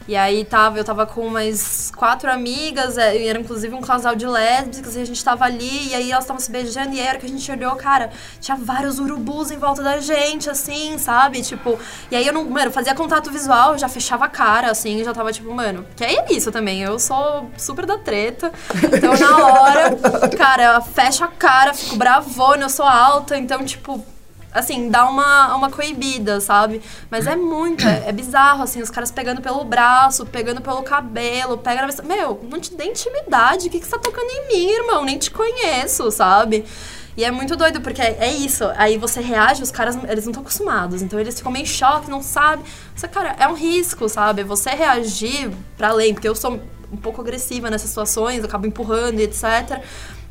E 0.06 0.14
aí 0.14 0.44
tava, 0.44 0.76
eu 0.78 0.84
tava 0.84 1.06
com 1.06 1.22
umas 1.26 1.90
quatro 1.96 2.30
amigas, 2.30 2.98
é, 2.98 3.26
era 3.26 3.40
inclusive 3.40 3.74
um 3.74 3.80
casal 3.80 4.14
de 4.14 4.26
lésbicas, 4.26 4.96
e 4.96 5.00
a 5.00 5.04
gente 5.06 5.24
tava 5.24 5.46
ali, 5.46 5.88
e 5.88 5.94
aí 5.94 6.12
elas 6.12 6.24
estavam 6.24 6.40
se 6.40 6.50
beijando, 6.50 6.94
e 6.94 7.00
aí 7.00 7.06
era 7.06 7.18
que 7.18 7.24
a 7.24 7.28
gente 7.28 7.50
olhou, 7.50 7.74
cara, 7.76 8.10
tinha 8.38 8.54
vários 8.54 8.98
urubus 8.98 9.50
em 9.50 9.56
volta 9.56 9.82
da 9.82 9.98
gente, 10.00 10.50
assim, 10.50 10.98
sabe? 10.98 11.40
Tipo, 11.40 11.78
e 12.10 12.16
aí 12.16 12.26
eu 12.26 12.34
não, 12.34 12.44
mano, 12.44 12.70
fazia 12.70 12.94
contato 12.94 13.30
visual, 13.30 13.78
já 13.78 13.88
fechava 13.88 14.26
a 14.26 14.28
cara, 14.28 14.70
assim, 14.70 15.02
já 15.02 15.14
tava 15.14 15.32
tipo, 15.32 15.52
mano, 15.54 15.86
que 15.96 16.04
é 16.04 16.30
isso 16.30 16.52
também, 16.52 16.82
eu 16.82 16.98
sou 16.98 17.50
super 17.56 17.86
da 17.86 17.96
treta, 17.96 18.52
então 18.92 19.14
na 19.16 19.46
hora, 19.46 19.96
cara, 20.36 20.82
fecho 20.82 21.24
a 21.24 21.28
cara, 21.28 21.72
fico 21.72 21.96
bravona, 21.96 22.64
eu 22.64 22.70
sou 22.70 22.84
alta, 22.84 23.38
então, 23.38 23.64
tipo, 23.64 24.04
assim, 24.54 24.88
dá 24.88 25.08
uma, 25.08 25.56
uma 25.56 25.68
coibida, 25.68 26.40
sabe? 26.40 26.80
Mas 27.10 27.26
é 27.26 27.34
muito, 27.34 27.86
é, 27.86 28.04
é 28.08 28.12
bizarro, 28.12 28.62
assim, 28.62 28.80
os 28.80 28.88
caras 28.88 29.10
pegando 29.10 29.42
pelo 29.42 29.64
braço, 29.64 30.24
pegando 30.24 30.60
pelo 30.60 30.82
cabelo, 30.82 31.58
pega 31.58 31.84
na 31.84 32.02
Meu, 32.04 32.40
não 32.48 32.60
te 32.60 32.74
dê 32.74 32.84
intimidade, 32.84 33.66
o 33.66 33.70
que, 33.70 33.80
que 33.80 33.84
você 33.84 33.90
tá 33.90 33.98
tocando 33.98 34.30
em 34.30 34.48
mim, 34.48 34.70
irmão? 34.70 35.04
Nem 35.04 35.18
te 35.18 35.30
conheço, 35.30 36.08
sabe? 36.12 36.64
E 37.16 37.24
é 37.24 37.30
muito 37.30 37.54
doido, 37.56 37.80
porque 37.80 38.02
é, 38.02 38.16
é 38.20 38.32
isso. 38.32 38.64
Aí 38.76 38.98
você 38.98 39.20
reage, 39.20 39.62
os 39.62 39.70
caras, 39.70 39.96
eles 40.08 40.24
não 40.24 40.30
estão 40.30 40.42
acostumados. 40.42 41.00
Então 41.00 41.18
eles 41.18 41.36
ficam 41.36 41.52
meio 41.52 41.62
em 41.62 41.66
choque, 41.66 42.10
não 42.10 42.22
sabem. 42.22 42.64
Só, 42.96 43.06
cara, 43.06 43.36
é 43.38 43.46
um 43.46 43.54
risco, 43.54 44.08
sabe? 44.08 44.42
Você 44.42 44.70
reagir 44.70 45.50
pra 45.76 45.90
além, 45.90 46.12
porque 46.12 46.28
eu 46.28 46.34
sou 46.34 46.60
um 46.92 46.96
pouco 46.96 47.20
agressiva 47.20 47.70
nessas 47.70 47.88
situações, 47.88 48.38
eu 48.38 48.46
acabo 48.46 48.66
empurrando 48.66 49.20
e 49.20 49.24
etc. 49.24 49.80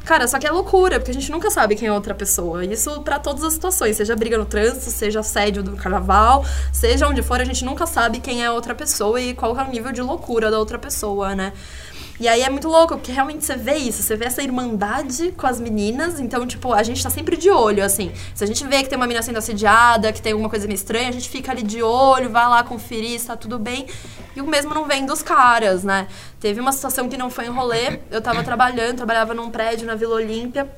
Cara, 0.05 0.27
só 0.27 0.37
que 0.37 0.45
é 0.45 0.51
loucura, 0.51 0.99
porque 0.99 1.11
a 1.11 1.13
gente 1.13 1.31
nunca 1.31 1.49
sabe 1.49 1.75
quem 1.75 1.87
é 1.87 1.93
outra 1.93 2.13
pessoa. 2.13 2.65
Isso 2.65 3.01
para 3.01 3.19
todas 3.19 3.41
as 3.43 3.53
situações, 3.53 3.95
seja 3.95 4.15
briga 4.15 4.37
no 4.37 4.45
trânsito, 4.45 4.91
seja 4.91 5.21
assédio 5.21 5.63
do 5.63 5.77
carnaval, 5.77 6.45
seja 6.73 7.07
onde 7.07 7.21
for, 7.21 7.39
a 7.39 7.45
gente 7.45 7.63
nunca 7.63 7.87
sabe 7.87 8.19
quem 8.19 8.43
é 8.43 8.51
outra 8.51 8.75
pessoa 8.75 9.19
e 9.21 9.33
qual 9.33 9.57
é 9.57 9.63
o 9.63 9.71
nível 9.71 9.93
de 9.93 10.01
loucura 10.01 10.51
da 10.51 10.59
outra 10.59 10.77
pessoa, 10.77 11.33
né? 11.33 11.53
E 12.19 12.27
aí 12.27 12.41
é 12.41 12.49
muito 12.49 12.67
louco, 12.67 12.95
porque 12.95 13.11
realmente 13.11 13.43
você 13.43 13.55
vê 13.55 13.75
isso, 13.75 14.03
você 14.03 14.15
vê 14.15 14.25
essa 14.25 14.43
irmandade 14.43 15.33
com 15.35 15.47
as 15.47 15.59
meninas, 15.59 16.19
então, 16.19 16.45
tipo, 16.45 16.71
a 16.71 16.83
gente 16.83 17.01
tá 17.01 17.09
sempre 17.09 17.35
de 17.35 17.49
olho, 17.49 17.83
assim. 17.83 18.11
Se 18.35 18.43
a 18.43 18.47
gente 18.47 18.65
vê 18.67 18.83
que 18.83 18.89
tem 18.89 18.95
uma 18.95 19.07
menina 19.07 19.23
sendo 19.23 19.39
assediada, 19.39 20.13
que 20.13 20.21
tem 20.21 20.33
alguma 20.33 20.49
coisa 20.49 20.67
meio 20.67 20.75
estranha, 20.75 21.09
a 21.09 21.11
gente 21.11 21.27
fica 21.27 21.51
ali 21.51 21.63
de 21.63 21.81
olho, 21.81 22.29
vai 22.29 22.47
lá 22.47 22.63
conferir 22.63 23.19
se 23.19 23.27
tá 23.27 23.35
tudo 23.35 23.57
bem. 23.57 23.87
E 24.35 24.41
o 24.41 24.47
mesmo 24.47 24.73
não 24.75 24.85
vem 24.85 25.05
dos 25.05 25.23
caras, 25.23 25.83
né? 25.83 26.07
Teve 26.39 26.61
uma 26.61 26.71
situação 26.71 27.09
que 27.09 27.17
não 27.17 27.31
foi 27.31 27.45
em 27.45 27.49
rolê, 27.49 27.99
eu 28.11 28.21
tava 28.21 28.43
trabalhando, 28.43 28.97
trabalhava 28.97 29.33
num 29.33 29.49
prédio 29.49 29.87
na 29.87 29.95
Vila 29.95 30.15
Olímpia, 30.15 30.71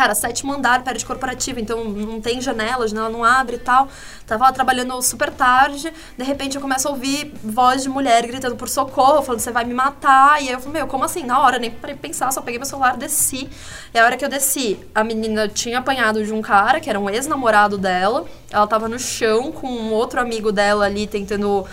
Cara, 0.00 0.14
sétimo 0.14 0.54
andar, 0.54 0.82
prédio 0.82 1.06
corporativo, 1.06 1.60
então 1.60 1.84
não 1.84 2.22
tem 2.22 2.40
janela, 2.40 2.86
a 2.86 2.88
janela 2.88 3.10
não 3.10 3.22
abre 3.22 3.56
e 3.56 3.58
tal. 3.58 3.86
Tava 4.26 4.44
lá 4.44 4.50
trabalhando 4.50 5.02
super 5.02 5.30
tarde, 5.30 5.92
de 6.16 6.24
repente 6.24 6.54
eu 6.56 6.62
começo 6.62 6.88
a 6.88 6.90
ouvir 6.90 7.34
voz 7.44 7.82
de 7.82 7.90
mulher 7.90 8.26
gritando 8.26 8.56
por 8.56 8.66
socorro, 8.66 9.20
falando, 9.20 9.40
você 9.40 9.52
vai 9.52 9.62
me 9.62 9.74
matar. 9.74 10.42
E 10.42 10.48
aí 10.48 10.54
eu 10.54 10.58
falei, 10.58 10.80
meu, 10.80 10.86
como 10.86 11.04
assim? 11.04 11.22
Na 11.22 11.38
hora, 11.40 11.58
nem 11.58 11.70
parei 11.70 11.94
pensar, 11.94 12.32
só 12.32 12.40
peguei 12.40 12.58
meu 12.58 12.64
celular 12.64 12.96
desci. 12.96 13.46
E 13.92 13.98
a 13.98 14.06
hora 14.06 14.16
que 14.16 14.24
eu 14.24 14.30
desci, 14.30 14.80
a 14.94 15.04
menina 15.04 15.46
tinha 15.48 15.80
apanhado 15.80 16.24
de 16.24 16.32
um 16.32 16.40
cara, 16.40 16.80
que 16.80 16.88
era 16.88 16.98
um 16.98 17.10
ex-namorado 17.10 17.76
dela. 17.76 18.24
Ela 18.50 18.66
tava 18.66 18.88
no 18.88 18.98
chão 18.98 19.52
com 19.52 19.68
um 19.68 19.92
outro 19.92 20.18
amigo 20.18 20.50
dela 20.50 20.86
ali 20.86 21.06
tentando 21.06 21.66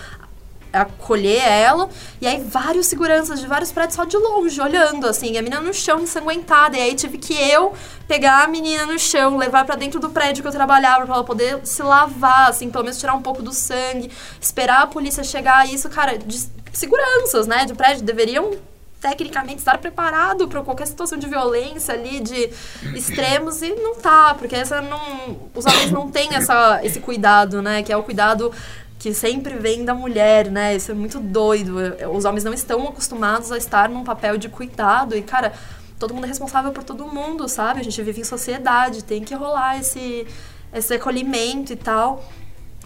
acolher 0.72 1.42
ela. 1.46 1.88
E 2.20 2.26
aí, 2.26 2.42
vários 2.42 2.86
seguranças 2.86 3.40
de 3.40 3.46
vários 3.46 3.72
prédios 3.72 3.94
só 3.94 4.04
de 4.04 4.16
longe, 4.16 4.60
olhando, 4.60 5.06
assim. 5.06 5.36
a 5.36 5.42
menina 5.42 5.60
no 5.60 5.72
chão, 5.72 6.00
ensanguentada. 6.00 6.76
E 6.76 6.80
aí, 6.80 6.94
tive 6.94 7.18
que 7.18 7.34
eu 7.34 7.72
pegar 8.06 8.44
a 8.44 8.48
menina 8.48 8.86
no 8.86 8.98
chão, 8.98 9.36
levar 9.36 9.64
para 9.64 9.76
dentro 9.76 10.00
do 10.00 10.10
prédio 10.10 10.42
que 10.42 10.48
eu 10.48 10.52
trabalhava, 10.52 11.04
pra 11.04 11.14
ela 11.16 11.24
poder 11.24 11.60
se 11.64 11.82
lavar, 11.82 12.48
assim, 12.48 12.70
pelo 12.70 12.84
menos 12.84 12.98
tirar 12.98 13.14
um 13.14 13.22
pouco 13.22 13.42
do 13.42 13.52
sangue. 13.52 14.10
Esperar 14.40 14.82
a 14.82 14.86
polícia 14.86 15.22
chegar. 15.24 15.68
Isso, 15.68 15.88
cara, 15.88 16.18
de 16.18 16.48
seguranças, 16.72 17.46
né, 17.46 17.64
de 17.64 17.74
prédio, 17.74 18.02
deveriam 18.04 18.52
tecnicamente 19.00 19.58
estar 19.58 19.78
preparado 19.78 20.48
para 20.48 20.62
qualquer 20.62 20.86
situação 20.86 21.18
de 21.18 21.28
violência 21.28 21.94
ali, 21.94 22.20
de 22.20 22.50
extremos, 22.94 23.62
e 23.62 23.70
não 23.74 23.94
tá, 23.96 24.34
porque 24.34 24.56
essa 24.56 24.80
não, 24.80 25.50
os 25.54 25.64
homens 25.64 25.90
não 25.92 26.10
têm 26.10 26.34
essa, 26.34 26.80
esse 26.82 27.00
cuidado, 27.00 27.62
né? 27.62 27.82
Que 27.82 27.92
é 27.92 27.96
o 27.96 28.02
cuidado 28.02 28.52
que 28.98 29.14
sempre 29.14 29.54
vem 29.54 29.84
da 29.84 29.94
mulher, 29.94 30.50
né? 30.50 30.74
Isso 30.74 30.90
é 30.90 30.94
muito 30.94 31.20
doido. 31.20 31.76
Os 32.12 32.24
homens 32.24 32.42
não 32.42 32.52
estão 32.52 32.88
acostumados 32.88 33.52
a 33.52 33.56
estar 33.56 33.88
num 33.88 34.02
papel 34.02 34.36
de 34.36 34.48
cuidado 34.48 35.16
e, 35.16 35.22
cara, 35.22 35.52
todo 35.98 36.12
mundo 36.12 36.24
é 36.24 36.28
responsável 36.28 36.72
por 36.72 36.82
todo 36.82 37.06
mundo, 37.06 37.48
sabe? 37.48 37.80
A 37.80 37.84
gente 37.84 38.02
vive 38.02 38.20
em 38.20 38.24
sociedade, 38.24 39.04
tem 39.04 39.22
que 39.22 39.34
rolar 39.34 39.78
esse, 39.78 40.26
esse 40.72 40.94
acolhimento 40.94 41.72
e 41.72 41.76
tal. 41.76 42.28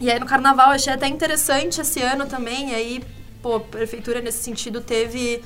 E 0.00 0.10
aí 0.10 0.18
no 0.18 0.26
carnaval 0.26 0.70
achei 0.70 0.92
até 0.92 1.06
interessante 1.06 1.80
esse 1.80 2.02
ano 2.02 2.26
também, 2.26 2.70
e 2.70 2.74
aí, 2.74 3.04
pô, 3.40 3.56
a 3.56 3.60
prefeitura 3.60 4.20
nesse 4.20 4.42
sentido 4.42 4.80
teve 4.80 5.42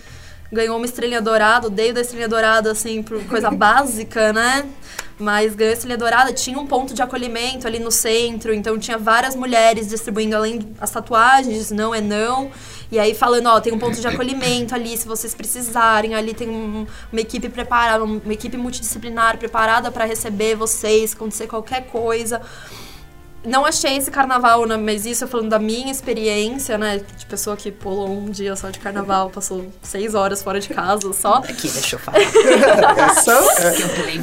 ganhou 0.53 0.77
uma 0.77 0.87
estrelinha 0.87 1.21
dourada, 1.21 1.67
odeio 1.67 1.95
da 1.95 2.01
estrelinha 2.01 2.29
dourada, 2.29 2.71
assim, 2.71 3.03
por 3.03 3.23
coisa 3.25 3.51
básica, 3.53 4.33
né? 4.33 4.65
Mas 5.19 5.55
ganhou 5.55 5.71
a 5.71 5.75
estrelinha 5.75 5.99
dourada, 5.99 6.33
tinha 6.33 6.59
um 6.59 6.67
ponto 6.67 6.93
de 6.93 7.01
acolhimento 7.01 7.67
ali 7.67 7.79
no 7.79 7.91
centro, 7.91 8.53
então 8.53 8.79
tinha 8.79 8.99
várias 8.99 9.35
mulheres 9.35 9.89
distribuindo 9.89 10.37
além 10.37 10.75
as 10.79 10.91
tatuagens, 10.91 11.71
não 11.71 11.95
é 11.95 12.01
não. 12.01 12.51
E 12.93 12.99
aí 12.99 13.15
falando, 13.15 13.47
ó, 13.47 13.61
tem 13.61 13.73
um 13.73 13.79
ponto 13.79 14.01
de 14.01 14.07
acolhimento 14.07 14.75
ali, 14.75 14.97
se 14.97 15.09
vocês 15.09 15.35
precisarem, 15.35 16.15
ali 16.15 16.35
tem 16.35 16.49
um, 16.49 16.87
uma 17.11 17.21
equipe 17.21 17.49
preparada, 17.49 18.05
uma 18.05 18.33
equipe 18.33 18.57
multidisciplinar 18.57 19.39
preparada 19.39 19.91
para 19.91 20.05
receber 20.05 20.55
vocês, 20.55 21.15
acontecer 21.15 21.47
qualquer 21.47 21.87
coisa 21.87 22.41
não 23.47 23.65
achei 23.65 23.97
esse 23.97 24.11
carnaval, 24.11 24.67
né, 24.67 24.77
mas 24.77 25.07
isso 25.07 25.25
eu 25.25 25.29
falando 25.29 25.51
da 25.51 25.59
minha 25.59 25.91
experiência, 25.91 26.77
né? 26.77 27.01
De 27.17 27.27
pessoa 27.27 27.57
que 27.57 27.71
pulou 27.71 28.09
um 28.09 28.31
dia 28.31 28.57
só 28.57 28.71
de 28.71 28.79
carnaval, 28.79 29.31
passou 29.31 29.67
seis 29.83 30.15
horas 30.15 30.43
fora 30.43 30.61
de 30.61 30.69
casa 30.69 31.13
só. 31.13 31.37
Aqui, 31.37 31.69
deixa 31.69 31.97
eu 31.97 32.01
falar. 32.01 32.19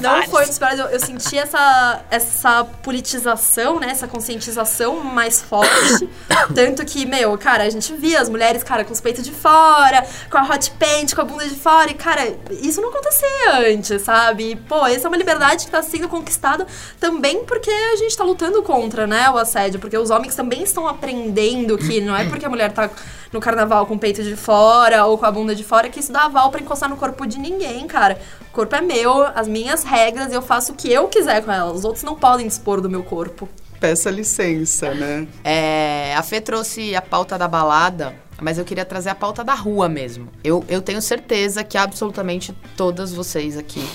Não 0.02 0.24
foi 0.28 0.44
inspirado, 0.44 0.82
eu, 0.82 0.88
eu 0.88 1.00
senti 1.00 1.38
essa, 1.38 2.02
essa 2.12 2.64
politização, 2.84 3.80
né? 3.80 3.90
Essa 3.92 4.08
conscientização 4.08 5.04
mais 5.04 5.42
forte. 5.42 6.10
Tanto 6.54 6.86
que, 6.86 7.06
meu, 7.06 7.38
cara, 7.38 7.64
a 7.64 7.70
gente 7.70 7.94
via 7.94 8.20
as 8.20 8.30
mulheres, 8.30 8.64
cara, 8.64 8.84
com 8.84 8.94
os 8.94 9.02
peitos 9.02 9.24
de 9.24 9.32
fora, 9.32 10.06
com 10.30 10.38
a 10.38 10.44
hot 10.44 10.72
pant, 10.72 11.16
com 11.16 11.22
a 11.22 11.26
bunda 11.26 11.48
de 11.48 11.56
fora. 11.56 11.90
E, 11.90 11.94
cara, 11.94 12.36
isso 12.52 12.82
não 12.82 12.90
acontecia 12.90 13.72
antes, 13.72 14.02
sabe? 14.02 14.52
E, 14.52 14.56
pô, 14.56 14.86
essa 14.86 15.08
é 15.08 15.10
uma 15.10 15.18
liberdade 15.18 15.66
que 15.66 15.72
tá 15.72 15.82
sendo 15.82 16.10
conquistada 16.10 16.68
também 17.00 17.46
porque 17.46 17.70
a 17.70 17.96
gente 17.96 18.18
tá 18.18 18.24
lutando 18.24 18.62
contra, 18.64 19.08
né, 19.08 19.13
o 19.30 19.38
assédio. 19.38 19.80
Porque 19.80 19.98
os 19.98 20.10
homens 20.10 20.36
também 20.36 20.64
estão 20.64 20.88
aprendendo 20.88 21.78
que 21.78 22.02
não 22.02 22.16
é 22.16 22.26
porque 22.26 22.46
a 22.46 22.50
mulher 22.50 22.72
tá 22.72 22.90
no 23.32 23.40
carnaval 23.40 23.86
com 23.86 23.96
o 23.96 24.00
peito 24.00 24.24
de 24.24 24.36
fora 24.36 25.06
ou 25.06 25.18
com 25.18 25.26
a 25.26 25.32
bunda 25.32 25.56
de 25.56 25.64
fora 25.64 25.90
que 25.90 26.00
isso 26.00 26.12
dá 26.12 26.26
aval 26.26 26.52
pra 26.52 26.62
encostar 26.62 26.90
no 26.90 26.96
corpo 26.96 27.26
de 27.26 27.40
ninguém, 27.40 27.88
cara. 27.88 28.20
O 28.42 28.54
corpo 28.54 28.76
é 28.76 28.82
meu, 28.82 29.24
as 29.36 29.48
minhas 29.48 29.84
regras, 29.84 30.32
eu 30.32 30.42
faço 30.42 30.74
o 30.74 30.76
que 30.76 30.92
eu 30.92 31.08
quiser 31.08 31.44
com 31.44 31.52
ela. 31.52 31.72
Os 31.72 31.84
outros 31.84 32.04
não 32.04 32.16
podem 32.16 32.48
dispor 32.48 32.80
do 32.80 32.90
meu 32.90 33.04
corpo. 33.04 33.50
Peça 33.80 34.10
licença, 34.10 34.94
né? 34.94 35.28
É, 35.44 36.16
a 36.16 36.24
Fê 36.24 36.40
trouxe 36.40 36.96
a 36.96 37.02
pauta 37.02 37.38
da 37.38 37.50
balada, 37.50 38.16
mas 38.40 38.58
eu 38.58 38.64
queria 38.64 38.86
trazer 38.86 39.10
a 39.10 39.16
pauta 39.16 39.44
da 39.44 39.54
rua 39.54 39.90
mesmo. 39.90 40.30
Eu, 40.44 40.64
eu 40.70 40.82
tenho 40.82 41.02
certeza 41.02 41.64
que 41.64 41.78
absolutamente 41.78 42.56
todas 42.78 43.12
vocês 43.12 43.58
aqui, 43.58 43.86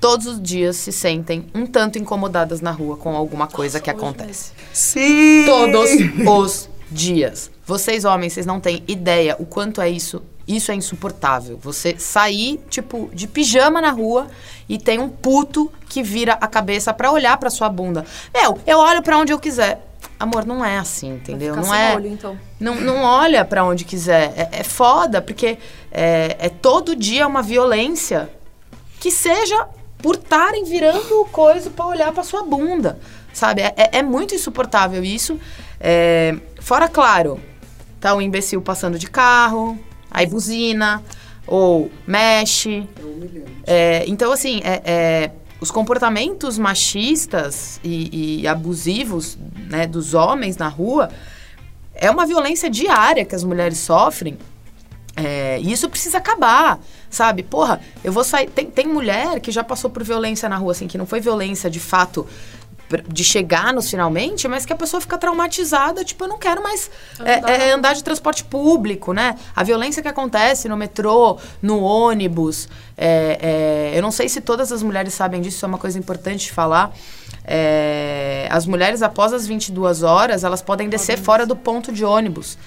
todos 0.00 0.26
os 0.26 0.42
dias 0.42 0.76
se 0.76 0.90
sentem 0.90 1.46
um 1.54 1.66
tanto 1.66 1.98
incomodadas 1.98 2.60
na 2.60 2.70
rua 2.70 2.96
com 2.96 3.14
alguma 3.14 3.46
coisa 3.46 3.78
que 3.78 3.90
acontece. 3.90 4.52
Sim! 4.72 5.44
Todos 5.44 5.90
os 6.26 6.68
dias. 6.90 7.50
Vocês, 7.66 8.04
homens, 8.04 8.32
vocês 8.32 8.46
não 8.46 8.58
têm 8.58 8.82
ideia 8.88 9.36
o 9.38 9.44
quanto 9.44 9.80
é 9.80 9.88
isso. 9.88 10.22
Isso 10.48 10.72
é 10.72 10.74
insuportável. 10.74 11.58
Você 11.62 11.96
sair, 11.98 12.60
tipo, 12.68 13.08
de 13.12 13.28
pijama 13.28 13.80
na 13.80 13.90
rua 13.90 14.26
e 14.68 14.78
tem 14.78 14.98
um 14.98 15.08
puto 15.08 15.70
que 15.88 16.02
vira 16.02 16.32
a 16.32 16.48
cabeça 16.48 16.92
pra 16.92 17.12
olhar 17.12 17.36
pra 17.36 17.50
sua 17.50 17.68
bunda. 17.68 18.04
Meu, 18.34 18.58
eu 18.66 18.78
olho 18.78 19.02
pra 19.02 19.18
onde 19.18 19.32
eu 19.32 19.38
quiser. 19.38 19.86
Amor, 20.18 20.44
não 20.44 20.64
é 20.64 20.78
assim, 20.78 21.14
entendeu? 21.14 21.54
Não 21.54 21.72
é. 21.74 21.94
olho, 21.94 22.08
então. 22.08 22.38
Não, 22.58 22.74
não 22.74 23.02
olha 23.02 23.44
pra 23.44 23.64
onde 23.64 23.84
quiser. 23.84 24.32
É, 24.36 24.60
é 24.60 24.64
foda, 24.64 25.22
porque 25.22 25.58
é, 25.92 26.36
é 26.38 26.48
todo 26.48 26.96
dia 26.96 27.26
uma 27.26 27.42
violência 27.42 28.28
que 28.98 29.10
seja 29.10 29.68
por 30.02 30.16
estarem 30.16 30.64
virando 30.64 31.24
coisa 31.32 31.70
pra 31.70 31.86
olhar 31.86 32.12
pra 32.12 32.22
sua 32.22 32.42
bunda. 32.42 32.98
Sabe? 33.32 33.62
É, 33.62 33.72
é- 33.76 33.98
é 33.98 34.02
muito 34.02 34.34
insuportável 34.34 35.04
isso. 35.04 35.38
É, 35.78 36.34
fora, 36.60 36.88
claro, 36.88 37.40
tá 38.00 38.14
um 38.14 38.20
imbecil 38.20 38.60
passando 38.60 38.98
de 38.98 39.08
carro, 39.08 39.78
aí 40.10 40.26
buzina, 40.26 41.02
ou 41.46 41.90
mexe. 42.06 42.88
É, 43.66 44.04
então, 44.08 44.32
assim, 44.32 44.60
é- 44.64 44.82
é, 44.84 45.30
os 45.60 45.70
comportamentos 45.70 46.58
machistas 46.58 47.80
e, 47.84 48.40
e 48.42 48.48
abusivos 48.48 49.38
né, 49.68 49.86
dos 49.86 50.14
homens 50.14 50.56
na 50.56 50.68
rua 50.68 51.10
é 51.94 52.10
uma 52.10 52.26
violência 52.26 52.68
diária 52.70 53.24
que 53.24 53.34
as 53.34 53.44
mulheres 53.44 53.78
sofrem. 53.78 54.38
É, 55.16 55.58
e 55.60 55.70
isso 55.72 55.88
precisa 55.88 56.18
acabar, 56.18 56.78
sabe? 57.10 57.42
Porra, 57.42 57.80
eu 58.02 58.12
vou 58.12 58.24
sair. 58.24 58.48
Tem, 58.48 58.66
tem 58.66 58.86
mulher 58.86 59.40
que 59.40 59.50
já 59.50 59.64
passou 59.64 59.90
por 59.90 60.02
violência 60.02 60.48
na 60.48 60.56
rua, 60.56 60.72
assim, 60.72 60.86
que 60.86 60.96
não 60.96 61.06
foi 61.06 61.20
violência 61.20 61.68
de 61.68 61.80
fato 61.80 62.26
de 63.08 63.22
chegar 63.22 63.72
nos 63.72 63.88
finalmente, 63.88 64.48
mas 64.48 64.66
que 64.66 64.72
a 64.72 64.76
pessoa 64.76 65.00
fica 65.00 65.16
traumatizada, 65.16 66.04
tipo, 66.04 66.24
eu 66.24 66.28
não 66.28 66.38
quero 66.38 66.60
mais 66.62 66.90
é, 67.20 67.38
Andar. 67.38 67.50
é, 67.50 67.72
andar 67.72 67.94
de 67.94 68.02
transporte 68.02 68.42
público, 68.42 69.12
né? 69.12 69.36
A 69.54 69.62
violência 69.62 70.02
que 70.02 70.08
acontece 70.08 70.68
no 70.68 70.76
metrô, 70.76 71.38
no 71.62 71.80
ônibus. 71.80 72.68
é, 72.96 73.92
é, 73.92 73.96
eu 73.96 74.02
não 74.02 74.10
sei 74.10 74.28
se 74.28 74.40
todas 74.40 74.72
as 74.72 74.82
mulheres 74.82 75.14
sabem 75.14 75.40
disso, 75.40 75.58
isso 75.58 75.64
é 75.64 75.68
uma 75.68 75.78
coisa 75.78 75.98
importante 75.98 76.46
de 76.46 76.52
falar. 76.52 76.92
É, 77.44 78.48
as 78.50 78.66
mulheres, 78.66 79.02
após 79.02 79.32
as 79.32 79.46
22 79.46 80.02
horas, 80.02 80.44
elas 80.44 80.60
podem 80.62 80.88
descer 80.88 81.18
fora 81.18 81.46
do 81.46 81.56
ponto 81.56 81.92
de 81.92 82.04
ônibus. 82.04 82.58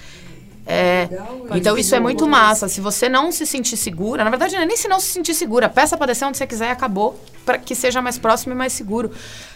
É, 0.66 1.08
então 1.54 1.76
isso 1.76 1.94
é 1.94 2.00
muito 2.00 2.26
massa. 2.26 2.68
Se 2.68 2.80
você 2.80 3.08
não 3.08 3.30
se 3.30 3.44
sentir 3.46 3.76
segura, 3.76 4.24
na 4.24 4.30
verdade 4.30 4.54
não 4.54 4.62
é 4.62 4.66
nem 4.66 4.76
se 4.76 4.88
não 4.88 4.98
se 4.98 5.08
sentir 5.08 5.34
segura, 5.34 5.68
peça 5.68 5.96
pra 5.96 6.06
descer 6.06 6.24
onde 6.24 6.38
você 6.38 6.46
quiser 6.46 6.68
e 6.68 6.70
acabou, 6.70 7.20
para 7.44 7.58
que 7.58 7.74
seja 7.74 8.00
mais 8.00 8.16
próximo 8.18 8.54
e 8.54 8.56
mais 8.56 8.72
seguro 8.72 9.10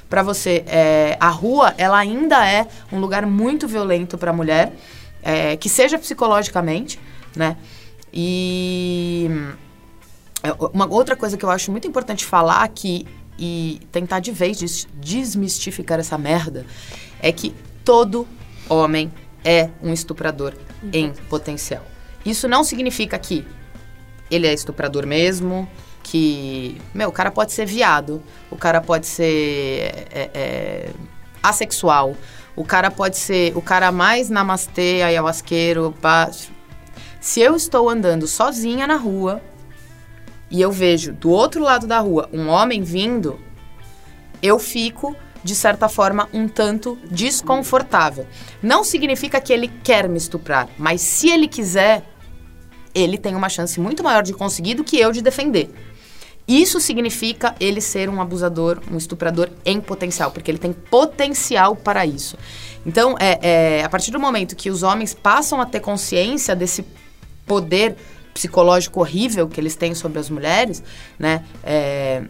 pra 0.08 0.22
você. 0.22 0.64
É, 0.66 1.16
a 1.18 1.28
rua, 1.30 1.74
ela 1.78 1.96
ainda 1.98 2.46
é 2.46 2.66
um 2.92 3.00
lugar 3.00 3.24
muito 3.24 3.66
violento 3.66 4.18
pra 4.18 4.32
mulher, 4.32 4.72
é, 5.22 5.56
que 5.56 5.68
seja 5.68 5.98
psicologicamente, 5.98 7.00
né? 7.34 7.56
E 8.12 9.30
é, 10.42 10.52
uma 10.72 10.86
outra 10.92 11.16
coisa 11.16 11.36
que 11.36 11.44
eu 11.44 11.50
acho 11.50 11.70
muito 11.70 11.88
importante 11.88 12.24
falar 12.24 12.62
aqui 12.62 13.06
e 13.38 13.80
tentar 13.92 14.20
de 14.20 14.32
vez 14.32 14.58
des- 14.58 14.88
desmistificar 14.94 15.98
essa 16.00 16.18
merda 16.18 16.66
é 17.20 17.30
que 17.32 17.54
todo 17.84 18.26
homem 18.68 19.10
é 19.44 19.70
um 19.82 19.92
estuprador 19.92 20.52
em 20.92 21.12
potencial. 21.28 21.84
Isso 22.24 22.48
não 22.48 22.62
significa 22.64 23.18
que 23.18 23.46
ele 24.30 24.46
é 24.46 24.52
estuprador 24.52 25.06
mesmo, 25.06 25.68
que. 26.02 26.80
Meu, 26.94 27.08
o 27.08 27.12
cara 27.12 27.30
pode 27.30 27.52
ser 27.52 27.66
viado, 27.66 28.22
o 28.50 28.56
cara 28.56 28.80
pode 28.80 29.06
ser 29.06 30.06
é, 30.10 30.30
é, 30.34 30.90
assexual, 31.42 32.14
o 32.56 32.64
cara 32.64 32.90
pode 32.90 33.16
ser 33.16 33.56
o 33.56 33.62
cara 33.62 33.92
mais 33.92 34.28
namastê, 34.28 35.02
ayahuasqueiro. 35.02 35.94
pá. 36.00 36.30
Se 37.20 37.40
eu 37.40 37.56
estou 37.56 37.88
andando 37.88 38.26
sozinha 38.26 38.86
na 38.86 38.96
rua 38.96 39.42
e 40.50 40.60
eu 40.60 40.70
vejo 40.70 41.12
do 41.12 41.30
outro 41.30 41.62
lado 41.62 41.86
da 41.86 41.98
rua 41.98 42.28
um 42.32 42.48
homem 42.48 42.82
vindo, 42.82 43.38
eu 44.42 44.58
fico, 44.58 45.16
de 45.48 45.54
certa 45.54 45.88
forma, 45.88 46.28
um 46.30 46.46
tanto 46.46 46.98
desconfortável. 47.10 48.26
Não 48.62 48.84
significa 48.84 49.40
que 49.40 49.50
ele 49.50 49.68
quer 49.82 50.06
me 50.06 50.18
estuprar, 50.18 50.68
mas 50.76 51.00
se 51.00 51.30
ele 51.30 51.48
quiser, 51.48 52.04
ele 52.94 53.16
tem 53.16 53.34
uma 53.34 53.48
chance 53.48 53.80
muito 53.80 54.04
maior 54.04 54.22
de 54.22 54.34
conseguir 54.34 54.74
do 54.74 54.84
que 54.84 54.98
eu 54.98 55.10
de 55.10 55.22
defender. 55.22 55.70
Isso 56.46 56.80
significa 56.80 57.54
ele 57.58 57.80
ser 57.80 58.10
um 58.10 58.20
abusador, 58.20 58.80
um 58.90 58.98
estuprador 58.98 59.48
em 59.64 59.80
potencial, 59.80 60.30
porque 60.30 60.50
ele 60.50 60.58
tem 60.58 60.72
potencial 60.72 61.74
para 61.74 62.04
isso. 62.04 62.36
Então, 62.84 63.16
é, 63.18 63.38
é, 63.42 63.84
a 63.84 63.88
partir 63.88 64.10
do 64.10 64.20
momento 64.20 64.54
que 64.54 64.70
os 64.70 64.82
homens 64.82 65.14
passam 65.14 65.60
a 65.62 65.66
ter 65.66 65.80
consciência 65.80 66.54
desse 66.54 66.84
poder 67.46 67.96
psicológico 68.34 69.00
horrível 69.00 69.48
que 69.48 69.58
eles 69.58 69.76
têm 69.76 69.94
sobre 69.94 70.18
as 70.18 70.28
mulheres, 70.28 70.82
né? 71.18 71.42
É, 71.64 72.22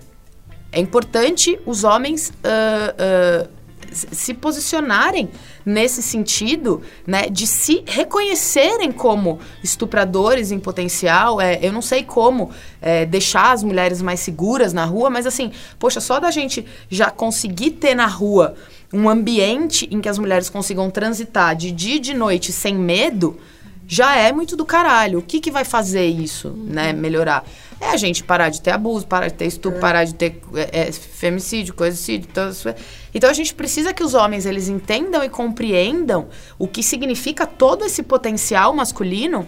é 0.70 0.80
importante 0.80 1.58
os 1.64 1.84
homens 1.84 2.32
ah, 2.44 2.94
ah, 2.98 3.48
se 3.90 4.34
posicionarem 4.34 5.30
nesse 5.64 6.02
sentido, 6.02 6.82
né, 7.06 7.28
de 7.28 7.46
se 7.46 7.82
reconhecerem 7.86 8.92
como 8.92 9.38
estupradores 9.62 10.50
em 10.50 10.58
potencial. 10.58 11.40
É, 11.40 11.58
eu 11.62 11.72
não 11.72 11.82
sei 11.82 12.02
como 12.02 12.50
é, 12.80 13.04
deixar 13.04 13.52
as 13.52 13.62
mulheres 13.62 14.00
mais 14.02 14.20
seguras 14.20 14.72
na 14.72 14.84
rua, 14.84 15.10
mas 15.10 15.26
assim, 15.26 15.52
poxa, 15.78 16.00
só 16.00 16.20
da 16.20 16.30
gente 16.30 16.64
já 16.90 17.10
conseguir 17.10 17.72
ter 17.72 17.94
na 17.94 18.06
rua 18.06 18.54
um 18.92 19.08
ambiente 19.08 19.86
em 19.90 20.00
que 20.00 20.08
as 20.08 20.18
mulheres 20.18 20.48
consigam 20.48 20.90
transitar 20.90 21.54
de 21.54 21.70
dia 21.70 21.96
e 21.96 22.00
de 22.00 22.14
noite 22.14 22.52
sem 22.52 22.74
medo, 22.74 23.38
já 23.86 24.16
é 24.16 24.32
muito 24.32 24.54
do 24.56 24.64
caralho. 24.64 25.18
O 25.18 25.22
que, 25.22 25.40
que 25.40 25.50
vai 25.50 25.64
fazer 25.64 26.06
isso, 26.06 26.50
né? 26.50 26.92
Melhorar? 26.92 27.44
É 27.80 27.90
a 27.90 27.96
gente 27.96 28.24
parar 28.24 28.48
de 28.48 28.60
ter 28.60 28.72
abuso, 28.72 29.06
parar 29.06 29.28
de 29.28 29.34
ter 29.34 29.46
estupro, 29.46 29.78
parar 29.80 30.04
de 30.04 30.14
ter 30.14 30.40
é, 30.54 30.88
é, 30.88 30.92
femicídio, 30.92 31.74
coisicídio. 31.74 32.28
todas 32.32 32.56
as 32.56 32.62
coisas. 32.62 32.80
Então 33.14 33.30
a 33.30 33.32
gente 33.32 33.54
precisa 33.54 33.92
que 33.92 34.02
os 34.02 34.14
homens 34.14 34.46
eles 34.46 34.68
entendam 34.68 35.22
e 35.22 35.28
compreendam 35.28 36.28
o 36.58 36.66
que 36.66 36.82
significa 36.82 37.46
todo 37.46 37.84
esse 37.84 38.02
potencial 38.02 38.74
masculino 38.74 39.46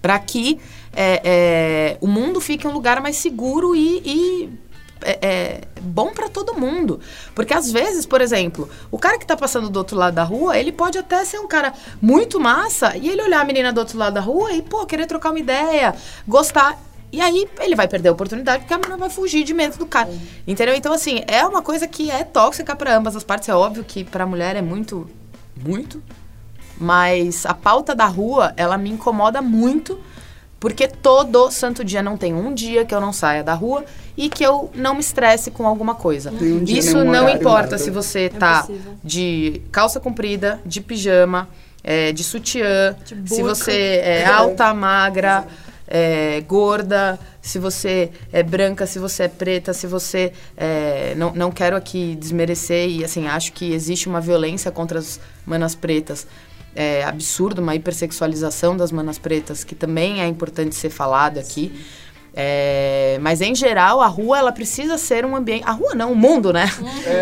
para 0.00 0.18
que 0.18 0.58
é, 0.94 1.20
é, 1.24 1.98
o 2.00 2.08
mundo 2.08 2.40
fique 2.40 2.66
um 2.66 2.72
lugar 2.72 3.00
mais 3.00 3.16
seguro 3.16 3.76
e, 3.76 4.02
e, 4.04 4.50
é, 5.04 5.18
é, 5.22 5.60
bom 5.80 6.12
para 6.12 6.28
todo 6.28 6.54
mundo. 6.54 7.00
Porque 7.34 7.54
às 7.54 7.70
vezes, 7.70 8.04
por 8.04 8.20
exemplo, 8.20 8.68
o 8.90 8.98
cara 8.98 9.18
que 9.18 9.26
tá 9.26 9.36
passando 9.36 9.70
do 9.70 9.76
outro 9.76 9.96
lado 9.96 10.14
da 10.14 10.24
rua, 10.24 10.58
ele 10.58 10.72
pode 10.72 10.98
até 10.98 11.24
ser 11.24 11.38
um 11.38 11.46
cara 11.46 11.72
muito 12.00 12.40
massa 12.40 12.96
e 12.96 13.08
ele 13.08 13.22
olhar 13.22 13.40
a 13.40 13.44
menina 13.44 13.72
do 13.72 13.78
outro 13.78 13.98
lado 13.98 14.14
da 14.14 14.20
rua 14.20 14.52
e, 14.52 14.62
pô, 14.62 14.84
querer 14.86 15.06
trocar 15.06 15.30
uma 15.30 15.38
ideia, 15.38 15.94
gostar. 16.26 16.78
E 17.12 17.20
aí 17.20 17.46
ele 17.60 17.76
vai 17.76 17.86
perder 17.86 18.08
a 18.08 18.12
oportunidade 18.12 18.60
porque 18.60 18.72
a 18.72 18.78
menina 18.78 18.96
vai 18.96 19.10
fugir 19.10 19.44
de 19.44 19.52
medo 19.52 19.76
do 19.76 19.84
cara. 19.86 20.08
Entendeu? 20.46 20.74
Então, 20.74 20.92
assim, 20.92 21.20
é 21.26 21.44
uma 21.46 21.60
coisa 21.60 21.86
que 21.86 22.10
é 22.10 22.24
tóxica 22.24 22.74
para 22.74 22.96
ambas 22.96 23.14
as 23.14 23.22
partes. 23.22 23.48
É 23.48 23.54
óbvio 23.54 23.84
que 23.84 24.02
pra 24.02 24.24
mulher 24.24 24.56
é 24.56 24.62
muito, 24.62 25.06
muito. 25.62 26.02
Mas 26.78 27.44
a 27.44 27.52
pauta 27.52 27.94
da 27.94 28.06
rua, 28.06 28.54
ela 28.56 28.78
me 28.78 28.90
incomoda 28.90 29.42
muito 29.42 30.00
Porque 30.62 30.86
todo 30.86 31.50
santo 31.50 31.82
dia 31.82 32.04
não 32.04 32.16
tem 32.16 32.32
um 32.32 32.54
dia 32.54 32.84
que 32.84 32.94
eu 32.94 33.00
não 33.00 33.12
saia 33.12 33.42
da 33.42 33.52
rua 33.52 33.84
e 34.16 34.28
que 34.28 34.44
eu 34.44 34.70
não 34.76 34.94
me 34.94 35.00
estresse 35.00 35.50
com 35.50 35.66
alguma 35.66 35.96
coisa. 35.96 36.30
Um 36.30 36.62
dia, 36.62 36.78
Isso 36.78 37.04
não 37.04 37.28
importa 37.28 37.62
nada. 37.72 37.78
se 37.78 37.90
você 37.90 38.28
tá 38.28 38.60
possível. 38.60 38.92
de 39.02 39.60
calça 39.72 39.98
comprida, 39.98 40.60
de 40.64 40.80
pijama, 40.80 41.48
é, 41.82 42.12
de 42.12 42.22
sutiã, 42.22 42.94
De 43.04 43.28
se 43.34 43.42
você 43.42 44.00
é 44.04 44.24
alta, 44.24 44.72
magra, 44.72 45.48
é, 45.86 46.40
gorda, 46.42 47.18
se 47.40 47.58
você 47.58 48.10
é 48.32 48.42
branca, 48.42 48.86
se 48.86 48.98
você 48.98 49.24
é 49.24 49.28
preta, 49.28 49.72
se 49.72 49.86
você 49.86 50.32
é, 50.56 51.14
não, 51.16 51.32
não 51.34 51.50
quero 51.50 51.76
aqui 51.76 52.16
desmerecer 52.18 52.88
e 52.88 53.04
assim 53.04 53.26
acho 53.26 53.52
que 53.52 53.72
existe 53.72 54.08
uma 54.08 54.20
violência 54.20 54.70
contra 54.70 54.98
as 54.98 55.20
manas 55.44 55.74
pretas. 55.74 56.26
É 56.74 57.04
absurdo 57.04 57.60
uma 57.60 57.74
hipersexualização 57.74 58.76
das 58.76 58.90
manas 58.90 59.18
pretas 59.18 59.62
que 59.62 59.74
também 59.74 60.22
é 60.22 60.26
importante 60.26 60.74
ser 60.74 60.88
falado 60.88 61.38
aqui. 61.38 61.70
É, 62.34 63.18
mas 63.20 63.42
em 63.42 63.54
geral 63.54 64.00
a 64.00 64.06
rua 64.06 64.38
ela 64.38 64.52
precisa 64.52 64.96
ser 64.96 65.26
um 65.26 65.36
ambiente, 65.36 65.64
a 65.66 65.72
rua 65.72 65.94
não, 65.94 66.12
o 66.12 66.16
mundo, 66.16 66.50
né? 66.52 66.64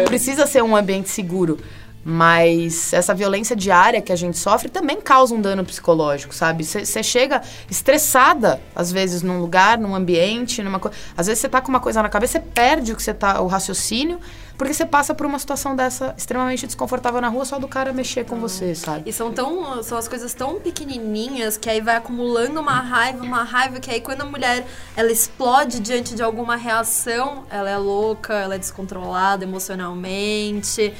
Precisa 0.07 0.47
ser 0.47 0.63
um 0.63 0.77
ambiente 0.77 1.11
seguro. 1.11 1.59
Mas 2.03 2.93
essa 2.95 3.15
violência 3.15 3.55
diária 3.55 4.01
que 4.01 4.11
a 4.11 4.17
gente 4.17 4.39
sofre 4.39 4.71
também 4.71 5.01
causa 5.01 5.35
um 5.35 5.41
dano 5.41 5.65
psicológico, 5.65 6.35
sabe? 6.35 6.65
Você 6.65 7.03
chega 7.03 7.43
estressada, 7.71 8.61
às 8.75 8.91
vezes, 8.91 9.23
num 9.23 9.41
lugar, 9.41 9.79
num 9.79 9.95
ambiente, 9.95 10.63
numa 10.63 10.79
coisa. 10.79 10.97
Às 11.17 11.27
vezes 11.27 11.41
você 11.41 11.49
tá 11.49 11.61
com 11.61 11.69
uma 11.69 11.81
coisa 11.81 12.03
na 12.03 12.09
cabeça, 12.09 12.39
você 12.39 12.41
perde 12.41 12.93
o 12.93 12.97
que 12.97 13.03
você 13.03 13.13
tá, 13.13 13.41
o 13.43 13.47
raciocínio, 13.47 14.19
porque 14.57 14.73
você 14.73 14.87
passa 14.87 15.15
por 15.15 15.27
uma 15.27 15.39
situação 15.39 15.77
dessa 15.77 16.15
extremamente 16.17 16.67
desconfortável 16.67 17.21
na 17.21 17.29
rua 17.29 17.45
só 17.45 17.59
do 17.59 17.69
cara 17.69 17.93
mexer 17.93 18.25
com 18.25 18.37
você, 18.41 18.75
sabe? 18.75 19.09
E 19.09 19.13
são 19.13 19.31
tão. 19.33 19.83
São 19.83 19.99
as 19.99 20.09
coisas 20.09 20.33
tão 20.33 20.59
pequenininhas 20.59 21.57
que 21.57 21.69
aí 21.69 21.81
vai 21.81 21.97
acumulando 21.97 22.61
uma 22.61 22.81
raiva, 22.81 23.23
uma 23.23 23.43
raiva 23.43 23.79
que 23.79 23.91
aí 23.91 24.01
quando 24.01 24.23
a 24.23 24.25
mulher 24.25 24.67
ela 24.97 25.13
explode 25.13 25.81
diante 25.81 26.15
de 26.15 26.23
alguma 26.23 26.57
reação, 26.57 27.45
ela 27.51 27.69
é 27.69 27.77
louca, 27.77 28.35
ela 28.35 28.55
é 28.55 28.59
descontrolada 28.59 29.45
emocionalmente. 29.45 30.95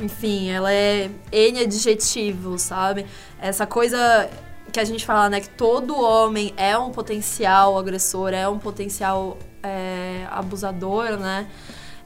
Enfim, 0.00 0.50
ela 0.50 0.72
é 0.72 1.10
N 1.32 1.60
adjetivo, 1.60 2.58
sabe? 2.58 3.06
Essa 3.40 3.66
coisa 3.66 4.28
que 4.72 4.78
a 4.78 4.84
gente 4.84 5.06
fala, 5.06 5.30
né? 5.30 5.40
Que 5.40 5.48
todo 5.48 5.98
homem 5.98 6.52
é 6.56 6.76
um 6.76 6.90
potencial 6.90 7.78
agressor, 7.78 8.34
é 8.34 8.46
um 8.46 8.58
potencial 8.58 9.38
é, 9.62 10.26
abusador, 10.30 11.16
né? 11.16 11.46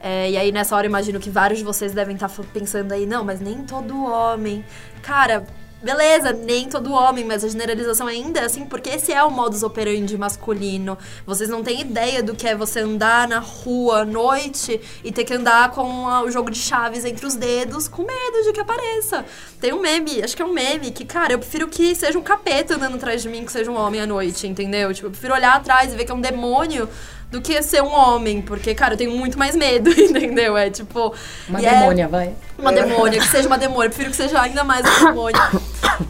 É, 0.03 0.31
e 0.31 0.37
aí, 0.37 0.51
nessa 0.51 0.75
hora, 0.77 0.87
imagino 0.87 1.21
que 1.21 1.29
vários 1.29 1.59
de 1.59 1.65
vocês 1.65 1.93
devem 1.93 2.15
estar 2.15 2.31
pensando 2.53 2.93
aí, 2.93 3.05
não, 3.07 3.25
mas 3.25 3.41
nem 3.41 3.65
todo 3.65 4.05
homem. 4.05 4.65
Cara, 5.03 5.45
beleza, 5.83 6.33
nem 6.33 6.69
todo 6.69 6.93
homem, 6.93 7.25
mas 7.25 7.45
a 7.45 7.49
generalização 7.49 8.07
ainda 8.07 8.41
é 8.41 8.45
assim, 8.45 8.65
porque 8.65 8.91
esse 8.91 9.13
é 9.13 9.23
o 9.23 9.31
modus 9.31 9.63
operandi 9.63 10.17
masculino. 10.17 10.97
Vocês 11.27 11.49
não 11.49 11.63
têm 11.63 11.81
ideia 11.81 12.23
do 12.23 12.35
que 12.35 12.47
é 12.47 12.55
você 12.55 12.81
andar 12.81 13.27
na 13.27 13.39
rua 13.39 14.03
à 14.03 14.05
noite 14.05 14.81
e 15.03 15.11
ter 15.11 15.25
que 15.25 15.35
andar 15.35 15.71
com 15.71 16.05
o 16.05 16.31
jogo 16.31 16.51
de 16.51 16.59
chaves 16.59 17.05
entre 17.05 17.25
os 17.27 17.35
dedos, 17.35 17.89
com 17.89 18.03
medo 18.03 18.45
de 18.45 18.53
que 18.53 18.61
apareça. 18.61 19.25
Tem 19.61 19.73
um 19.73 19.81
meme, 19.81 20.23
acho 20.23 20.37
que 20.37 20.43
é 20.43 20.45
um 20.45 20.53
meme, 20.53 20.91
que, 20.91 21.05
cara, 21.05 21.33
eu 21.33 21.39
prefiro 21.39 21.69
que 21.69 21.95
seja 21.95 22.19
um 22.19 22.23
capeta 22.23 22.77
andando 22.77 22.97
atrás 22.97 23.23
de 23.23 23.29
mim 23.29 23.45
que 23.45 23.53
seja 23.53 23.71
um 23.71 23.77
homem 23.77 24.01
à 24.01 24.07
noite, 24.07 24.47
entendeu? 24.47 24.93
Tipo, 24.93 25.07
eu 25.07 25.11
prefiro 25.11 25.35
olhar 25.35 25.55
atrás 25.55 25.93
e 25.93 25.97
ver 25.97 26.05
que 26.05 26.13
é 26.13 26.15
um 26.15 26.21
demônio 26.21 26.89
do 27.31 27.41
que 27.41 27.63
ser 27.63 27.83
um 27.83 27.93
homem, 27.93 28.43
porque, 28.43 28.75
cara, 28.75 28.95
eu 28.95 28.99
tenho 28.99 29.13
muito 29.13 29.39
mais 29.39 29.55
medo, 29.55 29.89
entendeu? 29.95 30.57
É 30.57 30.69
tipo. 30.69 31.15
Uma 31.49 31.61
é- 31.61 31.71
demônia, 31.81 32.09
vai. 32.09 32.35
uma 32.59 32.73
demônia, 32.73 33.21
que 33.21 33.29
seja 33.29 33.47
uma 33.47 33.57
demônia. 33.57 33.87
Eu 33.87 33.91
prefiro 33.91 34.11
que 34.11 34.17
seja 34.17 34.41
ainda 34.41 34.65
mais 34.65 34.85
uma 34.85 35.11
demônia. 35.11 35.41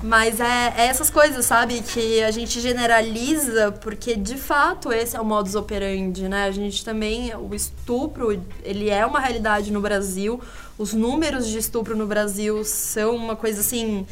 Mas 0.03 0.41
é, 0.41 0.73
é 0.77 0.87
essas 0.87 1.11
coisas, 1.11 1.45
sabe? 1.45 1.81
Que 1.83 2.23
a 2.23 2.31
gente 2.31 2.61
generaliza, 2.61 3.73
porque 3.73 4.17
de 4.17 4.37
fato 4.37 4.93
esse 4.93 5.17
é 5.17 5.21
o 5.21 5.25
modus 5.25 5.55
operandi, 5.55 6.29
né? 6.29 6.45
A 6.45 6.51
gente 6.51 6.85
também, 6.85 7.35
o 7.35 7.55
estupro, 7.55 8.41
ele 8.65 8.89
é 8.89 9.05
uma 9.05 9.21
realidade 9.21 9.71
no 9.71 9.81
Brasil. 9.81 10.41
Os 10.79 10.95
números 10.95 11.47
de 11.47 11.59
estupro 11.59 11.97
no 11.97 12.07
Brasil 12.07 12.65
são 12.65 13.15
uma 13.15 13.37
coisa 13.37 13.61
assim 13.61 14.07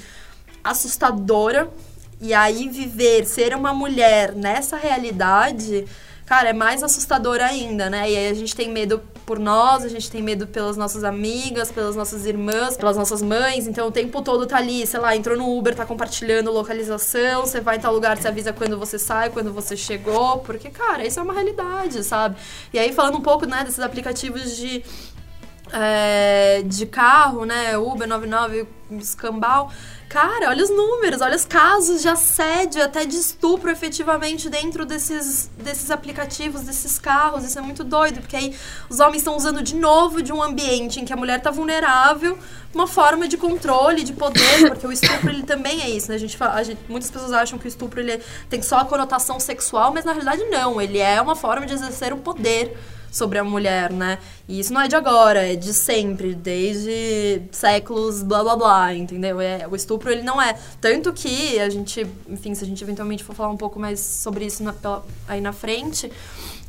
assustadora. 0.63 1.71
E 2.21 2.35
aí 2.35 2.69
viver, 2.69 3.25
ser 3.25 3.55
uma 3.55 3.73
mulher 3.73 4.35
nessa 4.35 4.77
realidade, 4.77 5.87
cara, 6.29 6.51
é 6.51 6.53
mais 6.53 6.83
assustador 6.83 7.41
ainda, 7.41 7.89
né? 7.89 8.11
E 8.11 8.15
aí 8.15 8.29
a 8.29 8.35
gente 8.35 8.55
tem 8.55 8.71
medo 8.71 9.01
por 9.25 9.39
nós, 9.39 9.83
a 9.83 9.89
gente 9.89 10.11
tem 10.11 10.23
medo 10.23 10.47
pelas 10.47 10.77
nossas 10.77 11.03
amigas, 11.03 11.73
pelas 11.73 11.97
nossas 11.97 12.27
irmãs, 12.27 12.77
pelas 12.77 12.99
nossas 12.99 13.23
mães. 13.23 13.67
Então 13.67 13.89
o 13.89 13.91
tempo 13.91 14.21
todo 14.21 14.47
tá 14.47 14.59
ali, 14.59 14.87
sei 14.87 15.01
lá, 15.01 15.17
entrou 15.17 15.39
no 15.39 15.57
Uber, 15.57 15.75
tá 15.75 15.87
compartilhando 15.87 16.53
localização, 16.53 17.47
você 17.47 17.63
vai 17.63 17.77
em 17.77 17.81
tal 17.81 17.95
lugar, 17.95 18.19
você 18.19 18.29
avisa 18.29 18.53
quando 18.53 18.79
você 18.79 18.99
sai, 18.99 19.31
quando 19.31 19.55
você 19.55 19.75
chegou, 19.75 20.41
porque, 20.41 20.69
cara, 20.69 21.07
isso 21.07 21.19
é 21.19 21.23
uma 21.23 21.33
realidade, 21.33 22.05
sabe? 22.05 22.37
E 22.75 22.79
aí 22.79 22.93
falando 22.93 23.17
um 23.17 23.23
pouco, 23.23 23.47
né, 23.47 23.65
desses 23.65 23.81
aplicativos 23.81 24.55
de 24.55 24.85
é, 25.73 26.63
de 26.65 26.87
carro, 26.87 27.45
né? 27.45 27.77
Uber 27.79 28.07
99, 28.09 28.67
escambau. 28.93 29.71
Cara, 30.09 30.49
olha 30.49 30.65
os 30.65 30.71
números, 30.71 31.21
olha 31.21 31.37
os 31.37 31.45
casos 31.45 32.01
de 32.01 32.09
assédio, 32.09 32.83
até 32.83 33.05
de 33.05 33.15
estupro 33.17 33.71
efetivamente 33.71 34.49
dentro 34.49 34.87
desses, 34.87 35.51
desses 35.59 35.91
aplicativos, 35.91 36.63
desses 36.63 36.99
carros. 36.99 37.45
Isso 37.45 37.59
é 37.59 37.61
muito 37.63 37.85
doido, 37.85 38.21
porque 38.21 38.35
aí 38.35 38.57
os 38.89 39.01
homens 39.01 39.19
estão 39.19 39.37
usando 39.37 39.63
de 39.63 39.77
novo 39.77 40.23
de 40.23 40.33
um 40.33 40.43
ambiente 40.43 40.99
em 40.99 41.05
que 41.05 41.13
a 41.13 41.17
mulher 41.17 41.43
tá 41.43 41.51
vulnerável, 41.51 42.39
uma 42.75 42.87
forma 42.87 43.29
de 43.29 43.37
controle, 43.37 44.03
de 44.03 44.15
poder, 44.15 44.69
porque 44.73 44.87
o 44.87 44.93
estupro 44.93 45.29
ele 45.29 45.43
também 45.43 45.83
é 45.83 45.91
isso, 45.91 46.09
né? 46.09 46.15
A 46.15 46.19
gente, 46.19 46.39
a 46.43 46.63
gente- 46.63 46.81
muitas 46.89 47.11
pessoas 47.11 47.33
acham 47.33 47.59
que 47.59 47.67
o 47.67 47.69
estupro 47.69 48.01
ele 48.01 48.13
é- 48.13 48.21
tem 48.49 48.63
só 48.63 48.79
a 48.79 48.85
conotação 48.87 49.39
sexual, 49.39 49.93
mas 49.93 50.07
na 50.07 50.13
realidade 50.13 50.43
não. 50.45 50.81
Ele 50.81 50.99
é 50.99 51.21
uma 51.21 51.37
forma 51.37 51.67
de 51.67 51.75
exercer 51.75 52.15
o 52.15 52.17
poder 52.17 52.75
sobre 53.11 53.39
a 53.39 53.45
mulher, 53.45 53.91
né? 53.93 54.19
E 54.49 54.61
isso 54.61 54.73
não 54.73 54.81
é 54.81 54.89
de 54.89 54.95
agora, 54.97 55.47
é 55.47 55.57
de 55.57 55.73
sempre, 55.75 56.35
desde 56.35 57.43
séculos, 57.53 58.23
blá 58.23 58.43
blá 58.43 58.57
blá, 58.57 58.95
entendeu? 58.95 59.41
É, 59.41 59.67
o 59.69 59.75
estupro 59.77 60.11
ele 60.11 60.23
não 60.23 60.41
é. 60.41 60.57
Tanto 60.81 61.13
que 61.13 61.59
a 61.59 61.69
gente, 61.69 62.07
enfim, 62.29 62.55
se 62.55 62.65
a 62.65 62.67
gente 62.67 62.83
eventualmente 62.83 63.25
for 63.25 63.35
falar 63.35 63.51
um 63.51 63.57
pouco 63.57 63.79
mais 63.79 64.01
sobre 64.01 64.45
isso 64.47 64.63
na- 64.63 64.73
pela- 64.73 65.05
aí 65.27 65.41
na 65.41 65.53
frente, 65.53 66.11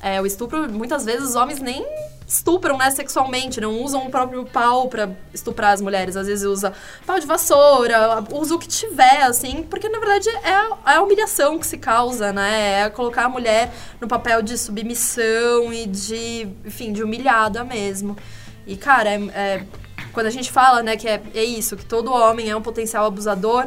é, 0.01 0.21
o 0.21 0.25
estupro, 0.25 0.71
muitas 0.71 1.05
vezes 1.05 1.29
os 1.29 1.35
homens 1.35 1.59
nem 1.59 1.85
estupram, 2.29 2.77
né, 2.77 2.91
sexualmente, 2.91 3.59
não 3.59 3.81
usam 3.81 4.05
o 4.05 4.09
próprio 4.11 4.45
pau 4.45 4.87
pra 4.87 5.09
estuprar 5.33 5.73
as 5.73 5.81
mulheres. 5.81 6.15
Às 6.15 6.27
vezes 6.27 6.45
usa 6.45 6.71
pau 7.05 7.19
de 7.19 7.25
vassoura, 7.25 8.23
usa 8.31 8.53
o 8.53 8.59
que 8.59 8.67
tiver, 8.67 9.23
assim, 9.23 9.63
porque 9.63 9.89
na 9.89 9.97
verdade 9.99 10.29
é, 10.29 10.53
a- 10.53 10.77
é 10.85 10.95
a 10.97 11.01
humilhação 11.01 11.57
que 11.57 11.65
se 11.65 11.79
causa, 11.79 12.31
né? 12.31 12.83
É 12.83 12.89
colocar 12.91 13.25
a 13.25 13.29
mulher 13.29 13.73
no 13.99 14.07
papel 14.07 14.43
de 14.43 14.59
submissão 14.59 15.73
e 15.73 15.87
de, 15.87 16.47
enfim, 16.63 16.93
de 16.93 17.01
humilhada 17.03 17.63
mesmo. 17.63 18.15
E, 18.67 18.77
cara, 18.77 19.09
é, 19.09 19.15
é- 19.33 19.63
quando 20.13 20.27
a 20.27 20.31
gente 20.31 20.51
fala, 20.51 20.83
né, 20.83 20.95
que 20.95 21.07
é, 21.07 21.19
é 21.33 21.43
isso, 21.43 21.75
que 21.75 21.85
todo 21.85 22.11
homem 22.13 22.47
é 22.49 22.55
um 22.55 22.61
potencial 22.61 23.05
abusador, 23.05 23.65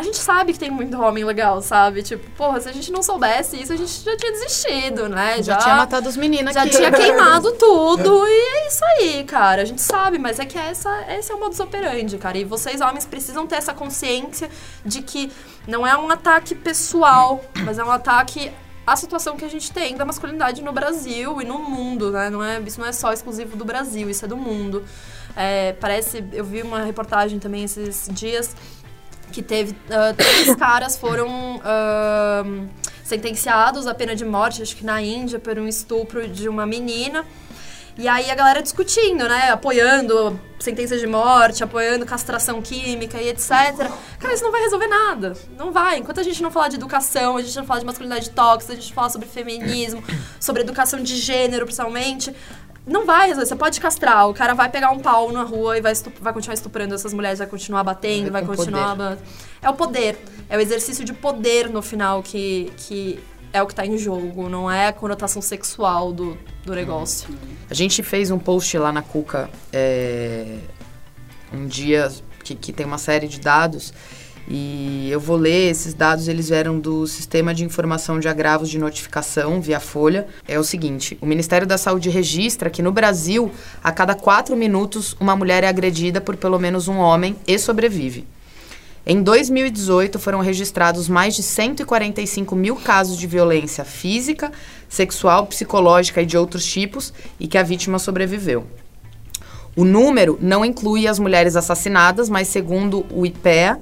a 0.00 0.02
gente 0.02 0.16
sabe 0.16 0.54
que 0.54 0.58
tem 0.58 0.70
muito 0.70 0.98
homem 0.98 1.22
legal, 1.24 1.60
sabe? 1.60 2.02
Tipo, 2.02 2.28
porra, 2.30 2.58
se 2.58 2.70
a 2.70 2.72
gente 2.72 2.90
não 2.90 3.02
soubesse 3.02 3.60
isso, 3.60 3.70
a 3.70 3.76
gente 3.76 4.02
já 4.02 4.16
tinha 4.16 4.32
desistido, 4.32 5.10
né? 5.10 5.42
Já, 5.42 5.56
tinha 5.56 5.74
matado 5.74 6.08
os 6.08 6.16
meninos 6.16 6.54
Já 6.54 6.62
aqui. 6.62 6.70
tinha 6.70 6.90
queimado 6.90 7.52
tudo 7.60 8.26
e 8.26 8.30
é 8.30 8.68
isso 8.68 8.82
aí, 8.82 9.24
cara. 9.24 9.60
A 9.60 9.64
gente 9.66 9.82
sabe, 9.82 10.18
mas 10.18 10.38
é 10.38 10.46
que 10.46 10.56
essa, 10.56 11.04
esse 11.12 11.30
é 11.30 11.34
o 11.34 11.38
modus 11.38 11.60
operandi, 11.60 12.16
cara. 12.16 12.38
E 12.38 12.44
vocês, 12.44 12.80
homens, 12.80 13.04
precisam 13.04 13.46
ter 13.46 13.56
essa 13.56 13.74
consciência 13.74 14.48
de 14.82 15.02
que 15.02 15.30
não 15.68 15.86
é 15.86 15.94
um 15.94 16.10
ataque 16.10 16.54
pessoal, 16.54 17.44
mas 17.62 17.78
é 17.78 17.84
um 17.84 17.90
ataque 17.90 18.50
à 18.86 18.96
situação 18.96 19.36
que 19.36 19.44
a 19.44 19.50
gente 19.50 19.70
tem 19.70 19.98
da 19.98 20.06
masculinidade 20.06 20.62
no 20.62 20.72
Brasil 20.72 21.42
e 21.42 21.44
no 21.44 21.58
mundo, 21.58 22.10
né? 22.10 22.30
Não 22.30 22.42
é, 22.42 22.58
isso 22.60 22.80
não 22.80 22.86
é 22.86 22.92
só 22.92 23.12
exclusivo 23.12 23.54
do 23.54 23.66
Brasil, 23.66 24.08
isso 24.08 24.24
é 24.24 24.28
do 24.28 24.36
mundo. 24.36 24.82
É, 25.36 25.74
parece, 25.74 26.24
eu 26.32 26.44
vi 26.44 26.62
uma 26.62 26.82
reportagem 26.84 27.38
também 27.38 27.64
esses 27.64 28.08
dias 28.10 28.56
que 29.30 29.42
teve 29.42 29.74
ah, 29.90 30.14
três 30.16 30.54
caras 30.56 30.96
foram 30.96 31.60
ah, 31.64 32.44
sentenciados 33.04 33.86
à 33.86 33.94
pena 33.94 34.14
de 34.14 34.24
morte, 34.24 34.62
acho 34.62 34.76
que 34.76 34.84
na 34.84 35.00
Índia, 35.00 35.38
por 35.38 35.58
um 35.58 35.66
estupro 35.66 36.28
de 36.28 36.48
uma 36.48 36.66
menina. 36.66 37.24
E 37.98 38.08
aí 38.08 38.30
a 38.30 38.34
galera 38.34 38.62
discutindo, 38.62 39.28
né? 39.28 39.50
Apoiando 39.50 40.40
sentença 40.58 40.96
de 40.96 41.06
morte, 41.06 41.62
apoiando 41.62 42.06
castração 42.06 42.62
química 42.62 43.20
e 43.20 43.28
etc. 43.28 43.50
Cara, 44.18 44.32
isso 44.32 44.42
não 44.42 44.52
vai 44.52 44.62
resolver 44.62 44.86
nada. 44.86 45.34
Não 45.58 45.72
vai. 45.72 45.98
Enquanto 45.98 46.20
a 46.20 46.22
gente 46.22 46.42
não 46.42 46.50
falar 46.50 46.68
de 46.68 46.76
educação, 46.76 47.36
a 47.36 47.42
gente 47.42 47.56
não 47.56 47.66
falar 47.66 47.80
de 47.80 47.86
masculinidade 47.86 48.30
tóxica, 48.30 48.72
a 48.72 48.76
gente 48.76 48.94
falar 48.94 49.10
sobre 49.10 49.28
feminismo, 49.28 50.02
sobre 50.38 50.62
educação 50.62 51.02
de 51.02 51.16
gênero, 51.16 51.66
principalmente, 51.66 52.34
não 52.86 53.04
vai 53.06 53.28
resolver. 53.28 53.46
Você 53.46 53.56
pode 53.56 53.80
castrar, 53.80 54.28
o 54.28 54.34
cara 54.34 54.54
vai 54.54 54.68
pegar 54.68 54.90
um 54.90 54.98
pau 54.98 55.30
na 55.32 55.42
rua 55.42 55.78
e 55.78 55.80
vai, 55.80 55.92
vai 56.20 56.32
continuar 56.32 56.54
estuprando 56.54 56.94
essas 56.94 57.12
mulheres, 57.12 57.38
vai 57.38 57.46
continuar 57.48 57.84
batendo, 57.84 58.30
vai 58.32 58.42
com 58.42 58.48
continuar. 58.54 58.94
ba- 58.96 59.18
É 59.62 59.68
o 59.70 59.74
poder. 59.74 60.18
É 60.48 60.56
o 60.56 60.60
exercício 60.60 61.04
de 61.04 61.12
poder 61.12 61.68
no 61.68 61.82
final 61.82 62.22
que, 62.22 62.72
que 62.76 63.20
é 63.52 63.62
o 63.62 63.66
que 63.66 63.74
tá 63.74 63.84
em 63.84 63.98
jogo, 63.98 64.48
não 64.48 64.70
é 64.70 64.86
a 64.88 64.92
conotação 64.92 65.42
sexual 65.42 66.12
do, 66.12 66.38
do 66.64 66.74
negócio. 66.74 67.28
A 67.68 67.74
gente 67.74 68.02
fez 68.02 68.30
um 68.30 68.38
post 68.38 68.76
lá 68.78 68.92
na 68.92 69.02
Cuca 69.02 69.50
é, 69.72 70.58
um 71.52 71.66
dia 71.66 72.10
que, 72.44 72.54
que 72.54 72.72
tem 72.72 72.86
uma 72.86 72.98
série 72.98 73.26
de 73.28 73.40
dados 73.40 73.92
E 74.52 75.08
eu 75.08 75.20
vou 75.20 75.36
ler 75.36 75.70
esses 75.70 75.94
dados, 75.94 76.26
eles 76.26 76.48
vieram 76.48 76.80
do 76.80 77.06
Sistema 77.06 77.54
de 77.54 77.64
Informação 77.64 78.18
de 78.18 78.26
Agravos 78.26 78.68
de 78.68 78.80
Notificação, 78.80 79.60
via 79.60 79.78
Folha. 79.78 80.26
É 80.48 80.58
o 80.58 80.64
seguinte: 80.64 81.16
o 81.20 81.26
Ministério 81.26 81.68
da 81.68 81.78
Saúde 81.78 82.10
registra 82.10 82.68
que 82.68 82.82
no 82.82 82.90
Brasil, 82.90 83.52
a 83.80 83.92
cada 83.92 84.12
quatro 84.16 84.56
minutos, 84.56 85.16
uma 85.20 85.36
mulher 85.36 85.62
é 85.62 85.68
agredida 85.68 86.20
por 86.20 86.36
pelo 86.36 86.58
menos 86.58 86.88
um 86.88 86.96
homem 86.96 87.36
e 87.46 87.56
sobrevive. 87.60 88.26
Em 89.06 89.22
2018, 89.22 90.18
foram 90.18 90.40
registrados 90.40 91.08
mais 91.08 91.36
de 91.36 91.44
145 91.44 92.56
mil 92.56 92.74
casos 92.74 93.16
de 93.16 93.28
violência 93.28 93.84
física, 93.84 94.50
sexual, 94.88 95.46
psicológica 95.46 96.22
e 96.22 96.26
de 96.26 96.36
outros 96.36 96.66
tipos, 96.66 97.14
e 97.38 97.46
que 97.46 97.56
a 97.56 97.62
vítima 97.62 98.00
sobreviveu. 98.00 98.66
O 99.76 99.84
número 99.84 100.36
não 100.42 100.64
inclui 100.64 101.06
as 101.06 101.20
mulheres 101.20 101.54
assassinadas, 101.54 102.28
mas 102.28 102.48
segundo 102.48 103.06
o 103.10 103.24
IPEA, 103.24 103.80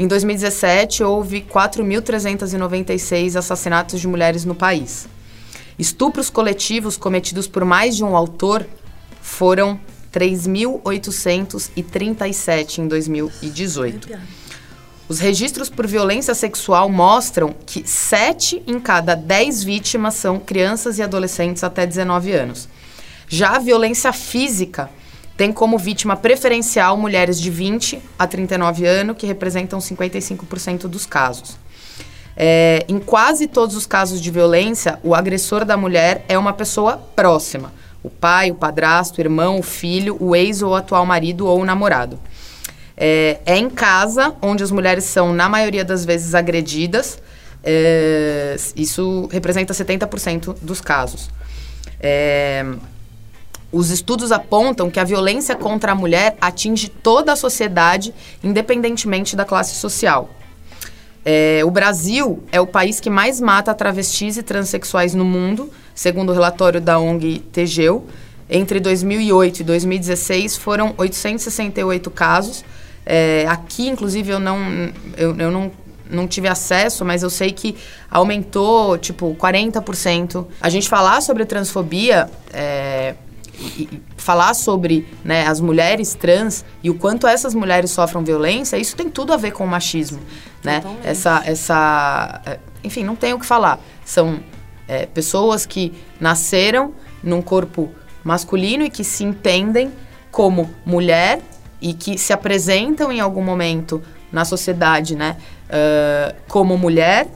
em 0.00 0.06
2017 0.06 1.04
houve 1.04 1.42
4.396 1.42 3.36
assassinatos 3.36 4.00
de 4.00 4.08
mulheres 4.08 4.46
no 4.46 4.54
país. 4.54 5.06
Estupros 5.78 6.30
coletivos 6.30 6.96
cometidos 6.96 7.46
por 7.46 7.66
mais 7.66 7.96
de 7.96 8.02
um 8.02 8.16
autor 8.16 8.66
foram 9.20 9.78
3.837 10.10 12.78
em 12.78 12.88
2018. 12.88 14.08
Os 15.06 15.18
registros 15.18 15.68
por 15.68 15.86
violência 15.86 16.34
sexual 16.34 16.88
mostram 16.88 17.54
que 17.66 17.86
7 17.86 18.62
em 18.66 18.80
cada 18.80 19.14
10 19.14 19.64
vítimas 19.64 20.14
são 20.14 20.38
crianças 20.38 20.96
e 20.96 21.02
adolescentes 21.02 21.62
até 21.62 21.84
19 21.84 22.32
anos. 22.32 22.70
Já 23.28 23.56
a 23.56 23.58
violência 23.58 24.14
física 24.14 24.88
tem 25.40 25.54
como 25.54 25.78
vítima 25.78 26.16
preferencial 26.16 26.98
mulheres 26.98 27.40
de 27.40 27.48
20 27.48 27.98
a 28.18 28.26
39 28.26 28.84
anos, 28.84 29.16
que 29.16 29.26
representam 29.26 29.78
55% 29.78 30.80
dos 30.80 31.06
casos. 31.06 31.56
É, 32.36 32.84
em 32.86 32.98
quase 32.98 33.46
todos 33.46 33.74
os 33.74 33.86
casos 33.86 34.20
de 34.20 34.30
violência, 34.30 35.00
o 35.02 35.14
agressor 35.14 35.64
da 35.64 35.78
mulher 35.78 36.26
é 36.28 36.36
uma 36.36 36.52
pessoa 36.52 36.98
próxima: 37.16 37.72
o 38.02 38.10
pai, 38.10 38.50
o 38.50 38.54
padrasto, 38.54 39.16
o 39.16 39.22
irmão, 39.22 39.60
o 39.60 39.62
filho, 39.62 40.14
o 40.20 40.36
ex 40.36 40.60
ou 40.60 40.74
atual 40.74 41.06
marido 41.06 41.46
ou 41.46 41.64
namorado. 41.64 42.20
É, 42.94 43.38
é 43.46 43.56
em 43.56 43.70
casa 43.70 44.34
onde 44.42 44.62
as 44.62 44.70
mulheres 44.70 45.04
são, 45.04 45.32
na 45.32 45.48
maioria 45.48 45.86
das 45.86 46.04
vezes, 46.04 46.34
agredidas. 46.34 47.18
É, 47.64 48.56
isso 48.76 49.26
representa 49.32 49.72
70% 49.72 50.56
dos 50.60 50.82
casos. 50.82 51.30
É, 51.98 52.62
os 53.72 53.90
estudos 53.90 54.32
apontam 54.32 54.90
que 54.90 54.98
a 54.98 55.04
violência 55.04 55.54
contra 55.54 55.92
a 55.92 55.94
mulher 55.94 56.36
atinge 56.40 56.88
toda 56.88 57.32
a 57.32 57.36
sociedade, 57.36 58.12
independentemente 58.42 59.36
da 59.36 59.44
classe 59.44 59.74
social. 59.76 60.30
É, 61.24 61.60
o 61.64 61.70
Brasil 61.70 62.42
é 62.50 62.60
o 62.60 62.66
país 62.66 62.98
que 62.98 63.10
mais 63.10 63.40
mata 63.40 63.74
travestis 63.74 64.36
e 64.36 64.42
transexuais 64.42 65.14
no 65.14 65.24
mundo, 65.24 65.70
segundo 65.94 66.30
o 66.30 66.32
relatório 66.32 66.80
da 66.80 66.98
ONG 66.98 67.40
Tegeu. 67.52 68.06
Entre 68.48 68.80
2008 68.80 69.60
e 69.60 69.64
2016 69.64 70.56
foram 70.56 70.94
868 70.96 72.10
casos, 72.10 72.64
é, 73.04 73.46
aqui, 73.48 73.88
inclusive, 73.88 74.30
eu 74.30 74.38
não, 74.38 74.58
eu, 75.16 75.36
eu 75.36 75.50
não, 75.50 75.72
não 76.08 76.28
tive 76.28 76.48
acesso, 76.48 77.04
mas 77.04 77.22
eu 77.22 77.30
sei 77.30 77.50
que 77.52 77.76
aumentou, 78.10 78.98
tipo, 78.98 79.34
40%. 79.38 80.46
A 80.60 80.68
gente 80.68 80.88
falar 80.88 81.20
sobre 81.20 81.44
transfobia, 81.44 82.30
é, 82.52 82.89
e, 83.60 84.02
falar 84.16 84.54
sobre 84.54 85.06
né, 85.24 85.46
as 85.46 85.60
mulheres 85.60 86.14
trans 86.14 86.64
e 86.82 86.90
o 86.90 86.94
quanto 86.94 87.26
essas 87.26 87.54
mulheres 87.54 87.90
sofrem 87.90 88.24
violência, 88.24 88.76
isso 88.76 88.96
tem 88.96 89.08
tudo 89.08 89.32
a 89.32 89.36
ver 89.36 89.52
com 89.52 89.64
o 89.64 89.68
machismo, 89.68 90.20
né? 90.64 90.82
Essa, 91.02 91.42
essa, 91.44 92.40
é, 92.46 92.58
enfim, 92.82 93.04
não 93.04 93.16
tem 93.16 93.32
o 93.32 93.38
que 93.38 93.46
falar. 93.46 93.78
São 94.04 94.40
é, 94.88 95.06
pessoas 95.06 95.66
que 95.66 95.92
nasceram 96.18 96.94
num 97.22 97.42
corpo 97.42 97.90
masculino 98.24 98.84
e 98.84 98.90
que 98.90 99.04
se 99.04 99.24
entendem 99.24 99.92
como 100.30 100.70
mulher 100.84 101.40
e 101.80 101.94
que 101.94 102.18
se 102.18 102.32
apresentam 102.32 103.10
em 103.10 103.20
algum 103.20 103.42
momento 103.42 104.02
na 104.30 104.44
sociedade, 104.44 105.16
né, 105.16 105.36
uh, 105.66 106.34
como 106.46 106.78
mulher, 106.78 107.26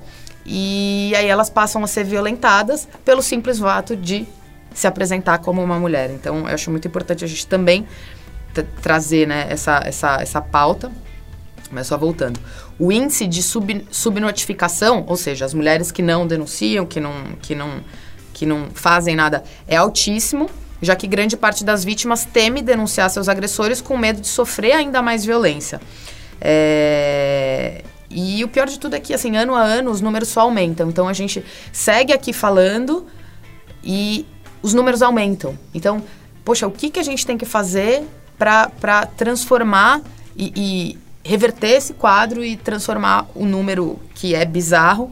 e 0.47 1.13
aí 1.17 1.27
elas 1.27 1.51
passam 1.51 1.83
a 1.83 1.87
ser 1.87 2.05
violentadas 2.05 2.87
pelo 3.05 3.23
simples 3.23 3.59
fato 3.59 3.97
de 3.97 4.29
se 4.75 4.87
apresentar 4.87 5.39
como 5.39 5.63
uma 5.63 5.79
mulher. 5.79 6.11
Então, 6.11 6.41
eu 6.41 6.55
acho 6.55 6.71
muito 6.71 6.87
importante 6.87 7.25
a 7.25 7.29
gente 7.29 7.47
também 7.47 7.87
trazer 8.83 9.27
né, 9.27 9.47
essa, 9.49 9.81
essa, 9.85 10.17
essa 10.21 10.41
pauta. 10.43 10.93
Mas 11.71 11.87
só 11.87 11.97
voltando. 11.97 12.39
O 12.79 12.93
índice 12.93 13.27
de 13.27 13.43
sub, 13.43 13.87
subnotificação, 13.91 15.05
ou 15.07 15.17
seja, 15.17 15.45
as 15.45 15.55
mulheres 15.55 15.91
que 15.91 16.03
não 16.03 16.27
denunciam, 16.27 16.85
que 16.85 17.01
não, 17.01 17.13
que, 17.41 17.55
não, 17.55 17.81
que 18.33 18.45
não 18.45 18.69
fazem 18.75 19.17
nada, 19.17 19.43
é 19.67 19.77
altíssimo 19.77 20.51
já 20.85 20.95
que 20.95 21.07
grande 21.07 21.37
parte 21.37 21.65
das 21.65 21.85
vítimas 21.85 22.25
teme 22.25 22.63
denunciar 22.63 23.09
seus 23.11 23.29
agressores 23.29 23.81
com 23.81 23.97
medo 23.97 24.21
de 24.21 24.29
sofrer 24.29 24.73
ainda 24.73 25.01
mais 25.03 25.25
violência. 25.25 25.81
É... 26.41 27.83
E 28.11 28.45
o 28.45 28.49
pior 28.49 28.69
de 28.69 28.79
tudo 28.79 28.95
é 28.95 29.01
que, 29.01 29.13
assim, 29.13 29.37
ano 29.37 29.55
a 29.55 29.63
ano, 29.63 29.91
os 29.91 30.01
números 30.01 30.29
só 30.29 30.43
aumentam. 30.43 30.89
Então, 30.89 31.09
a 31.09 31.13
gente 31.13 31.45
segue 31.73 32.13
aqui 32.13 32.33
falando 32.33 33.07
e 33.83 34.25
os 34.65 34.73
números 34.73 35.03
aumentam. 35.03 35.59
Então, 35.75 36.03
poxa, 36.43 36.67
o 36.67 36.71
que, 36.71 36.89
que 36.89 36.99
a 36.99 37.03
gente 37.03 37.27
tem 37.27 37.37
que 37.37 37.45
fazer 37.45 38.03
para 38.39 39.05
transformar 39.15 40.01
e, 40.35 40.53
e 40.57 40.99
reverter 41.23 41.73
esse 41.73 41.93
quadro 41.93 42.43
e 42.43 42.57
transformar 42.57 43.29
o 43.35 43.45
número 43.45 44.01
que 44.15 44.35
é 44.35 44.43
bizarro 44.47 45.11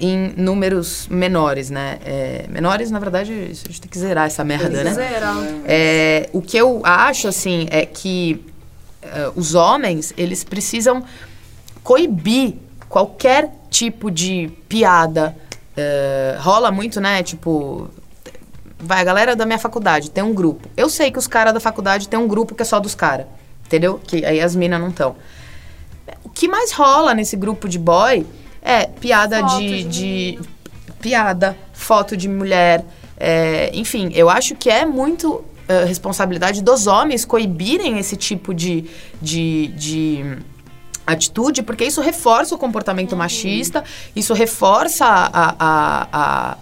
em 0.00 0.34
números 0.36 1.06
menores, 1.08 1.70
né? 1.70 2.00
É, 2.04 2.46
menores, 2.48 2.90
na 2.90 2.98
verdade, 2.98 3.32
a 3.32 3.54
gente 3.54 3.80
tem 3.80 3.88
que 3.88 3.98
zerar 3.98 4.26
essa 4.26 4.42
merda, 4.42 4.82
né? 4.82 4.92
Zerar. 4.92 5.36
É, 5.64 6.28
o 6.32 6.42
que 6.42 6.56
eu 6.56 6.80
acho, 6.84 7.28
assim, 7.28 7.68
é 7.70 7.86
que 7.86 8.44
uh, 9.04 9.32
os 9.36 9.54
homens, 9.54 10.12
eles 10.16 10.42
precisam 10.42 11.04
coibir 11.84 12.54
qualquer 12.88 13.52
tipo 13.70 14.10
de 14.10 14.50
piada. 14.68 15.36
Uh, 15.76 16.40
rola 16.40 16.72
muito, 16.72 17.00
né? 17.00 17.22
Tipo, 17.22 17.88
vai, 18.78 19.00
a 19.00 19.04
galera 19.04 19.36
da 19.36 19.44
minha 19.44 19.58
faculdade 19.58 20.10
tem 20.10 20.22
um 20.22 20.34
grupo. 20.34 20.68
Eu 20.76 20.88
sei 20.88 21.10
que 21.10 21.18
os 21.18 21.26
caras 21.26 21.52
da 21.52 21.60
faculdade 21.60 22.08
tem 22.08 22.18
um 22.18 22.28
grupo 22.28 22.54
que 22.54 22.62
é 22.62 22.64
só 22.64 22.78
dos 22.78 22.94
caras, 22.94 23.26
entendeu? 23.66 24.00
Que 24.04 24.24
aí 24.24 24.40
as 24.40 24.54
minas 24.54 24.80
não 24.80 24.88
estão. 24.88 25.16
O 26.24 26.28
que 26.28 26.48
mais 26.48 26.72
rola 26.72 27.14
nesse 27.14 27.36
grupo 27.36 27.68
de 27.68 27.78
boy 27.78 28.26
é, 28.62 28.86
piada 28.86 29.42
de, 29.42 29.84
de, 29.84 30.36
de, 30.36 30.38
Piada, 31.00 31.56
foto 31.72 32.16
de 32.16 32.28
mulher. 32.28 32.84
É, 33.16 33.70
enfim, 33.72 34.10
eu 34.14 34.28
acho 34.28 34.54
que 34.56 34.68
é 34.68 34.84
muito 34.84 35.28
uh, 35.28 35.86
responsabilidade 35.86 36.62
dos 36.62 36.86
homens 36.86 37.24
coibirem 37.24 37.98
esse 37.98 38.16
tipo 38.16 38.52
de, 38.52 38.84
de, 39.22 39.68
de 39.68 40.38
atitude, 41.06 41.62
porque 41.62 41.84
isso 41.84 42.00
reforça 42.00 42.54
o 42.54 42.58
comportamento 42.58 43.12
uhum. 43.12 43.18
machista, 43.18 43.84
isso 44.14 44.34
reforça 44.34 45.04
a, 45.04 45.54
a, 45.58 46.08
a, 46.12 46.56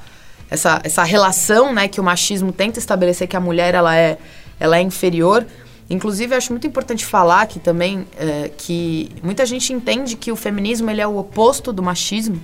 essa, 0.50 0.80
essa 0.84 1.02
relação 1.02 1.72
né, 1.72 1.88
que 1.88 2.00
o 2.00 2.04
machismo 2.04 2.52
tenta 2.52 2.78
estabelecer 2.78 3.26
que 3.26 3.36
a 3.36 3.40
mulher 3.40 3.74
ela 3.74 3.96
é, 3.96 4.18
ela 4.58 4.78
é 4.78 4.82
inferior. 4.82 5.46
Inclusive, 5.88 6.34
acho 6.34 6.52
muito 6.52 6.66
importante 6.66 7.04
falar 7.04 7.42
aqui 7.42 7.60
também 7.60 8.06
é, 8.18 8.50
que 8.56 9.10
muita 9.22 9.46
gente 9.46 9.72
entende 9.72 10.16
que 10.16 10.32
o 10.32 10.36
feminismo 10.36 10.90
ele 10.90 11.00
é 11.00 11.06
o 11.06 11.16
oposto 11.16 11.72
do 11.72 11.82
machismo, 11.82 12.40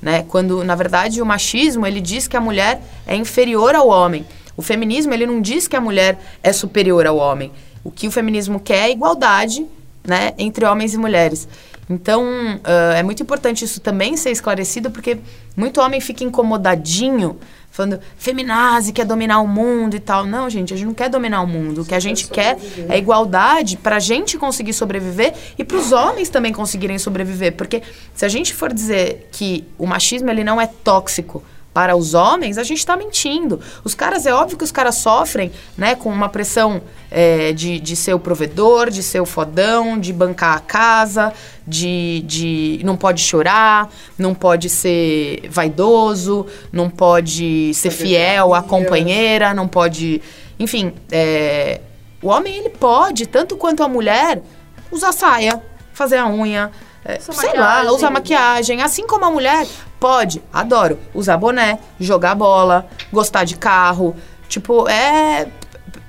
né? 0.00 0.24
Quando, 0.28 0.64
na 0.64 0.74
verdade, 0.74 1.20
o 1.20 1.26
machismo 1.26 1.86
ele 1.86 2.00
diz 2.00 2.26
que 2.26 2.36
a 2.36 2.40
mulher 2.40 2.80
é 3.06 3.14
inferior 3.14 3.74
ao 3.74 3.88
homem. 3.88 4.26
O 4.56 4.62
feminismo 4.62 5.12
ele 5.12 5.26
não 5.26 5.40
diz 5.40 5.68
que 5.68 5.76
a 5.76 5.80
mulher 5.80 6.18
é 6.42 6.52
superior 6.52 7.06
ao 7.06 7.16
homem. 7.16 7.52
O 7.84 7.90
que 7.90 8.08
o 8.08 8.10
feminismo 8.10 8.58
quer 8.58 8.88
é 8.88 8.90
igualdade 8.90 9.66
né, 10.04 10.32
entre 10.38 10.64
homens 10.64 10.94
e 10.94 10.98
mulheres. 10.98 11.46
Então, 11.88 12.22
uh, 12.56 12.92
é 12.96 13.02
muito 13.02 13.22
importante 13.22 13.64
isso 13.64 13.80
também 13.80 14.16
ser 14.16 14.30
esclarecido, 14.30 14.90
porque 14.90 15.18
muito 15.56 15.80
homem 15.80 16.00
fica 16.00 16.22
incomodadinho 16.22 17.38
falando 17.70 18.00
feminazi 18.16 18.92
quer 18.92 19.04
dominar 19.04 19.40
o 19.40 19.46
mundo 19.46 19.94
e 19.94 20.00
tal. 20.00 20.26
Não, 20.26 20.50
gente, 20.50 20.74
a 20.74 20.76
gente 20.76 20.86
não 20.86 20.94
quer 20.94 21.08
dominar 21.08 21.42
o 21.42 21.46
mundo. 21.46 21.82
O 21.82 21.84
que 21.84 21.94
a 21.94 22.00
gente 22.00 22.28
quer 22.28 22.58
é 22.88 22.98
igualdade 22.98 23.76
para 23.76 23.96
a 23.96 24.00
gente 24.00 24.36
conseguir 24.36 24.72
sobreviver 24.72 25.32
e 25.56 25.62
para 25.62 25.76
os 25.76 25.92
homens 25.92 26.28
também 26.28 26.52
conseguirem 26.52 26.98
sobreviver. 26.98 27.52
Porque 27.54 27.82
se 28.14 28.24
a 28.24 28.28
gente 28.28 28.52
for 28.52 28.72
dizer 28.72 29.28
que 29.30 29.64
o 29.78 29.86
machismo 29.86 30.28
ele 30.28 30.42
não 30.42 30.60
é 30.60 30.66
tóxico, 30.66 31.42
para 31.78 31.94
os 31.94 32.12
homens, 32.12 32.58
a 32.58 32.64
gente 32.64 32.78
está 32.78 32.96
mentindo. 32.96 33.60
Os 33.84 33.94
caras, 33.94 34.26
é 34.26 34.34
óbvio 34.34 34.58
que 34.58 34.64
os 34.64 34.72
caras 34.72 34.96
sofrem, 34.96 35.52
né, 35.76 35.94
com 35.94 36.08
uma 36.08 36.28
pressão 36.28 36.82
é, 37.08 37.52
de, 37.52 37.78
de 37.78 37.94
ser 37.94 38.14
o 38.14 38.18
provedor, 38.18 38.90
de 38.90 39.00
ser 39.00 39.20
o 39.20 39.24
fodão, 39.24 39.96
de 39.96 40.12
bancar 40.12 40.56
a 40.56 40.58
casa, 40.58 41.32
de, 41.64 42.24
de 42.26 42.80
não 42.82 42.96
pode 42.96 43.22
chorar, 43.22 43.88
não 44.18 44.34
pode 44.34 44.68
ser 44.68 45.48
vaidoso, 45.48 46.46
não 46.72 46.90
pode 46.90 47.72
ser 47.74 47.92
fiel 47.92 48.54
à 48.54 48.60
companheira, 48.60 49.54
não 49.54 49.68
pode. 49.68 50.20
Enfim, 50.58 50.92
é, 51.12 51.80
o 52.20 52.26
homem 52.26 52.56
ele 52.56 52.70
pode, 52.70 53.24
tanto 53.24 53.56
quanto 53.56 53.84
a 53.84 53.88
mulher, 53.88 54.42
usar 54.90 55.12
saia, 55.12 55.62
fazer 55.92 56.16
a 56.16 56.26
unha, 56.26 56.72
é, 57.08 57.16
Usa 57.16 57.32
sei 57.32 57.48
maquiagem. 57.48 57.84
lá, 57.86 57.92
usar 57.92 58.10
maquiagem. 58.10 58.82
Assim 58.82 59.06
como 59.06 59.24
a 59.24 59.30
mulher 59.30 59.66
pode, 59.98 60.42
adoro, 60.52 60.98
usar 61.14 61.38
boné, 61.38 61.78
jogar 61.98 62.34
bola, 62.34 62.86
gostar 63.10 63.44
de 63.44 63.56
carro. 63.56 64.14
Tipo, 64.46 64.86
é. 64.86 65.48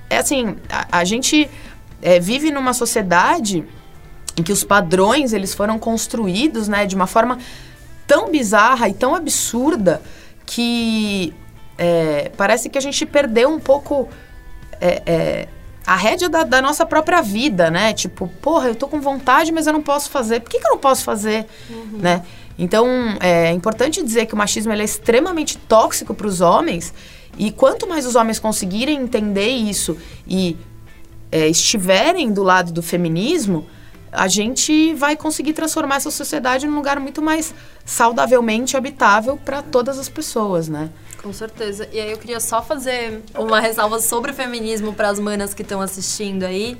É 0.09 0.17
assim, 0.17 0.57
a, 0.69 0.99
a 0.99 1.03
gente 1.05 1.49
é, 2.01 2.19
vive 2.19 2.51
numa 2.51 2.73
sociedade 2.73 3.63
em 4.37 4.43
que 4.43 4.51
os 4.51 4.63
padrões 4.63 5.31
eles 5.31 5.53
foram 5.53 5.79
construídos, 5.79 6.67
né, 6.67 6.85
de 6.85 6.95
uma 6.95 7.07
forma 7.07 7.37
tão 8.05 8.29
bizarra 8.29 8.89
e 8.89 8.93
tão 8.93 9.15
absurda 9.15 10.01
que 10.45 11.33
é, 11.77 12.31
parece 12.35 12.69
que 12.69 12.77
a 12.77 12.81
gente 12.81 13.05
perdeu 13.05 13.49
um 13.49 13.59
pouco 13.59 14.09
é, 14.81 15.03
é, 15.05 15.47
a 15.89 15.95
rédea 15.95 16.29
da, 16.29 16.43
da 16.43 16.61
nossa 16.61 16.85
própria 16.85 17.19
vida, 17.19 17.71
né? 17.71 17.93
Tipo, 17.93 18.27
porra, 18.43 18.67
eu 18.67 18.75
tô 18.75 18.87
com 18.87 19.01
vontade, 19.01 19.51
mas 19.51 19.65
eu 19.65 19.73
não 19.73 19.81
posso 19.81 20.11
fazer. 20.11 20.39
Por 20.39 20.51
que, 20.51 20.59
que 20.59 20.67
eu 20.67 20.73
não 20.73 20.77
posso 20.77 21.03
fazer, 21.03 21.47
né? 21.93 22.21
Então, 22.59 22.85
é 23.19 23.51
importante 23.51 24.03
dizer 24.03 24.27
que 24.27 24.35
o 24.35 24.37
machismo 24.37 24.71
é 24.71 24.83
extremamente 24.83 25.57
tóxico 25.57 26.13
para 26.13 26.27
os 26.27 26.41
homens 26.41 26.93
e 27.39 27.49
quanto 27.51 27.87
mais 27.87 28.05
os 28.05 28.13
homens 28.13 28.37
conseguirem 28.37 29.01
entender 29.01 29.47
isso 29.47 29.97
e 30.27 30.55
é, 31.31 31.47
estiverem 31.47 32.31
do 32.31 32.43
lado 32.43 32.71
do 32.71 32.83
feminismo, 32.83 33.65
a 34.11 34.27
gente 34.27 34.93
vai 34.93 35.15
conseguir 35.15 35.53
transformar 35.53 35.97
essa 35.97 36.11
sociedade 36.11 36.67
num 36.67 36.75
lugar 36.75 36.99
muito 36.99 37.21
mais 37.21 37.53
saudavelmente 37.85 38.75
habitável 38.75 39.37
para 39.37 39.61
todas 39.61 39.97
as 39.97 40.09
pessoas, 40.09 40.67
né? 40.67 40.89
Com 41.21 41.33
certeza. 41.33 41.87
E 41.91 41.99
aí 41.99 42.11
eu 42.11 42.17
queria 42.17 42.39
só 42.39 42.61
fazer 42.61 43.21
uma 43.37 43.59
ressalva 43.59 43.99
sobre 43.99 44.31
o 44.31 44.33
feminismo 44.33 44.93
para 44.93 45.09
as 45.09 45.19
manas 45.19 45.53
que 45.53 45.61
estão 45.61 45.81
assistindo 45.81 46.43
aí. 46.43 46.77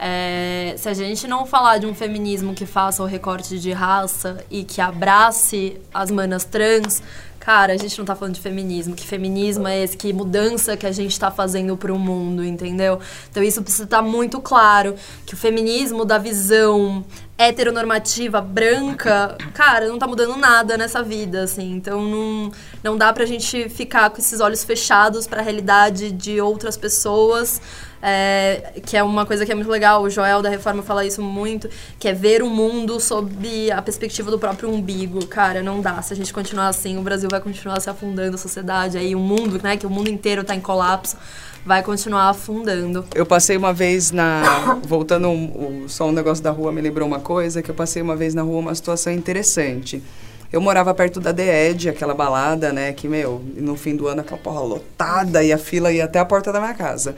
É, 0.00 0.76
se 0.78 0.88
a 0.88 0.94
gente 0.94 1.26
não 1.26 1.44
falar 1.44 1.78
de 1.78 1.86
um 1.86 1.94
feminismo 1.94 2.54
que 2.54 2.64
faça 2.64 3.02
o 3.02 3.06
recorte 3.06 3.58
de 3.58 3.72
raça 3.72 4.44
e 4.48 4.62
que 4.62 4.80
abrace 4.80 5.76
as 5.92 6.08
manas 6.10 6.44
trans, 6.44 7.02
cara, 7.48 7.72
a 7.72 7.76
gente 7.78 7.96
não 7.96 8.04
tá 8.04 8.14
falando 8.14 8.34
de 8.34 8.42
feminismo. 8.42 8.94
Que 8.94 9.06
feminismo 9.06 9.66
é 9.66 9.82
esse? 9.82 9.96
Que 9.96 10.12
mudança 10.12 10.76
que 10.76 10.84
a 10.84 10.92
gente 10.92 11.18
tá 11.18 11.30
fazendo 11.30 11.78
pro 11.78 11.98
mundo, 11.98 12.44
entendeu? 12.44 13.00
Então 13.30 13.42
isso 13.42 13.62
precisa 13.62 13.84
estar 13.84 14.02
muito 14.02 14.38
claro. 14.38 14.94
Que 15.24 15.32
o 15.32 15.36
feminismo 15.36 16.04
da 16.04 16.18
visão 16.18 17.02
heteronormativa, 17.38 18.40
branca, 18.40 19.38
cara, 19.54 19.86
não 19.86 19.96
tá 19.96 20.08
mudando 20.08 20.36
nada 20.36 20.76
nessa 20.76 21.02
vida, 21.02 21.44
assim. 21.44 21.72
Então 21.76 22.02
não, 22.02 22.52
não 22.82 22.96
dá 22.96 23.12
pra 23.12 23.24
gente 23.24 23.68
ficar 23.68 24.10
com 24.10 24.18
esses 24.18 24.40
olhos 24.40 24.64
fechados 24.64 25.26
pra 25.26 25.40
realidade 25.40 26.10
de 26.10 26.40
outras 26.40 26.76
pessoas. 26.76 27.60
é, 28.02 28.80
que 28.84 28.96
é 28.96 29.02
uma 29.02 29.26
coisa 29.26 29.44
que 29.44 29.52
é 29.52 29.54
muito 29.54 29.70
legal, 29.70 30.02
o 30.02 30.10
Joel 30.10 30.40
da 30.40 30.48
Reforma 30.48 30.82
fala 30.82 31.04
isso 31.04 31.20
muito, 31.22 31.68
que 31.98 32.08
é 32.08 32.12
ver 32.12 32.42
o 32.42 32.48
mundo 32.48 33.00
sob 33.00 33.70
a 33.70 33.82
perspectiva 33.82 34.30
do 34.30 34.38
próprio 34.38 34.70
umbigo. 34.70 35.26
Cara, 35.26 35.62
não 35.62 35.80
dá. 35.80 36.00
Se 36.02 36.12
a 36.12 36.16
gente 36.16 36.32
continuar 36.32 36.68
assim, 36.68 36.96
o 36.98 37.02
Brasil 37.02 37.28
vai 37.30 37.40
continuar 37.40 37.80
se 37.80 37.90
afundando, 37.90 38.36
a 38.36 38.38
sociedade 38.38 38.96
aí, 38.96 39.14
o 39.14 39.18
mundo, 39.18 39.60
né, 39.62 39.76
que 39.76 39.86
o 39.86 39.90
mundo 39.90 40.08
inteiro 40.08 40.44
tá 40.44 40.54
em 40.54 40.60
colapso, 40.60 41.16
vai 41.64 41.82
continuar 41.82 42.28
afundando. 42.30 43.04
Eu 43.14 43.26
passei 43.26 43.56
uma 43.56 43.72
vez 43.72 44.10
na. 44.10 44.78
Voltando 44.86 45.28
um- 45.28 45.84
o- 45.84 45.88
só 45.88 46.06
um 46.08 46.12
negócio 46.12 46.42
da 46.42 46.50
rua 46.50 46.72
me 46.72 46.80
lembrou 46.80 47.06
uma 47.06 47.20
coisa, 47.20 47.62
que 47.62 47.70
eu 47.70 47.74
passei 47.74 48.00
uma 48.02 48.16
vez 48.16 48.34
na 48.34 48.42
rua 48.42 48.58
uma 48.58 48.74
situação 48.74 49.12
interessante. 49.12 50.02
Eu 50.50 50.62
morava 50.62 50.94
perto 50.94 51.20
da 51.20 51.30
DED, 51.30 51.90
aquela 51.90 52.14
balada, 52.14 52.72
né? 52.72 52.92
Que, 52.94 53.06
meu, 53.06 53.42
no 53.56 53.76
fim 53.76 53.94
do 53.94 54.08
ano 54.08 54.22
aquela 54.22 54.40
porra 54.40 54.60
lotada 54.60 55.44
e 55.44 55.52
a 55.52 55.58
fila 55.58 55.92
ia 55.92 56.06
até 56.06 56.18
a 56.18 56.24
porta 56.24 56.50
da 56.50 56.58
minha 56.58 56.72
casa. 56.72 57.14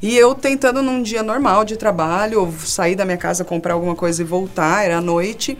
E 0.00 0.16
eu 0.16 0.34
tentando 0.34 0.80
num 0.80 1.02
dia 1.02 1.22
normal 1.22 1.62
de 1.62 1.76
trabalho, 1.76 2.50
sair 2.64 2.94
da 2.96 3.04
minha 3.04 3.18
casa, 3.18 3.44
comprar 3.44 3.74
alguma 3.74 3.94
coisa 3.94 4.22
e 4.22 4.24
voltar, 4.24 4.82
era 4.82 4.96
à 4.96 5.00
noite. 5.02 5.58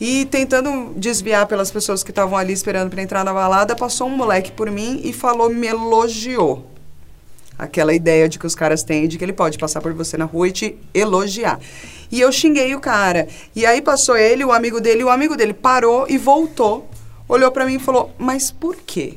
E 0.00 0.26
tentando 0.26 0.92
desviar 0.96 1.44
pelas 1.46 1.72
pessoas 1.72 2.04
que 2.04 2.10
estavam 2.12 2.38
ali 2.38 2.52
esperando 2.52 2.88
para 2.88 3.02
entrar 3.02 3.24
na 3.24 3.34
balada, 3.34 3.74
passou 3.74 4.06
um 4.06 4.16
moleque 4.16 4.52
por 4.52 4.70
mim 4.70 5.00
e 5.02 5.12
falou, 5.12 5.50
me 5.50 5.66
elogiou 5.66 6.69
aquela 7.60 7.92
ideia 7.94 8.28
de 8.28 8.38
que 8.38 8.46
os 8.46 8.54
caras 8.54 8.82
têm 8.82 9.06
de 9.06 9.18
que 9.18 9.24
ele 9.24 9.32
pode 9.32 9.58
passar 9.58 9.80
por 9.80 9.92
você 9.92 10.16
na 10.16 10.24
rua 10.24 10.48
e 10.48 10.52
te 10.52 10.76
elogiar. 10.94 11.60
E 12.10 12.20
eu 12.20 12.32
xinguei 12.32 12.74
o 12.74 12.80
cara. 12.80 13.28
E 13.54 13.64
aí 13.66 13.80
passou 13.82 14.16
ele, 14.16 14.44
o 14.44 14.50
amigo 14.52 14.80
dele, 14.80 15.04
o 15.04 15.10
amigo 15.10 15.36
dele 15.36 15.52
parou 15.52 16.06
e 16.08 16.18
voltou, 16.18 16.88
olhou 17.28 17.50
pra 17.52 17.66
mim 17.66 17.74
e 17.74 17.78
falou: 17.78 18.10
"Mas 18.18 18.50
por 18.50 18.76
quê?" 18.76 19.14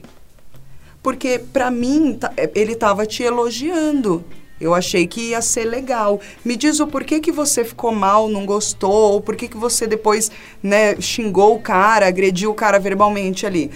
Porque 1.01 1.39
pra 1.51 1.69
mim 1.71 2.17
ta- 2.19 2.31
ele 2.55 2.75
tava 2.75 3.05
te 3.05 3.23
elogiando. 3.23 4.23
Eu 4.61 4.73
achei 4.73 5.05
que 5.05 5.31
ia 5.31 5.41
ser 5.41 5.65
legal. 5.65 6.21
Me 6.45 6.55
diz 6.55 6.79
o 6.79 6.87
porquê 6.87 7.19
que 7.19 7.31
você 7.31 7.65
ficou 7.65 7.91
mal, 7.91 8.29
não 8.29 8.45
gostou, 8.45 9.11
ou 9.13 9.19
por 9.19 9.35
que 9.35 9.49
que 9.49 9.57
você 9.57 9.85
depois, 9.85 10.31
né, 10.61 10.95
xingou 11.01 11.55
o 11.55 11.59
cara, 11.59 12.07
agrediu 12.07 12.51
o 12.51 12.53
cara 12.53 12.79
verbalmente 12.79 13.45
ali. 13.45 13.69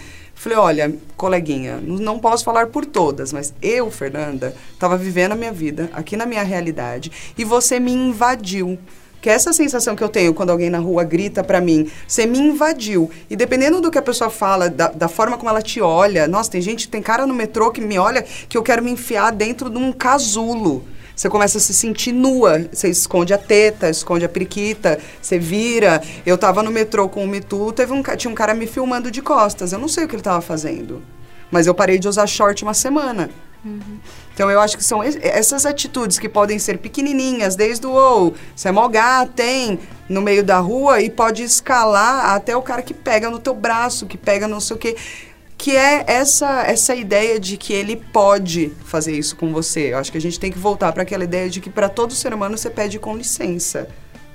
Falei, 0.47 0.59
olha, 0.59 0.95
coleguinha, 1.17 1.77
não 1.83 2.17
posso 2.19 2.45
falar 2.45 2.67
por 2.67 2.85
todas, 2.85 3.33
mas 3.33 3.53
eu, 3.61 3.91
Fernanda, 3.91 4.55
estava 4.71 4.95
vivendo 4.95 5.33
a 5.33 5.35
minha 5.35 5.51
vida, 5.51 5.89
aqui 5.91 6.15
na 6.15 6.25
minha 6.25 6.41
realidade, 6.41 7.11
e 7.37 7.43
você 7.43 7.81
me 7.81 7.91
invadiu. 7.91 8.79
Que 9.19 9.29
é 9.29 9.33
essa 9.33 9.51
sensação 9.51 9.93
que 9.93 10.01
eu 10.01 10.07
tenho 10.07 10.33
quando 10.33 10.51
alguém 10.51 10.69
na 10.69 10.77
rua 10.77 11.03
grita 11.03 11.43
pra 11.43 11.59
mim, 11.59 11.91
você 12.07 12.25
me 12.25 12.39
invadiu. 12.39 13.11
E 13.29 13.35
dependendo 13.35 13.81
do 13.81 13.91
que 13.91 13.97
a 13.97 14.01
pessoa 14.01 14.29
fala, 14.29 14.69
da, 14.69 14.87
da 14.87 15.09
forma 15.09 15.37
como 15.37 15.49
ela 15.49 15.61
te 15.61 15.81
olha, 15.81 16.29
nossa, 16.29 16.51
tem 16.51 16.61
gente, 16.61 16.87
tem 16.87 17.01
cara 17.01 17.27
no 17.27 17.33
metrô 17.33 17.69
que 17.69 17.81
me 17.81 17.99
olha 17.99 18.21
que 18.21 18.57
eu 18.57 18.63
quero 18.63 18.81
me 18.81 18.91
enfiar 18.91 19.33
dentro 19.33 19.69
de 19.69 19.77
um 19.77 19.91
casulo. 19.91 20.85
Você 21.17 21.29
começa 21.29 21.57
a 21.57 21.61
se 21.61 21.73
sentir 21.73 22.11
nua, 22.11 22.69
você 22.71 22.89
esconde 22.89 23.33
a 23.33 23.39
teta, 23.39 23.89
esconde 23.89 24.23
a 24.23 24.29
periquita, 24.29 24.99
você 25.19 25.39
vira. 25.39 25.99
Eu 26.23 26.37
tava 26.37 26.61
no 26.61 26.69
metrô 26.69 27.09
com 27.09 27.23
o 27.23 27.27
Mitu, 27.27 27.71
teve 27.73 27.91
um, 27.91 28.03
tinha 28.15 28.29
um 28.29 28.35
cara 28.35 28.53
me 28.53 28.67
filmando 28.67 29.09
de 29.09 29.19
costas. 29.19 29.73
Eu 29.73 29.79
não 29.79 29.87
sei 29.87 30.05
o 30.05 30.07
que 30.07 30.13
ele 30.15 30.21
tava 30.21 30.41
fazendo. 30.41 31.01
Mas 31.49 31.65
eu 31.65 31.73
parei 31.73 31.97
de 31.97 32.07
usar 32.07 32.27
short 32.27 32.61
uma 32.61 32.75
semana. 32.75 33.31
Então 34.33 34.51
eu 34.51 34.61
acho 34.61 34.77
que 34.77 34.83
são 34.83 35.03
es- 35.03 35.17
essas 35.21 35.65
atitudes 35.65 36.19
que 36.19 36.29
podem 36.29 36.59
ser 36.59 36.77
pequenininhas, 36.77 37.55
desde 37.55 37.87
o 37.87 37.91
ou, 37.91 38.35
você 38.55 38.69
é 38.69 38.71
mó 38.71 38.87
gata, 38.87 39.43
hein, 39.43 39.79
no 40.07 40.21
meio 40.21 40.43
da 40.43 40.59
rua 40.59 41.01
e 41.01 41.09
pode 41.09 41.41
escalar 41.43 42.27
até 42.35 42.55
o 42.55 42.61
cara 42.61 42.81
que 42.83 42.93
pega 42.93 43.29
no 43.31 43.39
teu 43.39 43.55
braço, 43.55 44.05
que 44.05 44.17
pega 44.17 44.47
não 44.47 44.59
sei 44.59 44.75
o 44.75 44.79
quê. 44.79 44.95
Que 45.57 45.75
é 45.75 46.03
essa, 46.07 46.63
essa 46.63 46.95
ideia 46.95 47.39
de 47.39 47.57
que 47.57 47.73
ele 47.73 47.95
pode 47.95 48.71
fazer 48.85 49.17
isso 49.17 49.35
com 49.35 49.51
você. 49.51 49.93
Eu 49.93 49.97
acho 49.97 50.11
que 50.11 50.17
a 50.17 50.21
gente 50.21 50.39
tem 50.39 50.51
que 50.51 50.59
voltar 50.59 50.93
para 50.93 51.03
aquela 51.03 51.23
ideia 51.23 51.49
de 51.49 51.59
que 51.59 51.69
para 51.69 51.89
todo 51.89 52.13
ser 52.13 52.33
humano 52.33 52.57
você 52.57 52.69
pede 52.69 52.99
com 52.99 53.17
licença 53.17 53.87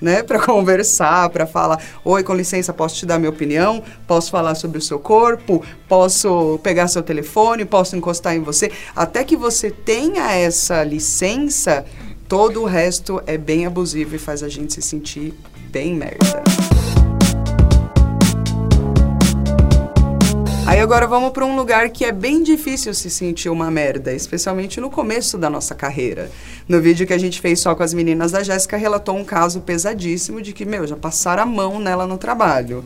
né, 0.03 0.23
para 0.23 0.41
conversar, 0.45 1.31
para 1.31 1.47
falar, 1.47 1.81
oi, 2.05 2.25
com 2.25 2.35
licença, 2.35 2.75
posso 2.75 2.97
te 2.97 3.07
dar 3.07 3.19
minha 3.19 3.31
opinião? 3.31 3.83
Posso 4.07 4.31
falar 4.31 4.57
sobre 4.57 4.79
o 4.79 4.83
seu 4.83 4.99
corpo? 4.99 5.65
Posso 5.89 6.59
pegar 6.63 6.89
seu 6.89 7.03
telefone? 7.03 7.65
Posso 7.65 7.97
encostar 7.97 8.35
em 8.35 8.41
você? 8.41 8.71
Até 8.95 9.23
que 9.23 9.37
você 9.37 9.71
tenha 9.71 10.33
essa 10.33 10.83
licença, 10.83 11.87
todo 12.29 12.63
o 12.63 12.67
resto 12.67 13.23
é 13.27 13.39
bem 13.39 13.65
abusivo 13.65 14.17
e 14.17 14.19
faz 14.19 14.43
a 14.43 14.49
gente 14.49 14.75
se 14.75 14.83
sentir 14.83 15.33
bem 15.71 15.95
merda. 15.95 16.72
Aí 20.73 20.81
agora 20.81 21.07
vamos 21.07 21.33
para 21.33 21.45
um 21.45 21.55
lugar 21.55 21.91
que 21.91 22.03
é 22.03 22.11
bem 22.11 22.43
difícil 22.43 22.95
se 22.95 23.11
sentir 23.11 23.51
uma 23.51 23.71
merda, 23.71 24.11
especialmente 24.15 24.81
no 24.81 24.89
começo 24.89 25.37
da 25.37 25.51
nossa 25.51 25.75
carreira. 25.75 26.31
No 26.67 26.81
vídeo 26.81 27.07
que 27.07 27.13
a 27.13 27.19
gente 27.19 27.43
fez 27.43 27.61
só 27.61 27.75
com 27.75 27.83
as 27.83 27.93
meninas 27.93 28.33
da 28.33 28.43
Jéssica, 28.43 28.79
relatou 28.79 29.15
um 29.15 29.23
caso 29.23 29.61
pesadíssimo 29.61 30.41
de 30.41 30.55
que, 30.55 30.65
meu, 30.65 30.87
já 30.87 30.97
passaram 30.97 31.43
a 31.43 31.47
mão 31.47 31.79
nela 31.79 32.07
no 32.07 32.17
trabalho. 32.17 32.83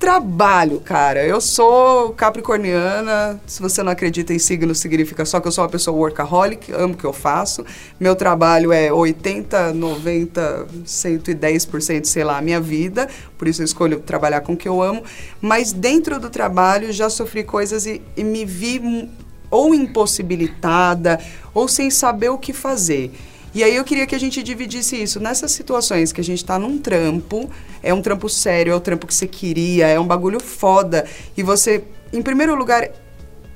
Trabalho, 0.00 0.80
cara. 0.80 1.22
Eu 1.26 1.42
sou 1.42 2.14
capricorniana. 2.14 3.38
Se 3.46 3.60
você 3.60 3.82
não 3.82 3.92
acredita 3.92 4.32
em 4.32 4.38
signo, 4.38 4.74
significa 4.74 5.26
só 5.26 5.38
que 5.40 5.46
eu 5.46 5.52
sou 5.52 5.62
uma 5.62 5.68
pessoa 5.68 5.94
workaholic, 5.94 6.72
amo 6.72 6.94
o 6.94 6.96
que 6.96 7.04
eu 7.04 7.12
faço. 7.12 7.66
Meu 8.00 8.16
trabalho 8.16 8.72
é 8.72 8.90
80, 8.90 9.74
90, 9.74 10.68
110%, 10.86 12.06
sei 12.06 12.24
lá, 12.24 12.38
a 12.38 12.40
minha 12.40 12.58
vida. 12.58 13.10
Por 13.36 13.46
isso 13.46 13.60
eu 13.60 13.66
escolho 13.66 14.00
trabalhar 14.00 14.40
com 14.40 14.54
o 14.54 14.56
que 14.56 14.66
eu 14.66 14.80
amo. 14.80 15.02
Mas 15.38 15.70
dentro 15.70 16.18
do 16.18 16.30
trabalho 16.30 16.90
já 16.94 17.10
sofri 17.10 17.44
coisas 17.44 17.84
e, 17.84 18.00
e 18.16 18.24
me 18.24 18.46
vi 18.46 19.06
ou 19.50 19.74
impossibilitada 19.74 21.20
ou 21.52 21.68
sem 21.68 21.90
saber 21.90 22.30
o 22.30 22.38
que 22.38 22.54
fazer. 22.54 23.12
E 23.52 23.64
aí 23.64 23.74
eu 23.74 23.84
queria 23.84 24.06
que 24.06 24.14
a 24.14 24.18
gente 24.18 24.42
dividisse 24.42 25.00
isso 25.00 25.18
nessas 25.18 25.50
situações 25.52 26.12
que 26.12 26.20
a 26.20 26.24
gente 26.24 26.38
está 26.38 26.58
num 26.58 26.78
trampo, 26.78 27.50
é 27.82 27.92
um 27.92 28.00
trampo 28.00 28.28
sério, 28.28 28.72
é 28.72 28.76
o 28.76 28.80
trampo 28.80 29.06
que 29.06 29.14
você 29.14 29.26
queria, 29.26 29.88
é 29.88 29.98
um 29.98 30.06
bagulho 30.06 30.40
foda. 30.40 31.04
E 31.36 31.42
você, 31.42 31.82
em 32.12 32.22
primeiro 32.22 32.54
lugar, 32.54 32.88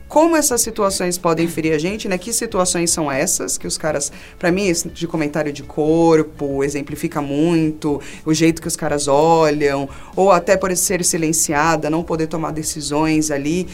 como 0.09 0.37
essas 0.37 0.61
situações 0.61 1.17
podem 1.17 1.49
ferir 1.49 1.75
a 1.75 1.79
gente, 1.79 2.09
né? 2.09 2.19
Que 2.19 2.33
situações 2.33 2.91
são 2.91 3.11
essas 3.11 3.57
que 3.57 3.67
os 3.67 3.79
caras, 3.79 4.13
Pra 4.39 4.53
mim, 4.53 4.67
esse 4.67 4.89
de 4.89 5.07
comentário 5.07 5.53
de 5.53 5.63
corpo 5.63 6.63
exemplifica 6.63 7.21
muito 7.21 8.01
o 8.25 8.35
jeito 8.35 8.61
que 8.61 8.69
os 8.69 8.77
caras 8.77 9.09
olham, 9.09 9.89
ou 10.15 10.31
até 10.31 10.57
por 10.57 10.77
ser 10.77 11.05
silenciada, 11.05 11.89
não 11.89 12.03
poder 12.03 12.27
tomar 12.27 12.53
decisões 12.53 13.31
ali. 13.31 13.69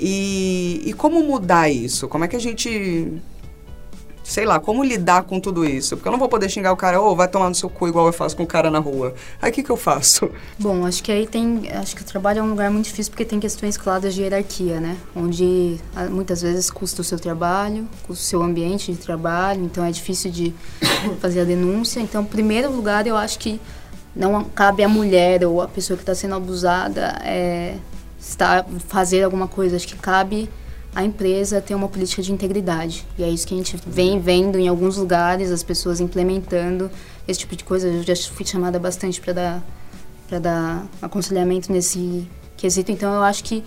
E, 0.00 0.82
e 0.84 0.92
como 0.94 1.22
mudar 1.22 1.68
isso? 1.68 2.08
Como 2.08 2.24
é 2.24 2.28
que 2.28 2.36
a 2.36 2.40
gente 2.40 3.12
sei 4.24 4.46
lá, 4.46 4.58
como 4.58 4.82
lidar 4.82 5.24
com 5.24 5.38
tudo 5.38 5.64
isso? 5.66 5.96
Porque 5.96 6.08
eu 6.08 6.12
não 6.12 6.18
vou 6.18 6.28
poder 6.28 6.48
xingar 6.48 6.72
o 6.72 6.76
cara, 6.76 7.00
ô, 7.00 7.14
vai 7.14 7.28
tomar 7.28 7.50
no 7.50 7.54
seu 7.54 7.68
cu 7.68 7.86
igual 7.86 8.06
eu 8.06 8.12
faço 8.12 8.34
com 8.34 8.42
o 8.42 8.46
cara 8.46 8.70
na 8.70 8.78
rua. 8.78 9.14
Aí 9.40 9.50
o 9.50 9.52
que, 9.52 9.62
que 9.62 9.70
eu 9.70 9.76
faço? 9.76 10.30
Bom, 10.58 10.86
acho 10.86 11.02
que 11.02 11.12
aí 11.12 11.26
tem. 11.26 11.68
Acho 11.70 11.94
que 11.94 12.02
o 12.02 12.04
trabalho 12.04 12.40
é 12.40 12.42
um 12.42 12.48
lugar 12.48 12.70
muito 12.70 12.86
difícil 12.86 13.12
porque 13.12 13.24
tem 13.24 13.38
questões 13.38 13.76
claras 13.76 14.14
de 14.14 14.22
hierarquia, 14.22 14.80
né? 14.80 14.96
Onde 15.14 15.78
muitas 16.10 16.40
vezes 16.40 16.70
custa 16.70 17.02
o 17.02 17.04
seu 17.04 17.18
trabalho, 17.20 17.86
custa 18.06 18.24
o 18.24 18.26
seu 18.26 18.42
ambiente 18.42 18.90
de 18.90 18.98
trabalho, 18.98 19.62
então 19.62 19.84
é 19.84 19.90
difícil 19.90 20.30
de 20.30 20.54
fazer 21.20 21.40
a 21.40 21.44
denúncia. 21.44 22.00
Então, 22.00 22.22
em 22.22 22.26
primeiro 22.26 22.72
lugar, 22.72 23.06
eu 23.06 23.16
acho 23.16 23.38
que 23.38 23.60
não 24.16 24.42
cabe 24.44 24.82
à 24.82 24.88
mulher 24.88 25.44
ou 25.44 25.60
à 25.60 25.68
pessoa 25.68 25.96
que 25.96 26.02
está 26.02 26.14
sendo 26.14 26.34
abusada 26.34 27.20
é, 27.22 27.76
estar, 28.18 28.64
fazer 28.88 29.22
alguma 29.22 29.46
coisa. 29.46 29.76
Acho 29.76 29.86
que 29.86 29.96
cabe 29.96 30.48
a 30.94 31.04
empresa 31.04 31.60
ter 31.60 31.74
uma 31.74 31.88
política 31.88 32.22
de 32.22 32.32
integridade. 32.32 33.04
E 33.18 33.24
é 33.24 33.28
isso 33.28 33.46
que 33.46 33.54
a 33.54 33.56
gente 33.56 33.76
vem 33.86 34.20
vendo 34.20 34.58
em 34.58 34.68
alguns 34.68 34.96
lugares, 34.96 35.50
as 35.50 35.62
pessoas 35.62 36.00
implementando 36.00 36.90
esse 37.26 37.40
tipo 37.40 37.56
de 37.56 37.64
coisa. 37.64 37.88
Eu 37.88 38.02
já 38.02 38.14
fui 38.30 38.46
chamada 38.46 38.78
bastante 38.78 39.20
para 39.20 39.32
dar, 39.32 39.64
dar 40.40 40.86
aconselhamento 41.02 41.72
nesse 41.72 42.28
quesito. 42.56 42.92
Então, 42.92 43.12
eu 43.12 43.22
acho 43.22 43.42
que 43.42 43.64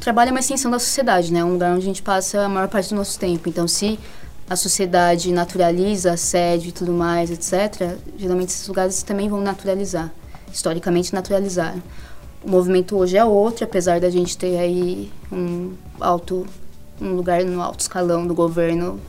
trabalho 0.00 0.30
é 0.30 0.32
uma 0.32 0.40
extensão 0.40 0.70
da 0.70 0.78
sociedade, 0.78 1.32
né? 1.32 1.40
É 1.40 1.44
um 1.44 1.52
lugar 1.52 1.72
onde 1.72 1.82
a 1.82 1.86
gente 1.86 2.02
passa 2.02 2.42
a 2.42 2.48
maior 2.48 2.68
parte 2.68 2.88
do 2.90 2.96
nosso 2.96 3.18
tempo. 3.18 3.48
Então, 3.48 3.68
se 3.68 3.98
a 4.48 4.56
sociedade 4.56 5.30
naturaliza 5.32 6.12
assédio 6.12 6.70
e 6.70 6.72
tudo 6.72 6.92
mais, 6.92 7.30
etc., 7.30 7.96
geralmente 8.18 8.48
esses 8.48 8.66
lugares 8.66 9.02
também 9.04 9.28
vão 9.28 9.40
naturalizar. 9.40 10.10
Historicamente, 10.52 11.14
naturalizaram. 11.14 11.80
O 12.42 12.50
movimento 12.50 12.96
hoje 12.96 13.16
é 13.16 13.24
outro, 13.24 13.64
apesar 13.64 14.00
da 14.00 14.08
gente 14.08 14.36
ter 14.36 14.58
aí 14.58 15.10
um 15.30 15.72
alto 16.00 16.46
um 17.00 17.14
lugar 17.14 17.42
no 17.44 17.62
alto 17.62 17.80
escalão 17.80 18.26
do 18.26 18.34
governo 18.34 19.00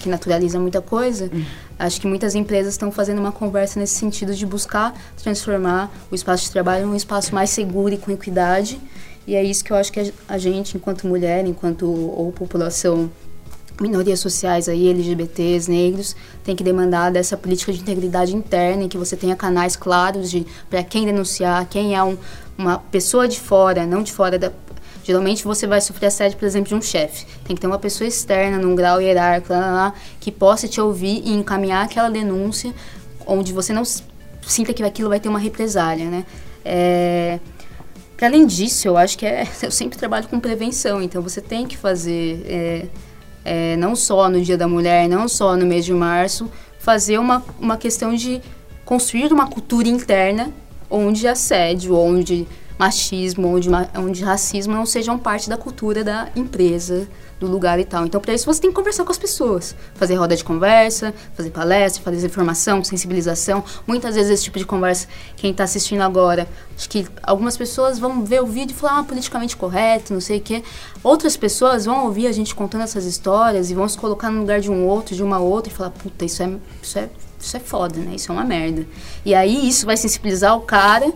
que 0.00 0.08
naturaliza 0.08 0.58
muita 0.58 0.80
coisa. 0.80 1.30
Uhum. 1.32 1.44
Acho 1.78 2.00
que 2.00 2.06
muitas 2.06 2.34
empresas 2.34 2.74
estão 2.74 2.90
fazendo 2.90 3.18
uma 3.18 3.32
conversa 3.32 3.80
nesse 3.80 3.94
sentido 3.94 4.34
de 4.34 4.44
buscar 4.44 4.94
transformar 5.22 5.90
o 6.10 6.14
espaço 6.14 6.44
de 6.44 6.50
trabalho 6.50 6.86
em 6.86 6.90
um 6.90 6.94
espaço 6.94 7.34
mais 7.34 7.50
seguro 7.50 7.94
e 7.94 7.98
com 7.98 8.10
equidade. 8.10 8.80
E 9.26 9.34
é 9.34 9.42
isso 9.42 9.64
que 9.64 9.72
eu 9.72 9.76
acho 9.76 9.92
que 9.92 10.12
a 10.28 10.38
gente, 10.38 10.76
enquanto 10.76 11.06
mulher, 11.06 11.46
enquanto 11.46 11.86
ou 11.86 12.32
população 12.32 13.10
minorias 13.80 14.18
sociais 14.18 14.68
aí, 14.68 14.88
LGBTs, 14.88 15.70
negros, 15.70 16.16
tem 16.42 16.56
que 16.56 16.64
demandar 16.64 17.12
dessa 17.12 17.36
política 17.36 17.72
de 17.72 17.80
integridade 17.80 18.34
interna 18.34 18.82
em 18.82 18.88
que 18.88 18.98
você 18.98 19.16
tenha 19.16 19.36
canais 19.36 19.76
claros 19.76 20.30
de 20.30 20.44
para 20.68 20.82
quem 20.82 21.04
denunciar, 21.04 21.64
quem 21.66 21.94
é 21.94 22.02
um, 22.02 22.18
uma 22.58 22.78
pessoa 22.78 23.28
de 23.28 23.38
fora, 23.38 23.86
não 23.86 24.02
de 24.02 24.12
fora 24.12 24.38
da 24.38 24.52
Geralmente 25.08 25.42
você 25.42 25.66
vai 25.66 25.80
sofrer 25.80 26.08
assédio, 26.08 26.36
por 26.36 26.44
exemplo, 26.44 26.68
de 26.68 26.74
um 26.74 26.82
chefe. 26.82 27.24
Tem 27.42 27.56
que 27.56 27.62
ter 27.62 27.66
uma 27.66 27.78
pessoa 27.78 28.06
externa, 28.06 28.58
num 28.58 28.74
grau 28.74 29.00
hierárquico, 29.00 29.54
lá, 29.54 29.60
lá, 29.60 29.94
que 30.20 30.30
possa 30.30 30.68
te 30.68 30.82
ouvir 30.82 31.22
e 31.24 31.32
encaminhar 31.32 31.82
aquela 31.82 32.10
denúncia, 32.10 32.74
onde 33.26 33.50
você 33.50 33.72
não 33.72 33.84
sinta 34.42 34.74
que 34.74 34.82
aquilo 34.82 35.08
vai 35.08 35.18
ter 35.18 35.30
uma 35.30 35.38
represália, 35.38 36.10
né? 36.10 36.26
É... 36.62 37.40
Além 38.20 38.46
disso, 38.46 38.86
eu 38.86 38.98
acho 38.98 39.16
que 39.16 39.24
é, 39.24 39.48
eu 39.62 39.70
sempre 39.70 39.96
trabalho 39.96 40.28
com 40.28 40.38
prevenção, 40.38 41.00
então 41.00 41.22
você 41.22 41.40
tem 41.40 41.66
que 41.66 41.78
fazer, 41.78 42.44
é, 42.46 42.86
é, 43.46 43.76
não 43.76 43.96
só 43.96 44.28
no 44.28 44.38
Dia 44.42 44.58
da 44.58 44.68
Mulher, 44.68 45.08
não 45.08 45.26
só 45.26 45.56
no 45.56 45.64
mês 45.64 45.86
de 45.86 45.94
março, 45.94 46.50
fazer 46.78 47.16
uma, 47.16 47.42
uma 47.58 47.78
questão 47.78 48.14
de 48.14 48.42
construir 48.84 49.32
uma 49.32 49.46
cultura 49.46 49.88
interna 49.88 50.52
onde 50.90 51.26
assédio, 51.26 51.96
onde 51.96 52.46
machismo, 52.78 53.48
onde, 53.48 53.68
onde 53.96 54.22
racismo 54.22 54.72
não 54.72 54.86
sejam 54.86 55.18
parte 55.18 55.48
da 55.48 55.56
cultura 55.56 56.04
da 56.04 56.28
empresa, 56.36 57.08
do 57.40 57.46
lugar 57.46 57.78
e 57.78 57.84
tal. 57.84 58.06
Então, 58.06 58.20
para 58.20 58.32
isso, 58.32 58.46
você 58.46 58.60
tem 58.60 58.70
que 58.70 58.76
conversar 58.76 59.04
com 59.04 59.10
as 59.10 59.18
pessoas. 59.18 59.74
Fazer 59.94 60.14
roda 60.14 60.36
de 60.36 60.44
conversa, 60.44 61.12
fazer 61.34 61.50
palestra, 61.50 62.02
fazer 62.02 62.26
informação, 62.26 62.82
sensibilização. 62.84 63.64
Muitas 63.86 64.14
vezes, 64.14 64.30
esse 64.30 64.44
tipo 64.44 64.58
de 64.58 64.64
conversa, 64.64 65.08
quem 65.36 65.50
está 65.50 65.64
assistindo 65.64 66.02
agora, 66.02 66.48
acho 66.76 66.88
que 66.88 67.06
algumas 67.22 67.56
pessoas 67.56 67.98
vão 67.98 68.24
ver 68.24 68.42
o 68.42 68.46
vídeo 68.46 68.74
e 68.74 68.76
falar, 68.76 69.00
ah, 69.00 69.04
politicamente 69.04 69.56
correto, 69.56 70.12
não 70.12 70.20
sei 70.20 70.38
o 70.38 70.40
quê. 70.40 70.62
Outras 71.02 71.36
pessoas 71.36 71.84
vão 71.84 72.04
ouvir 72.04 72.28
a 72.28 72.32
gente 72.32 72.54
contando 72.54 72.82
essas 72.82 73.04
histórias 73.04 73.70
e 73.70 73.74
vão 73.74 73.88
se 73.88 73.98
colocar 73.98 74.30
no 74.30 74.40
lugar 74.40 74.60
de 74.60 74.70
um 74.70 74.86
outro, 74.86 75.14
de 75.14 75.22
uma 75.22 75.38
outra, 75.38 75.72
e 75.72 75.74
falar, 75.74 75.90
puta, 75.90 76.24
isso 76.24 76.42
é, 76.42 76.50
isso 76.82 76.98
é, 76.98 77.08
isso 77.40 77.56
é 77.56 77.60
foda, 77.60 77.98
né? 77.98 78.12
Isso 78.14 78.30
é 78.30 78.34
uma 78.34 78.44
merda. 78.44 78.86
E 79.24 79.34
aí, 79.34 79.68
isso 79.68 79.86
vai 79.86 79.96
sensibilizar 79.96 80.56
o 80.56 80.60
cara 80.62 81.12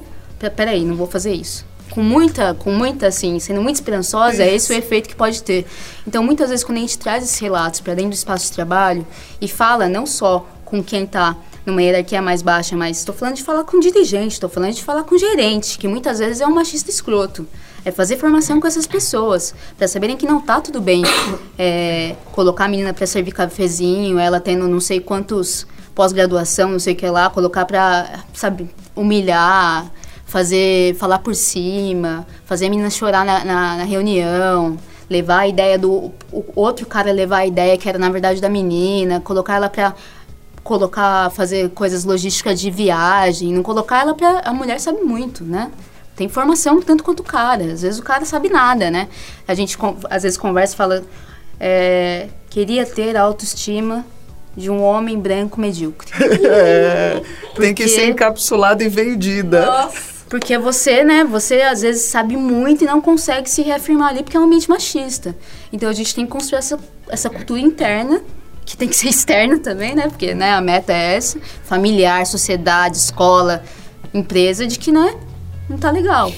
peraí, 0.50 0.84
não 0.84 0.96
vou 0.96 1.06
fazer 1.06 1.32
isso. 1.32 1.64
Com 1.90 2.02
muita, 2.02 2.54
com 2.54 2.72
muita, 2.72 3.08
assim, 3.08 3.38
sendo 3.38 3.60
muito 3.60 3.76
esperançosa, 3.76 4.42
é 4.42 4.54
esse 4.54 4.72
o 4.72 4.76
efeito 4.76 5.08
que 5.08 5.14
pode 5.14 5.42
ter. 5.42 5.66
Então, 6.06 6.22
muitas 6.22 6.48
vezes, 6.48 6.64
quando 6.64 6.78
a 6.78 6.80
gente 6.80 6.98
traz 6.98 7.22
esses 7.22 7.38
relatos 7.38 7.80
para 7.80 7.94
dentro 7.94 8.10
do 8.10 8.14
espaço 8.14 8.46
de 8.46 8.52
trabalho 8.52 9.06
e 9.40 9.46
fala 9.46 9.88
não 9.88 10.06
só 10.06 10.46
com 10.64 10.82
quem 10.82 11.04
está 11.04 11.36
numa 11.66 11.82
hierarquia 11.82 12.22
mais 12.22 12.40
baixa, 12.40 12.74
mas 12.76 12.98
estou 12.98 13.14
falando 13.14 13.36
de 13.36 13.42
falar 13.42 13.64
com 13.64 13.78
dirigente, 13.78 14.32
estou 14.32 14.48
falando 14.48 14.72
de 14.72 14.82
falar 14.82 15.04
com 15.04 15.18
gerente, 15.18 15.78
que 15.78 15.86
muitas 15.86 16.18
vezes 16.18 16.40
é 16.40 16.46
um 16.46 16.54
machista 16.54 16.90
escroto. 16.90 17.46
É 17.84 17.90
fazer 17.90 18.16
formação 18.16 18.58
com 18.60 18.66
essas 18.66 18.86
pessoas, 18.86 19.54
para 19.76 19.86
saberem 19.86 20.16
que 20.16 20.24
não 20.24 20.40
tá 20.40 20.60
tudo 20.60 20.80
bem 20.80 21.02
é, 21.58 22.16
colocar 22.32 22.64
a 22.64 22.68
menina 22.68 22.94
para 22.94 23.06
servir 23.06 23.32
cafezinho, 23.32 24.18
ela 24.18 24.40
tendo 24.40 24.66
não 24.66 24.80
sei 24.80 24.98
quantos 24.98 25.66
pós-graduação, 25.94 26.70
não 26.70 26.78
sei 26.78 26.94
o 26.94 26.96
que 26.96 27.06
lá, 27.08 27.28
colocar 27.30 27.64
para, 27.64 28.20
sabe, 28.32 28.70
humilhar, 28.94 29.90
fazer, 30.24 30.94
falar 30.96 31.18
por 31.18 31.34
cima, 31.34 32.26
fazer 32.46 32.66
a 32.66 32.70
menina 32.70 32.90
chorar 32.90 33.24
na, 33.24 33.44
na, 33.44 33.76
na 33.78 33.84
reunião, 33.84 34.78
levar 35.08 35.40
a 35.40 35.48
ideia 35.48 35.78
do 35.78 36.10
outro 36.56 36.86
cara 36.86 37.12
levar 37.12 37.38
a 37.38 37.46
ideia 37.46 37.76
que 37.76 37.88
era 37.88 37.98
na 37.98 38.08
verdade 38.08 38.40
da 38.40 38.48
menina, 38.48 39.20
colocar 39.20 39.56
ela 39.56 39.68
para 39.68 39.94
colocar 40.64 41.30
fazer 41.30 41.70
coisas 41.70 42.04
logísticas 42.04 42.58
de 42.58 42.70
viagem, 42.70 43.52
não 43.52 43.62
colocar 43.62 44.00
ela 44.00 44.14
para 44.14 44.40
a 44.40 44.52
mulher 44.54 44.80
sabe 44.80 45.02
muito, 45.02 45.44
né? 45.44 45.70
Tem 46.16 46.28
formação 46.28 46.80
tanto 46.80 47.02
quanto 47.02 47.20
o 47.20 47.24
cara. 47.24 47.64
Às 47.64 47.82
vezes 47.82 47.98
o 47.98 48.02
cara 48.02 48.24
sabe 48.24 48.48
nada, 48.48 48.90
né? 48.90 49.08
A 49.46 49.54
gente 49.54 49.76
às 50.08 50.22
vezes 50.22 50.38
conversa 50.38 50.74
e 50.74 50.76
fala 50.76 51.02
é, 51.60 52.28
queria 52.48 52.86
ter 52.86 53.16
autoestima 53.16 54.04
de 54.56 54.70
um 54.70 54.82
homem 54.82 55.18
branco 55.18 55.60
medíocre. 55.60 56.10
É, 56.44 57.22
tem 57.56 57.74
que 57.74 57.88
ser 57.88 58.08
encapsulado 58.08 58.82
e 58.82 58.88
vendida. 58.88 59.64
Nossa. 59.64 60.12
Porque 60.28 60.56
você, 60.56 61.04
né, 61.04 61.24
você 61.24 61.60
às 61.60 61.82
vezes 61.82 62.02
sabe 62.04 62.36
muito 62.36 62.84
e 62.84 62.86
não 62.86 63.00
consegue 63.00 63.50
se 63.50 63.60
reafirmar 63.62 64.10
ali 64.10 64.22
porque 64.22 64.36
é 64.36 64.40
um 64.40 64.44
ambiente 64.44 64.68
machista. 64.68 65.36
Então 65.72 65.88
a 65.88 65.92
gente 65.92 66.14
tem 66.14 66.24
que 66.24 66.32
construir 66.32 66.58
essa, 66.58 66.78
essa 67.08 67.28
cultura 67.28 67.60
interna, 67.60 68.22
que 68.64 68.76
tem 68.76 68.88
que 68.88 68.96
ser 68.96 69.08
externa 69.10 69.58
também, 69.58 69.94
né? 69.94 70.08
Porque 70.08 70.34
né, 70.34 70.52
a 70.52 70.60
meta 70.60 70.92
é 70.92 71.16
essa, 71.16 71.38
familiar, 71.64 72.24
sociedade, 72.24 72.96
escola, 72.96 73.62
empresa, 74.14 74.66
de 74.66 74.78
que, 74.78 74.90
né, 74.90 75.14
não 75.68 75.76
tá 75.76 75.90
legal. 75.90 76.32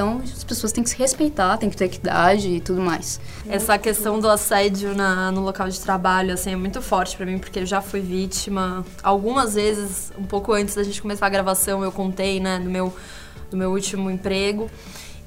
Então, 0.00 0.22
as 0.24 0.42
pessoas 0.42 0.72
têm 0.72 0.82
que 0.82 0.88
se 0.88 0.96
respeitar, 0.96 1.58
têm 1.58 1.68
que 1.68 1.76
ter 1.76 1.84
equidade 1.84 2.48
e 2.48 2.58
tudo 2.58 2.80
mais. 2.80 3.20
Essa 3.46 3.76
questão 3.76 4.18
do 4.18 4.30
assédio 4.30 4.94
na, 4.94 5.30
no 5.30 5.42
local 5.42 5.68
de 5.68 5.78
trabalho, 5.78 6.32
assim, 6.32 6.52
é 6.52 6.56
muito 6.56 6.80
forte 6.80 7.18
para 7.18 7.26
mim, 7.26 7.38
porque 7.38 7.58
eu 7.58 7.66
já 7.66 7.82
fui 7.82 8.00
vítima. 8.00 8.82
Algumas 9.02 9.56
vezes, 9.56 10.10
um 10.18 10.24
pouco 10.24 10.54
antes 10.54 10.74
da 10.74 10.82
gente 10.82 11.02
começar 11.02 11.26
a 11.26 11.28
gravação, 11.28 11.84
eu 11.84 11.92
contei, 11.92 12.40
né, 12.40 12.58
do 12.58 12.70
meu 12.70 12.94
do 13.50 13.56
meu 13.58 13.72
último 13.72 14.10
emprego. 14.10 14.70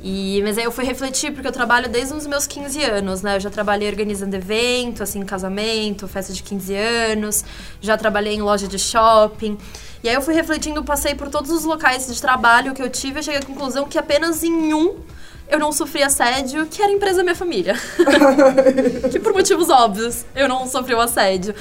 E, 0.05 0.41
mas 0.43 0.57
aí 0.57 0.65
eu 0.65 0.71
fui 0.71 0.84
refletir, 0.84 1.31
porque 1.31 1.47
eu 1.47 1.51
trabalho 1.51 1.88
desde 1.88 2.13
os 2.13 2.27
meus 2.27 2.45
15 2.45 2.84
anos, 2.84 3.21
né? 3.21 3.38
Eu 3.38 3.39
já 3.39 3.49
trabalhei 3.49 3.88
organizando 3.88 4.35
evento, 4.35 5.01
assim, 5.01 5.23
casamento, 5.23 6.09
festa 6.09 6.34
de 6.34 6.43
15 6.43 6.75
anos, 6.75 7.45
já 7.80 7.97
trabalhei 7.97 8.34
em 8.34 8.41
loja 8.41 8.67
de 8.67 8.77
shopping. 8.77 9.57
E 10.03 10.09
aí 10.09 10.15
eu 10.15 10.21
fui 10.21 10.34
refletindo, 10.34 10.84
passei 10.84 11.15
por 11.15 11.30
todos 11.30 11.49
os 11.49 11.63
locais 11.63 12.13
de 12.13 12.21
trabalho 12.21 12.73
que 12.73 12.81
eu 12.81 12.89
tive 12.89 13.21
e 13.21 13.23
cheguei 13.23 13.39
à 13.39 13.45
conclusão 13.45 13.88
que 13.88 13.97
apenas 13.97 14.43
em 14.43 14.73
um 14.73 14.97
eu 15.49 15.60
não 15.60 15.72
sofri 15.72 16.02
assédio, 16.02 16.65
que 16.65 16.82
era 16.82 16.91
a 16.91 16.95
empresa 16.95 17.18
da 17.18 17.24
minha 17.24 17.36
família. 17.36 17.76
que 19.11 19.20
por 19.20 19.34
motivos 19.34 19.70
óbvios 19.70 20.26
eu 20.36 20.48
não 20.48 20.68
sofri 20.68 20.94
o 20.94 20.99
assédio. 20.99 21.53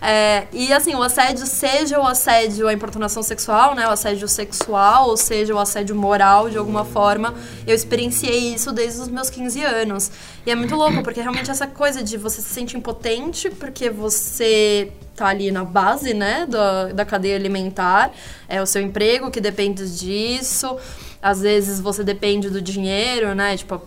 É, 0.00 0.46
e 0.52 0.72
assim, 0.72 0.94
o 0.94 1.02
assédio, 1.02 1.46
seja 1.46 1.98
o 1.98 2.06
assédio, 2.06 2.68
a 2.68 2.72
importunação 2.72 3.22
sexual, 3.22 3.74
né? 3.74 3.86
O 3.86 3.90
assédio 3.90 4.28
sexual, 4.28 5.08
ou 5.08 5.16
seja 5.16 5.54
o 5.54 5.58
assédio 5.58 5.96
moral, 5.96 6.50
de 6.50 6.58
alguma 6.58 6.84
forma, 6.84 7.34
eu 7.66 7.74
experienciei 7.74 8.54
isso 8.54 8.72
desde 8.72 9.00
os 9.00 9.08
meus 9.08 9.30
15 9.30 9.64
anos. 9.64 10.10
E 10.46 10.50
é 10.52 10.54
muito 10.54 10.76
louco, 10.76 11.02
porque 11.02 11.20
realmente 11.20 11.50
essa 11.50 11.66
coisa 11.66 12.04
de 12.04 12.16
você 12.16 12.40
se 12.40 12.48
sentir 12.48 12.76
impotente, 12.76 13.50
porque 13.50 13.90
você 13.90 14.92
tá 15.16 15.26
ali 15.26 15.50
na 15.50 15.64
base, 15.64 16.14
né, 16.14 16.46
da, 16.46 16.92
da 16.92 17.04
cadeia 17.04 17.34
alimentar, 17.34 18.12
é 18.48 18.62
o 18.62 18.66
seu 18.66 18.80
emprego 18.80 19.28
que 19.28 19.40
depende 19.40 19.90
disso. 19.98 20.76
Às 21.20 21.40
vezes 21.40 21.80
você 21.80 22.04
depende 22.04 22.48
do 22.48 22.62
dinheiro, 22.62 23.34
né? 23.34 23.56
Tipo, 23.56 23.82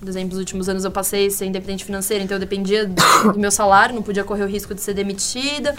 por 0.00 0.08
exemplo, 0.08 0.30
nos 0.30 0.38
últimos 0.38 0.68
anos 0.68 0.84
eu 0.84 0.90
passei 0.90 1.28
a 1.28 1.30
ser 1.30 1.44
independente 1.44 1.84
financeira, 1.84 2.24
então 2.24 2.34
eu 2.34 2.40
dependia 2.40 2.86
do 3.32 3.38
meu 3.38 3.52
salário, 3.52 3.94
não 3.94 4.02
podia 4.02 4.24
correr 4.24 4.42
o 4.42 4.48
risco 4.48 4.74
de 4.74 4.80
ser 4.80 4.94
demitida. 4.94 5.76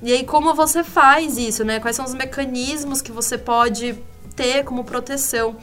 E 0.00 0.12
aí, 0.12 0.24
como 0.24 0.54
você 0.54 0.84
faz 0.84 1.36
isso, 1.38 1.64
né? 1.64 1.80
Quais 1.80 1.96
são 1.96 2.04
os 2.04 2.14
mecanismos 2.14 3.02
que 3.02 3.10
você 3.10 3.36
pode 3.36 3.96
ter 4.36 4.62
como 4.62 4.84
proteção? 4.84 5.56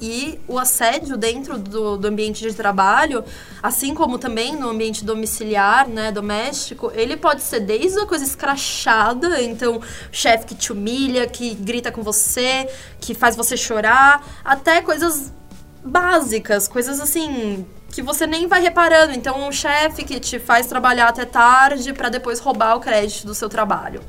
E 0.00 0.38
o 0.46 0.58
assédio 0.58 1.16
dentro 1.16 1.58
do, 1.58 1.96
do, 1.96 2.08
ambiente 2.08 2.42
de 2.46 2.54
trabalho, 2.54 3.24
assim 3.62 3.94
como 3.94 4.18
também 4.18 4.54
no 4.54 4.68
ambiente 4.68 5.04
domiciliar, 5.04 5.88
né, 5.88 6.12
doméstico, 6.12 6.92
ele 6.94 7.16
pode 7.16 7.42
ser 7.42 7.60
desde 7.60 7.98
a 8.00 8.06
coisa 8.06 8.24
escrachada, 8.24 9.40
então, 9.42 9.80
chefe 10.12 10.46
que 10.46 10.54
te 10.54 10.72
humilha, 10.72 11.26
que 11.26 11.54
grita 11.54 11.90
com 11.90 12.02
você, 12.02 12.68
que 13.00 13.14
faz 13.14 13.36
você 13.36 13.56
chorar, 13.56 14.22
até 14.44 14.82
coisas 14.82 15.32
básicas, 15.82 16.68
coisas 16.68 17.00
assim 17.00 17.64
que 17.90 18.02
você 18.02 18.26
nem 18.26 18.46
vai 18.46 18.60
reparando. 18.60 19.12
Então, 19.14 19.48
um 19.48 19.52
chefe 19.52 20.04
que 20.04 20.20
te 20.20 20.38
faz 20.38 20.66
trabalhar 20.66 21.08
até 21.08 21.24
tarde 21.24 21.94
para 21.94 22.10
depois 22.10 22.38
roubar 22.38 22.76
o 22.76 22.80
crédito 22.80 23.26
do 23.26 23.34
seu 23.34 23.48
trabalho. 23.48 24.02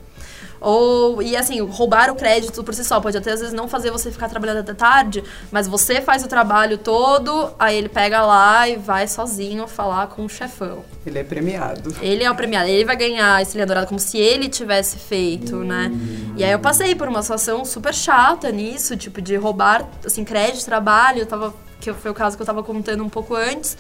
Ou, 0.60 1.22
e 1.22 1.36
assim, 1.36 1.60
roubar 1.62 2.10
o 2.10 2.16
crédito 2.16 2.64
por 2.64 2.74
si 2.74 2.84
só 2.84 3.00
pode 3.00 3.18
até 3.18 3.32
às 3.32 3.40
vezes 3.40 3.54
não 3.54 3.68
fazer 3.68 3.92
você 3.92 4.12
ficar 4.12 4.30
trabalhando 4.30 4.60
até 4.60 4.74
tarde, 4.74 5.24
mas 5.52 5.68
você 5.68 6.02
faz 6.02 6.24
o 6.24 6.28
trabalho 6.28 6.78
todo, 6.78 7.52
aí 7.60 7.78
ele 7.78 7.90
pega 7.90 8.22
lá 8.22 8.68
e 8.68 8.76
vai 8.76 9.08
sozinho 9.08 9.68
falar 9.68 10.08
com 10.08 10.26
o 10.26 10.30
chefão. 10.30 10.84
Ele 11.06 11.20
é 11.20 11.24
premiado. 11.24 11.96
Ele 12.02 12.24
é 12.24 12.32
o 12.32 12.36
premiado, 12.36 12.68
ele 12.70 12.86
vai 12.86 12.96
ganhar 12.96 13.42
esse 13.42 13.58
dourado 13.66 13.88
como 13.88 14.00
se 14.00 14.18
ele 14.18 14.50
tivesse 14.50 14.98
feito, 14.98 15.58
né? 15.58 15.92
E 16.36 16.44
aí 16.44 16.52
eu 16.52 16.60
passei 16.60 16.96
por 16.96 17.08
uma 17.08 17.22
situação 17.22 17.64
super 17.66 17.94
chata 17.94 18.52
nisso, 18.52 18.96
tipo, 18.96 19.22
de 19.22 19.36
roubar, 19.36 19.88
assim, 20.06 20.24
crédito, 20.24 20.66
trabalho, 20.66 21.26
tava, 21.26 21.54
que 21.80 21.92
foi 21.94 22.12
o 22.12 22.14
caso 22.14 22.36
que 22.36 22.42
eu 22.42 22.46
tava 22.46 22.64
contando 22.64 23.04
um 23.04 23.10
pouco 23.10 23.36
antes. 23.36 23.78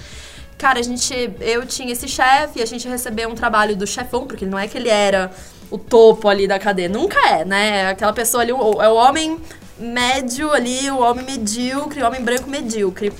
Cara, 0.57 0.79
a 0.79 0.81
gente, 0.81 1.13
eu 1.39 1.65
tinha 1.67 1.91
esse 1.91 2.07
chefe, 2.07 2.61
a 2.61 2.65
gente 2.65 2.87
recebeu 2.87 3.29
um 3.29 3.35
trabalho 3.35 3.75
do 3.75 3.85
chefão, 3.85 4.25
porque 4.25 4.45
não 4.45 4.57
é 4.57 4.67
que 4.67 4.75
ele 4.75 4.89
era 4.89 5.31
o 5.69 5.77
topo 5.77 6.27
ali 6.27 6.48
da 6.48 6.60
cadeia. 6.60 6.89
Nunca 6.89 7.19
é, 7.30 7.45
né? 7.45 7.89
Aquela 7.89 8.14
pessoa 8.14 8.44
ali, 8.44 8.52
o, 8.52 8.81
é 8.81 8.89
o 8.89 8.95
homem 8.95 9.38
médio 9.77 10.52
ali, 10.52 10.89
o 10.89 10.99
homem 10.99 11.26
medíocre, 11.26 12.02
o 12.02 12.06
homem 12.07 12.23
branco 12.23 12.49
medíocre. 12.49 13.11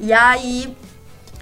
E 0.00 0.12
aí, 0.12 0.74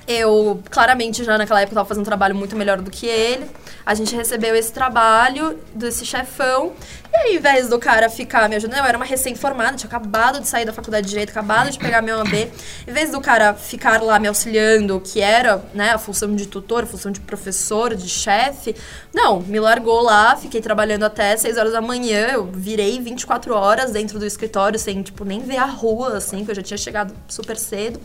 eu, 0.06 0.62
claramente, 0.70 1.24
já 1.24 1.36
naquela 1.36 1.60
época, 1.60 1.72
estava 1.72 1.88
fazendo 1.88 2.02
um 2.02 2.06
trabalho 2.06 2.34
muito 2.34 2.54
melhor 2.54 2.80
do 2.80 2.90
que 2.90 3.06
ele. 3.06 3.46
A 3.84 3.94
gente 3.94 4.14
recebeu 4.14 4.54
esse 4.54 4.72
trabalho 4.72 5.58
desse 5.74 6.06
chefão. 6.06 6.72
E 7.12 7.16
aí, 7.16 7.30
ao 7.30 7.34
invés 7.34 7.68
do 7.68 7.78
cara 7.78 8.08
ficar 8.08 8.48
me 8.48 8.56
ajudando, 8.56 8.78
eu 8.78 8.84
era 8.84 8.96
uma 8.96 9.04
recém-formada, 9.04 9.76
tinha 9.76 9.88
acabado 9.88 10.40
de 10.40 10.46
sair 10.46 10.64
da 10.64 10.72
faculdade 10.72 11.06
de 11.06 11.10
Direito, 11.10 11.30
acabado 11.30 11.70
de 11.70 11.78
pegar 11.78 12.02
meu 12.02 12.20
AB. 12.20 12.50
Em 12.86 12.92
vez 12.92 13.10
do 13.10 13.20
cara 13.20 13.54
ficar 13.54 14.02
lá 14.02 14.18
me 14.18 14.28
auxiliando, 14.28 15.00
que 15.00 15.20
era 15.20 15.64
né, 15.72 15.90
a 15.90 15.98
função 15.98 16.34
de 16.36 16.46
tutor, 16.46 16.84
a 16.84 16.86
função 16.86 17.10
de 17.10 17.20
professor, 17.20 17.94
de 17.94 18.08
chefe, 18.08 18.76
não, 19.14 19.40
me 19.40 19.58
largou 19.58 20.02
lá, 20.02 20.36
fiquei 20.36 20.60
trabalhando 20.60 21.04
até 21.04 21.36
6 21.36 21.56
horas 21.56 21.72
da 21.72 21.80
manhã. 21.80 22.28
Eu 22.32 22.46
virei 22.46 23.00
24 23.00 23.54
horas 23.54 23.92
dentro 23.92 24.18
do 24.18 24.26
escritório, 24.26 24.78
sem, 24.78 25.02
tipo, 25.02 25.24
nem 25.24 25.40
ver 25.40 25.56
a 25.56 25.64
rua, 25.64 26.16
assim, 26.16 26.44
que 26.44 26.50
eu 26.50 26.54
já 26.54 26.62
tinha 26.62 26.78
chegado 26.78 27.14
super 27.28 27.56
cedo. 27.56 28.00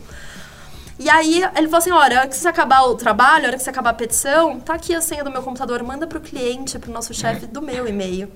E 0.98 1.08
aí 1.08 1.42
ele 1.56 1.66
falou 1.66 1.78
assim: 1.78 1.90
olha, 1.90 2.16
a 2.16 2.20
hora 2.20 2.28
que 2.28 2.36
você 2.36 2.48
acabar 2.48 2.82
o 2.82 2.94
trabalho, 2.94 3.44
a 3.44 3.48
hora 3.48 3.56
que 3.56 3.62
você 3.62 3.70
acabar 3.70 3.90
a 3.90 3.94
petição, 3.94 4.60
tá 4.60 4.74
aqui 4.74 4.94
a 4.94 5.00
senha 5.00 5.24
do 5.24 5.30
meu 5.30 5.42
computador, 5.42 5.82
manda 5.82 6.06
pro 6.06 6.20
cliente, 6.20 6.78
pro 6.78 6.92
nosso 6.92 7.12
chefe 7.14 7.46
do 7.46 7.62
meu 7.62 7.86
e-mail. 7.86 8.30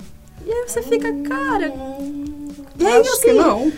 E 0.45 0.53
aí 0.53 0.69
você 0.69 0.83
fica, 0.83 1.13
cara. 1.29 1.73
E 2.79 2.87
aí, 2.87 3.01
Acho 3.01 3.13
assim, 3.13 3.29
que 3.29 3.33
não 3.33 3.73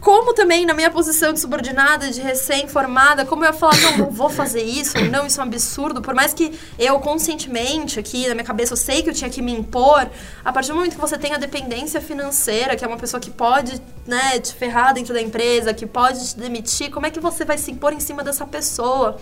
como 0.00 0.32
também 0.32 0.64
na 0.64 0.74
minha 0.74 0.90
posição 0.90 1.32
de 1.32 1.40
subordinada, 1.40 2.10
de 2.10 2.20
recém-formada, 2.20 3.24
como 3.24 3.44
eu 3.44 3.48
ia 3.48 3.52
falar, 3.52 3.76
não, 3.80 3.98
não 3.98 4.10
vou 4.10 4.30
fazer 4.30 4.62
isso, 4.62 4.98
não, 5.10 5.26
isso 5.26 5.40
é 5.40 5.44
um 5.44 5.46
absurdo, 5.46 6.00
por 6.00 6.14
mais 6.14 6.32
que 6.32 6.58
eu 6.78 6.98
conscientemente 7.00 7.98
aqui 7.98 8.28
na 8.28 8.34
minha 8.34 8.44
cabeça 8.44 8.72
eu 8.72 8.76
sei 8.76 9.02
que 9.02 9.10
eu 9.10 9.14
tinha 9.14 9.28
que 9.30 9.42
me 9.42 9.52
impor, 9.52 10.08
a 10.44 10.52
partir 10.52 10.68
do 10.68 10.76
momento 10.76 10.94
que 10.94 11.00
você 11.00 11.18
tem 11.18 11.34
a 11.34 11.38
dependência 11.38 12.00
financeira, 12.00 12.76
que 12.76 12.84
é 12.84 12.88
uma 12.88 12.96
pessoa 12.96 13.20
que 13.20 13.30
pode, 13.30 13.80
né, 14.06 14.38
te 14.38 14.54
ferrar 14.54 14.94
dentro 14.94 15.12
da 15.12 15.20
empresa, 15.20 15.74
que 15.74 15.86
pode 15.86 16.28
te 16.28 16.38
demitir, 16.38 16.90
como 16.90 17.06
é 17.06 17.10
que 17.10 17.20
você 17.20 17.44
vai 17.44 17.58
se 17.58 17.70
impor 17.70 17.92
em 17.92 18.00
cima 18.00 18.22
dessa 18.22 18.46
pessoa? 18.46 19.18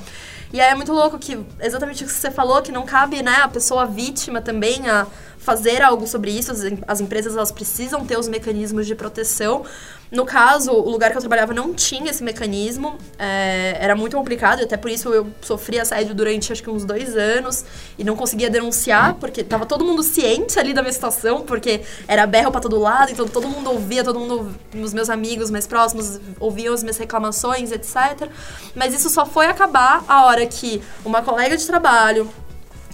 E 0.53 0.61
aí 0.61 0.71
é 0.71 0.75
muito 0.75 0.93
louco 0.93 1.19
que 1.19 1.39
exatamente 1.61 2.05
o 2.05 2.07
que 2.07 2.13
você 2.13 2.31
falou, 2.31 2.63
que 2.63 2.71
não 2.71 2.85
cabe, 2.85 3.23
né, 3.23 3.37
a 3.43 3.49
pessoa 3.49 3.87
vítima 3.87 4.41
também 4.41 4.89
a 4.89 5.07
fazer 5.47 5.81
algo 5.81 6.09
sobre 6.09 6.33
isso. 6.33 6.51
As, 6.51 6.61
as 6.89 7.01
empresas 7.01 7.37
elas 7.37 7.53
precisam 7.53 8.05
ter 8.05 8.19
os 8.19 8.27
mecanismos 8.27 8.85
de 8.85 8.97
proteção, 8.97 9.65
no 10.11 10.25
caso, 10.25 10.71
o 10.71 10.89
lugar 10.89 11.11
que 11.11 11.17
eu 11.17 11.21
trabalhava 11.21 11.53
não 11.53 11.75
tinha 11.75 12.11
esse 12.11 12.23
mecanismo, 12.23 12.97
é, 13.19 13.77
era 13.81 13.97
muito 13.97 14.17
complicado, 14.17 14.63
até 14.63 14.77
por 14.77 14.89
isso 14.89 15.09
eu 15.13 15.27
sofri 15.41 15.81
assédio 15.81 16.15
durante 16.15 16.53
acho 16.53 16.63
que 16.63 16.71
uns 16.71 16.85
dois 16.85 17.17
anos 17.17 17.65
e 17.99 18.05
não 18.05 18.15
conseguia 18.15 18.49
denunciar, 18.49 19.15
porque 19.15 19.43
tava 19.43 19.67
todo 19.67 19.85
mundo 19.85 20.05
ciente 20.05 20.59
ali 20.61 20.73
da 20.73 20.81
minha 20.81 20.93
situação, 20.93 21.41
porque 21.41 21.81
era 22.07 22.25
berro 22.25 22.53
pra 22.53 22.61
todo 22.61 22.79
lado, 22.79 23.11
então 23.11 23.27
todo 23.27 23.49
mundo 23.49 23.69
ouvia, 23.69 24.05
todo 24.05 24.21
mundo, 24.21 24.55
os 24.81 24.95
meus 24.95 25.11
amigos 25.11 25.51
mais 25.51 25.67
próximos 25.67 26.21
ouviam 26.39 26.73
as 26.73 26.85
minhas 26.85 26.99
reclamações, 26.99 27.73
etc. 27.73 28.31
Mas 28.77 28.95
isso 28.95 29.11
só 29.11 29.27
foi 29.27 29.47
acabar 29.47 30.05
a 30.07 30.25
hora 30.27 30.47
que 30.47 30.81
uma 31.05 31.21
colega 31.21 31.57
de 31.57 31.67
trabalho, 31.67 32.31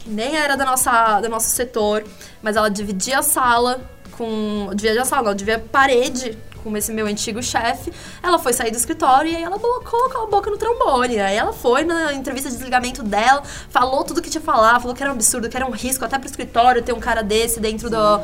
nem 0.07 0.37
era 0.37 0.57
da 0.57 0.65
nossa, 0.65 1.21
do 1.21 1.29
nosso 1.29 1.51
setor, 1.51 2.05
mas 2.43 2.57
ela 2.57 2.69
dividia 2.69 3.19
a 3.19 3.23
sala 3.23 3.81
com. 4.13 4.71
Dividia 4.75 5.03
a 5.03 5.05
sala, 5.05 5.29
não, 5.29 5.35
dividia 5.35 5.59
parede 5.59 6.37
com 6.63 6.77
esse 6.77 6.93
meu 6.93 7.07
antigo 7.07 7.43
chefe, 7.43 7.93
ela 8.23 8.39
foi 8.39 8.53
sair 8.53 8.71
do 8.71 8.77
escritório 8.77 9.31
e 9.31 9.37
aí 9.37 9.43
ela 9.43 9.59
colocou 9.59 10.23
a 10.23 10.27
boca 10.27 10.51
no 10.51 10.57
trombone. 10.57 11.19
Aí 11.19 11.37
ela 11.37 11.53
foi 11.53 11.85
na 11.85 12.13
entrevista 12.15 12.49
de 12.49 12.55
desligamento 12.55 13.03
dela, 13.03 13.43
falou 13.69 14.05
tudo 14.05 14.23
que 14.23 14.31
tinha 14.31 14.41
falar, 14.41 14.81
falou 14.81 14.95
que 14.95 15.03
era 15.03 15.11
um 15.11 15.15
absurdo, 15.15 15.49
que 15.49 15.57
era 15.57 15.67
um 15.67 15.71
risco 15.71 16.05
até 16.05 16.19
pro 16.19 16.29
escritório 16.29 16.83
ter 16.83 16.93
um 16.93 17.01
cara 17.01 17.23
desse 17.23 17.61
dentro 17.61 17.91
do, 17.91 18.21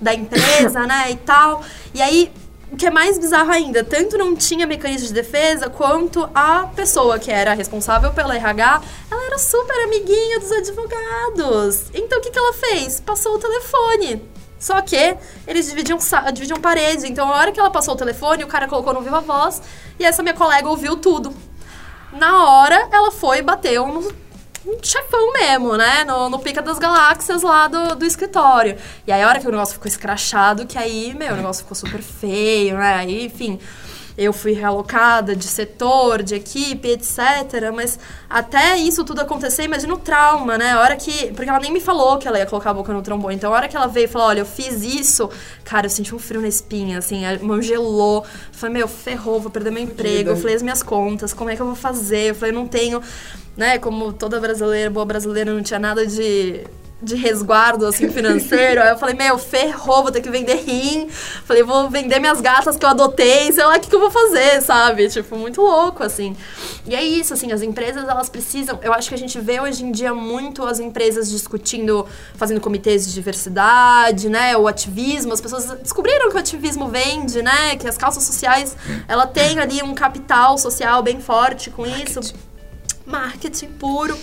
da 0.00 0.14
empresa, 0.14 0.86
né, 0.86 1.10
e 1.10 1.16
tal. 1.16 1.62
E 1.94 2.00
aí, 2.00 2.32
o 2.72 2.76
que 2.76 2.86
é 2.86 2.90
mais 2.90 3.18
bizarro 3.18 3.50
ainda, 3.50 3.84
tanto 3.84 4.16
não 4.16 4.34
tinha 4.34 4.66
mecanismo 4.66 5.06
de 5.06 5.12
defesa, 5.12 5.68
quanto 5.68 6.28
a 6.34 6.70
pessoa 6.74 7.18
que 7.18 7.30
era 7.30 7.52
responsável 7.52 8.12
pela 8.12 8.34
RH, 8.34 8.82
ela 9.10 9.26
era 9.26 9.38
super 9.38 9.78
amiguinha 9.84 10.40
dos 10.40 10.50
advogados. 10.50 11.90
Então 11.92 12.18
o 12.18 12.22
que, 12.22 12.30
que 12.30 12.38
ela 12.38 12.52
fez? 12.54 12.98
Passou 12.98 13.34
o 13.34 13.38
telefone 13.38 14.32
só 14.62 14.80
que 14.80 15.16
eles 15.44 15.68
dividiam, 15.68 15.98
dividiam 16.32 16.60
parede. 16.60 17.08
Então, 17.10 17.28
a 17.28 17.36
hora 17.36 17.50
que 17.50 17.58
ela 17.58 17.68
passou 17.70 17.94
o 17.94 17.96
telefone, 17.96 18.44
o 18.44 18.46
cara 18.46 18.68
colocou 18.68 18.94
no 18.94 19.00
viva 19.00 19.20
voz 19.20 19.60
e 19.98 20.04
essa 20.04 20.22
minha 20.22 20.34
colega 20.34 20.68
ouviu 20.68 20.96
tudo. 20.96 21.34
Na 22.12 22.48
hora, 22.48 22.88
ela 22.92 23.10
foi 23.10 23.38
e 23.38 23.42
bateu 23.42 23.88
no, 23.88 24.14
no 24.64 24.78
chefão 24.82 25.32
mesmo, 25.32 25.76
né? 25.76 26.04
No, 26.04 26.28
no 26.28 26.38
pica 26.38 26.62
das 26.62 26.78
galáxias 26.78 27.42
lá 27.42 27.68
do, 27.68 27.96
do 27.96 28.04
escritório. 28.04 28.76
E 29.06 29.12
aí, 29.12 29.22
a 29.22 29.28
hora 29.28 29.40
que 29.40 29.46
o 29.46 29.50
negócio 29.50 29.74
ficou 29.74 29.88
escrachado, 29.88 30.66
que 30.66 30.78
aí, 30.78 31.14
meu, 31.14 31.32
o 31.32 31.36
negócio 31.36 31.62
ficou 31.62 31.74
super 31.74 32.00
feio, 32.00 32.76
né? 32.76 32.94
Aí, 32.94 33.26
enfim 33.26 33.58
eu 34.16 34.32
fui 34.32 34.52
realocada 34.52 35.34
de 35.34 35.44
setor, 35.44 36.22
de 36.22 36.34
equipe, 36.34 36.88
etc. 36.88 37.72
Mas 37.74 37.98
até 38.28 38.76
isso 38.76 39.04
tudo 39.04 39.20
acontecer, 39.20 39.64
imagina 39.64 39.94
o 39.94 39.98
trauma, 39.98 40.58
né? 40.58 40.72
A 40.72 40.80
hora 40.80 40.96
que. 40.96 41.32
Porque 41.32 41.48
ela 41.48 41.60
nem 41.60 41.72
me 41.72 41.80
falou 41.80 42.18
que 42.18 42.28
ela 42.28 42.38
ia 42.38 42.46
colocar 42.46 42.70
a 42.70 42.74
boca 42.74 42.92
no 42.92 43.02
trombone. 43.02 43.34
Então, 43.34 43.52
a 43.52 43.56
hora 43.56 43.68
que 43.68 43.76
ela 43.76 43.86
veio 43.86 44.04
e 44.04 44.08
falou: 44.08 44.28
olha, 44.28 44.40
eu 44.40 44.46
fiz 44.46 44.82
isso, 44.82 45.30
cara, 45.64 45.86
eu 45.86 45.90
senti 45.90 46.14
um 46.14 46.18
frio 46.18 46.40
na 46.40 46.48
espinha, 46.48 46.98
assim, 46.98 47.24
a 47.24 47.38
mão 47.38 47.60
gelou. 47.62 48.22
Eu 48.22 48.58
falei, 48.58 48.74
meu, 48.74 48.88
ferrou, 48.88 49.40
vou 49.40 49.50
perder 49.50 49.70
meu 49.70 49.82
emprego. 49.82 50.30
Eu 50.30 50.36
falei 50.36 50.56
as 50.56 50.62
minhas 50.62 50.82
contas, 50.82 51.32
como 51.32 51.50
é 51.50 51.56
que 51.56 51.62
eu 51.62 51.66
vou 51.66 51.74
fazer? 51.76 52.30
Eu 52.30 52.34
falei, 52.34 52.54
não 52.54 52.66
tenho. 52.66 53.02
Né, 53.54 53.78
como 53.78 54.14
toda 54.14 54.40
brasileira, 54.40 54.88
boa 54.88 55.04
brasileira, 55.04 55.52
não 55.52 55.62
tinha 55.62 55.78
nada 55.78 56.06
de 56.06 56.64
de 57.02 57.16
resguardo, 57.16 57.84
assim, 57.86 58.08
financeiro. 58.08 58.80
Aí 58.80 58.90
eu 58.90 58.96
falei, 58.96 59.14
meu, 59.14 59.36
ferrou, 59.36 60.02
vou 60.02 60.12
ter 60.12 60.20
que 60.20 60.30
vender 60.30 60.54
rim. 60.54 61.08
Falei, 61.44 61.62
vou 61.62 61.90
vender 61.90 62.20
minhas 62.20 62.40
gatas 62.40 62.76
que 62.76 62.84
eu 62.84 62.90
adotei, 62.90 63.50
sei 63.52 63.64
lá 63.64 63.76
o 63.76 63.80
que, 63.80 63.88
que 63.88 63.94
eu 63.94 64.00
vou 64.00 64.10
fazer, 64.10 64.62
sabe? 64.62 65.08
Tipo, 65.08 65.36
muito 65.36 65.60
louco, 65.60 66.02
assim. 66.02 66.36
E 66.86 66.94
é 66.94 67.02
isso, 67.02 67.34
assim, 67.34 67.50
as 67.52 67.62
empresas, 67.62 68.08
elas 68.08 68.28
precisam... 68.28 68.78
Eu 68.82 68.92
acho 68.92 69.08
que 69.08 69.14
a 69.14 69.18
gente 69.18 69.38
vê 69.40 69.60
hoje 69.60 69.84
em 69.84 69.90
dia 69.90 70.14
muito 70.14 70.64
as 70.64 70.78
empresas 70.78 71.28
discutindo, 71.28 72.06
fazendo 72.34 72.60
comitês 72.60 73.06
de 73.06 73.12
diversidade, 73.12 74.28
né? 74.28 74.56
O 74.56 74.68
ativismo. 74.68 75.32
As 75.32 75.40
pessoas 75.40 75.66
descobriram 75.80 76.30
que 76.30 76.36
o 76.36 76.38
ativismo 76.38 76.88
vende, 76.88 77.42
né? 77.42 77.76
Que 77.76 77.88
as 77.88 77.96
causas 77.96 78.22
sociais, 78.22 78.76
ela 79.08 79.26
tem 79.26 79.58
ali 79.58 79.82
um 79.82 79.94
capital 79.94 80.56
social 80.56 81.02
bem 81.02 81.20
forte 81.20 81.70
com 81.70 81.82
Marketing. 81.82 82.20
isso. 82.20 82.34
Marketing 83.04 83.68
puro 83.68 84.16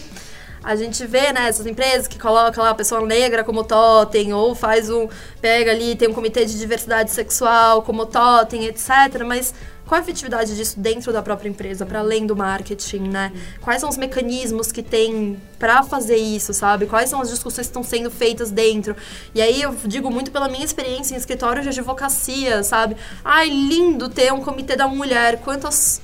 a 0.64 0.76
gente 0.76 1.06
vê, 1.06 1.32
né, 1.32 1.48
essas 1.48 1.66
empresas 1.66 2.08
que 2.08 2.20
colocam 2.20 2.64
lá 2.64 2.72
a 2.72 2.76
pessoa 2.76 3.06
negra 3.06 3.44
como 3.44 3.64
totem, 3.64 4.34
ou 4.34 4.54
faz 4.54 4.90
um, 4.90 5.08
pega 5.42 5.72
ali, 5.72 5.96
tem 5.96 6.10
um 6.10 6.14
comitê 6.14 6.46
de 6.46 6.58
diversidade 6.58 7.12
sexual 7.12 7.82
como 7.82 8.06
totem, 8.06 8.66
etc. 8.66 9.24
Mas 9.26 9.54
qual 9.90 10.00
a 10.00 10.04
efetividade 10.04 10.56
disso 10.56 10.80
dentro 10.80 11.12
da 11.12 11.20
própria 11.20 11.50
empresa, 11.50 11.84
para 11.84 11.98
além 11.98 12.28
do 12.28 12.36
marketing, 12.36 13.10
né? 13.10 13.34
Quais 13.60 13.82
são 13.82 13.90
os 13.90 13.98
mecanismos 13.98 14.72
que 14.72 14.84
tem 14.84 15.42
para 15.58 15.82
fazer 15.82 16.18
isso, 16.18 16.54
sabe? 16.54 16.86
Quais 16.86 17.10
são 17.10 17.20
as 17.20 17.28
discussões 17.28 17.66
que 17.66 17.72
estão 17.72 17.82
sendo 17.82 18.12
feitas 18.12 18.52
dentro? 18.52 18.96
E 19.34 19.42
aí 19.42 19.60
eu 19.60 19.76
digo 19.86 20.12
muito 20.12 20.30
pela 20.30 20.48
minha 20.48 20.64
experiência 20.64 21.16
em 21.16 21.18
escritório 21.18 21.64
de 21.64 21.70
advocacia, 21.70 22.62
sabe? 22.62 22.96
Ai, 23.26 23.50
lindo 23.50 24.10
ter 24.10 24.32
um 24.32 24.42
comitê 24.42 24.76
da 24.76 24.88
mulher. 24.88 25.40
Quantos 25.40 26.02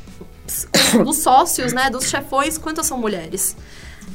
dos 1.06 1.18
sócios, 1.18 1.72
né, 1.72 1.88
dos 1.91 2.10
chefões, 2.10 2.57
quantas 2.57 2.88
são 2.88 2.98
mulheres? 2.98 3.56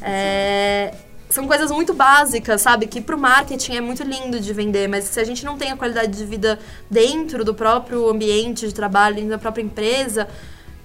É, 0.02 0.94
são 1.30 1.46
coisas 1.46 1.70
muito 1.70 1.94
básicas, 1.94 2.60
sabe? 2.60 2.86
Que 2.86 3.00
pro 3.00 3.16
marketing 3.16 3.76
é 3.76 3.80
muito 3.80 4.02
lindo 4.02 4.40
de 4.40 4.52
vender, 4.52 4.88
mas 4.88 5.04
se 5.04 5.20
a 5.20 5.24
gente 5.24 5.44
não 5.44 5.56
tem 5.56 5.70
a 5.70 5.76
qualidade 5.76 6.16
de 6.16 6.24
vida 6.24 6.58
dentro 6.90 7.44
do 7.44 7.54
próprio 7.54 8.08
ambiente 8.08 8.66
de 8.66 8.74
trabalho, 8.74 9.28
da 9.28 9.38
própria 9.38 9.62
empresa, 9.62 10.28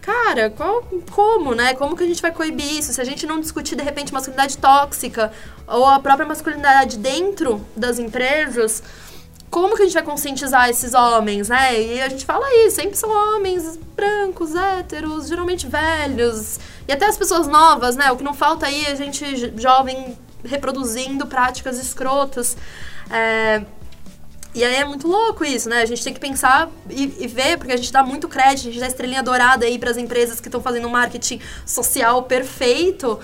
cara, 0.01 0.51
qual, 0.51 0.83
como, 1.11 1.55
né? 1.55 1.73
Como 1.73 1.97
que 1.97 2.03
a 2.03 2.07
gente 2.07 2.21
vai 2.21 2.31
coibir 2.31 2.77
isso? 2.77 2.93
Se 2.93 3.01
a 3.01 3.03
gente 3.03 3.25
não 3.25 3.39
discutir, 3.39 3.75
de 3.75 3.83
repente, 3.83 4.13
masculinidade 4.13 4.57
tóxica 4.59 5.31
ou 5.67 5.83
a 5.85 5.99
própria 5.99 6.27
masculinidade 6.27 6.97
dentro 6.99 7.65
das 7.75 7.97
empresas, 7.97 8.83
como 9.49 9.75
que 9.75 9.83
a 9.83 9.85
gente 9.85 9.93
vai 9.93 10.03
conscientizar 10.03 10.69
esses 10.69 10.93
homens, 10.93 11.49
né? 11.49 11.81
E 11.81 12.01
a 12.01 12.09
gente 12.09 12.25
fala 12.25 12.45
isso, 12.65 12.75
sempre 12.75 12.97
são 12.97 13.09
homens 13.09 13.79
brancos, 13.95 14.53
héteros, 14.53 15.27
geralmente 15.27 15.67
velhos, 15.67 16.59
e 16.87 16.91
até 16.91 17.05
as 17.05 17.17
pessoas 17.17 17.47
novas, 17.47 17.95
né? 17.95 18.11
O 18.11 18.17
que 18.17 18.23
não 18.23 18.33
falta 18.33 18.65
aí 18.65 18.85
é 18.85 18.91
a 18.91 18.95
gente 18.95 19.53
jovem 19.57 20.17
reproduzindo 20.43 21.25
práticas 21.25 21.79
escrotas. 21.79 22.57
É, 23.09 23.61
e 24.53 24.63
aí 24.63 24.75
é 24.75 24.85
muito 24.85 25.05
louco 25.05 25.43
isso, 25.43 25.67
né? 25.67 25.81
A 25.81 25.85
gente 25.85 26.01
tem 26.01 26.13
que 26.13 26.19
pensar 26.19 26.69
e, 26.89 27.13
e, 27.19 27.27
ver, 27.27 27.57
porque 27.57 27.73
a 27.73 27.77
gente 27.77 27.91
dá 27.91 28.01
muito 28.01 28.27
crédito, 28.29 28.69
a 28.69 28.71
gente 28.71 28.79
dá 28.79 28.87
estrelinha 28.87 29.21
dourada 29.21 29.65
aí 29.65 29.77
para 29.77 29.91
as 29.91 29.97
empresas 29.97 30.39
que 30.39 30.47
estão 30.47 30.61
fazendo 30.61 30.87
um 30.87 30.91
marketing 30.91 31.41
social 31.65 32.23
perfeito. 32.23 33.19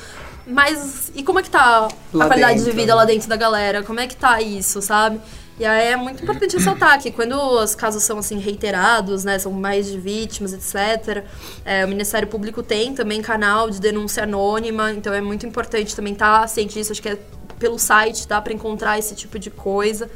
Mas 0.45 1.09
e 1.15 1.23
como 1.23 1.39
é 1.39 1.43
que 1.43 1.49
tá 1.49 1.87
lá 2.13 2.25
a 2.25 2.27
qualidade 2.27 2.55
dentro. 2.55 2.71
de 2.71 2.77
vida 2.77 2.93
lá 2.93 3.05
dentro 3.05 3.29
da 3.29 3.37
galera? 3.37 3.81
Como 3.81 3.99
é 3.99 4.07
que 4.07 4.15
tá 4.15 4.41
isso, 4.41 4.81
sabe? 4.81 5.21
E 5.59 5.65
aí 5.65 5.89
é 5.89 5.95
muito 5.95 6.23
importante 6.23 6.57
ressaltar 6.57 6.99
que 6.99 7.11
quando 7.11 7.33
os 7.33 7.75
casos 7.75 8.03
são 8.03 8.17
assim 8.17 8.39
reiterados, 8.39 9.23
né, 9.23 9.37
são 9.37 9.51
mais 9.51 9.87
de 9.87 9.99
vítimas, 9.99 10.53
etc., 10.53 11.23
é, 11.63 11.85
o 11.85 11.87
Ministério 11.87 12.27
Público 12.27 12.63
tem 12.63 12.95
também 12.95 13.21
canal 13.21 13.69
de 13.69 13.79
denúncia 13.79 14.23
anônima, 14.23 14.91
então 14.91 15.13
é 15.13 15.21
muito 15.21 15.45
importante 15.45 15.95
também 15.95 16.13
estar 16.13 16.41
tá 16.41 16.47
ciente 16.47 16.73
disso, 16.73 16.91
acho 16.91 17.01
que 17.01 17.09
é 17.09 17.17
pelo 17.59 17.77
site 17.77 18.27
dá 18.27 18.41
para 18.41 18.51
encontrar 18.51 18.97
esse 18.97 19.13
tipo 19.13 19.37
de 19.37 19.51
coisa. 19.51 20.09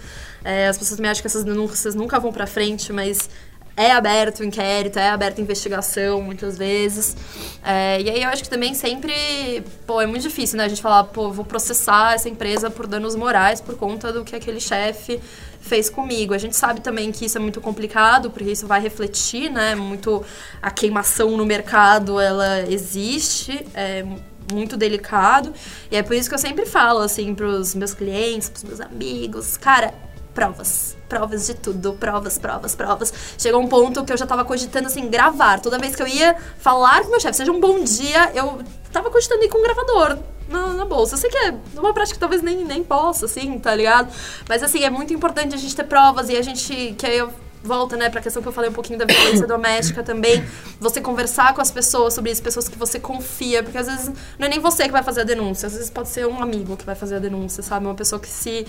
É, 0.43 0.67
as 0.67 0.77
pessoas 0.77 0.99
me 0.99 1.07
acham 1.07 1.21
que 1.21 1.27
essas 1.27 1.43
denúncias 1.43 1.93
nunca 1.93 2.19
vão 2.19 2.33
para 2.33 2.47
frente, 2.47 2.91
mas 2.91 3.29
é 3.77 3.91
aberto 3.91 4.39
o 4.39 4.43
inquérito, 4.43 4.97
é 4.97 5.10
aberta 5.10 5.41
a 5.41 5.43
investigação 5.43 6.22
muitas 6.22 6.57
vezes. 6.57 7.15
É, 7.64 8.02
e 8.02 8.10
aí 8.10 8.23
eu 8.23 8.30
acho 8.30 8.43
que 8.43 8.49
também 8.49 8.73
sempre, 8.73 9.64
pô, 9.85 9.99
é 10.02 10.06
muito 10.06 10.23
difícil, 10.23 10.57
né? 10.57 10.65
A 10.65 10.68
gente 10.68 10.81
falar, 10.81 11.03
pô, 11.06 11.31
vou 11.31 11.43
processar 11.43 12.14
essa 12.14 12.30
empresa 12.30 12.69
por 12.69 12.88
danos 12.88 13.15
morais 13.15 13.60
por 13.60 13.76
conta 13.76 14.14
do 14.14 14.23
que 14.23 14.35
aquele 14.35 14.61
chefe 14.61 15.19
fez 15.60 15.89
comigo. 15.89 16.34
A 16.34 16.38
gente 16.38 16.56
sabe 16.56 16.80
também 16.80 17.11
que 17.11 17.26
isso 17.26 17.38
é 17.38 17.41
muito 17.41 17.60
complicado, 17.60 18.31
porque 18.31 18.52
isso 18.52 18.65
vai 18.65 18.80
refletir, 18.80 19.52
né? 19.52 19.76
Muito 19.76 20.23
a 20.61 20.72
queimação 20.72 21.35
no 21.35 21.45
mercado, 21.45 22.19
ela 22.19 22.61
existe, 22.69 23.65
é 23.73 24.06
muito 24.53 24.77
delicado. 24.77 25.53
E 25.91 25.97
é 25.97 26.03
por 26.03 26.15
isso 26.15 26.30
que 26.30 26.35
eu 26.35 26.39
sempre 26.39 26.65
falo 26.65 26.99
assim 26.99 27.35
para 27.35 27.47
os 27.47 27.76
meus 27.76 27.93
clientes, 27.93 28.47
para 28.47 28.57
os 28.57 28.64
meus 28.64 28.80
amigos, 28.80 29.57
cara, 29.57 29.93
provas. 30.34 30.94
Provas 31.07 31.45
de 31.48 31.53
tudo, 31.53 31.94
provas, 31.94 32.38
provas, 32.38 32.76
provas. 32.76 33.14
Chegou 33.38 33.61
um 33.61 33.68
ponto 33.68 34.03
que 34.03 34.11
eu 34.11 34.18
já 34.18 34.26
tava 34.26 34.44
cogitando, 34.44 34.88
assim, 34.88 35.10
gravar. 35.10 35.60
Toda 35.60 35.77
vez 35.77 35.95
que 35.95 36.02
eu 36.02 36.07
ia 36.07 36.36
falar 36.57 37.03
com 37.03 37.11
meu 37.11 37.19
chefe, 37.19 37.38
seja 37.38 37.52
um 37.52 37.60
bom 37.60 37.84
dia, 37.84 38.32
eu 38.34 38.60
tava 38.91 39.11
cogitando 39.11 39.44
ir 39.44 39.49
com 39.49 39.60
um 39.60 39.64
gravador 39.64 40.18
na, 40.49 40.68
na, 40.69 40.86
bolsa. 40.86 41.15
Eu 41.15 41.19
sei 41.19 41.30
que 41.30 41.38
é 41.38 41.53
uma 41.77 41.94
prática 41.94 42.15
que 42.15 42.19
talvez 42.19 42.41
nem, 42.41 42.64
nem 42.64 42.84
possa, 42.84 43.26
assim, 43.26 43.60
tá 43.60 43.76
ligado? 43.76 44.11
Mas, 44.49 44.64
assim, 44.64 44.84
é 44.84 44.90
muito 44.90 45.14
importante 45.14 45.53
a 45.53 45.57
gente 45.57 45.76
ter 45.76 45.84
provas 45.84 46.30
e 46.30 46.38
a 46.38 46.41
gente... 46.41 46.95
Que 46.98 47.06
aí 47.06 47.18
eu 47.18 47.32
volta, 47.65 47.97
né, 47.97 48.09
para 48.09 48.19
a 48.19 48.23
questão 48.23 48.41
que 48.41 48.47
eu 48.47 48.53
falei 48.53 48.69
um 48.69 48.73
pouquinho 48.73 48.99
da 48.99 49.05
violência 49.05 49.47
doméstica 49.47 50.03
também. 50.03 50.43
Você 50.79 51.01
conversar 51.01 51.53
com 51.53 51.61
as 51.61 51.71
pessoas 51.71 52.13
sobre 52.13 52.31
isso, 52.31 52.41
pessoas 52.41 52.69
que 52.69 52.77
você 52.77 52.99
confia, 52.99 53.63
porque 53.63 53.77
às 53.77 53.87
vezes 53.87 54.11
não 54.37 54.47
é 54.47 54.49
nem 54.49 54.59
você 54.59 54.85
que 54.85 54.91
vai 54.91 55.03
fazer 55.03 55.21
a 55.21 55.23
denúncia, 55.23 55.67
às 55.67 55.73
vezes 55.73 55.89
pode 55.89 56.09
ser 56.09 56.27
um 56.27 56.41
amigo 56.41 56.77
que 56.77 56.85
vai 56.85 56.95
fazer 56.95 57.15
a 57.15 57.19
denúncia, 57.19 57.63
sabe? 57.63 57.85
Uma 57.85 57.95
pessoa 57.95 58.19
que 58.19 58.27
se. 58.27 58.65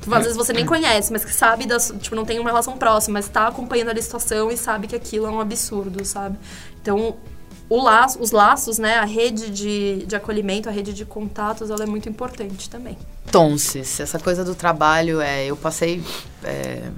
que 0.00 0.12
às 0.12 0.22
vezes 0.22 0.36
você 0.36 0.52
nem 0.52 0.66
conhece, 0.66 1.12
mas 1.12 1.24
que 1.24 1.34
sabe 1.34 1.66
das. 1.66 1.92
Tipo, 2.00 2.16
não 2.16 2.24
tem 2.24 2.38
uma 2.38 2.50
relação 2.50 2.76
próxima, 2.76 3.14
mas 3.14 3.26
está 3.26 3.46
acompanhando 3.46 3.90
a 3.90 4.02
situação 4.02 4.50
e 4.50 4.56
sabe 4.56 4.86
que 4.86 4.96
aquilo 4.96 5.26
é 5.26 5.30
um 5.30 5.40
absurdo, 5.40 6.04
sabe? 6.04 6.38
Então, 6.80 7.16
laço, 7.70 8.20
os 8.20 8.32
laços, 8.32 8.78
né, 8.78 8.96
a 8.96 9.04
rede 9.04 9.50
de, 9.50 10.04
de 10.06 10.16
acolhimento, 10.16 10.68
a 10.68 10.72
rede 10.72 10.92
de 10.92 11.04
contatos, 11.04 11.70
ela 11.70 11.84
é 11.84 11.86
muito 11.86 12.08
importante 12.08 12.68
também. 12.68 12.98
Tonses, 13.30 14.00
essa 14.00 14.18
coisa 14.18 14.44
do 14.44 14.54
trabalho, 14.54 15.20
é, 15.20 15.46
eu 15.46 15.56
passei 15.56 16.02
é, 16.42 16.90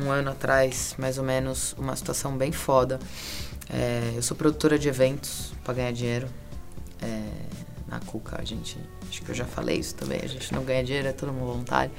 um 0.00 0.10
ano 0.10 0.30
atrás, 0.30 0.94
mais 0.98 1.18
ou 1.18 1.24
menos, 1.24 1.74
uma 1.78 1.94
situação 1.96 2.36
bem 2.36 2.52
foda. 2.52 2.98
É, 3.70 4.12
eu 4.14 4.22
sou 4.22 4.36
produtora 4.36 4.78
de 4.78 4.88
eventos 4.88 5.52
para 5.64 5.74
ganhar 5.74 5.92
dinheiro. 5.92 6.28
É, 7.00 7.22
na 7.88 8.00
Cuca, 8.00 8.40
a 8.40 8.44
gente. 8.44 8.78
Acho 9.08 9.22
que 9.22 9.30
eu 9.30 9.34
já 9.34 9.44
falei 9.44 9.76
isso 9.76 9.94
também. 9.94 10.20
A 10.22 10.26
gente 10.26 10.52
não 10.52 10.64
ganha 10.64 10.82
dinheiro, 10.82 11.08
é 11.08 11.12
todo 11.12 11.32
mundo 11.32 11.46
voluntário. 11.46 11.90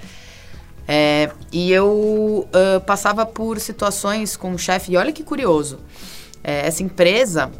É, 0.88 1.32
e 1.52 1.72
eu 1.72 2.50
uh, 2.50 2.82
passava 2.82 3.26
por 3.26 3.60
situações 3.60 4.36
com 4.36 4.54
o 4.54 4.58
chefe. 4.58 4.92
E 4.92 4.98
olha 4.98 5.14
que 5.14 5.24
curioso. 5.24 5.80
É, 6.44 6.68
essa 6.68 6.84
empresa, 6.84 7.52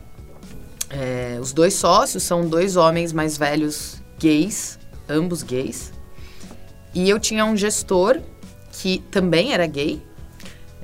é, 0.90 1.38
os 1.40 1.54
dois 1.54 1.76
sócios 1.76 2.24
são 2.24 2.48
dois 2.48 2.76
homens 2.76 3.14
mais 3.14 3.38
velhos 3.38 4.02
gays, 4.20 4.80
ambos 5.08 5.44
gays. 5.44 5.94
E 6.94 7.10
eu 7.10 7.20
tinha 7.20 7.46
um 7.46 7.56
gestor 7.56 8.20
que 8.72 9.00
também 9.12 9.54
era 9.54 9.66
gay, 9.66 10.02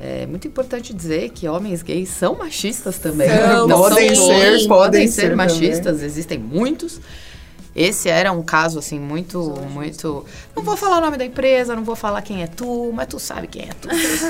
é 0.02 0.26
muito 0.26 0.48
importante 0.48 0.94
dizer 0.94 1.30
que 1.32 1.46
homens 1.46 1.82
gays 1.82 2.08
são 2.08 2.36
machistas 2.36 2.98
também. 2.98 3.28
São, 3.30 3.68
não 3.68 3.82
podem 3.82 4.16
são 4.16 4.28
ser, 4.28 4.52
podem, 4.52 4.68
podem 4.68 5.08
ser, 5.08 5.22
ser 5.22 5.36
machistas, 5.36 5.86
também. 5.94 6.06
existem 6.06 6.40
muitos. 6.40 7.02
Esse 7.76 8.10
era 8.10 8.32
um 8.32 8.42
caso, 8.42 8.80
assim, 8.80 8.98
muito, 8.98 9.54
muito... 9.70 10.26
Não 10.56 10.64
vou 10.64 10.78
falar 10.78 11.00
o 11.00 11.02
nome 11.02 11.18
da 11.18 11.26
empresa, 11.26 11.76
não 11.76 11.84
vou 11.84 11.96
falar 11.96 12.22
quem 12.22 12.42
é 12.42 12.48
tu, 12.48 12.92
mas 12.94 13.08
tu 13.08 13.20
sabe 13.20 13.48
quem 13.48 13.64
é 13.64 13.74
tu. 13.80 13.90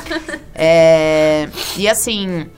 é, 0.55 1.47
e 1.77 1.87
assim... 1.87 2.49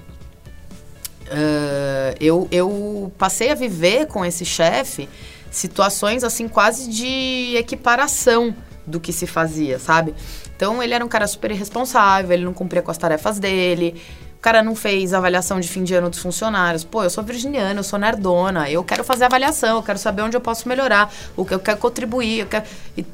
Uh, 1.27 2.13
eu, 2.19 2.47
eu 2.51 3.11
passei 3.17 3.51
a 3.51 3.55
viver 3.55 4.05
com 4.07 4.25
esse 4.25 4.43
chefe 4.43 5.07
situações, 5.49 6.23
assim, 6.23 6.47
quase 6.47 6.89
de 6.89 7.55
equiparação 7.55 8.55
do 8.85 8.99
que 8.99 9.13
se 9.13 9.27
fazia, 9.27 9.79
sabe? 9.79 10.13
Então 10.55 10.81
ele 10.81 10.93
era 10.93 11.03
um 11.03 11.07
cara 11.07 11.27
super 11.27 11.51
irresponsável, 11.51 12.31
ele 12.31 12.45
não 12.45 12.53
cumpria 12.53 12.81
com 12.81 12.91
as 12.91 12.97
tarefas 12.97 13.39
dele. 13.39 14.01
O 14.37 14.41
cara 14.41 14.63
não 14.63 14.75
fez 14.75 15.13
avaliação 15.13 15.59
de 15.59 15.67
fim 15.67 15.83
de 15.83 15.93
ano 15.93 16.09
dos 16.09 16.17
funcionários. 16.17 16.83
Pô, 16.83 17.03
eu 17.03 17.11
sou 17.11 17.23
virginiana, 17.23 17.79
eu 17.79 17.83
sou 17.83 17.99
nerdona, 17.99 18.69
eu 18.71 18.83
quero 18.83 19.03
fazer 19.03 19.25
avaliação, 19.25 19.77
eu 19.77 19.83
quero 19.83 19.99
saber 19.99 20.23
onde 20.23 20.35
eu 20.35 20.41
posso 20.41 20.67
melhorar, 20.67 21.13
o 21.37 21.45
que 21.45 21.53
eu 21.53 21.59
quero 21.59 21.77
contribuir, 21.77 22.39
eu 22.39 22.47
quero, 22.47 22.65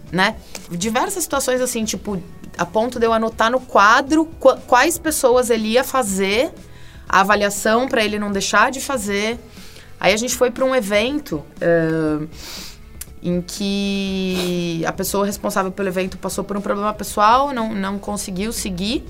né? 0.10 0.38
Diversas 0.72 1.23
situações 1.23 1.60
assim, 1.60 1.84
tipo, 1.84 2.22
a 2.57 2.65
ponto 2.65 2.98
de 2.98 3.06
eu 3.06 3.11
anotar 3.11 3.52
no 3.52 3.60
quadro 3.60 4.26
quais 4.68 4.98
pessoas 4.98 5.49
ele 5.49 5.69
ia 5.69 5.84
fazer 5.84 6.49
a 7.10 7.19
avaliação 7.22 7.88
para 7.88 8.03
ele 8.03 8.18
não 8.18 8.31
deixar 8.31 8.72
de 8.72 8.80
fazer. 8.80 9.38
Aí 9.99 10.14
a 10.14 10.18
gente 10.18 10.35
foi 10.35 10.52
para 10.52 10.64
um 10.64 10.76
evento. 10.76 11.44
Uh, 11.61 12.27
em 13.27 13.41
que 13.41 14.81
a 14.85 14.93
pessoa 14.93 15.25
responsável 15.25 15.71
pelo 15.71 15.89
evento 15.89 16.17
passou 16.17 16.43
por 16.43 16.55
um 16.55 16.61
problema 16.61 16.93
pessoal, 16.93 17.53
não, 17.53 17.75
não 17.75 17.99
conseguiu 17.99 18.53
seguir. 18.53 19.03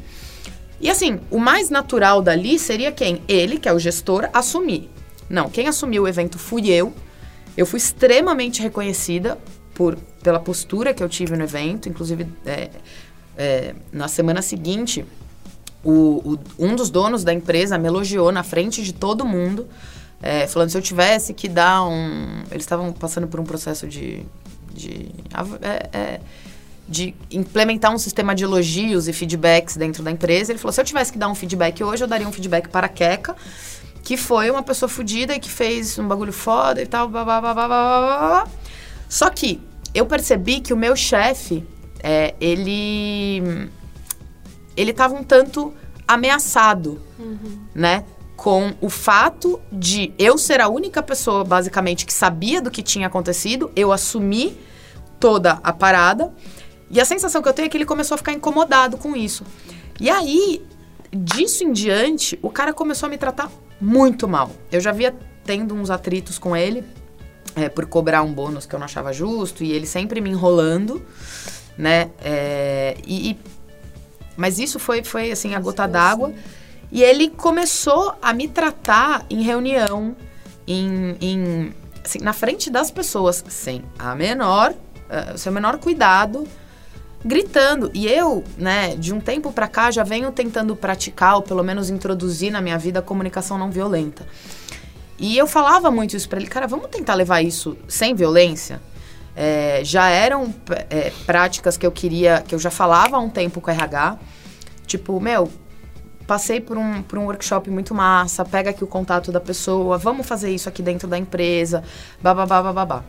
E 0.81 0.89
assim, 0.89 1.19
o 1.29 1.39
mais 1.39 1.69
natural 1.69 2.21
dali 2.21 2.57
seria 2.57 2.91
quem? 2.91 3.21
Ele, 3.27 3.59
que 3.59 3.69
é 3.69 3.73
o 3.73 3.79
gestor, 3.79 4.27
assumir. 4.33 4.89
Não, 5.29 5.49
quem 5.49 5.67
assumiu 5.67 6.03
o 6.03 6.07
evento 6.07 6.39
fui 6.39 6.67
eu. 6.67 6.93
Eu 7.55 7.65
fui 7.65 7.77
extremamente 7.77 8.61
reconhecida 8.61 9.37
por, 9.73 9.95
pela 10.23 10.39
postura 10.39 10.93
que 10.93 11.03
eu 11.03 11.09
tive 11.09 11.35
no 11.35 11.43
evento. 11.43 11.87
Inclusive, 11.87 12.27
é, 12.45 12.69
é, 13.37 13.75
na 13.91 14.07
semana 14.07 14.41
seguinte, 14.41 15.05
o, 15.83 16.33
o, 16.33 16.39
um 16.57 16.75
dos 16.75 16.89
donos 16.89 17.23
da 17.23 17.33
empresa 17.33 17.77
me 17.77 17.87
elogiou 17.87 18.31
na 18.31 18.43
frente 18.43 18.83
de 18.83 18.93
todo 18.93 19.25
mundo 19.25 19.67
é, 20.21 20.47
falando 20.47 20.69
se 20.69 20.77
eu 20.77 20.81
tivesse 20.81 21.33
que 21.33 21.47
dar 21.47 21.83
um. 21.83 22.43
Eles 22.49 22.63
estavam 22.63 22.91
passando 22.91 23.27
por 23.27 23.39
um 23.39 23.43
processo 23.43 23.87
de. 23.87 24.23
de, 24.73 25.11
é, 25.61 25.97
é, 25.97 26.19
de 26.87 27.13
implementar 27.29 27.93
um 27.93 27.97
sistema 27.97 28.33
de 28.33 28.43
elogios 28.43 29.07
e 29.07 29.13
feedbacks 29.13 29.77
dentro 29.77 30.01
da 30.01 30.09
empresa. 30.09 30.51
Ele 30.51 30.59
falou: 30.59 30.73
se 30.73 30.81
eu 30.81 30.85
tivesse 30.85 31.11
que 31.11 31.19
dar 31.19 31.27
um 31.27 31.35
feedback 31.35 31.83
hoje, 31.83 32.03
eu 32.03 32.07
daria 32.07 32.27
um 32.27 32.31
feedback 32.31 32.67
para 32.69 32.87
a 32.87 32.89
Keka, 32.89 33.35
que 34.03 34.17
foi 34.17 34.49
uma 34.49 34.63
pessoa 34.63 34.89
fodida 34.89 35.35
e 35.35 35.39
que 35.39 35.49
fez 35.49 35.99
um 35.99 36.07
bagulho 36.07 36.33
foda 36.33 36.81
e 36.81 36.87
tal. 36.87 37.07
Blá, 37.07 37.23
blá, 37.23 37.39
blá, 37.41 37.53
blá, 37.53 37.67
blá, 37.67 38.17
blá. 38.19 38.47
Só 39.07 39.29
que 39.29 39.61
eu 39.93 40.05
percebi 40.05 40.61
que 40.61 40.73
o 40.73 40.77
meu 40.77 40.95
chefe, 40.95 41.63
é, 42.01 42.33
ele. 42.41 43.69
Ele 44.75 44.91
estava 44.91 45.15
um 45.15 45.23
tanto 45.23 45.73
ameaçado, 46.07 47.01
uhum. 47.19 47.59
né? 47.73 48.03
Com 48.37 48.73
o 48.79 48.89
fato 48.89 49.59
de 49.71 50.13
eu 50.17 50.37
ser 50.37 50.61
a 50.61 50.69
única 50.69 51.03
pessoa, 51.03 51.43
basicamente, 51.43 52.05
que 52.05 52.13
sabia 52.13 52.61
do 52.61 52.71
que 52.71 52.81
tinha 52.83 53.07
acontecido, 53.07 53.69
eu 53.75 53.91
assumi 53.91 54.55
toda 55.19 55.59
a 55.63 55.73
parada. 55.73 56.31
E 56.89 57.01
a 57.01 57.05
sensação 57.05 57.41
que 57.41 57.49
eu 57.49 57.53
tenho 57.53 57.65
é 57.65 57.69
que 57.69 57.75
ele 57.75 57.85
começou 57.85 58.15
a 58.15 58.17
ficar 58.17 58.31
incomodado 58.33 58.95
com 58.95 59.15
isso. 59.15 59.43
E 59.99 60.09
aí, 60.09 60.63
disso 61.11 61.63
em 61.63 61.73
diante, 61.73 62.37
o 62.41 62.49
cara 62.49 62.71
começou 62.73 63.07
a 63.07 63.09
me 63.09 63.17
tratar 63.17 63.51
muito 63.81 64.27
mal. 64.27 64.51
Eu 64.71 64.79
já 64.79 64.91
via 64.91 65.13
tendo 65.43 65.73
uns 65.73 65.89
atritos 65.89 66.37
com 66.39 66.55
ele. 66.55 66.83
é, 67.55 67.67
por 67.69 67.87
cobrar 67.87 68.21
um 68.21 68.31
bônus 68.31 68.67
que 68.67 68.75
eu 68.75 68.77
não 68.79 68.85
achava 68.85 69.11
justo, 69.11 69.63
e 69.63 69.71
ele 69.71 69.87
sempre 69.87 70.21
me 70.21 70.29
enrolando, 70.29 71.03
né? 71.75 72.11
É, 72.23 72.95
e, 73.03 73.31
e- 73.31 73.37
mas 74.35 74.59
isso 74.59 74.77
foi, 74.77 75.03
foi 75.03 75.31
assim, 75.31 75.55
a 75.55 75.59
gota 75.59 75.87
d'água. 75.87 76.31
E 76.91 77.03
ele 77.03 77.29
começou 77.29 78.15
a 78.21 78.33
me 78.33 78.47
tratar 78.47 79.25
em 79.29 79.41
reunião, 79.41 80.15
em, 80.65 81.17
em, 81.19 81.73
assim, 82.03 82.19
na 82.19 82.33
frente 82.33 82.69
das 82.69 82.89
pessoas, 82.89 83.43
sem 83.49 83.83
a 83.99 84.15
menor, 84.15 84.73
eh, 85.09 85.33
o 85.33 85.37
seu 85.37 85.51
menor 85.51 85.77
cuidado, 85.79 86.47
gritando. 87.23 87.91
E 87.93 88.07
eu, 88.07 88.43
né, 88.57 88.95
de 88.95 89.13
um 89.13 89.19
tempo 89.19 89.51
pra 89.51 89.67
cá, 89.67 89.91
já 89.91 90.03
venho 90.03 90.31
tentando 90.31 90.75
praticar, 90.75 91.35
ou 91.35 91.41
pelo 91.41 91.63
menos 91.63 91.89
introduzir 91.89 92.51
na 92.51 92.61
minha 92.61 92.77
vida, 92.77 92.99
a 92.99 93.01
comunicação 93.01 93.57
não 93.57 93.69
violenta. 93.69 94.25
E 95.19 95.37
eu 95.37 95.47
falava 95.47 95.89
muito 95.89 96.15
isso 96.15 96.29
pra 96.29 96.39
ele, 96.39 96.47
cara, 96.47 96.67
vamos 96.67 96.87
tentar 96.87 97.15
levar 97.15 97.41
isso 97.41 97.75
sem 97.87 98.13
violência? 98.13 98.81
É, 99.35 99.81
já 99.83 100.09
eram 100.09 100.53
é, 100.89 101.11
práticas 101.25 101.77
que 101.77 101.85
eu 101.85 101.91
queria, 101.91 102.43
que 102.47 102.55
eu 102.55 102.59
já 102.59 102.71
falava 102.71 103.17
há 103.17 103.19
um 103.19 103.29
tempo 103.29 103.59
com 103.59 103.69
o 103.69 103.73
RH. 103.73 104.17
Tipo, 104.85 105.19
meu, 105.19 105.51
passei 106.27 106.59
por 106.59 106.77
um, 106.77 107.01
por 107.01 107.17
um 107.17 107.25
workshop 107.25 107.71
muito 107.71 107.95
massa, 107.95 108.43
pega 108.43 108.69
aqui 108.69 108.83
o 108.83 108.87
contato 108.87 109.31
da 109.31 109.39
pessoa, 109.39 109.97
vamos 109.97 110.27
fazer 110.27 110.53
isso 110.53 110.67
aqui 110.67 110.83
dentro 110.83 111.07
da 111.07 111.17
empresa, 111.17 111.83
bababá, 112.21 112.61
bababá. 112.61 113.03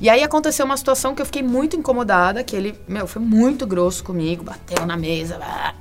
E 0.00 0.08
aí 0.08 0.22
aconteceu 0.22 0.64
uma 0.64 0.76
situação 0.76 1.14
que 1.14 1.20
eu 1.20 1.26
fiquei 1.26 1.42
muito 1.42 1.76
incomodada, 1.76 2.42
que 2.42 2.56
ele, 2.56 2.80
meu, 2.88 3.06
foi 3.06 3.20
muito 3.20 3.66
grosso 3.66 4.02
comigo, 4.02 4.44
bateu 4.44 4.86
na 4.86 4.96
mesa. 4.96 5.36
blá. 5.36 5.74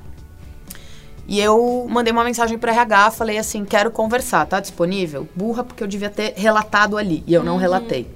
E 1.25 1.39
eu 1.39 1.85
mandei 1.87 2.11
uma 2.11 2.23
mensagem 2.23 2.57
para 2.57 2.71
RH, 2.71 3.11
falei 3.11 3.37
assim, 3.37 3.63
quero 3.63 3.91
conversar, 3.91 4.47
tá 4.47 4.59
disponível? 4.59 5.29
Burra, 5.35 5.63
porque 5.63 5.83
eu 5.83 5.87
devia 5.87 6.09
ter 6.09 6.33
relatado 6.35 6.97
ali, 6.97 7.23
e 7.27 7.33
eu 7.33 7.43
não 7.43 7.55
relatei. 7.55 8.11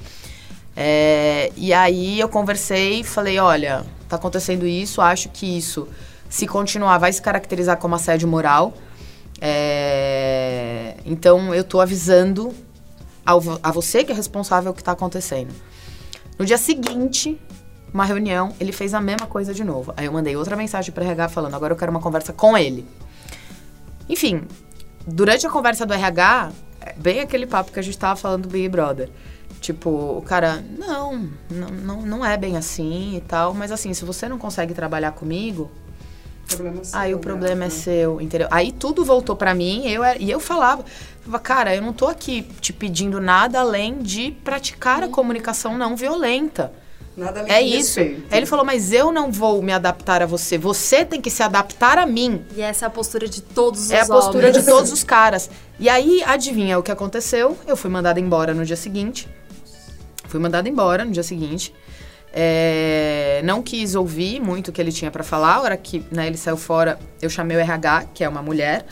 É, 0.75 1.51
e 1.55 1.71
aí 1.71 2.19
eu 2.19 2.27
conversei 2.27 3.03
falei, 3.03 3.37
olha, 3.37 3.85
tá 4.09 4.15
acontecendo 4.15 4.65
isso, 4.65 4.99
acho 4.99 5.29
que 5.29 5.45
isso, 5.45 5.87
se 6.33 6.47
continuar, 6.47 6.97
vai 6.97 7.13
se 7.13 7.21
caracterizar 7.21 7.77
como 7.77 7.93
assédio 7.93 8.27
moral. 8.27 8.73
É, 9.39 10.95
então 11.05 11.53
eu 11.53 11.63
tô 11.63 11.79
avisando 11.79 12.51
ao 13.23 13.39
a 13.61 13.71
você 13.71 14.03
que 14.03 14.11
é 14.11 14.15
responsável 14.15 14.71
o 14.71 14.73
que 14.73 14.83
tá 14.83 14.93
acontecendo. 14.93 15.53
No 16.39 16.43
dia 16.43 16.57
seguinte, 16.57 17.39
uma 17.93 18.03
reunião, 18.03 18.51
ele 18.59 18.71
fez 18.71 18.95
a 18.95 18.99
mesma 18.99 19.27
coisa 19.27 19.53
de 19.53 19.63
novo. 19.63 19.93
Aí 19.95 20.07
eu 20.07 20.11
mandei 20.11 20.35
outra 20.35 20.55
mensagem 20.55 20.91
para 20.91 21.03
RH 21.03 21.29
falando, 21.29 21.53
agora 21.53 21.73
eu 21.73 21.77
quero 21.77 21.91
uma 21.91 22.01
conversa 22.01 22.33
com 22.33 22.57
ele. 22.57 22.83
Enfim, 24.09 24.41
durante 25.05 25.45
a 25.45 25.51
conversa 25.51 25.85
do 25.85 25.93
RH, 25.93 26.51
é 26.81 26.93
bem 26.93 27.19
aquele 27.19 27.45
papo 27.45 27.71
que 27.71 27.79
a 27.79 27.83
gente 27.83 27.97
tava 27.99 28.15
falando 28.15 28.47
do 28.47 28.49
Big 28.49 28.69
Brother. 28.69 29.07
Tipo, 29.61 30.17
o 30.17 30.21
cara, 30.23 30.65
não, 30.79 31.29
não, 31.51 32.01
não 32.01 32.25
é 32.25 32.35
bem 32.37 32.57
assim 32.57 33.17
e 33.17 33.21
tal, 33.21 33.53
mas 33.53 33.71
assim, 33.71 33.93
se 33.93 34.03
você 34.03 34.27
não 34.27 34.39
consegue 34.39 34.73
trabalhar 34.73 35.11
comigo, 35.11 35.69
Problema 36.47 36.83
seu, 36.83 36.99
Aí 36.99 37.13
o 37.13 37.17
né? 37.17 37.21
problema 37.23 37.63
é 37.65 37.69
seu, 37.69 38.21
entendeu? 38.21 38.47
Aí 38.51 38.71
tudo 38.71 39.03
voltou 39.03 39.35
pra 39.35 39.55
mim, 39.55 39.87
eu 39.87 40.03
era- 40.03 40.21
e 40.21 40.29
eu 40.29 40.39
falava, 40.39 40.83
falava, 41.21 41.43
cara, 41.43 41.75
eu 41.75 41.81
não 41.81 41.93
tô 41.93 42.05
aqui 42.07 42.43
te 42.61 42.71
pedindo 42.73 43.19
nada 43.19 43.59
além 43.61 43.99
de 43.99 44.31
praticar 44.43 45.03
a 45.03 45.07
comunicação 45.07 45.77
não 45.77 45.95
violenta. 45.95 46.71
Nada 47.15 47.41
além 47.41 47.51
É 47.51 47.59
de 47.61 47.67
isso. 47.77 47.99
respeito. 47.99 48.27
Aí 48.31 48.39
ele 48.39 48.45
falou, 48.45 48.65
mas 48.65 48.91
eu 48.91 49.11
não 49.11 49.31
vou 49.31 49.61
me 49.61 49.71
adaptar 49.71 50.21
a 50.21 50.25
você, 50.25 50.57
você 50.57 51.05
tem 51.05 51.21
que 51.21 51.29
se 51.29 51.41
adaptar 51.43 51.97
a 51.97 52.05
mim. 52.05 52.43
E 52.55 52.61
essa 52.61 52.85
é 52.85 52.87
a 52.87 52.89
postura 52.89 53.27
de 53.27 53.41
todos 53.41 53.85
os 53.85 53.91
É 53.91 54.01
a 54.01 54.05
postura 54.07 54.47
homens. 54.49 54.57
de 54.57 54.65
todos 54.69 54.91
os 54.91 55.03
caras. 55.03 55.49
E 55.79 55.87
aí, 55.89 56.23
adivinha 56.25 56.77
o 56.77 56.83
que 56.83 56.91
aconteceu? 56.91 57.57
Eu 57.67 57.77
fui 57.77 57.89
mandada 57.89 58.19
embora 58.19 58.53
no 58.53 58.65
dia 58.65 58.75
seguinte. 58.75 59.27
Fui 60.27 60.39
mandada 60.39 60.67
embora 60.67 61.05
no 61.05 61.11
dia 61.11 61.23
seguinte. 61.23 61.73
É, 62.35 63.41
não 63.43 63.61
quis 63.61 63.93
ouvir 63.93 64.39
muito 64.39 64.69
o 64.69 64.71
que 64.71 64.81
ele 64.81 64.91
tinha 64.91 65.11
pra 65.11 65.23
falar. 65.23 65.55
A 65.55 65.61
hora 65.61 65.77
que 65.77 66.03
né, 66.11 66.25
ele 66.25 66.37
saiu 66.37 66.57
fora, 66.57 66.97
eu 67.21 67.29
chamei 67.29 67.55
o 67.55 67.59
RH, 67.59 68.05
que 68.13 68.23
é 68.23 68.29
uma 68.29 68.41
mulher, 68.41 68.85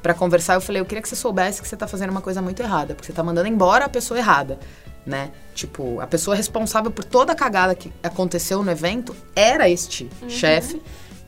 pra 0.00 0.14
conversar. 0.14 0.54
Eu 0.54 0.60
falei, 0.60 0.80
eu 0.80 0.86
queria 0.86 1.02
que 1.02 1.08
você 1.08 1.16
soubesse 1.16 1.60
que 1.60 1.66
você 1.66 1.76
tá 1.76 1.88
fazendo 1.88 2.10
uma 2.10 2.20
coisa 2.20 2.40
muito 2.40 2.62
errada, 2.62 2.94
porque 2.94 3.06
você 3.06 3.12
tá 3.12 3.22
mandando 3.22 3.48
embora 3.48 3.86
a 3.86 3.88
pessoa 3.88 4.18
errada, 4.18 4.58
né? 5.04 5.32
Tipo, 5.54 6.00
a 6.00 6.06
pessoa 6.06 6.36
responsável 6.36 6.90
por 6.90 7.04
toda 7.04 7.32
a 7.32 7.34
cagada 7.34 7.74
que 7.74 7.92
aconteceu 8.02 8.62
no 8.62 8.70
evento 8.70 9.14
era 9.34 9.68
este 9.68 10.08
chefe, 10.28 10.80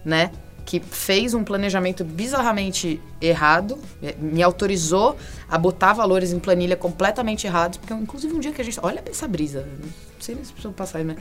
né? 0.05 0.31
Que 0.67 0.81
fez 0.81 1.33
um 1.33 1.43
planejamento 1.43 2.05
bizarramente 2.05 3.01
errado, 3.21 3.79
eh, 4.03 4.15
me 4.19 4.43
autorizou 4.43 5.17
a 5.49 5.57
botar 5.57 5.95
valores 5.95 6.33
em 6.33 6.39
planilha 6.39 6.77
completamente 6.77 7.47
errados, 7.47 7.79
porque 7.79 7.95
inclusive 7.95 8.35
um 8.35 8.41
dia 8.41 8.53
que 8.53 8.61
a 8.61 8.65
gente. 8.65 8.79
Olha 8.83 9.03
essa 9.09 9.27
brisa, 9.27 9.67
não 9.81 10.21
sei 10.21 10.35
se 10.43 10.53
precisa 10.53 10.75
passar 10.75 11.03
mas. 11.05 11.17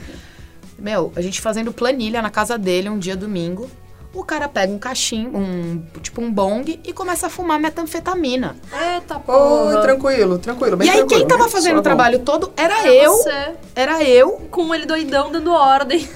Meu, 0.78 1.12
a 1.16 1.22
gente 1.22 1.40
fazendo 1.40 1.72
planilha 1.72 2.20
na 2.20 2.28
casa 2.28 2.58
dele 2.58 2.90
um 2.90 2.98
dia 2.98 3.16
domingo. 3.16 3.70
O 4.18 4.24
cara 4.24 4.48
pega 4.48 4.72
um 4.72 4.78
cachimbo, 4.78 5.36
um, 5.38 5.82
tipo 6.02 6.22
um 6.22 6.32
bong, 6.32 6.80
e 6.82 6.92
começa 6.92 7.26
a 7.26 7.30
fumar 7.30 7.60
metanfetamina. 7.60 8.56
Eita 8.94 9.16
porra. 9.20 9.80
tranquilo, 9.82 10.38
tranquilo. 10.38 10.76
Bem 10.76 10.88
e 10.88 10.90
aí, 10.90 10.96
tranquilo. 10.98 11.20
quem 11.26 11.28
tava 11.38 11.48
fazendo 11.50 11.78
o 11.78 11.82
trabalho 11.82 12.20
todo 12.20 12.50
era 12.56 12.86
É 12.86 13.04
eu. 13.06 13.12
você. 13.12 13.50
Era 13.74 14.02
eu, 14.02 14.40
Com 14.50 14.74
ele 14.74 14.86
doidão 14.86 15.30
dando 15.30 15.52
ordem. 15.52 16.08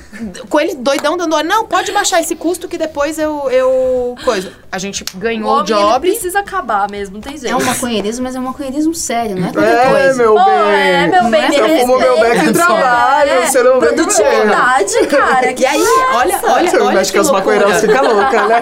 com 0.49 0.59
ele 0.61 0.75
doidão 0.77 1.17
dando 1.17 1.35
ordem. 1.35 1.51
Não, 1.51 1.67
pode 1.67 1.93
baixar 1.93 2.21
esse 2.21 2.35
custo 2.35 2.67
que 2.69 2.79
depois 2.79 3.19
eu. 3.19 3.51
eu 3.51 4.15
coisa. 4.25 4.53
A 4.73 4.79
gente 4.79 5.05
O 5.15 5.19
ganhou 5.19 5.57
o 5.57 5.59
ele 5.61 5.67
job. 5.67 6.09
precisa 6.09 6.41
acabar 6.41 6.89
mesmo, 6.91 7.15
não 7.17 7.21
tem 7.21 7.37
jeito. 7.37 7.53
É 7.53 7.57
um 7.57 7.63
maconheirismo, 7.65 8.25
mas 8.25 8.35
é 8.35 8.39
um 8.41 8.45
maconheirismo 8.45 8.95
sério, 8.95 9.37
não 9.37 9.49
é 9.49 9.53
bom. 9.53 9.53
qualquer 9.61 9.87
É, 9.87 9.91
coisa. 9.91 10.23
meu 10.23 10.35
Pô, 10.35 10.45
bem. 10.45 10.55
é, 10.55 11.07
meu 11.07 11.25
bem, 11.31 11.51
Você 11.51 11.79
fumou 11.81 11.99
meu 11.99 12.21
beck 12.21 12.45
de 12.47 12.53
trabalho, 12.55 13.31
É, 13.31 13.47
você 13.47 13.63
não 13.63 13.79
ver. 13.81 13.95
Produtividade, 13.95 15.07
cara. 15.09 15.53
Que 15.53 15.63
E 15.63 15.67
aí, 15.67 15.83
olha, 16.15 16.41
olha, 16.45 16.71
Você 16.71 16.79
olha 16.81 16.95
mexe 16.95 17.13
que 17.13 17.19
loucura. 17.19 17.67
Fica 17.91 18.03
louca, 18.03 18.47
né? 18.47 18.61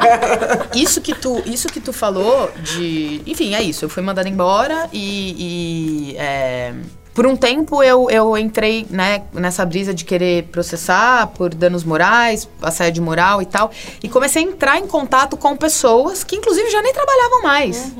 Isso 0.75 1.01
que 1.01 1.15
tu, 1.15 1.43
isso 1.47 1.69
que 1.69 1.81
tu 1.81 1.93
falou 1.93 2.51
de, 2.63 3.23
enfim, 3.27 3.55
é 3.55 3.63
isso. 3.63 3.85
Eu 3.85 3.89
fui 3.89 4.03
mandada 4.03 4.29
embora 4.29 4.89
e, 4.93 6.13
e, 6.13 6.17
é, 6.17 6.73
por 7.15 7.27
um 7.27 7.37
tempo 7.37 7.83
eu, 7.83 8.09
eu 8.11 8.37
entrei 8.39 8.87
né, 8.91 9.23
nessa 9.33 9.65
brisa 9.67 9.93
de 9.93 10.05
querer 10.05 10.45
processar 10.45 11.27
por 11.29 11.53
danos 11.53 11.85
morais, 11.85 12.49
assédio 12.63 13.03
moral 13.03 13.43
e 13.43 13.47
tal, 13.47 13.71
e 14.03 14.09
comecei 14.09 14.45
a 14.45 14.47
entrar 14.47 14.79
em 14.79 14.87
contato 14.87 15.37
com 15.37 15.57
pessoas 15.57 16.23
que 16.23 16.37
inclusive 16.37 16.71
já 16.71 16.81
nem 16.81 16.93
trabalhavam 16.93 17.43
mais. 17.43 17.93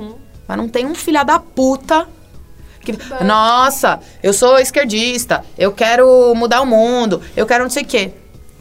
Mas 0.47 0.57
não 0.57 0.69
tem 0.69 0.87
um 0.87 0.95
filha 0.95 1.25
da 1.25 1.39
puta 1.39 2.07
que, 2.81 2.93
nossa, 3.25 4.01
eu 4.23 4.33
sou 4.33 4.59
esquerdista, 4.59 5.45
eu 5.59 5.73
quero 5.73 6.33
mudar 6.35 6.61
o 6.61 6.67
mundo, 6.67 7.21
eu 7.37 7.45
quero 7.45 7.65
não 7.65 7.71
sei 7.71 7.83
o 7.83 7.87
quê. 7.87 8.13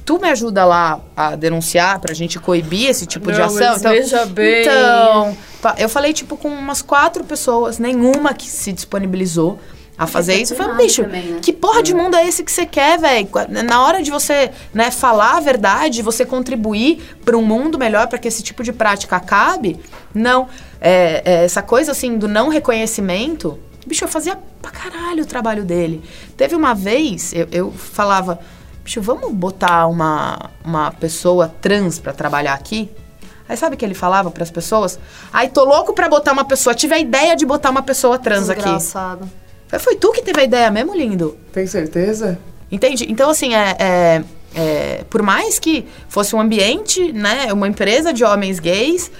Tu 0.07 0.17
me 0.17 0.29
ajuda 0.29 0.63
lá 0.63 1.01
a 1.17 1.35
denunciar 1.35 1.99
pra 1.99 2.13
gente 2.13 2.39
coibir 2.39 2.89
esse 2.89 3.05
tipo 3.05 3.29
de 3.29 3.39
Não, 3.39 3.47
ação? 3.47 3.73
mas 3.73 3.81
veja 3.81 4.25
bem. 4.25 4.61
Então, 4.61 5.37
eu 5.77 5.89
falei, 5.89 6.13
tipo, 6.13 6.37
com 6.37 6.47
umas 6.47 6.81
quatro 6.81 7.25
pessoas, 7.25 7.77
nenhuma 7.77 8.33
que 8.33 8.47
se 8.47 8.71
disponibilizou 8.71 9.59
a 9.97 10.07
fazer 10.07 10.35
isso. 10.35 10.53
Eu 10.53 10.57
falei, 10.57 10.85
bicho, 10.85 11.03
também, 11.03 11.23
né? 11.23 11.39
que 11.41 11.51
porra 11.51 11.83
de 11.83 11.93
mundo 11.93 12.15
é 12.15 12.25
esse 12.25 12.41
que 12.41 12.49
você 12.49 12.65
quer, 12.65 12.97
velho? 12.97 13.27
Na 13.65 13.83
hora 13.83 14.01
de 14.01 14.09
você 14.09 14.49
né, 14.73 14.91
falar 14.91 15.35
a 15.35 15.39
verdade, 15.41 16.01
você 16.01 16.25
contribuir 16.25 17.17
para 17.25 17.35
um 17.35 17.41
mundo 17.41 17.77
melhor, 17.77 18.07
para 18.07 18.17
que 18.17 18.29
esse 18.29 18.41
tipo 18.41 18.63
de 18.63 18.71
prática 18.71 19.17
acabe, 19.17 19.77
não. 20.15 20.47
É, 20.79 21.21
é, 21.25 21.43
essa 21.43 21.61
coisa, 21.61 21.91
assim, 21.91 22.17
do 22.17 22.29
não 22.29 22.47
reconhecimento, 22.47 23.59
bicho, 23.85 24.05
eu 24.05 24.07
fazia 24.07 24.39
pra 24.61 24.71
caralho 24.71 25.23
o 25.23 25.27
trabalho 25.27 25.65
dele. 25.65 26.01
Teve 26.37 26.55
uma 26.55 26.73
vez, 26.73 27.33
eu, 27.33 27.47
eu 27.51 27.71
falava, 27.73 28.39
bicho, 28.87 29.01
vamos 29.01 29.33
botar 29.33 29.85
uma, 29.87 30.49
uma 30.63 30.91
pessoa 30.91 31.53
trans 31.61 31.99
pra 31.99 32.13
trabalhar 32.13 32.53
aqui? 32.53 32.89
Aí 33.47 33.57
sabe 33.57 33.75
o 33.75 33.77
que 33.77 33.83
ele 33.83 33.93
falava 33.93 34.31
pras 34.31 34.49
pessoas? 34.49 34.97
Ai, 35.31 35.49
tô 35.49 35.65
louco 35.65 35.91
pra 35.93 36.07
botar 36.07 36.31
uma 36.31 36.45
pessoa. 36.45 36.73
Tive 36.73 36.95
a 36.95 36.99
ideia 36.99 37.35
de 37.35 37.45
botar 37.45 37.69
uma 37.69 37.81
pessoa 37.81 38.17
trans 38.17 38.49
aqui. 38.49 38.61
Desgraçado. 38.63 39.29
Falei, 39.67 39.83
Foi 39.83 39.95
tu 39.97 40.13
que 40.13 40.21
teve 40.21 40.39
a 40.39 40.43
ideia 40.45 40.71
mesmo, 40.71 40.95
lindo? 40.95 41.37
Tem 41.51 41.67
certeza? 41.67 42.39
Entende? 42.71 43.05
Então, 43.09 43.29
assim, 43.29 43.53
é, 43.53 43.75
é- 43.77 44.23
é, 44.55 45.03
por 45.09 45.21
mais 45.21 45.59
que 45.59 45.85
fosse 46.07 46.33
um 46.35 46.39
ambiente, 46.39 47.11
né, 47.11 47.51
uma 47.51 47.67
empresa 47.67 48.13
de 48.13 48.23
homens 48.23 48.59
gays, 48.59 49.11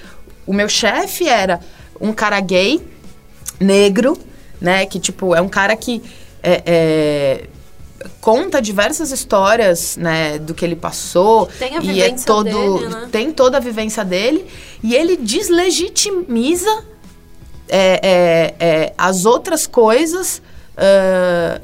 o 0.46 0.52
meu 0.54 0.68
chefe 0.68 1.28
era 1.28 1.60
um 2.00 2.12
cara 2.12 2.40
gay, 2.40 2.80
negro, 3.60 4.18
né, 4.60 4.86
que, 4.86 4.98
tipo, 4.98 5.34
é 5.34 5.40
um 5.42 5.48
cara 5.48 5.76
que 5.76 6.02
é, 6.42 6.62
é, 6.66 7.44
conta 8.20 8.60
diversas 8.60 9.10
histórias, 9.10 9.96
né, 9.96 10.38
do 10.38 10.54
que 10.54 10.64
ele 10.64 10.76
passou. 10.76 11.46
Tem 11.58 11.76
a 11.76 11.80
e 11.80 12.00
é 12.00 12.04
vivência 12.04 12.26
todo, 12.26 12.44
dele, 12.44 12.88
né? 12.88 13.08
Tem 13.10 13.32
toda 13.32 13.56
a 13.56 13.60
vivência 13.60 14.04
dele, 14.04 14.46
e 14.82 14.94
ele 14.94 15.16
deslegitimiza 15.16 16.84
é, 17.68 18.00
é, 18.02 18.54
é, 18.58 18.94
as 18.96 19.24
outras 19.24 19.66
coisas. 19.66 20.40
ah, 20.76 21.60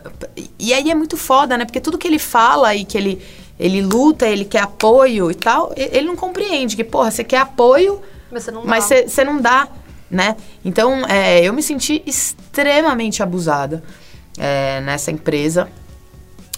e 0.59 0.75
aí 0.75 0.91
é 0.91 0.95
muito 0.95 1.17
foda, 1.17 1.57
né? 1.57 1.65
Porque 1.65 1.81
tudo 1.81 1.99
que 1.99 2.07
ele 2.07 2.19
fala 2.19 2.75
e 2.75 2.85
que 2.85 2.99
ele, 2.99 3.23
ele 3.59 3.81
luta, 3.81 4.27
ele 4.27 4.45
quer 4.45 4.63
apoio 4.63 5.31
e 5.31 5.35
tal, 5.35 5.73
ele 5.77 6.07
não 6.07 6.17
compreende 6.17 6.77
que, 6.77 6.85
porra, 6.85 7.11
você 7.11 7.23
quer 7.25 7.39
apoio, 7.39 8.01
Mas 8.31 8.45
você 8.45 8.51
não 8.51 8.65
mas 8.65 8.89
dá. 8.89 8.97
você 8.97 9.09
você 9.09 9.25
não 9.25 9.41
dá, 9.41 9.69
né? 10.11 10.37
Então, 10.65 11.07
é, 11.07 11.43
eu 11.45 11.53
me 11.53 11.63
senti 11.63 12.03
extremamente 12.05 13.23
abusada. 13.23 13.83
é, 14.39 14.81
nessa 14.81 15.11
empresa. 15.11 15.69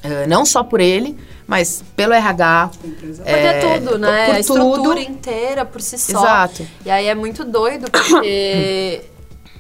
É, 0.07 0.27
não 0.27 0.45
só 0.45 0.63
por 0.63 0.81
ele, 0.81 1.17
mas 1.47 1.83
pelo 1.95 2.13
RH. 2.13 2.71
Porque 2.81 3.31
é 3.31 3.79
tudo, 3.79 3.99
né? 3.99 4.27
Por 4.27 4.35
a 4.35 4.41
estrutura 4.41 5.01
tudo. 5.01 5.11
inteira 5.11 5.65
por 5.65 5.81
si 5.81 5.99
só. 5.99 6.19
Exato. 6.19 6.67
E 6.85 6.91
aí 6.91 7.07
é 7.07 7.15
muito 7.15 7.45
doido, 7.45 7.91
porque 7.91 9.03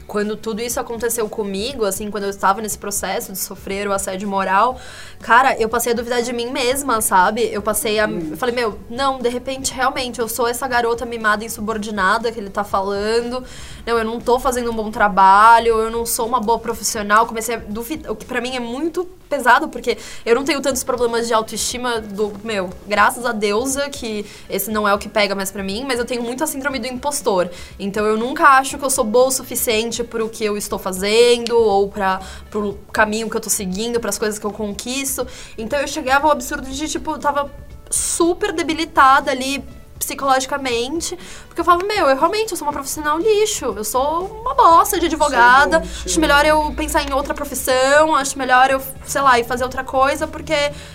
quando 0.06 0.36
tudo 0.36 0.62
isso 0.62 0.78
aconteceu 0.78 1.28
comigo, 1.28 1.84
assim, 1.84 2.10
quando 2.10 2.24
eu 2.24 2.30
estava 2.30 2.62
nesse 2.62 2.78
processo 2.78 3.32
de 3.32 3.38
sofrer 3.38 3.88
o 3.88 3.92
assédio 3.92 4.28
moral, 4.28 4.80
cara, 5.20 5.56
eu 5.60 5.68
passei 5.68 5.92
a 5.92 5.94
duvidar 5.94 6.22
de 6.22 6.32
mim 6.32 6.50
mesma, 6.50 7.00
sabe? 7.00 7.48
Eu 7.52 7.60
passei 7.60 7.98
a. 7.98 8.08
Eu 8.08 8.36
falei, 8.36 8.54
meu, 8.54 8.78
não, 8.88 9.18
de 9.18 9.28
repente, 9.28 9.72
realmente, 9.74 10.20
eu 10.20 10.28
sou 10.28 10.46
essa 10.46 10.66
garota 10.68 11.04
mimada 11.04 11.44
insubordinada 11.44 12.30
que 12.30 12.38
ele 12.38 12.50
tá 12.50 12.62
falando. 12.62 13.42
Não, 13.84 13.98
eu 13.98 14.04
não 14.04 14.20
tô 14.20 14.38
fazendo 14.38 14.70
um 14.70 14.74
bom 14.74 14.90
trabalho, 14.90 15.78
eu 15.78 15.90
não 15.90 16.06
sou 16.06 16.26
uma 16.26 16.40
boa 16.40 16.58
profissional. 16.58 17.26
Comecei 17.26 17.56
a 17.56 17.58
duvidar, 17.58 18.12
o 18.12 18.16
que 18.16 18.24
pra 18.24 18.40
mim 18.40 18.56
é 18.56 18.60
muito 18.60 19.08
pesado, 19.28 19.68
porque 19.68 19.98
eu 20.24 20.34
não 20.34 20.44
tenho 20.44 20.60
tantos 20.60 20.84
problemas 20.84 21.26
de 21.26 21.34
autoestima 21.34 22.00
do, 22.00 22.32
meu, 22.44 22.70
graças 22.86 23.26
a 23.26 23.32
deusa, 23.32 23.88
que 23.90 24.24
esse 24.48 24.70
não 24.70 24.86
é 24.86 24.94
o 24.94 24.98
que 24.98 25.08
pega 25.08 25.34
mais 25.34 25.50
pra 25.50 25.62
mim, 25.62 25.84
mas 25.86 25.98
eu 25.98 26.04
tenho 26.04 26.22
muito 26.22 26.44
a 26.44 26.46
síndrome 26.46 26.78
do 26.78 26.86
impostor. 26.86 27.50
Então 27.78 28.06
eu 28.06 28.16
nunca 28.16 28.44
acho 28.50 28.78
que 28.78 28.84
eu 28.84 28.90
sou 28.90 29.04
boa 29.04 29.26
o 29.26 29.30
suficiente 29.30 29.95
pro 30.04 30.28
que 30.28 30.44
eu 30.44 30.56
estou 30.56 30.78
fazendo, 30.78 31.58
ou 31.58 31.88
para 31.88 32.20
pro 32.50 32.78
caminho 32.92 33.28
que 33.28 33.36
eu 33.36 33.40
tô 33.40 33.50
seguindo, 33.50 34.00
para 34.00 34.10
as 34.10 34.18
coisas 34.18 34.38
que 34.38 34.46
eu 34.46 34.52
conquisto. 34.52 35.26
Então 35.56 35.78
eu 35.78 35.88
chegava 35.88 36.26
ao 36.26 36.32
absurdo 36.32 36.68
de, 36.68 36.88
tipo, 36.88 37.12
eu 37.12 37.18
tava 37.18 37.50
super 37.90 38.52
debilitada 38.52 39.30
ali 39.30 39.64
psicologicamente, 39.98 41.18
porque 41.46 41.60
eu 41.60 41.64
falo, 41.64 41.86
meu, 41.86 42.08
eu 42.08 42.16
realmente 42.16 42.52
eu 42.52 42.56
sou 42.56 42.66
uma 42.66 42.72
profissional 42.72 43.18
lixo, 43.18 43.64
eu 43.76 43.84
sou 43.84 44.26
uma 44.40 44.54
bosta 44.54 45.00
de 45.00 45.06
advogada, 45.06 45.82
acho 46.04 46.20
melhor 46.20 46.44
eu 46.44 46.72
pensar 46.76 47.02
em 47.02 47.12
outra 47.12 47.34
profissão, 47.34 48.14
acho 48.14 48.38
melhor 48.38 48.70
eu, 48.70 48.80
sei 49.06 49.20
lá, 49.20 49.38
ir 49.38 49.44
fazer 49.44 49.64
outra 49.64 49.82
coisa, 49.82 50.26
porque 50.26 50.54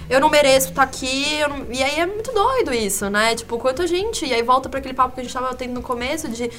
eu 0.09 0.19
não 0.19 0.29
mereço 0.29 0.69
estar 0.69 0.83
aqui, 0.83 1.39
não... 1.49 1.65
e 1.73 1.83
aí 1.83 1.99
é 1.99 2.05
muito 2.05 2.31
doido 2.31 2.73
isso, 2.73 3.09
né, 3.09 3.35
tipo, 3.35 3.57
quanto 3.57 3.81
a 3.81 3.87
gente, 3.87 4.25
e 4.25 4.33
aí 4.33 4.43
volta 4.43 4.69
para 4.69 4.79
aquele 4.79 4.93
papo 4.93 5.15
que 5.15 5.21
a 5.21 5.23
gente 5.23 5.33
tava 5.33 5.53
tendo 5.55 5.73
no 5.73 5.81
começo 5.81 6.27
de 6.27 6.51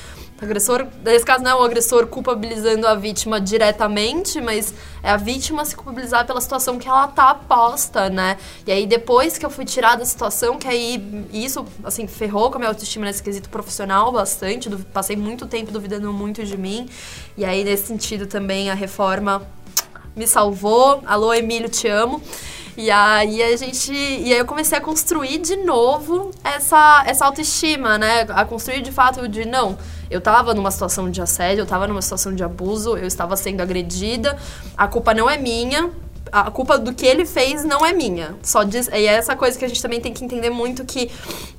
agressor, 0.45 0.87
nesse 1.05 1.25
caso 1.25 1.43
não 1.43 1.51
é 1.51 1.55
o 1.55 1.63
agressor 1.63 2.07
culpabilizando 2.07 2.87
a 2.87 2.95
vítima 2.95 3.41
diretamente, 3.41 4.41
mas 4.41 4.75
é 5.03 5.11
a 5.11 5.17
vítima 5.17 5.65
se 5.65 5.75
culpabilizar 5.75 6.27
pela 6.27 6.41
situação 6.41 6.79
que 6.79 6.89
ela 6.89 7.09
tá 7.09 7.35
posta, 7.35 8.09
né? 8.11 8.37
E 8.67 8.73
aí 8.73 8.87
depois 8.87 9.39
que 9.39 9.47
eu 9.47 9.51
fui 9.51 9.65
tirar 9.65 9.97
da 9.97 10.05
situação, 10.05 10.59
que 10.59 10.69
aí 10.69 11.27
isso, 11.33 11.65
assim, 11.85 12.07
ferrou 12.07 12.51
com 12.51 12.57
a 12.57 12.59
minha 12.59 12.69
autoestima 12.69 13.07
nesse 13.07 13.23
quesito 13.23 13.49
profissional 13.49 14.13
bastante, 14.13 14.69
passei 14.93 15.17
muito 15.17 15.47
tempo 15.47 15.71
duvidando 15.73 16.13
muito 16.13 16.45
de 16.45 16.57
mim. 16.57 16.89
E 17.37 17.45
aí 17.45 17.65
nesse 17.65 17.87
sentido 17.87 18.27
também 18.27 18.71
a 18.71 18.75
reforma 18.75 19.43
me 20.15 20.27
salvou. 20.27 21.03
Alô, 21.07 21.33
Emílio, 21.33 21.69
te 21.69 21.89
amo. 21.89 22.23
E 22.77 22.91
aí 22.91 23.43
a 23.43 23.57
gente. 23.57 23.93
E 23.93 24.33
aí 24.33 24.39
eu 24.39 24.47
comecei 24.47 24.79
a 24.79 24.81
construir 24.81 25.39
de 25.39 25.57
novo 25.57 26.31
essa, 26.43 27.03
essa 27.07 27.27
autoestima, 27.27 27.99
né? 27.99 28.27
A 28.31 28.45
construir 28.45 28.81
de 28.81 28.91
fato 28.91 29.29
de 29.29 29.45
não. 29.45 29.77
Eu 30.13 30.19
estava 30.19 30.53
numa 30.53 30.71
situação 30.71 31.11
de 31.11 31.23
assédio, 31.23 31.63
eu 31.63 31.65
estava 31.65 31.89
numa 31.89 32.03
situação 32.03 32.35
de 32.35 32.45
abuso, 32.45 32.99
eu 32.99 33.07
estava 33.07 33.35
sendo 33.35 33.63
agredida. 33.63 34.37
A 34.77 34.87
culpa 34.87 35.15
não 35.15 35.29
é 35.29 35.39
minha, 35.39 35.91
a 36.31 36.51
culpa 36.51 36.79
do 36.79 36.93
que 36.95 37.07
ele 37.07 37.25
fez 37.25 37.65
não 37.65 37.85
é 37.85 37.95
minha. 37.95 38.37
Só 38.43 38.63
diz, 38.63 38.89
e 38.89 39.07
é 39.07 39.07
essa 39.07 39.35
coisa 39.35 39.59
que 39.59 39.65
a 39.65 39.69
gente 39.69 39.81
também 39.81 40.03
tem 40.03 40.13
que 40.13 40.23
entender 40.23 40.51
muito 40.51 40.85
que 40.85 41.11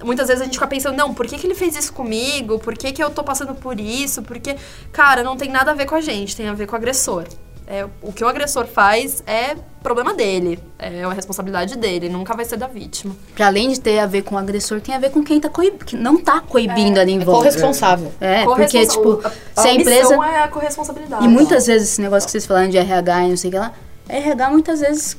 muitas 0.04 0.28
vezes 0.28 0.42
a 0.42 0.46
gente 0.46 0.54
fica 0.54 0.68
pensando, 0.68 0.96
não, 0.96 1.16
por 1.16 1.26
que, 1.26 1.36
que 1.38 1.48
ele 1.48 1.56
fez 1.56 1.76
isso 1.76 1.92
comigo? 1.94 2.60
Por 2.60 2.78
que, 2.78 2.92
que 2.92 3.04
eu 3.04 3.10
tô 3.10 3.24
passando 3.24 3.56
por 3.56 3.80
isso? 3.80 4.22
Porque, 4.22 4.56
cara, 4.92 5.24
não 5.24 5.36
tem 5.36 5.50
nada 5.50 5.72
a 5.72 5.74
ver 5.74 5.88
com 5.88 5.96
a 5.96 6.02
gente, 6.02 6.36
tem 6.36 6.48
a 6.48 6.54
ver 6.54 6.68
com 6.68 6.74
o 6.74 6.76
agressor. 6.76 7.26
É, 7.66 7.86
o 8.02 8.12
que 8.12 8.24
o 8.24 8.28
agressor 8.28 8.66
faz 8.68 9.24
é 9.26 9.56
problema 9.82 10.14
dele, 10.14 10.60
é 10.80 11.04
a 11.04 11.12
responsabilidade 11.12 11.78
dele, 11.78 12.08
nunca 12.08 12.34
vai 12.36 12.46
ser 12.46 12.58
da 12.58 12.68
vítima. 12.68 13.16
Para 13.36 13.48
além 13.48 13.70
de 13.70 13.80
ter 13.80 14.00
a 14.00 14.06
ver 14.06 14.22
com 14.24 14.36
o 14.36 14.38
agressor, 14.38 14.80
tem 14.80 14.96
a 14.96 15.00
ver 15.00 15.12
com 15.12 15.22
quem 15.24 15.40
tá 15.40 15.50
coib... 15.50 15.84
que 15.86 15.96
não 15.96 16.18
tá 16.18 16.40
coibindo 16.40 17.00
é, 17.00 17.02
ali 17.02 17.12
em 17.12 17.22
é 17.22 17.26
volta. 17.26 17.50
corresponsável. 17.50 18.12
É, 18.20 18.46
porque, 18.46 18.88
tipo, 18.88 19.22
a, 19.24 19.62
se 19.62 19.68
a 19.68 19.74
empresa. 19.74 20.16
é 20.16 20.44
a 20.44 20.48
corresponsabilidade. 20.48 21.26
E 21.26 21.28
muitas 21.28 21.68
vezes 21.68 21.90
esse 21.92 22.02
negócio 22.02 22.26
que 22.28 22.32
vocês 22.32 22.46
falaram 22.46 22.70
de 22.70 22.78
RH 22.78 23.26
e 23.26 23.30
não 23.30 23.38
sei 23.38 23.50
o 23.50 23.52
que 23.52 23.60
lá, 23.60 23.74
RH 24.08 24.50
muitas 24.50 24.80
vezes 24.80 25.18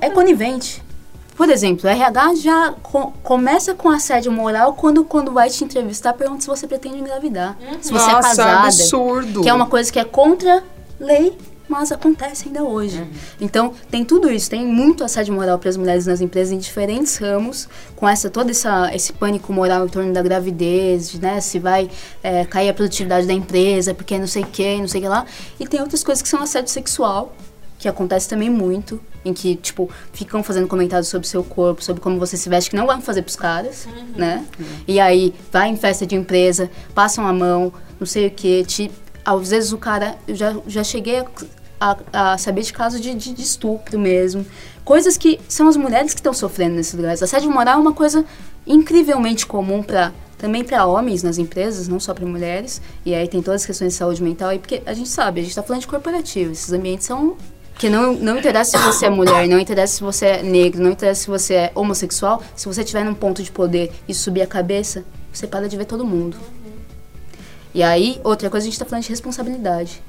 é 0.00 0.08
conivente. 0.10 0.82
Por 1.36 1.50
exemplo, 1.50 1.86
o 1.86 1.92
RH 1.92 2.34
já 2.36 2.74
co 2.82 3.12
começa 3.22 3.74
com 3.74 3.90
assédio 3.90 4.32
moral 4.32 4.72
quando, 4.72 5.04
quando 5.04 5.32
vai 5.32 5.50
te 5.50 5.62
entrevistar, 5.62 6.14
pergunta 6.14 6.40
se 6.40 6.46
você 6.46 6.66
pretende 6.66 6.98
engravidar. 6.98 7.56
Uhum. 7.60 7.82
Se 7.82 7.92
você 7.92 8.08
é 8.08 8.12
Nossa, 8.12 8.28
é 8.28 8.30
casada. 8.30 8.68
absurdo. 8.68 9.42
Que 9.42 9.48
é 9.50 9.52
uma 9.52 9.66
coisa 9.66 9.92
que 9.92 9.98
é 9.98 10.04
contra 10.04 10.64
lei 10.98 11.36
mas 11.68 11.90
acontece 11.90 12.46
ainda 12.46 12.62
hoje. 12.62 12.98
Uhum. 12.98 13.10
Então, 13.40 13.74
tem 13.90 14.04
tudo 14.04 14.30
isso, 14.30 14.48
tem 14.48 14.66
muito 14.66 15.04
assédio 15.04 15.34
moral 15.34 15.58
para 15.58 15.68
as 15.68 15.76
mulheres 15.76 16.06
nas 16.06 16.20
empresas 16.20 16.52
em 16.52 16.58
diferentes 16.58 17.16
ramos, 17.16 17.68
com 17.94 18.08
essa 18.08 18.30
todo 18.30 18.50
essa, 18.50 18.94
esse 18.94 19.12
pânico 19.12 19.52
moral 19.52 19.86
em 19.86 19.88
torno 19.88 20.12
da 20.12 20.22
gravidez, 20.22 21.14
né, 21.14 21.40
se 21.40 21.58
vai 21.58 21.90
é, 22.22 22.44
cair 22.44 22.68
a 22.68 22.74
produtividade 22.74 23.26
da 23.26 23.32
empresa, 23.32 23.94
porque 23.94 24.18
não 24.18 24.26
sei 24.26 24.42
o 24.42 24.46
que, 24.46 24.78
não 24.78 24.88
sei 24.88 25.00
o 25.00 25.04
que 25.04 25.08
lá. 25.08 25.26
E 25.58 25.66
tem 25.66 25.80
outras 25.80 26.02
coisas 26.04 26.22
que 26.22 26.28
são 26.28 26.40
assédio 26.40 26.70
sexual, 26.70 27.34
que 27.78 27.88
acontece 27.88 28.28
também 28.28 28.48
muito, 28.48 29.00
em 29.24 29.34
que, 29.34 29.56
tipo, 29.56 29.90
ficam 30.12 30.42
fazendo 30.42 30.66
comentários 30.66 31.08
sobre 31.08 31.26
seu 31.26 31.42
corpo, 31.42 31.82
sobre 31.82 32.00
como 32.00 32.18
você 32.18 32.36
se 32.36 32.48
veste, 32.48 32.70
que 32.70 32.76
não 32.76 32.86
vão 32.86 33.00
fazer 33.02 33.22
pros 33.22 33.36
caras, 33.36 33.86
uhum. 33.86 34.06
né? 34.16 34.44
Uhum. 34.58 34.66
E 34.86 35.00
aí, 35.00 35.34
vai 35.52 35.68
em 35.68 35.76
festa 35.76 36.06
de 36.06 36.14
empresa, 36.14 36.70
passam 36.94 37.26
a 37.26 37.32
mão, 37.32 37.72
não 37.98 38.06
sei 38.06 38.28
o 38.28 38.30
que, 38.30 38.64
te 38.64 38.90
às 39.26 39.50
vezes 39.50 39.72
o 39.72 39.78
cara, 39.78 40.16
eu 40.28 40.36
já, 40.36 40.56
já 40.68 40.84
cheguei 40.84 41.24
a, 41.80 41.96
a 42.12 42.38
saber 42.38 42.62
de 42.62 42.72
casos 42.72 43.00
de, 43.00 43.12
de, 43.12 43.32
de, 43.32 43.42
estupro 43.42 43.98
mesmo. 43.98 44.46
Coisas 44.84 45.16
que 45.16 45.40
são 45.48 45.66
as 45.66 45.76
mulheres 45.76 46.14
que 46.14 46.20
estão 46.20 46.32
sofrendo 46.32 46.76
nesses 46.76 46.94
lugares. 46.94 47.20
Assédio 47.20 47.50
moral 47.50 47.74
é 47.74 47.80
uma 47.80 47.92
coisa 47.92 48.24
incrivelmente 48.64 49.44
comum 49.44 49.82
para 49.82 50.12
também 50.38 50.62
para 50.62 50.84
homens 50.84 51.22
nas 51.22 51.38
empresas, 51.38 51.88
não 51.88 51.98
só 51.98 52.14
para 52.14 52.24
mulheres. 52.26 52.80
E 53.04 53.14
aí 53.14 53.26
tem 53.26 53.42
todas 53.42 53.62
as 53.62 53.66
questões 53.66 53.94
de 53.94 53.98
saúde 53.98 54.22
mental. 54.22 54.52
E 54.52 54.58
porque 54.58 54.82
a 54.86 54.94
gente 54.94 55.08
sabe, 55.08 55.40
a 55.40 55.42
gente 55.42 55.50
está 55.50 55.62
falando 55.62 55.80
de 55.80 55.88
corporativo. 55.88 56.52
Esses 56.52 56.72
ambientes 56.72 57.06
são 57.06 57.36
que 57.78 57.90
não, 57.90 58.12
não 58.12 58.38
interessa 58.38 58.78
se 58.78 58.84
você 58.84 59.06
é 59.06 59.10
mulher, 59.10 59.48
não 59.48 59.58
interessa 59.58 59.96
se 59.96 60.02
você 60.02 60.26
é 60.26 60.42
negro, 60.42 60.82
não 60.82 60.92
interessa 60.92 61.22
se 61.22 61.26
você 61.26 61.54
é 61.54 61.72
homossexual. 61.74 62.42
Se 62.54 62.66
você 62.66 62.82
estiver 62.82 63.04
num 63.04 63.14
ponto 63.14 63.42
de 63.42 63.50
poder 63.50 63.92
e 64.06 64.14
subir 64.14 64.42
a 64.42 64.46
cabeça, 64.46 65.04
você 65.32 65.46
para 65.46 65.68
de 65.68 65.76
ver 65.76 65.86
todo 65.86 66.04
mundo. 66.04 66.36
E 67.76 67.82
aí, 67.82 68.18
outra 68.24 68.48
coisa, 68.48 68.64
a 68.64 68.68
gente 68.68 68.72
está 68.72 68.86
falando 68.86 69.02
de 69.02 69.10
responsabilidade. 69.10 70.02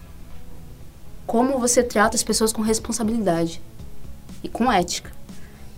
Como 1.25 1.59
você 1.59 1.83
trata 1.83 2.15
as 2.15 2.23
pessoas 2.23 2.53
com 2.53 2.61
responsabilidade 2.61 3.61
e 4.41 4.47
com 4.47 4.71
ética. 4.71 5.11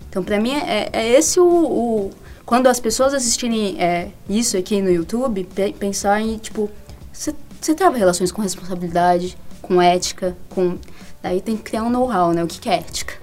Então, 0.07 0.23
para 0.23 0.39
mim, 0.39 0.53
é, 0.53 0.87
é 0.93 1.09
esse 1.09 1.39
o, 1.39 1.47
o, 1.47 2.11
Quando 2.45 2.67
as 2.67 2.79
pessoas 2.79 3.11
assistirem 3.11 3.81
é, 3.81 4.11
isso 4.29 4.55
aqui 4.55 4.79
no 4.83 4.91
YouTube, 4.91 5.45
pe 5.45 5.73
pensar 5.73 6.21
em, 6.21 6.37
tipo, 6.37 6.69
você 7.11 7.73
trava 7.73 7.97
relações 7.97 8.31
com 8.31 8.43
responsabilidade, 8.43 9.35
com 9.59 9.81
ética, 9.81 10.37
com. 10.47 10.77
Daí 11.23 11.41
tem 11.41 11.57
que 11.57 11.63
criar 11.63 11.81
um 11.81 11.89
know-how, 11.89 12.33
né? 12.33 12.43
O 12.43 12.47
que, 12.47 12.59
que 12.59 12.69
é 12.69 12.75
ética? 12.75 13.15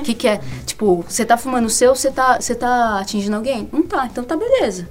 o 0.00 0.02
que, 0.02 0.12
que 0.12 0.28
é? 0.28 0.38
Tipo, 0.66 1.02
você 1.08 1.24
tá 1.24 1.38
fumando 1.38 1.64
o 1.64 1.70
seu, 1.70 1.96
você 1.96 2.10
tá, 2.10 2.38
tá 2.60 3.00
atingindo 3.00 3.36
alguém? 3.36 3.70
Não 3.72 3.84
tá, 3.84 4.04
então 4.04 4.22
tá 4.22 4.36
beleza. 4.36 4.86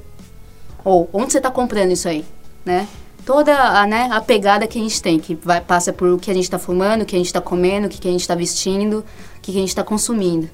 Ou, 0.84 1.08
onde 1.14 1.34
você 1.34 1.40
tá 1.40 1.52
comprando 1.52 1.92
isso 1.92 2.08
aí? 2.08 2.26
Né? 2.68 2.88
Toda 3.26 3.54
a, 3.58 3.86
né, 3.88 4.08
a 4.12 4.22
pegada 4.22 4.68
que 4.68 4.78
a 4.78 4.82
gente 4.82 5.02
tem, 5.02 5.20
que 5.20 5.36
vai, 5.36 5.60
passa 5.60 5.92
por 5.92 6.10
o 6.10 6.18
que 6.18 6.30
a 6.30 6.34
gente 6.34 6.44
está 6.44 6.60
fumando, 6.60 7.02
o 7.02 7.06
que 7.06 7.16
a 7.16 7.18
gente 7.18 7.28
está 7.28 7.42
comendo, 7.42 7.88
o 7.88 7.90
que, 7.90 8.00
que 8.00 8.08
a 8.08 8.12
gente 8.12 8.22
está 8.22 8.36
vestindo, 8.36 9.00
o 9.38 9.42
que, 9.42 9.52
que 9.52 9.58
a 9.58 9.62
gente 9.62 9.70
está 9.70 9.84
consumindo. 9.84 10.50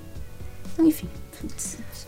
Então, 0.74 0.86
enfim, 0.86 1.08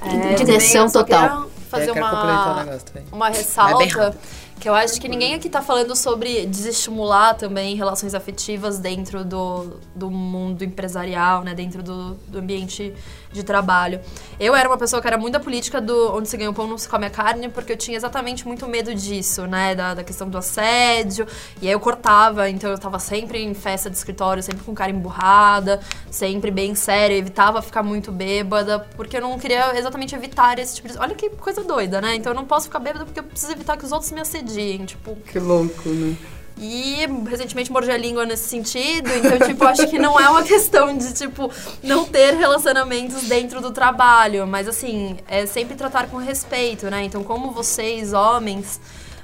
é, 0.01 0.33
digressão 0.35 0.89
total. 0.89 1.49
fazer 1.69 1.89
é, 1.89 1.93
uma, 1.93 2.65
uma 3.11 3.29
ressalta 3.29 4.15
que 4.59 4.69
eu 4.69 4.73
acho 4.73 4.99
que 4.99 5.07
ninguém 5.07 5.33
aqui 5.33 5.47
está 5.47 5.61
falando 5.61 5.95
sobre 5.95 6.45
desestimular 6.45 7.35
também 7.35 7.75
relações 7.75 8.15
afetivas 8.15 8.79
dentro 8.79 9.23
do, 9.23 9.79
do 9.93 10.09
mundo 10.09 10.63
empresarial, 10.63 11.43
né? 11.43 11.53
Dentro 11.53 11.83
do, 11.83 12.13
do 12.27 12.39
ambiente 12.39 12.93
de 13.35 13.43
trabalho. 13.43 13.99
Eu 14.39 14.55
era 14.55 14.67
uma 14.67 14.77
pessoa 14.77 15.01
que 15.01 15.07
era 15.07 15.17
muito 15.17 15.33
da 15.33 15.39
política 15.39 15.79
do 15.79 16.15
onde 16.15 16.27
se 16.27 16.37
ganha 16.37 16.49
o 16.49 16.53
pão 16.53 16.67
não 16.67 16.77
se 16.77 16.89
come 16.89 17.05
a 17.05 17.09
carne, 17.09 17.49
porque 17.49 17.73
eu 17.73 17.77
tinha 17.77 17.95
exatamente 17.95 18.47
muito 18.47 18.67
medo 18.67 18.93
disso, 18.93 19.45
né? 19.45 19.75
Da, 19.75 19.93
da 19.93 20.03
questão 20.03 20.29
do 20.29 20.37
assédio. 20.37 21.27
E 21.61 21.67
aí 21.67 21.73
eu 21.73 21.79
cortava, 21.79 22.49
então 22.49 22.69
eu 22.69 22.75
estava 22.75 22.99
sempre 22.99 23.41
em 23.43 23.53
festa 23.53 23.89
de 23.89 23.97
escritório, 23.97 24.41
sempre 24.41 24.63
com 24.63 24.73
cara 24.73 24.91
emburrada, 24.91 25.79
sempre 26.09 26.51
bem 26.51 26.75
séria, 26.75 27.15
evitava 27.15 27.61
ficar 27.61 27.83
muito 27.83 28.11
bêbada, 28.11 28.79
porque 28.95 29.17
eu 29.17 29.21
não 29.21 29.37
queria 29.37 29.77
exatamente 29.77 30.15
evitar 30.15 30.57
esse 30.59 30.75
tipo 30.75 30.87
de. 30.87 30.97
Olha 30.97 31.15
que 31.15 31.29
coisa 31.29 31.63
doida, 31.63 32.01
né? 32.01 32.15
Então 32.15 32.31
eu 32.31 32.35
não 32.35 32.45
posso 32.45 32.65
ficar 32.65 32.79
bêbada 32.79 33.05
porque 33.05 33.19
eu 33.19 33.23
preciso 33.23 33.51
evitar 33.51 33.77
que 33.77 33.85
os 33.85 33.91
outros 33.91 34.11
me 34.11 34.21
assediem, 34.21 34.85
tipo. 34.85 35.15
Que 35.15 35.39
louco, 35.39 35.89
né? 35.89 36.15
E 36.57 37.05
recentemente 37.29 37.69
mordi 37.71 37.91
a 37.91 37.97
língua 37.97 38.25
nesse 38.25 38.47
sentido. 38.47 39.09
Então, 39.09 39.45
tipo, 39.47 39.63
acho 39.65 39.87
que 39.87 39.99
não 39.99 40.17
é 40.19 40.29
uma 40.29 40.43
questão 40.43 40.97
de, 40.97 41.13
tipo, 41.13 41.51
não 41.83 42.05
ter 42.05 42.33
relacionamentos 42.35 43.23
dentro 43.23 43.59
do 43.59 43.71
trabalho. 43.71 44.47
Mas, 44.47 44.67
assim, 44.67 45.17
é 45.27 45.45
sempre 45.45 45.75
tratar 45.75 46.07
com 46.07 46.17
respeito, 46.17 46.89
né? 46.89 47.03
Então, 47.03 47.23
como 47.23 47.51
vocês, 47.51 48.13
homens, 48.13 48.79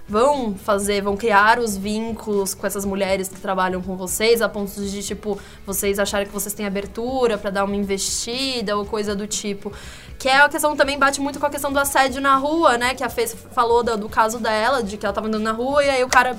vão 0.09 0.55
fazer, 0.55 1.01
vão 1.01 1.15
criar 1.15 1.57
os 1.57 1.77
vínculos 1.77 2.53
com 2.53 2.67
essas 2.67 2.83
mulheres 2.83 3.29
que 3.29 3.39
trabalham 3.39 3.81
com 3.81 3.95
vocês, 3.95 4.41
a 4.41 4.49
ponto 4.49 4.83
de, 4.83 5.01
tipo, 5.01 5.39
vocês 5.65 5.99
acharem 5.99 6.27
que 6.27 6.33
vocês 6.33 6.53
têm 6.53 6.65
abertura 6.65 7.37
para 7.37 7.49
dar 7.49 7.63
uma 7.63 7.77
investida 7.77 8.75
ou 8.75 8.85
coisa 8.85 9.15
do 9.15 9.25
tipo. 9.25 9.71
Que 10.19 10.27
é 10.27 10.41
a 10.41 10.49
questão 10.49 10.75
também 10.75 10.99
bate 10.99 11.21
muito 11.21 11.39
com 11.39 11.45
a 11.45 11.49
questão 11.49 11.71
do 11.71 11.79
assédio 11.79 12.21
na 12.21 12.35
rua, 12.35 12.77
né? 12.77 12.93
Que 12.93 13.05
a 13.05 13.09
Fê 13.09 13.25
falou 13.25 13.83
do, 13.83 13.97
do 13.97 14.09
caso 14.09 14.37
dela, 14.37 14.83
de 14.83 14.97
que 14.97 15.05
ela 15.05 15.15
tava 15.15 15.27
andando 15.27 15.43
na 15.43 15.53
rua 15.53 15.81
e 15.83 15.89
aí 15.89 16.03
o 16.03 16.09
cara 16.09 16.37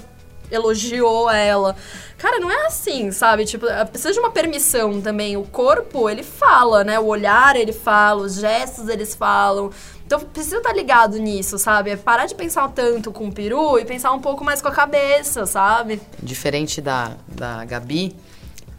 elogiou 0.53 1.31
ela. 1.31 1.75
Cara, 2.19 2.39
não 2.39 2.51
é 2.51 2.67
assim, 2.67 3.11
sabe? 3.11 3.45
Tipo, 3.45 3.67
precisa 3.91 4.13
de 4.13 4.21
uma 4.21 4.31
permissão 4.31 5.01
também. 5.01 5.37
O 5.37 5.43
corpo, 5.43 6.09
ele 6.09 6.23
fala, 6.23 6.85
né? 6.85 7.01
O 7.01 7.07
olhar, 7.07 7.57
ele 7.57 7.73
fala, 7.73 8.23
os 8.23 8.37
gestos, 8.37 8.89
eles 8.89 9.15
falam. 9.15 9.71
Então 10.07 10.21
precisa 10.21 10.59
estar 10.59 10.73
ligado 10.75 11.19
nisso, 11.19 11.59
sabe? 11.59 11.91
É 11.91 11.97
parar 11.97 12.27
de 12.27 12.35
pensar 12.35 12.69
tanto 12.69 13.11
com 13.11 13.29
o 13.29 13.33
peru 13.33 13.79
e 13.79 13.85
pensar 13.85 14.13
um 14.13 14.21
pouco 14.21 14.45
mais 14.45 14.61
com 14.61 14.69
a 14.69 14.73
cabeça, 14.73 15.47
sabe? 15.47 16.01
Diferente 16.23 16.81
da, 16.81 17.17
da 17.27 17.65
Gabi, 17.65 18.15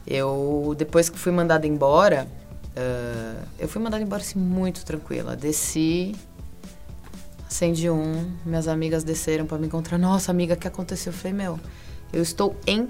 eu, 0.05 0.75
depois 0.77 1.09
que 1.09 1.17
fui 1.17 1.31
mandada 1.31 1.65
embora, 1.65 2.27
uh, 2.77 3.43
eu 3.57 3.67
fui 3.67 3.81
mandada 3.81 4.03
embora 4.03 4.21
assim, 4.21 4.37
muito 4.37 4.85
tranquila. 4.85 5.35
Desci, 5.35 6.15
acendi 7.53 7.87
um, 7.87 8.31
minhas 8.43 8.67
amigas 8.67 9.03
desceram 9.03 9.45
para 9.45 9.59
me 9.59 9.67
encontrar. 9.67 9.99
Nossa, 9.99 10.31
amiga, 10.31 10.55
o 10.55 10.57
que 10.57 10.67
aconteceu? 10.67 11.13
Eu 11.13 11.17
falei, 11.17 11.33
meu, 11.33 11.59
eu 12.11 12.23
estou 12.23 12.55
em 12.65 12.87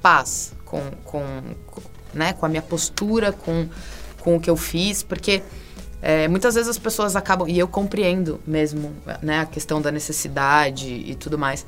paz 0.00 0.54
com, 0.64 0.80
com, 1.04 1.22
com, 1.66 1.82
né, 2.14 2.32
com 2.32 2.46
a 2.46 2.48
minha 2.48 2.62
postura, 2.62 3.30
com, 3.30 3.68
com 4.20 4.36
o 4.36 4.40
que 4.40 4.48
eu 4.48 4.56
fiz, 4.56 5.02
porque 5.02 5.42
é, 6.00 6.28
muitas 6.28 6.54
vezes 6.54 6.70
as 6.70 6.78
pessoas 6.78 7.14
acabam, 7.14 7.46
e 7.46 7.58
eu 7.58 7.68
compreendo 7.68 8.40
mesmo, 8.46 8.90
né, 9.20 9.40
a 9.40 9.46
questão 9.46 9.82
da 9.82 9.92
necessidade 9.92 10.88
e 10.88 11.14
tudo 11.14 11.36
mais. 11.36 11.66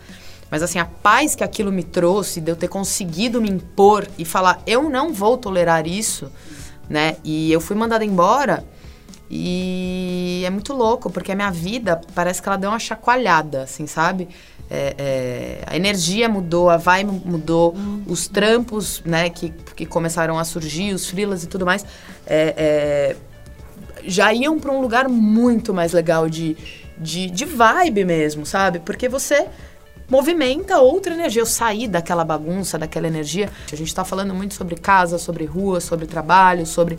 Mas 0.51 0.63
assim, 0.63 0.79
a 0.79 0.87
paz 0.87 1.35
que 1.35 1.45
aquilo 1.45 1.71
me 1.71 1.83
trouxe, 1.83 2.41
de 2.41 2.51
eu 2.51 2.57
ter 2.57 2.69
conseguido 2.69 3.43
me 3.43 3.51
impor 3.51 4.09
e 4.17 4.25
falar, 4.25 4.63
eu 4.67 4.89
não 4.89 5.13
vou 5.13 5.37
tolerar 5.37 5.87
isso, 5.87 6.33
né? 6.89 7.17
E 7.23 7.53
eu 7.53 7.61
fui 7.61 7.77
mandada 7.77 8.03
embora 8.03 8.65
e 9.31 10.43
é 10.47 10.51
muito 10.51 10.73
louco, 10.73 11.11
porque 11.11 11.33
a 11.33 11.35
minha 11.35 11.51
vida 11.51 12.01
parece 12.15 12.41
que 12.41 12.49
ela 12.49 12.57
deu 12.57 12.71
uma 12.71 12.79
chacoalhada, 12.79 13.63
assim, 13.63 13.87
sabe? 13.87 14.29
É, 14.71 14.95
é, 14.99 15.65
a 15.67 15.77
energia 15.77 16.29
mudou, 16.29 16.69
a 16.71 16.77
vibe 16.77 17.23
mudou, 17.25 17.75
uhum. 17.75 18.03
os 18.07 18.29
trampos, 18.29 19.03
né, 19.05 19.31
que, 19.31 19.51
que 19.75 19.87
começaram 19.87 20.39
a 20.39 20.45
surgir, 20.45 20.93
os 20.93 21.09
frilas 21.09 21.43
e 21.45 21.47
tudo 21.47 21.65
mais, 21.65 21.85
é, 22.27 22.55
é 22.57 23.17
já 24.05 24.33
iam 24.33 24.59
para 24.59 24.73
um 24.73 24.81
lugar 24.81 25.09
muito 25.09 25.75
mais 25.75 25.93
legal 25.93 26.29
de, 26.29 26.57
de, 26.97 27.31
de 27.31 27.45
vibe 27.45 28.05
mesmo, 28.05 28.47
sabe? 28.47 28.79
Porque 28.79 29.09
você 29.09 29.47
movimenta 30.09 30.79
outra 30.79 31.13
energia. 31.13 31.43
Eu 31.43 31.47
saí 31.47 31.87
daquela 31.87 32.25
bagunça, 32.25 32.79
daquela 32.79 33.07
energia. 33.07 33.51
A 33.71 33.77
gente 33.77 33.89
está 33.89 34.05
falando 34.05 34.35
muito 34.35 34.55
sobre 34.55 34.77
casa, 34.77 35.19
sobre 35.19 35.45
rua, 35.45 35.81
sobre 35.81 36.07
trabalho, 36.07 36.67
sobre. 36.67 36.99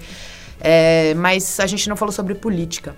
É, 0.60 1.14
mas 1.16 1.60
a 1.60 1.68
gente 1.68 1.88
não 1.88 1.96
falou 1.96 2.12
sobre 2.12 2.36
política. 2.36 2.96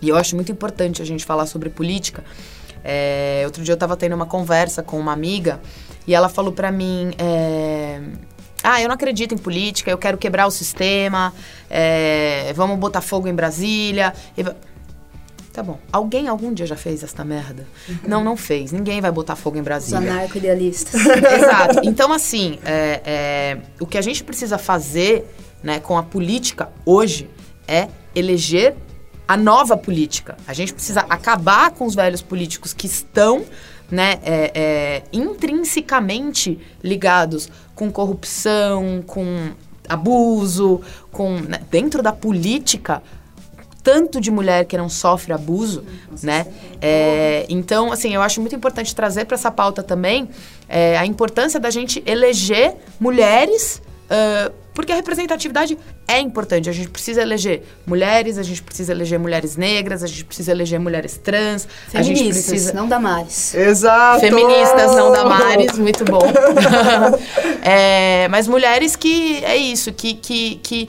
E 0.00 0.08
eu 0.08 0.16
acho 0.16 0.34
muito 0.34 0.52
importante 0.52 1.02
a 1.02 1.04
gente 1.04 1.24
falar 1.24 1.46
sobre 1.46 1.68
política. 1.68 2.24
É, 2.84 3.42
outro 3.44 3.62
dia 3.62 3.72
eu 3.72 3.76
estava 3.76 3.96
tendo 3.96 4.14
uma 4.14 4.26
conversa 4.26 4.82
com 4.82 4.98
uma 4.98 5.12
amiga 5.12 5.60
e 6.06 6.14
ela 6.14 6.28
falou 6.28 6.52
para 6.52 6.70
mim. 6.70 7.10
É, 7.18 8.00
ah, 8.62 8.80
eu 8.80 8.88
não 8.88 8.94
acredito 8.94 9.34
em 9.34 9.38
política, 9.38 9.90
eu 9.90 9.98
quero 9.98 10.18
quebrar 10.18 10.46
o 10.46 10.50
sistema, 10.50 11.32
é, 11.70 12.52
vamos 12.54 12.78
botar 12.78 13.00
fogo 13.00 13.28
em 13.28 13.34
Brasília. 13.34 14.12
E... 14.36 14.44
Tá 15.52 15.62
bom. 15.62 15.78
Alguém 15.90 16.28
algum 16.28 16.52
dia 16.52 16.66
já 16.66 16.76
fez 16.76 17.02
esta 17.02 17.24
merda? 17.24 17.66
Uhum. 17.88 17.96
Não, 18.06 18.24
não 18.24 18.36
fez. 18.36 18.70
Ninguém 18.70 19.00
vai 19.00 19.10
botar 19.10 19.34
fogo 19.34 19.58
em 19.58 19.62
Brasília. 19.62 20.00
Os 20.00 20.06
anarco-idealistas. 20.06 20.94
Exato. 21.04 21.80
Então, 21.82 22.12
assim, 22.12 22.60
é, 22.64 23.00
é, 23.04 23.58
o 23.80 23.86
que 23.86 23.98
a 23.98 24.02
gente 24.02 24.22
precisa 24.22 24.56
fazer 24.56 25.26
né, 25.62 25.80
com 25.80 25.96
a 25.98 26.02
política 26.02 26.70
hoje 26.84 27.28
é 27.66 27.88
eleger 28.14 28.74
a 29.26 29.36
nova 29.36 29.76
política. 29.76 30.36
A 30.46 30.54
gente 30.54 30.72
precisa 30.72 31.00
acabar 31.00 31.70
com 31.72 31.84
os 31.84 31.94
velhos 31.94 32.22
políticos 32.22 32.72
que 32.72 32.86
estão 32.86 33.44
né, 33.90 34.18
é, 34.22 34.52
é, 34.54 35.02
intrinsecamente 35.12 36.58
ligados 36.82 37.50
com 37.74 37.90
corrupção, 37.90 39.02
com 39.06 39.50
abuso, 39.88 40.80
com 41.10 41.38
né, 41.40 41.60
dentro 41.70 42.02
da 42.02 42.12
política 42.12 43.02
tanto 43.82 44.20
de 44.20 44.30
mulher 44.30 44.66
que 44.66 44.76
não 44.76 44.88
sofre 44.88 45.32
abuso, 45.32 45.82
né? 46.22 46.46
É, 46.78 47.46
então, 47.48 47.90
assim, 47.90 48.14
eu 48.14 48.20
acho 48.20 48.38
muito 48.38 48.54
importante 48.54 48.94
trazer 48.94 49.24
para 49.24 49.34
essa 49.34 49.50
pauta 49.50 49.82
também 49.82 50.28
é, 50.68 50.98
a 50.98 51.06
importância 51.06 51.58
da 51.58 51.70
gente 51.70 52.02
eleger 52.04 52.74
mulheres 53.00 53.80
uh, 54.10 54.52
porque 54.78 54.92
a 54.92 54.94
representatividade 54.94 55.76
é 56.06 56.20
importante. 56.20 56.70
A 56.70 56.72
gente 56.72 56.88
precisa 56.88 57.20
eleger 57.20 57.64
mulheres, 57.84 58.38
a 58.38 58.44
gente 58.44 58.62
precisa 58.62 58.92
eleger 58.92 59.18
mulheres 59.18 59.56
negras, 59.56 60.04
a 60.04 60.06
gente 60.06 60.24
precisa 60.24 60.52
eleger 60.52 60.78
mulheres 60.78 61.16
trans. 61.16 61.66
Feministas, 61.88 61.96
a 61.98 62.02
gente 62.04 62.32
precisa... 62.32 62.72
não 62.74 62.86
Damares. 62.86 63.56
Exato! 63.56 64.20
Feministas, 64.20 64.94
não 64.94 65.10
Damares, 65.10 65.76
muito 65.76 66.04
bom. 66.04 66.20
é, 67.60 68.28
mas 68.28 68.46
mulheres 68.46 68.94
que, 68.94 69.44
é 69.44 69.56
isso, 69.56 69.92
que, 69.92 70.14
que, 70.14 70.60
que 70.62 70.88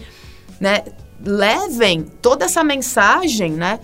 né, 0.61 0.83
levem 1.25 2.05
toda 2.21 2.45
essa 2.45 2.63
mensagem, 2.63 3.53
né? 3.53 3.79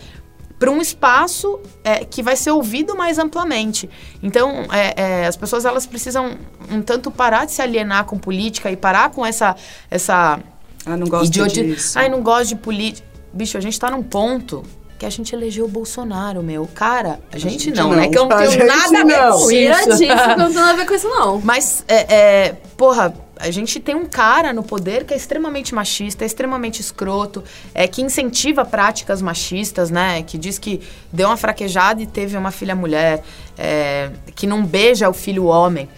Para 0.57 0.72
um 0.72 0.82
espaço 0.82 1.60
é, 1.84 2.06
que 2.06 2.23
vai 2.23 2.36
ser 2.36 2.52
ouvido 2.52 2.95
mais 2.95 3.18
amplamente. 3.18 3.90
Então, 4.23 4.65
é, 4.72 4.94
é, 4.95 5.27
as 5.27 5.36
pessoas 5.36 5.65
elas 5.65 5.86
precisam 5.86 6.38
um 6.72 6.82
tanto 6.82 7.11
parar 7.11 7.45
de 7.45 7.52
se 7.52 7.61
alienar 7.61 8.06
com 8.06 8.18
política 8.18 8.72
e 8.72 8.77
parar 8.77 9.10
com 9.11 9.26
essa 9.26 9.56
essa 9.90 10.40
ah, 10.86 10.98
não 10.98 11.07
gosto 11.07 11.27
idioti... 11.27 11.64
disso. 11.64 11.98
Ai, 11.98 12.10
não 12.10 12.22
gosto 12.22 12.49
de 12.49 12.56
política. 12.56 13.07
Bicho, 13.34 13.57
a 13.57 13.61
gente 13.61 13.73
está 13.73 13.90
num 13.91 14.03
ponto 14.03 14.64
que 14.98 15.06
a 15.06 15.10
gente 15.10 15.36
elegeu 15.36 15.65
o 15.65 15.68
Bolsonaro, 15.68 16.41
meu. 16.41 16.68
Cara, 16.73 17.19
a, 17.32 17.36
a 17.36 17.40
gente, 17.40 17.65
gente, 17.65 17.77
não, 17.77 17.90
não, 17.90 17.98
né? 17.98 18.07
Que 18.07 18.18
eu 18.18 18.27
não 18.27 18.38
tenho 18.38 18.65
nada 18.65 19.02
a 19.02 19.03
ver 19.03 19.32
com 19.32 19.52
isso. 19.52 19.98
Tira 19.98 19.98
disso, 19.98 20.38
não 20.38 20.48
tem 20.48 20.56
nada 20.56 20.72
a 20.72 20.76
ver 20.76 20.86
com 20.86 20.94
isso, 20.94 21.10
não. 21.10 21.41
Mas, 21.41 21.84
é, 21.88 22.15
é, 22.15 22.56
porra, 22.77 23.14
a 23.40 23.52
gente 23.52 23.80
tem 23.80 23.95
um 23.95 24.06
cara 24.06 24.53
no 24.53 24.64
poder 24.64 25.06
que 25.06 25.14
é 25.14 25.18
extremamente 25.18 25.74
machista, 25.76 26.24
é 26.24 26.28
extremamente 26.28 26.80
escroto, 26.80 27.44
é 27.74 27.88
que 27.88 28.02
incentiva 28.02 28.64
práticas 28.64 29.22
machistas, 29.22 29.90
né? 29.90 30.24
Que 30.24 30.38
diz 30.38 30.57
que 30.57 30.82
deu 31.12 31.28
uma 31.28 31.38
fraquejada 31.38 32.02
e 32.02 32.06
teve 32.06 32.38
uma 32.38 32.52
filha 32.52 32.76
mulher, 32.76 33.24
é, 33.57 34.12
que 34.36 34.48
não 34.48 34.66
beija 34.66 35.10
o 35.10 35.14
filho 35.14 35.45
homem. 35.45 35.90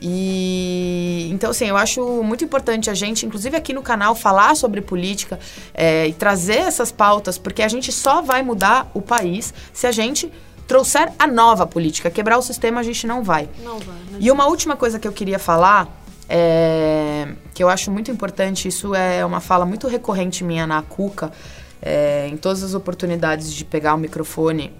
E 0.00 1.28
então, 1.32 1.50
assim, 1.50 1.66
eu 1.66 1.76
acho 1.76 2.22
muito 2.22 2.44
importante 2.44 2.88
a 2.88 2.94
gente, 2.94 3.26
inclusive 3.26 3.56
aqui 3.56 3.72
no 3.72 3.82
canal, 3.82 4.14
falar 4.14 4.54
sobre 4.54 4.80
política 4.80 5.40
é, 5.74 6.06
e 6.06 6.12
trazer 6.12 6.58
essas 6.58 6.92
pautas, 6.92 7.36
porque 7.36 7.62
a 7.62 7.68
gente 7.68 7.90
só 7.90 8.22
vai 8.22 8.42
mudar 8.42 8.88
o 8.94 9.02
país 9.02 9.52
se 9.72 9.86
a 9.86 9.92
gente 9.92 10.30
trouxer 10.68 11.10
a 11.18 11.26
nova 11.26 11.66
política. 11.66 12.10
Quebrar 12.10 12.38
o 12.38 12.42
sistema 12.42 12.80
a 12.80 12.82
gente 12.84 13.06
não 13.06 13.24
vai. 13.24 13.48
Não 13.64 13.78
vai. 13.78 13.96
Não 14.12 14.20
e 14.20 14.30
uma 14.30 14.46
última 14.46 14.76
coisa 14.76 14.98
que 14.98 15.08
eu 15.08 15.12
queria 15.12 15.38
falar, 15.38 15.88
é, 16.28 17.28
que 17.54 17.62
eu 17.62 17.68
acho 17.68 17.90
muito 17.90 18.10
importante, 18.10 18.68
isso 18.68 18.94
é 18.94 19.24
uma 19.24 19.40
fala 19.40 19.64
muito 19.64 19.88
recorrente 19.88 20.44
minha 20.44 20.66
na 20.66 20.82
Cuca, 20.82 21.32
é, 21.80 22.28
em 22.28 22.36
todas 22.36 22.62
as 22.62 22.74
oportunidades 22.74 23.52
de 23.52 23.64
pegar 23.64 23.94
o 23.94 23.98
microfone, 23.98 24.72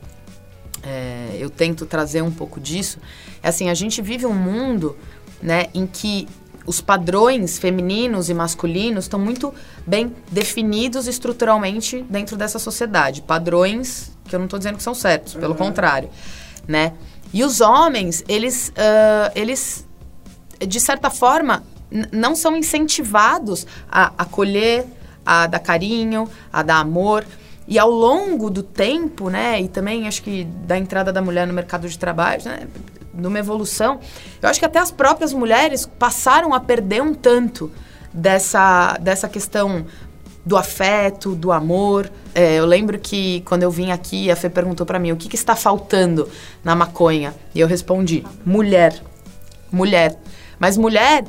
é, 0.83 1.37
eu 1.39 1.49
tento 1.49 1.87
trazer 1.87 2.23
um 2.23 2.31
pouco 2.31 2.61
disso. 2.61 2.99
É 3.43 3.49
assim, 3.49 3.71
a 3.71 3.75
gente 3.75 4.03
vive 4.03 4.27
um 4.27 4.35
mundo 4.35 4.97
né, 5.43 5.67
em 5.75 5.87
que 5.87 6.29
os 6.67 6.83
padrões 6.83 7.59
femininos 7.59 8.29
e 8.29 8.35
masculinos 8.35 9.05
estão 9.05 9.19
muito 9.19 9.55
bem 9.87 10.15
definidos 10.31 11.07
estruturalmente 11.07 12.05
dentro 12.11 12.37
dessa 12.37 12.59
sociedade. 12.59 13.23
Padrões 13.23 14.13
que 14.29 14.35
eu 14.35 14.39
não 14.39 14.45
estou 14.45 14.59
dizendo 14.59 14.77
que 14.77 14.83
são 14.83 14.95
certos, 14.95 15.33
pelo 15.33 15.53
uhum. 15.53 15.57
contrário, 15.59 16.11
né? 16.67 16.93
E 17.33 17.43
os 17.43 17.63
homens, 17.63 18.23
eles, 18.29 18.69
uh, 18.69 19.33
eles 19.35 19.88
de 20.67 20.81
certa 20.81 21.11
forma, 21.11 21.65
não 22.13 22.35
são 22.35 22.57
incentivados 22.57 23.67
a 23.91 24.13
acolher, 24.19 24.87
a 25.25 25.47
dar 25.47 25.59
carinho, 25.59 26.29
a 26.53 26.63
dar 26.63 26.79
amor. 26.79 27.25
E 27.67 27.79
ao 27.79 27.91
longo 27.91 28.49
do 28.49 28.63
tempo, 28.63 29.29
né, 29.29 29.61
e 29.61 29.69
também 29.69 30.09
acho 30.09 30.23
que 30.23 30.45
da 30.45 30.79
entrada 30.79 31.13
da 31.13 31.21
mulher 31.21 31.47
no 31.47 31.53
mercado 31.53 31.87
de 31.87 31.99
trabalho, 31.99 32.43
né, 32.45 32.67
numa 33.13 33.39
evolução, 33.39 34.01
eu 34.41 34.49
acho 34.49 34.59
que 34.59 34.65
até 34.65 34.79
as 34.79 34.91
próprias 34.91 35.33
mulheres 35.33 35.85
passaram 35.87 36.55
a 36.55 36.61
perder 36.61 37.03
um 37.03 37.13
tanto 37.13 37.71
dessa, 38.13 38.97
dessa 39.01 39.29
questão 39.29 39.85
do 40.47 40.57
afeto, 40.57 41.35
do 41.35 41.53
amor. 41.53 42.11
É, 42.35 42.55
eu 42.55 42.65
lembro 42.65 42.99
que 42.99 43.43
quando 43.43 43.65
eu 43.65 43.71
vim 43.71 43.91
aqui, 43.91 44.31
a 44.31 44.37
Fê 44.37 44.49
perguntou 44.49 44.87
para 44.87 44.99
mim 44.99 45.13
o 45.13 45.17
que, 45.17 45.29
que 45.29 45.37
está 45.37 45.55
faltando 45.55 46.27
na 46.65 46.75
maconha. 46.75 47.35
E 47.55 47.61
eu 47.61 47.67
respondi: 47.67 48.25
mulher. 48.47 49.03
Mulher. 49.71 50.19
Mas 50.59 50.77
mulher, 50.77 51.25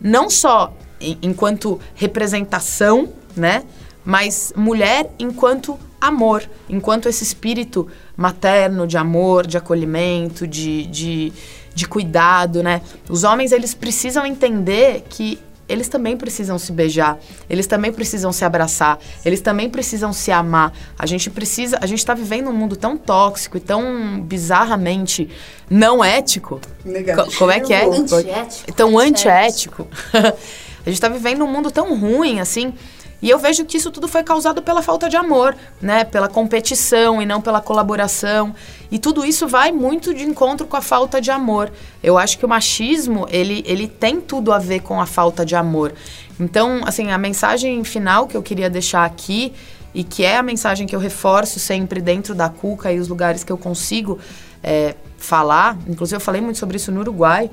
não 0.00 0.30
só 0.30 0.72
em, 1.00 1.18
enquanto 1.22 1.80
representação, 1.94 3.08
né? 3.36 3.64
Mas 4.04 4.52
mulher 4.56 5.10
enquanto 5.18 5.78
amor, 6.00 6.48
enquanto 6.68 7.08
esse 7.08 7.22
espírito 7.22 7.86
materno 8.16 8.86
de 8.86 8.96
amor, 8.96 9.46
de 9.46 9.56
acolhimento, 9.56 10.46
de, 10.46 10.84
de, 10.86 11.32
de 11.74 11.86
cuidado, 11.86 12.62
né? 12.62 12.82
Os 13.08 13.22
homens, 13.24 13.52
eles 13.52 13.74
precisam 13.74 14.26
entender 14.26 15.04
que 15.08 15.38
eles 15.72 15.88
também 15.88 16.16
precisam 16.16 16.58
se 16.58 16.70
beijar, 16.70 17.18
eles 17.48 17.66
também 17.66 17.90
precisam 17.90 18.30
se 18.30 18.44
abraçar, 18.44 18.98
eles 19.24 19.40
também 19.40 19.70
precisam 19.70 20.12
se 20.12 20.30
amar. 20.30 20.72
A 20.98 21.06
gente 21.06 21.30
precisa, 21.30 21.78
a 21.80 21.86
gente 21.86 21.98
está 21.98 22.12
vivendo 22.12 22.48
um 22.48 22.52
mundo 22.52 22.76
tão 22.76 22.96
tóxico 22.96 23.56
e 23.56 23.60
tão 23.60 24.20
bizarramente 24.20 25.30
não 25.70 26.04
ético. 26.04 26.60
Negativo. 26.84 27.38
Como 27.38 27.50
é 27.50 27.60
que 27.60 27.72
é? 27.72 27.86
Antiético. 27.86 28.72
Tão 28.74 28.98
antiético. 28.98 29.88
a 30.12 30.84
gente 30.84 30.94
está 30.94 31.08
vivendo 31.08 31.42
um 31.42 31.50
mundo 31.50 31.70
tão 31.70 31.98
ruim 31.98 32.38
assim. 32.38 32.74
E 33.22 33.30
eu 33.30 33.38
vejo 33.38 33.64
que 33.64 33.76
isso 33.76 33.90
tudo 33.90 34.08
foi 34.08 34.24
causado 34.24 34.60
pela 34.60 34.82
falta 34.82 35.08
de 35.08 35.16
amor, 35.16 35.56
né? 35.80 36.02
Pela 36.02 36.28
competição 36.28 37.22
e 37.22 37.24
não 37.24 37.40
pela 37.40 37.60
colaboração. 37.60 38.52
E 38.90 38.98
tudo 38.98 39.24
isso 39.24 39.46
vai 39.46 39.70
muito 39.70 40.12
de 40.12 40.24
encontro 40.24 40.66
com 40.66 40.76
a 40.76 40.82
falta 40.82 41.20
de 41.20 41.30
amor. 41.30 41.72
Eu 42.02 42.18
acho 42.18 42.36
que 42.36 42.44
o 42.44 42.48
machismo, 42.48 43.26
ele, 43.30 43.62
ele 43.64 43.86
tem 43.86 44.20
tudo 44.20 44.52
a 44.52 44.58
ver 44.58 44.80
com 44.80 45.00
a 45.00 45.06
falta 45.06 45.46
de 45.46 45.54
amor. 45.54 45.94
Então, 46.40 46.80
assim, 46.84 47.12
a 47.12 47.18
mensagem 47.18 47.84
final 47.84 48.26
que 48.26 48.36
eu 48.36 48.42
queria 48.42 48.68
deixar 48.68 49.04
aqui, 49.04 49.54
e 49.94 50.02
que 50.02 50.24
é 50.24 50.36
a 50.36 50.42
mensagem 50.42 50.86
que 50.86 50.96
eu 50.96 51.00
reforço 51.00 51.60
sempre 51.60 52.00
dentro 52.00 52.34
da 52.34 52.48
Cuca 52.48 52.92
e 52.92 52.98
os 52.98 53.08
lugares 53.08 53.44
que 53.44 53.52
eu 53.52 53.58
consigo 53.58 54.18
é, 54.62 54.94
falar, 55.18 55.76
inclusive 55.86 56.16
eu 56.16 56.20
falei 56.20 56.40
muito 56.40 56.58
sobre 56.58 56.76
isso 56.76 56.90
no 56.90 57.00
Uruguai, 57.00 57.50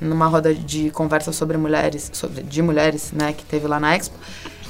numa 0.00 0.26
roda 0.26 0.54
de 0.54 0.90
conversa 0.90 1.32
sobre 1.32 1.56
mulheres, 1.56 2.10
sobre, 2.14 2.42
de 2.42 2.62
mulheres, 2.62 3.12
né, 3.12 3.32
que 3.32 3.44
teve 3.44 3.66
lá 3.66 3.78
na 3.78 3.94
Expo, 3.94 4.16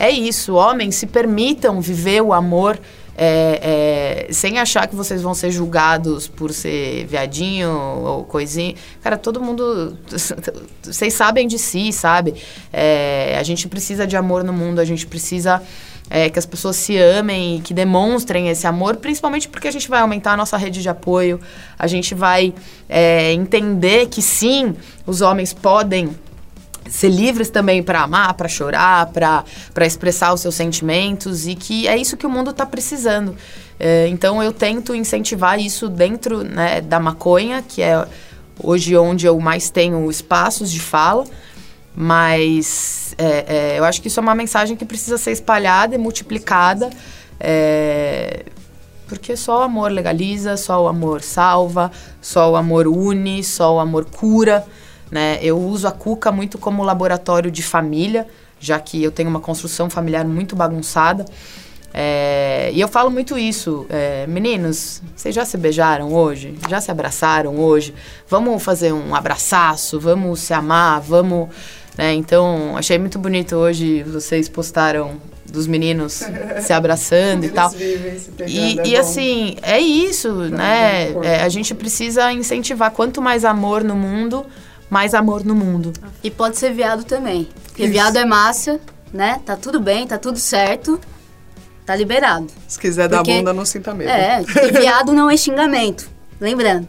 é 0.01 0.11
isso, 0.11 0.55
homens 0.55 0.95
se 0.95 1.07
permitam 1.07 1.81
viver 1.81 2.23
o 2.23 2.33
amor 2.33 2.81
é, 3.23 4.27
é, 4.29 4.33
sem 4.33 4.59
achar 4.59 4.87
que 4.87 4.97
vocês 4.97 5.21
vão 5.21 5.35
ser 5.35 5.51
julgados 5.51 6.27
por 6.27 6.55
ser 6.55 7.05
viadinho 7.07 7.71
ou 7.71 8.25
coisinha. 8.25 8.75
Cara, 9.03 9.19
todo 9.19 9.43
mundo. 9.43 9.95
Vocês 10.83 11.13
sabem 11.13 11.47
de 11.47 11.59
si, 11.59 11.93
sabe? 11.93 12.35
É, 12.73 13.37
a 13.39 13.43
gente 13.43 13.69
precisa 13.69 14.07
de 14.07 14.17
amor 14.17 14.43
no 14.43 14.55
mundo, 14.55 14.79
a 14.81 14.87
gente 14.87 15.07
precisa. 15.07 15.63
É, 16.13 16.29
que 16.29 16.41
as 16.41 16.47
pessoas 16.47 16.75
se 16.75 16.99
amem 16.99 17.59
e 17.59 17.61
que 17.61 17.73
demonstrem 17.73 18.49
esse 18.49 18.67
amor, 18.67 18.97
principalmente 18.97 19.49
porque 19.49 19.69
a 19.69 19.71
gente 19.71 19.89
vai 19.89 20.01
aumentar 20.01 20.33
a 20.33 20.37
nossa 20.37 20.57
rede 20.57 20.83
de 20.83 20.89
apoio, 20.89 21.39
a 21.79 21.87
gente 21.87 22.17
vai 22.17 22.53
é, 22.89 23.33
entender 23.33 24.09
que 24.09 24.21
sim, 24.21 24.75
os 25.07 25.21
homens 25.21 25.53
podem 25.53 26.11
ser 26.89 27.09
livres 27.09 27.51
também 27.51 27.83
para 27.83 28.03
amar, 28.03 28.35
para 28.35 28.49
chorar, 28.49 29.07
para 29.07 29.87
expressar 29.87 30.33
os 30.33 30.41
seus 30.41 30.55
sentimentos 30.55 31.47
e 31.47 31.55
que 31.55 31.87
é 31.87 31.97
isso 31.97 32.17
que 32.17 32.27
o 32.27 32.31
mundo 32.31 32.51
está 32.51 32.65
precisando. 32.65 33.37
É, 33.79 34.09
então 34.09 34.43
eu 34.43 34.53
tento 34.53 34.95
incentivar 34.95 35.59
isso 35.59 35.89
dentro 35.89 36.45
né, 36.45 36.81
da 36.81 37.01
maconha, 37.01 37.63
que 37.67 37.83
é 37.83 38.07
hoje 38.63 38.97
onde 38.97 39.27
eu 39.27 39.39
mais 39.41 39.71
tenho 39.71 40.11
espaços 40.11 40.71
de 40.71 40.81
fala, 40.81 41.25
mas 41.95 43.15
é, 43.17 43.75
é, 43.75 43.79
eu 43.79 43.85
acho 43.85 44.01
que 44.03 44.09
isso 44.09 44.21
é 44.21 44.23
uma 44.23 44.35
mensagem 44.35 44.77
que 44.77 44.85
precisa 44.85 45.17
ser 45.19 45.33
espalhada 45.33 45.95
e 45.95 45.99
multiplicada. 45.99 46.91
É, 47.39 48.45
porque 49.09 49.37
só 49.37 49.61
o 49.61 49.63
amor 49.63 49.91
legaliza, 49.91 50.57
só 50.57 50.85
o 50.85 50.87
amor 50.87 51.21
salva, 51.21 51.91
só 52.21 52.53
o 52.53 52.57
amor 52.57 52.87
une, 52.87 53.43
só 53.43 53.75
o 53.75 53.81
amor 53.81 54.05
cura. 54.05 54.65
Né? 55.11 55.39
Eu 55.43 55.59
uso 55.59 55.89
a 55.89 55.93
Cuca 55.93 56.31
muito 56.31 56.59
como 56.59 56.83
laboratório 56.83 57.51
de 57.51 57.63
família, 57.63 58.27
já 58.59 58.79
que 58.79 59.03
eu 59.03 59.11
tenho 59.11 59.29
uma 59.29 59.41
construção 59.41 59.91
familiar 59.91 60.25
muito 60.25 60.55
bagunçada. 60.55 61.25
É, 61.93 62.71
e 62.73 62.81
eu 62.81 62.87
falo 62.87 63.11
muito 63.11 63.37
isso, 63.37 63.85
é, 63.89 64.25
meninos, 64.29 65.03
vocês 65.17 65.35
já 65.35 65.45
se 65.45 65.57
beijaram 65.57 66.13
hoje? 66.13 66.55
Já 66.69 66.81
se 66.81 66.91
abraçaram 66.91 67.59
hoje? 67.59 67.93
Vamos 68.29 68.63
fazer 68.63 68.93
um 68.93 69.15
abraçaço, 69.15 69.99
vamos 69.99 70.41
se 70.41 70.55
amar, 70.55 71.01
vamos. 71.01 71.49
Né? 71.99 72.15
Então, 72.15 72.77
achei 72.77 72.97
muito 72.97 73.19
bonito 73.19 73.57
hoje, 73.57 74.05
vocês 74.05 74.49
postaram 74.49 75.21
dos 75.51 75.67
meninos 75.67 76.23
se 76.63 76.73
abraçando 76.73 77.45
e 77.45 77.51
tal. 77.51 77.73
E, 78.47 78.79
é 78.79 78.87
e 78.87 78.97
assim, 78.97 79.57
é 79.61 79.81
isso, 79.81 80.33
né? 80.33 81.11
É, 81.25 81.43
a 81.43 81.49
gente 81.49 81.75
precisa 81.75 82.33
incentivar 82.33 82.93
quanto 82.93 83.21
mais 83.21 83.45
amor 83.45 83.83
no 83.83 83.97
mundo, 83.97 84.47
mais 84.91 85.15
amor 85.15 85.45
no 85.45 85.55
mundo. 85.55 85.93
E 86.23 86.31
pode 86.31 86.59
ser 86.59 86.73
viado 86.75 87.05
também. 87.05 87.49
Porque 87.65 87.85
Isso. 87.85 87.93
viado 87.93 88.17
é 88.17 88.25
massa, 88.25 88.79
né? 89.13 89.41
Tá 89.47 89.57
tudo 89.57 89.81
bem, 89.81 90.07
tá 90.07 90.19
tudo 90.19 90.39
certo. 90.39 91.01
Tá 91.87 91.97
liberado. 91.97 92.49
Se 92.69 92.79
quiser 92.79 93.09
Porque- 93.09 93.31
dar 93.33 93.39
bunda, 93.39 93.53
não 93.53 93.65
sinta 93.65 93.95
medo. 93.95 94.11
É, 94.11 94.43
porque 94.43 94.73
viado 94.79 95.13
não 95.13 95.31
é 95.31 95.37
xingamento. 95.37 96.09
Lembrando. 96.41 96.89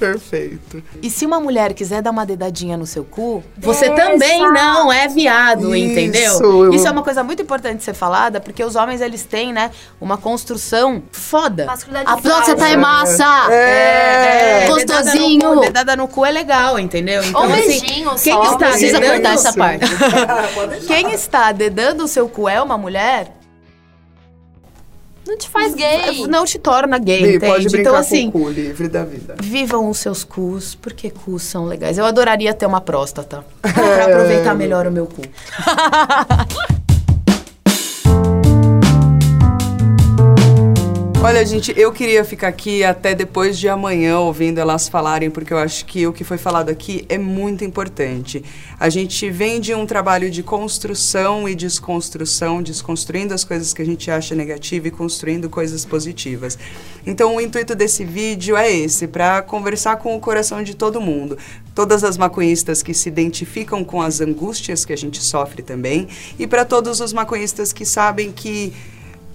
Perfeito. 0.00 0.82
E 1.02 1.10
se 1.10 1.26
uma 1.26 1.38
mulher 1.38 1.74
quiser 1.74 2.00
dar 2.02 2.10
uma 2.10 2.24
dedadinha 2.26 2.76
no 2.76 2.86
seu 2.86 3.04
cu, 3.04 3.44
você 3.58 3.84
Exato. 3.84 4.00
também 4.00 4.40
não 4.50 4.90
é 4.90 5.06
viado, 5.06 5.76
Isso. 5.76 5.90
entendeu? 5.90 6.72
Isso 6.72 6.88
é 6.88 6.90
uma 6.90 7.02
coisa 7.02 7.22
muito 7.22 7.42
importante 7.42 7.76
de 7.76 7.84
ser 7.84 7.92
falada, 7.94 8.40
porque 8.40 8.64
os 8.64 8.74
homens, 8.76 9.00
eles 9.02 9.24
têm, 9.24 9.52
né, 9.52 9.70
uma 10.00 10.16
construção 10.16 11.02
foda. 11.12 11.66
A 12.06 12.16
próstata 12.16 12.66
é 12.66 12.76
massa! 12.76 13.52
É. 13.52 14.66
Gostosinho. 14.66 15.38
Dedada 15.38 15.54
no, 15.54 15.54
cu, 15.54 15.60
dedada 15.60 15.96
no 15.96 16.08
cu 16.08 16.24
é 16.26 16.30
legal, 16.30 16.78
entendeu? 16.78 17.22
Então, 17.22 17.42
Ou 17.42 17.52
assim, 17.52 17.66
beijinho 17.66 18.10
quem 18.22 18.32
só. 18.34 18.42
está 18.44 18.56
Precisa 18.56 18.98
dedando- 19.00 19.12
cortar 19.22 19.34
essa 19.34 19.52
parte. 19.52 19.86
Quem 20.86 21.12
está 21.12 21.52
dedando 21.52 22.04
o 22.04 22.08
seu 22.08 22.28
cu 22.28 22.48
é 22.48 22.60
uma 22.60 22.78
mulher, 22.78 23.32
Não 25.26 25.36
te 25.36 25.48
faz 25.48 25.74
gay. 25.74 26.26
não 26.26 26.44
te 26.44 26.58
torna 26.58 26.98
gay, 26.98 27.20
entende? 27.20 27.46
pode 27.46 27.64
brincar 27.68 27.80
então, 27.80 27.94
assim, 27.94 28.30
com 28.30 28.38
o 28.38 28.42
cu, 28.42 28.50
livre 28.50 28.88
da 28.88 29.04
vida. 29.04 29.36
Vivam 29.40 29.88
os 29.88 29.98
seus 29.98 30.24
cus, 30.24 30.74
porque 30.74 31.10
cus 31.10 31.42
são 31.42 31.66
legais. 31.66 31.98
Eu 31.98 32.04
adoraria 32.04 32.52
ter 32.54 32.66
uma 32.66 32.80
próstata. 32.80 33.44
É. 33.70 33.72
Pra 33.72 34.04
aproveitar 34.06 34.54
melhor 34.54 34.86
o 34.86 34.90
meu 34.90 35.06
cu. 35.06 35.22
Olha, 41.22 41.44
gente, 41.44 41.74
eu 41.76 41.92
queria 41.92 42.24
ficar 42.24 42.48
aqui 42.48 42.82
até 42.82 43.14
depois 43.14 43.58
de 43.58 43.68
amanhã 43.68 44.18
ouvindo 44.20 44.58
elas 44.58 44.88
falarem, 44.88 45.30
porque 45.30 45.52
eu 45.52 45.58
acho 45.58 45.84
que 45.84 46.06
o 46.06 46.14
que 46.14 46.24
foi 46.24 46.38
falado 46.38 46.70
aqui 46.70 47.04
é 47.10 47.18
muito 47.18 47.62
importante. 47.62 48.42
A 48.80 48.88
gente 48.88 49.28
vem 49.28 49.60
de 49.60 49.74
um 49.74 49.84
trabalho 49.84 50.30
de 50.30 50.42
construção 50.42 51.46
e 51.46 51.54
desconstrução, 51.54 52.62
desconstruindo 52.62 53.34
as 53.34 53.44
coisas 53.44 53.74
que 53.74 53.82
a 53.82 53.84
gente 53.84 54.10
acha 54.10 54.34
negativa 54.34 54.88
e 54.88 54.90
construindo 54.90 55.50
coisas 55.50 55.84
positivas. 55.84 56.58
Então, 57.06 57.36
o 57.36 57.40
intuito 57.40 57.74
desse 57.74 58.02
vídeo 58.02 58.56
é 58.56 58.72
esse, 58.72 59.06
para 59.06 59.42
conversar 59.42 59.96
com 59.96 60.16
o 60.16 60.20
coração 60.20 60.62
de 60.62 60.74
todo 60.74 61.02
mundo. 61.02 61.36
Todas 61.74 62.02
as 62.02 62.16
maconhistas 62.16 62.82
que 62.82 62.94
se 62.94 63.10
identificam 63.10 63.84
com 63.84 64.00
as 64.00 64.22
angústias 64.22 64.86
que 64.86 64.92
a 64.94 64.96
gente 64.96 65.22
sofre 65.22 65.62
também, 65.62 66.08
e 66.38 66.46
para 66.46 66.64
todos 66.64 66.98
os 66.98 67.12
maconhistas 67.12 67.74
que 67.74 67.84
sabem 67.84 68.32
que 68.32 68.72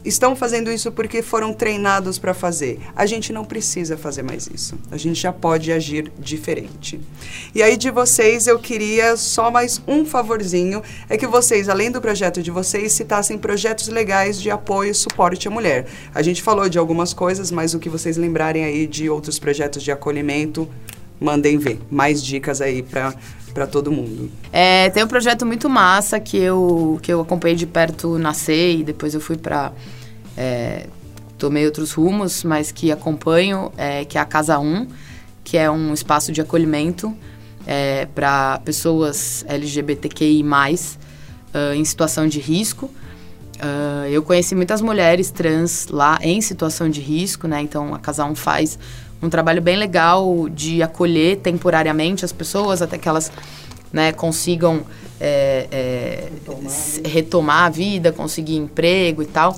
estão 0.06 0.36
fazendo 0.36 0.72
isso 0.72 0.92
porque 0.92 1.22
foram 1.22 1.54
treinados 1.54 2.20
para 2.20 2.34
fazer. 2.34 2.80
A 2.96 3.06
gente 3.06 3.34
não 3.34 3.44
precisa 3.44 3.98
fazer 3.98 4.24
mais 4.24 4.48
isso. 4.48 4.78
A 4.92 4.98
gente 4.98 5.20
já 5.20 5.34
pode 5.34 5.72
agir 5.72 6.12
diferente. 6.18 7.00
E 7.54 7.62
aí 7.62 7.76
de 7.76 7.90
vocês 7.90 8.48
eu 8.48 8.60
queria 8.60 9.18
só 9.18 9.50
mais 9.50 9.82
um 9.88 10.06
favorzinho, 10.06 10.82
é 11.10 11.18
que 11.18 11.28
vocês, 11.28 11.68
além 11.68 11.92
do 11.92 12.00
projeto 12.00 12.42
de 12.42 12.52
vocês, 12.52 12.94
citassem 12.94 13.38
projetos 13.38 13.88
legais 13.88 14.40
de 14.40 14.50
apoio 14.50 14.92
e 14.92 14.96
suporte 14.96 15.48
à 15.48 15.52
mulher. 15.52 15.86
A 16.14 16.22
gente 16.22 16.42
falou 16.42 16.70
de 16.70 16.78
algumas 16.78 17.14
coisas, 17.14 17.52
mas 17.52 17.74
o 17.74 17.80
que 17.80 17.90
vocês 17.90 18.18
lembrarem 18.18 18.64
aí 18.64 18.88
de 18.88 19.10
outros 19.10 19.40
projetos 19.40 19.84
de 19.84 19.92
acolhimento, 19.92 20.70
mandem 21.20 21.58
ver. 21.58 21.80
Mais 21.90 22.22
dicas 22.22 22.62
aí 22.62 22.84
para 22.84 23.14
para 23.56 23.66
todo 23.66 23.90
mundo. 23.90 24.30
É, 24.52 24.90
tem 24.90 25.02
um 25.02 25.08
projeto 25.08 25.46
muito 25.46 25.70
massa 25.70 26.20
que 26.20 26.38
eu, 26.38 27.00
que 27.02 27.12
eu 27.12 27.22
acompanhei 27.22 27.56
de 27.56 27.66
perto 27.66 28.20
nascer 28.20 28.80
e 28.80 28.84
depois 28.84 29.14
eu 29.14 29.22
fui 29.22 29.38
pra. 29.38 29.72
É, 30.38 30.88
tomei 31.38 31.66
outros 31.66 31.92
rumos, 31.94 32.44
mas 32.44 32.72
que 32.72 32.92
acompanho, 32.92 33.72
é, 33.78 34.06
que 34.06 34.18
é 34.18 34.22
a 34.22 34.26
Casa 34.26 34.58
1, 34.60 34.88
que 35.44 35.58
é 35.58 35.70
um 35.70 35.94
espaço 35.94 36.32
de 36.32 36.42
acolhimento 36.42 37.16
é, 37.68 38.08
para 38.14 38.60
pessoas 38.66 39.44
LGBTQI, 39.48 40.44
ah, 41.54 41.76
em 41.76 41.86
situação 41.86 42.28
de 42.28 42.40
risco. 42.40 42.90
Ah, 43.60 44.08
eu 44.10 44.22
conheci 44.24 44.56
muitas 44.56 44.82
mulheres 44.82 45.32
trans 45.32 45.88
lá 45.90 46.18
em 46.22 46.42
situação 46.42 46.90
de 46.90 47.00
risco, 47.02 47.48
né? 47.48 47.62
Então 47.62 47.94
a 47.94 48.00
Casa 48.00 48.26
1 48.26 48.36
faz 48.36 48.78
um 49.22 49.30
trabalho 49.30 49.62
bem 49.62 49.78
legal 49.78 50.50
de 50.50 50.84
acolher 50.84 51.38
temporariamente 51.38 52.26
as 52.26 52.32
pessoas 52.32 52.82
até 52.82 52.98
que 52.98 53.08
elas 53.08 53.32
né, 53.92 54.12
consigam 54.12 54.84
é, 55.20 55.68
é, 55.72 56.30
s- 56.66 57.02
retomar 57.06 57.66
a 57.66 57.70
vida, 57.70 58.12
conseguir 58.12 58.56
emprego 58.58 59.22
e 59.24 59.26
tal. 59.26 59.58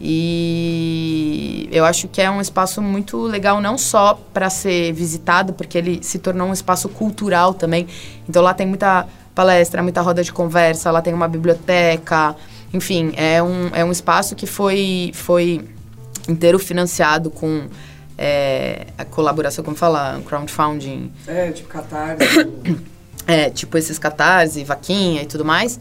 E 0.00 1.68
eu 1.70 1.84
acho 1.84 2.08
que 2.08 2.22
é 2.22 2.30
um 2.30 2.40
espaço 2.40 2.80
muito 2.80 3.20
legal, 3.22 3.60
não 3.60 3.76
só 3.76 4.18
para 4.32 4.48
ser 4.48 4.92
visitado, 4.92 5.52
porque 5.52 5.76
ele 5.76 6.02
se 6.02 6.18
tornou 6.18 6.48
um 6.48 6.52
espaço 6.52 6.88
cultural 6.88 7.52
também. 7.52 7.86
Então 8.26 8.42
lá 8.42 8.54
tem 8.54 8.66
muita 8.66 9.06
palestra, 9.34 9.82
muita 9.82 10.00
roda 10.00 10.24
de 10.24 10.32
conversa, 10.32 10.90
lá 10.90 11.02
tem 11.02 11.12
uma 11.12 11.28
biblioteca. 11.28 12.34
Enfim, 12.72 13.12
é 13.14 13.42
um, 13.42 13.68
é 13.74 13.84
um 13.84 13.92
espaço 13.92 14.34
que 14.34 14.46
foi, 14.46 15.10
foi 15.14 15.68
inteiro 16.26 16.58
financiado 16.58 17.30
com 17.30 17.68
é, 18.16 18.86
a 18.96 19.04
colaboração, 19.04 19.62
como 19.62 19.76
fala, 19.76 20.20
crowdfunding. 20.24 21.12
É, 21.26 21.50
tipo 21.52 21.68
catarse. 21.68 22.24
é, 23.26 23.50
tipo 23.50 23.76
esses 23.76 23.98
catarse, 23.98 24.64
vaquinha 24.64 25.22
e 25.22 25.26
tudo 25.26 25.44
mais. 25.44 25.78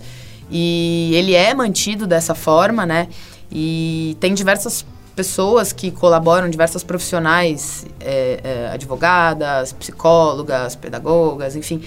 E 0.52 1.12
ele 1.14 1.36
é 1.36 1.54
mantido 1.54 2.06
dessa 2.06 2.36
forma, 2.36 2.86
né? 2.86 3.08
E 3.52 4.18
tem 4.20 4.34
diversas 4.34 4.86
pessoas 5.16 5.74
que 5.74 5.92
colaboram, 5.92 6.50
diversas 6.50 6.84
profissionais, 6.84 7.86
é, 8.00 8.40
é, 8.44 8.70
advogadas, 8.74 9.74
psicólogas, 9.74 10.76
pedagogas, 10.76 11.56
enfim. 11.56 11.82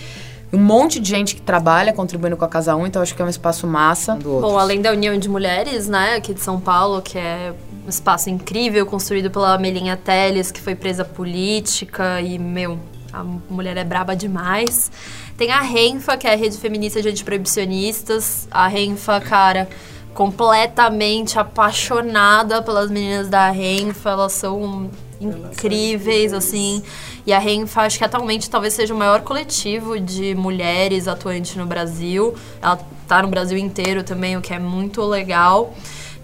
Um 0.52 0.58
monte 0.58 1.00
de 1.00 1.08
gente 1.08 1.34
que 1.34 1.40
trabalha 1.40 1.94
contribuindo 1.94 2.36
com 2.36 2.44
a 2.44 2.48
Casa 2.48 2.76
1, 2.76 2.86
então 2.86 3.00
acho 3.00 3.14
que 3.14 3.22
é 3.22 3.24
um 3.24 3.28
espaço 3.28 3.66
massa. 3.66 4.16
Bom, 4.16 4.58
além 4.58 4.82
da 4.82 4.92
União 4.92 5.16
de 5.16 5.26
Mulheres, 5.30 5.88
né, 5.88 6.16
aqui 6.16 6.34
de 6.34 6.40
São 6.40 6.60
Paulo, 6.60 7.00
que 7.00 7.16
é 7.16 7.54
um 7.86 7.88
espaço 7.88 8.28
incrível 8.28 8.84
construído 8.84 9.30
pela 9.30 9.56
Melinha 9.56 9.96
Teles, 9.96 10.50
que 10.50 10.60
foi 10.60 10.74
presa 10.74 11.02
política 11.02 12.20
e, 12.20 12.38
meu, 12.38 12.78
a 13.10 13.24
mulher 13.24 13.78
é 13.78 13.84
braba 13.84 14.14
demais. 14.14 14.92
Tem 15.38 15.50
a 15.50 15.60
Renfa, 15.60 16.18
que 16.18 16.26
é 16.26 16.34
a 16.34 16.36
Rede 16.36 16.58
Feminista 16.58 17.00
de 17.00 17.08
Antiproibicionistas. 17.08 18.46
A 18.50 18.68
Renfa, 18.68 19.20
cara, 19.20 19.68
completamente 20.14 21.38
apaixonada 21.38 22.62
pelas 22.62 22.90
meninas 22.90 23.28
da 23.28 23.50
Renfa, 23.50 24.10
elas 24.10 24.32
são 24.32 24.90
incríveis, 25.20 26.32
assim. 26.32 26.82
E 27.26 27.32
a 27.32 27.38
Renfa, 27.38 27.82
acho 27.82 27.98
que 27.98 28.04
atualmente 28.04 28.50
talvez 28.50 28.74
seja 28.74 28.92
o 28.92 28.96
maior 28.96 29.22
coletivo 29.22 29.98
de 29.98 30.34
mulheres 30.34 31.06
atuantes 31.06 31.54
no 31.56 31.66
Brasil. 31.66 32.34
Ela 32.60 32.78
tá 33.06 33.22
no 33.22 33.28
Brasil 33.28 33.56
inteiro 33.56 34.02
também, 34.02 34.36
o 34.36 34.40
que 34.40 34.52
é 34.52 34.58
muito 34.58 35.02
legal. 35.02 35.72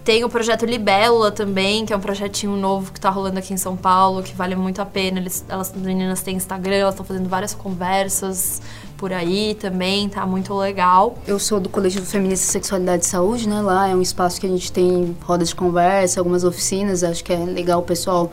Tem 0.03 0.23
o 0.23 0.29
projeto 0.29 0.65
Libélula 0.65 1.31
também, 1.31 1.85
que 1.85 1.93
é 1.93 1.95
um 1.95 1.99
projetinho 1.99 2.55
novo 2.55 2.91
que 2.91 2.99
tá 2.99 3.09
rolando 3.09 3.39
aqui 3.39 3.53
em 3.53 3.57
São 3.57 3.77
Paulo, 3.77 4.23
que 4.23 4.35
vale 4.35 4.55
muito 4.55 4.81
a 4.81 4.85
pena. 4.85 5.19
Eles, 5.19 5.45
elas, 5.47 5.71
as 5.73 5.81
meninas 5.81 6.21
têm 6.21 6.35
Instagram, 6.35 6.75
elas 6.75 6.95
estão 6.95 7.05
fazendo 7.05 7.29
várias 7.29 7.53
conversas 7.53 8.61
por 8.99 9.13
aí 9.13 9.55
também, 9.55 10.09
tá 10.09 10.25
muito 10.25 10.53
legal. 10.53 11.17
Eu 11.25 11.39
sou 11.39 11.57
do 11.57 11.69
Coletivo 11.69 12.05
Feminista 12.05 12.51
Sexualidade 12.51 13.05
e 13.05 13.07
Saúde, 13.07 13.47
né? 13.47 13.61
Lá 13.61 13.87
é 13.87 13.95
um 13.95 14.01
espaço 14.01 14.41
que 14.41 14.45
a 14.45 14.49
gente 14.49 14.69
tem 14.73 15.15
rodas 15.21 15.49
de 15.49 15.55
conversa, 15.55 16.19
algumas 16.19 16.43
oficinas. 16.43 17.01
Acho 17.01 17.23
que 17.23 17.31
é 17.31 17.37
legal 17.37 17.79
o 17.79 17.83
pessoal 17.83 18.29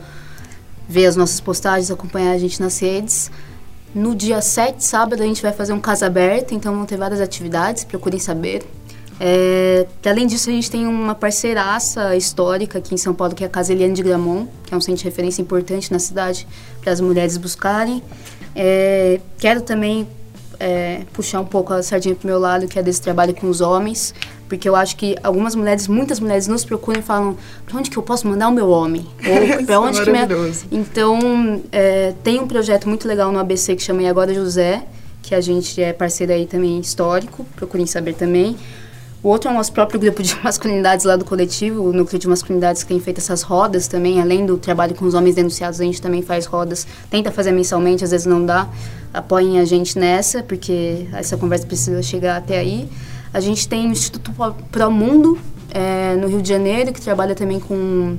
ver 0.85 1.05
as 1.05 1.15
nossas 1.15 1.39
postagens, 1.39 1.89
acompanhar 1.89 2.33
a 2.33 2.37
gente 2.37 2.61
nas 2.61 2.77
redes. 2.79 3.31
No 3.95 4.13
dia 4.13 4.41
7, 4.41 4.83
sábado, 4.83 5.23
a 5.23 5.25
gente 5.25 5.41
vai 5.41 5.53
fazer 5.53 5.71
um 5.71 5.79
casa 5.79 6.05
aberta, 6.05 6.53
então 6.53 6.75
vão 6.75 6.85
ter 6.85 6.97
várias 6.97 7.21
atividades, 7.21 7.85
procurem 7.85 8.19
saber. 8.19 8.61
É, 9.21 9.87
além 10.05 10.27
disso, 10.27 10.49
a 10.49 10.53
gente 10.53 10.69
tem 10.69 10.85
uma 10.85 11.15
parceiraça 11.15 12.13
histórica 12.17 12.79
aqui 12.79 12.93
em 12.93 12.97
São 12.97 13.13
Paulo, 13.13 13.33
que 13.33 13.43
é 13.45 13.47
a 13.47 13.49
Casa 13.49 13.71
Eliane 13.71 13.93
de 13.93 14.03
Gramont, 14.03 14.49
que 14.65 14.73
é 14.73 14.77
um 14.77 14.81
centro 14.81 14.99
de 14.99 15.05
referência 15.05 15.41
importante 15.41 15.93
na 15.93 15.97
cidade 15.97 16.45
para 16.81 16.91
as 16.91 16.99
mulheres 16.99 17.37
buscarem. 17.37 18.03
É, 18.53 19.21
quero 19.39 19.61
também 19.61 20.05
é, 20.59 21.01
puxar 21.13 21.39
um 21.41 21.45
pouco 21.45 21.73
a 21.73 21.81
sardinha 21.83 22.15
para 22.15 22.25
o 22.25 22.27
meu 22.27 22.39
lado, 22.39 22.67
que 22.67 22.77
é 22.77 22.83
desse 22.83 23.01
trabalho 23.01 23.33
com 23.33 23.49
os 23.49 23.61
homens, 23.61 24.13
porque 24.47 24.67
eu 24.67 24.75
acho 24.75 24.95
que 24.95 25.15
algumas 25.23 25.55
mulheres, 25.55 25.87
muitas 25.87 26.19
mulheres 26.19 26.47
nos 26.47 26.63
procuram 26.63 26.99
e 26.99 27.03
falam 27.03 27.37
para 27.65 27.77
onde 27.77 27.89
que 27.89 27.97
eu 27.97 28.03
posso 28.03 28.27
mandar 28.27 28.47
o 28.47 28.51
meu 28.51 28.69
homem? 28.69 29.05
Ou 29.59 29.65
para 29.65 29.79
onde 29.79 30.01
que 30.01 30.09
minha... 30.09 30.27
Então, 30.71 31.61
é, 31.71 32.13
tem 32.23 32.39
um 32.39 32.47
projeto 32.47 32.87
muito 32.87 33.07
legal 33.07 33.31
no 33.31 33.39
ABC 33.39 33.75
que 33.75 33.83
chama 33.83 34.03
E 34.03 34.07
Agora 34.07 34.33
José, 34.33 34.83
que 35.21 35.35
a 35.35 35.41
gente 35.41 35.81
é 35.81 35.91
parceiro 35.91 36.31
aí 36.31 36.45
também 36.45 36.79
histórico, 36.79 37.45
procurem 37.55 37.85
saber 37.85 38.13
também. 38.13 38.55
O 39.23 39.29
outro 39.29 39.49
é 39.49 39.51
o 39.51 39.55
nosso 39.55 39.71
próprio 39.73 39.99
grupo 39.99 40.21
de 40.21 40.37
masculinidades 40.43 41.03
lá 41.03 41.15
do 41.15 41.25
coletivo, 41.25 41.81
o 41.81 41.91
núcleo 41.91 42.19
de 42.19 42.27
masculinidades 42.27 42.83
que 42.83 42.89
tem 42.89 42.99
feito 42.99 43.17
essas 43.17 43.41
rodas 43.41 43.87
também, 43.87 44.21
além 44.21 44.45
do 44.45 44.57
trabalho 44.57 44.93
com 44.93 45.05
os 45.05 45.15
homens 45.15 45.35
denunciados, 45.35 45.81
a 45.81 45.83
gente 45.83 46.01
também 46.01 46.21
faz 46.21 46.45
rodas, 46.45 46.85
tenta 47.09 47.31
fazer 47.31 47.51
mensalmente, 47.51 48.03
às 48.03 48.11
vezes 48.11 48.27
não 48.27 48.45
dá. 48.45 48.67
Apoiem 49.13 49.59
a 49.59 49.65
gente 49.65 49.97
nessa, 49.97 50.43
porque 50.43 51.07
essa 51.13 51.35
conversa 51.35 51.65
precisa 51.65 52.01
chegar 52.03 52.37
até 52.37 52.59
aí. 52.59 52.87
A 53.33 53.39
gente 53.39 53.67
tem 53.67 53.87
o 53.87 53.91
Instituto 53.91 54.31
Pro 54.71 54.91
Mundo, 54.91 55.37
é, 55.71 56.15
no 56.15 56.27
Rio 56.27 56.41
de 56.41 56.49
Janeiro, 56.49 56.93
que 56.93 57.01
trabalha 57.01 57.33
também 57.33 57.59
com, 57.59 58.17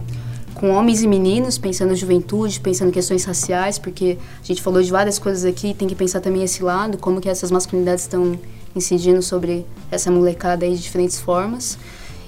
com 0.54 0.70
homens 0.70 1.02
e 1.02 1.06
meninos, 1.06 1.58
pensando 1.58 1.90
na 1.90 1.94
juventude, 1.94 2.58
pensando 2.58 2.88
em 2.88 2.92
questões 2.92 3.24
raciais, 3.24 3.78
porque 3.78 4.18
a 4.42 4.46
gente 4.46 4.60
falou 4.60 4.82
de 4.82 4.90
várias 4.90 5.18
coisas 5.18 5.44
aqui, 5.44 5.74
tem 5.74 5.86
que 5.86 5.94
pensar 5.94 6.20
também 6.20 6.42
esse 6.42 6.62
lado, 6.62 6.98
como 6.98 7.20
que 7.20 7.28
essas 7.28 7.50
masculinidades 7.50 8.02
estão 8.02 8.38
incidindo 8.74 9.22
sobre 9.22 9.66
essa 9.90 10.10
molecada 10.10 10.64
aí 10.64 10.74
de 10.74 10.82
diferentes 10.82 11.18
formas. 11.18 11.78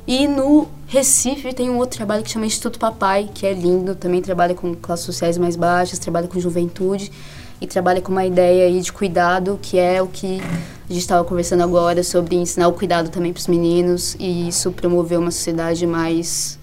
E 0.07 0.27
no 0.27 0.67
Recife 0.87 1.53
tem 1.53 1.71
um 1.71 1.79
outro 1.79 1.99
trabalho 1.99 2.23
que 2.23 2.31
chama 2.31 2.47
Instituto 2.47 2.79
Papai, 2.79 3.31
que 3.33 3.47
é 3.47 3.53
lindo, 3.53 3.95
também 3.95 4.21
trabalha 4.21 4.55
com 4.55 4.75
classes 4.75 5.07
sociais 5.07 5.39
mais 5.39 5.55
baixas, 5.57 5.99
trabalha 5.99 6.27
com 6.27 6.41
juventude 6.41 7.13
e 7.61 7.67
trabalha 7.67 8.01
com 8.01 8.11
uma 8.11 8.25
ideia 8.25 8.67
aí 8.67 8.81
de 8.81 8.93
cuidado, 8.93 9.59
que 9.61 9.79
é 9.79 10.03
o 10.03 10.07
que 10.07 10.41
a 10.41 10.93
gente 10.93 11.03
estava 11.03 11.23
conversando 11.23 11.63
agora 11.63 12.03
sobre 12.03 12.35
ensinar 12.35 12.69
o 12.69 12.73
cuidado 12.73 13.11
também 13.11 13.33
para 13.33 13.41
os 13.41 13.47
meninos 13.47 14.17
e 14.19 14.49
isso 14.49 14.73
promover 14.73 15.19
uma 15.19 15.31
sociedade 15.31 15.87
mais 15.87 16.59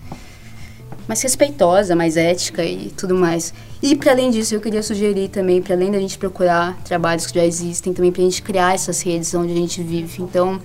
mais 1.08 1.22
respeitosa, 1.22 1.95
mais 1.95 2.18
ética 2.18 2.66
e 2.66 2.91
tudo 2.98 3.16
mais. 3.16 3.54
E 3.82 3.95
para 3.95 4.12
além 4.12 4.32
disso, 4.32 4.56
eu 4.56 4.60
queria 4.60 4.82
sugerir 4.82 5.30
também, 5.30 5.62
para 5.62 5.76
além 5.76 5.91
da 5.91 5.99
gente 5.99 6.18
procurar 6.18 6.76
trabalhos 6.84 7.28
que 7.28 7.36
já 7.38 7.45
existem, 7.45 7.94
também 7.94 8.12
para 8.12 8.22
a 8.22 8.26
gente 8.26 8.41
criar 8.41 8.74
essas 8.74 9.02
redes 9.02 9.34
onde 9.36 9.54
a 9.54 9.56
gente 9.56 9.84
vive. 9.84 10.24
Então, 10.24 10.60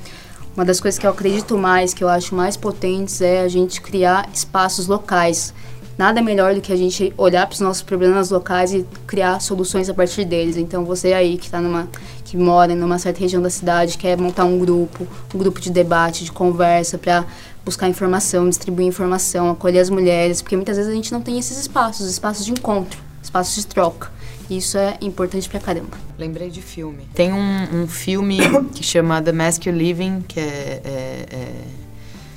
uma 0.57 0.65
das 0.65 0.81
coisas 0.81 0.99
que 0.99 1.07
eu 1.07 1.11
acredito 1.11 1.59
mais, 1.59 1.93
que 1.93 2.03
eu 2.03 2.09
acho 2.09 2.35
mais 2.35 2.57
potentes, 2.57 3.21
é 3.21 3.43
a 3.43 3.49
gente 3.49 3.81
criar 3.81 4.29
espaços 4.33 4.87
locais 4.87 5.53
nada 5.99 6.23
melhor 6.23 6.55
do 6.55 6.61
que 6.61 6.73
a 6.73 6.77
gente 6.77 7.13
olhar 7.19 7.47
para 7.47 7.55
os 7.55 7.61
nossos 7.61 7.83
problemas 7.83 8.31
locais 8.31 8.73
e 8.73 8.87
criar 9.07 9.41
soluções 9.41 9.89
a 9.89 9.95
partir 9.95 10.25
deles. 10.25 10.57
Então, 10.57 10.85
você 10.85 11.13
aí 11.13 11.37
que 11.37 11.47
está 11.47 11.61
numa 11.61 11.89
que 12.25 12.37
mora 12.39 12.75
numa 12.75 12.99
certa 12.99 13.21
região 13.21 13.43
da 13.43 13.51
cidade 13.51 13.99
quer 13.99 14.17
montar 14.17 14.47
um 14.47 14.59
grupo, 14.59 15.07
um 15.35 15.39
grupo 15.39 15.61
de 15.61 15.71
debate, 15.71 16.25
de 16.25 16.33
conversa 16.33 16.97
para 16.97 17.27
buscar 17.65 17.89
informação, 17.89 18.49
distribuir 18.49 18.87
informação, 18.87 19.51
acolher 19.51 19.81
as 19.81 19.91
mulheres, 19.91 20.43
porque 20.43 20.57
muitas 20.57 20.77
vezes 20.77 20.91
a 20.91 20.95
gente 20.95 21.13
não 21.13 21.21
tem 21.21 21.39
esses 21.39 21.59
espaços, 21.59 22.11
espaços 22.11 22.45
de 22.45 22.53
encontro, 22.53 23.01
espaços 23.23 23.55
de 23.55 23.67
troca. 23.67 24.11
Isso 24.51 24.77
é 24.77 24.99
importante 25.01 25.49
pra 25.49 25.61
caramba. 25.61 25.97
Lembrei 26.19 26.51
de 26.51 26.61
filme. 26.61 27.09
Tem 27.15 27.33
um, 27.33 27.83
um 27.83 27.87
filme 27.87 28.39
que 28.75 28.83
chama 28.83 29.23
The 29.23 29.33
Mask 29.33 29.65
You 29.65 29.73
Living, 29.73 30.25
que 30.29 30.41
é, 30.41 30.83
é, 30.85 31.27
é 31.31 31.65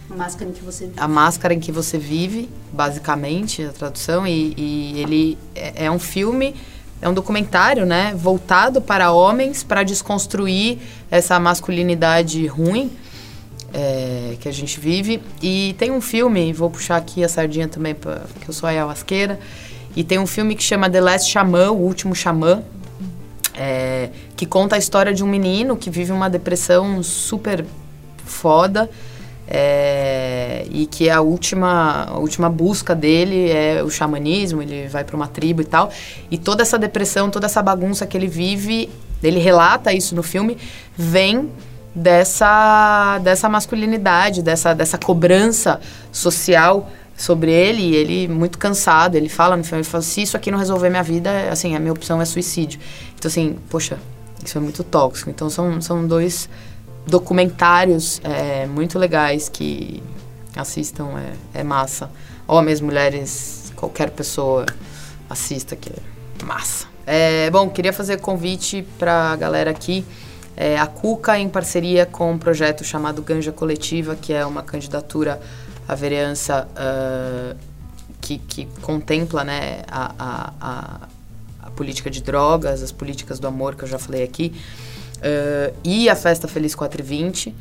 a 0.10 0.16
máscara 0.16 0.50
em 0.50 0.54
que 0.54 0.64
você 0.64 0.86
vive. 0.86 1.00
A 1.00 1.08
máscara 1.08 1.54
em 1.54 1.60
que 1.60 1.72
você 1.72 1.98
vive, 1.98 2.50
basicamente, 2.72 3.64
a 3.64 3.72
tradução. 3.72 4.26
E, 4.26 4.54
e 4.56 5.02
ele 5.02 5.38
é, 5.54 5.86
é, 5.86 5.92
um 5.92 6.00
filme, 6.00 6.56
é 7.02 7.10
um 7.10 7.14
documentário, 7.14 7.86
né? 7.86 8.14
Voltado 8.16 8.82
para 8.82 9.12
homens, 9.12 9.64
para 9.64 9.84
desconstruir 9.84 10.78
essa 11.12 11.40
masculinidade 11.40 12.46
ruim 12.48 12.92
é, 13.76 14.38
que 14.40 14.48
a 14.48 14.52
gente 14.54 14.80
vive. 14.80 15.22
E 15.42 15.76
tem 15.78 15.92
um 15.92 16.00
filme, 16.00 16.54
vou 16.54 16.70
puxar 16.70 16.96
aqui 16.96 17.24
a 17.24 17.30
sardinha 17.30 17.68
também, 17.68 17.94
pra, 17.94 18.22
eu 18.48 18.54
sou 18.54 18.68
a 18.68 18.70
ayahuasqueira. 18.70 19.38
E 19.94 20.04
tem 20.04 20.18
um 20.18 20.26
filme 20.26 20.56
que 20.56 20.64
chama 20.64 20.90
The 20.90 21.02
Last 21.02 21.30
Shaman, 21.30 21.72
O 21.72 21.82
Último 21.82 22.16
Xamã. 22.16 22.64
É, 23.58 24.10
que 24.36 24.46
conta 24.46 24.76
a 24.76 24.78
história 24.78 25.14
de 25.14 25.24
um 25.24 25.28
menino 25.28 25.78
que 25.78 25.90
vive 25.90 26.12
uma 26.12 26.30
depressão 26.30 27.02
super 27.02 27.66
foda 28.26 28.90
é, 29.48 30.66
e 30.70 30.86
que 30.86 31.10
a 31.10 31.22
última, 31.22 32.04
a 32.04 32.18
última 32.18 32.50
busca 32.50 32.94
dele 32.94 33.50
é 33.50 33.82
o 33.82 33.90
xamanismo, 33.90 34.62
ele 34.62 34.90
vai 34.90 35.06
para 35.06 35.16
uma 35.16 35.28
tribo 35.28 35.62
e 35.62 35.66
tal. 35.66 35.90
E 36.30 36.38
toda 36.38 36.64
essa 36.64 36.78
depressão, 36.78 37.30
toda 37.30 37.46
essa 37.46 37.62
bagunça 37.62 38.06
que 38.06 38.18
ele 38.18 38.28
vive, 38.28 38.90
ele 39.24 39.40
relata 39.40 39.94
isso 39.94 40.16
no 40.16 40.24
filme, 40.24 40.58
vem 40.98 41.50
dessa, 41.96 43.20
dessa 43.20 43.48
masculinidade, 43.48 44.42
dessa, 44.42 44.76
dessa 44.76 44.98
cobrança 44.98 45.80
social 46.12 46.90
sobre 47.18 47.52
ele, 47.52 47.82
e 47.82 47.96
ele 47.96 48.28
muito 48.28 48.58
cansado, 48.58 49.16
ele 49.16 49.30
fala 49.30 49.56
no 49.56 49.64
filme, 49.64 49.80
ele 49.80 49.88
fala, 49.88 50.04
se 50.04 50.22
isso 50.22 50.36
aqui 50.36 50.52
não 50.52 50.60
resolver 50.60 50.90
minha 50.90 51.04
vida, 51.04 51.50
assim, 51.50 51.76
a 51.76 51.80
minha 51.80 51.94
opção 51.94 52.22
é 52.22 52.26
suicídio. 52.26 52.80
Então, 53.18 53.30
assim, 53.30 53.58
poxa, 53.70 53.98
isso 54.44 54.58
é 54.58 54.62
muito 54.62 54.84
tóxico. 54.84 55.30
Então, 55.30 55.50
são, 55.50 55.82
são 55.82 56.06
dois 56.06 56.50
documentários 57.08 58.20
é, 58.24 58.66
muito 58.66 59.00
legais 59.00 59.48
que 59.48 60.04
assistam, 60.56 61.08
é, 61.54 61.60
é 61.62 61.64
massa. 61.64 62.10
Homens, 62.46 62.82
mulheres, 62.82 63.72
qualquer 63.76 64.10
pessoa 64.10 64.66
assista, 65.30 65.76
que 65.76 65.90
é 65.90 66.46
massa. 66.46 66.88
É, 67.08 67.50
bom, 67.50 67.70
queria 67.70 67.94
fazer 67.94 68.20
convite 68.20 68.86
para 69.00 69.32
a 69.32 69.36
galera 69.36 69.72
aqui. 69.72 70.06
É, 70.58 70.78
a 70.78 70.88
Cuca, 70.88 71.38
em 71.38 71.50
parceria 71.50 72.06
com 72.06 72.32
um 72.32 72.38
projeto 72.38 72.84
chamado 72.84 73.22
Ganja 73.22 73.52
Coletiva, 73.52 74.16
que 74.16 74.32
é 74.32 74.46
uma 74.46 74.64
candidatura 74.64 75.40
à 75.88 75.94
vereança 75.96 76.68
uh, 76.72 77.58
que, 78.22 78.38
que, 78.38 78.66
contempla 78.82 79.44
né, 79.44 79.82
a, 79.88 80.14
a, 80.18 81.08
a, 81.62 81.70
política 81.72 82.10
de 82.10 82.24
drogas, 82.24 82.82
as 82.82 82.92
políticas 82.92 83.38
do 83.38 83.48
amor, 83.48 83.76
que 83.76 83.84
eu 83.84 83.88
já 83.88 84.00
falei 84.00 84.24
aqui. 84.24 84.54
Uh, 85.18 85.76
e 85.84 86.10
a 86.10 86.16
Festa 86.16 86.48
Feliz 86.48 86.74
420. 86.74 87.54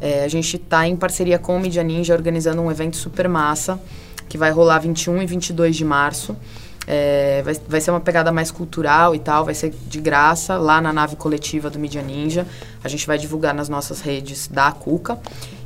É, 0.00 0.24
a 0.24 0.28
gente 0.28 0.56
está 0.56 0.86
em 0.86 0.96
parceria 0.96 1.38
com 1.38 1.56
o 1.56 1.60
Media 1.60 1.82
Ninja 1.84 2.12
organizando 2.12 2.60
um 2.60 2.68
evento 2.68 2.96
super 2.96 3.28
massa, 3.28 3.80
que 4.28 4.36
vai 4.36 4.50
rolar 4.50 4.80
21 4.80 5.22
e 5.22 5.26
22 5.26 5.76
de 5.76 5.84
março. 5.84 6.36
É, 6.94 7.40
vai, 7.42 7.56
vai 7.66 7.80
ser 7.80 7.90
uma 7.90 8.00
pegada 8.00 8.30
mais 8.30 8.50
cultural 8.50 9.14
e 9.14 9.18
tal, 9.18 9.46
vai 9.46 9.54
ser 9.54 9.72
de 9.88 9.98
graça 9.98 10.58
lá 10.58 10.78
na 10.78 10.92
nave 10.92 11.16
coletiva 11.16 11.70
do 11.70 11.78
Media 11.78 12.02
Ninja. 12.02 12.46
A 12.84 12.88
gente 12.88 13.06
vai 13.06 13.16
divulgar 13.16 13.54
nas 13.54 13.66
nossas 13.66 14.02
redes 14.02 14.46
da 14.46 14.70
Cuca. 14.72 15.18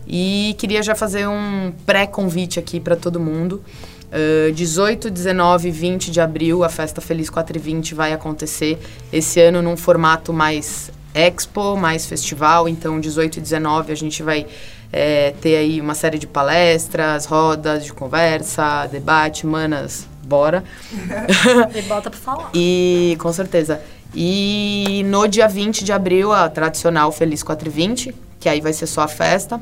E 0.06 0.54
queria 0.56 0.84
já 0.84 0.94
fazer 0.94 1.26
um 1.26 1.72
pré-convite 1.84 2.60
aqui 2.60 2.78
para 2.78 2.94
todo 2.94 3.18
mundo. 3.18 3.60
Uh, 4.06 4.52
18, 4.52 5.10
19 5.10 5.66
e 5.66 5.70
20 5.72 6.12
de 6.12 6.20
abril, 6.20 6.62
a 6.62 6.68
Festa 6.68 7.00
Feliz 7.00 7.28
420 7.28 7.92
vai 7.92 8.12
acontecer. 8.12 8.78
Esse 9.12 9.40
ano 9.40 9.60
num 9.60 9.76
formato 9.76 10.32
mais 10.32 10.92
expo, 11.12 11.76
mais 11.76 12.06
festival. 12.06 12.68
Então, 12.68 13.00
18 13.00 13.38
e 13.38 13.40
19 13.40 13.90
a 13.90 13.96
gente 13.96 14.22
vai 14.22 14.46
é, 14.92 15.32
ter 15.40 15.56
aí 15.56 15.80
uma 15.80 15.94
série 15.94 16.18
de 16.18 16.26
palestras, 16.28 17.24
rodas 17.26 17.84
de 17.84 17.92
conversa, 17.92 18.86
debate, 18.86 19.44
manas, 19.44 20.06
bora. 20.26 20.64
e 21.74 21.82
bota 21.82 22.10
pra 22.10 22.18
falar. 22.18 22.50
E, 22.52 23.16
com 23.20 23.32
certeza. 23.32 23.80
E 24.14 25.02
no 25.06 25.26
dia 25.26 25.48
20 25.48 25.84
de 25.84 25.92
abril, 25.92 26.32
a 26.32 26.48
tradicional 26.48 27.12
Feliz 27.12 27.42
420, 27.42 28.14
que 28.40 28.48
aí 28.48 28.60
vai 28.60 28.72
ser 28.72 28.86
só 28.86 29.02
a 29.02 29.08
festa. 29.08 29.60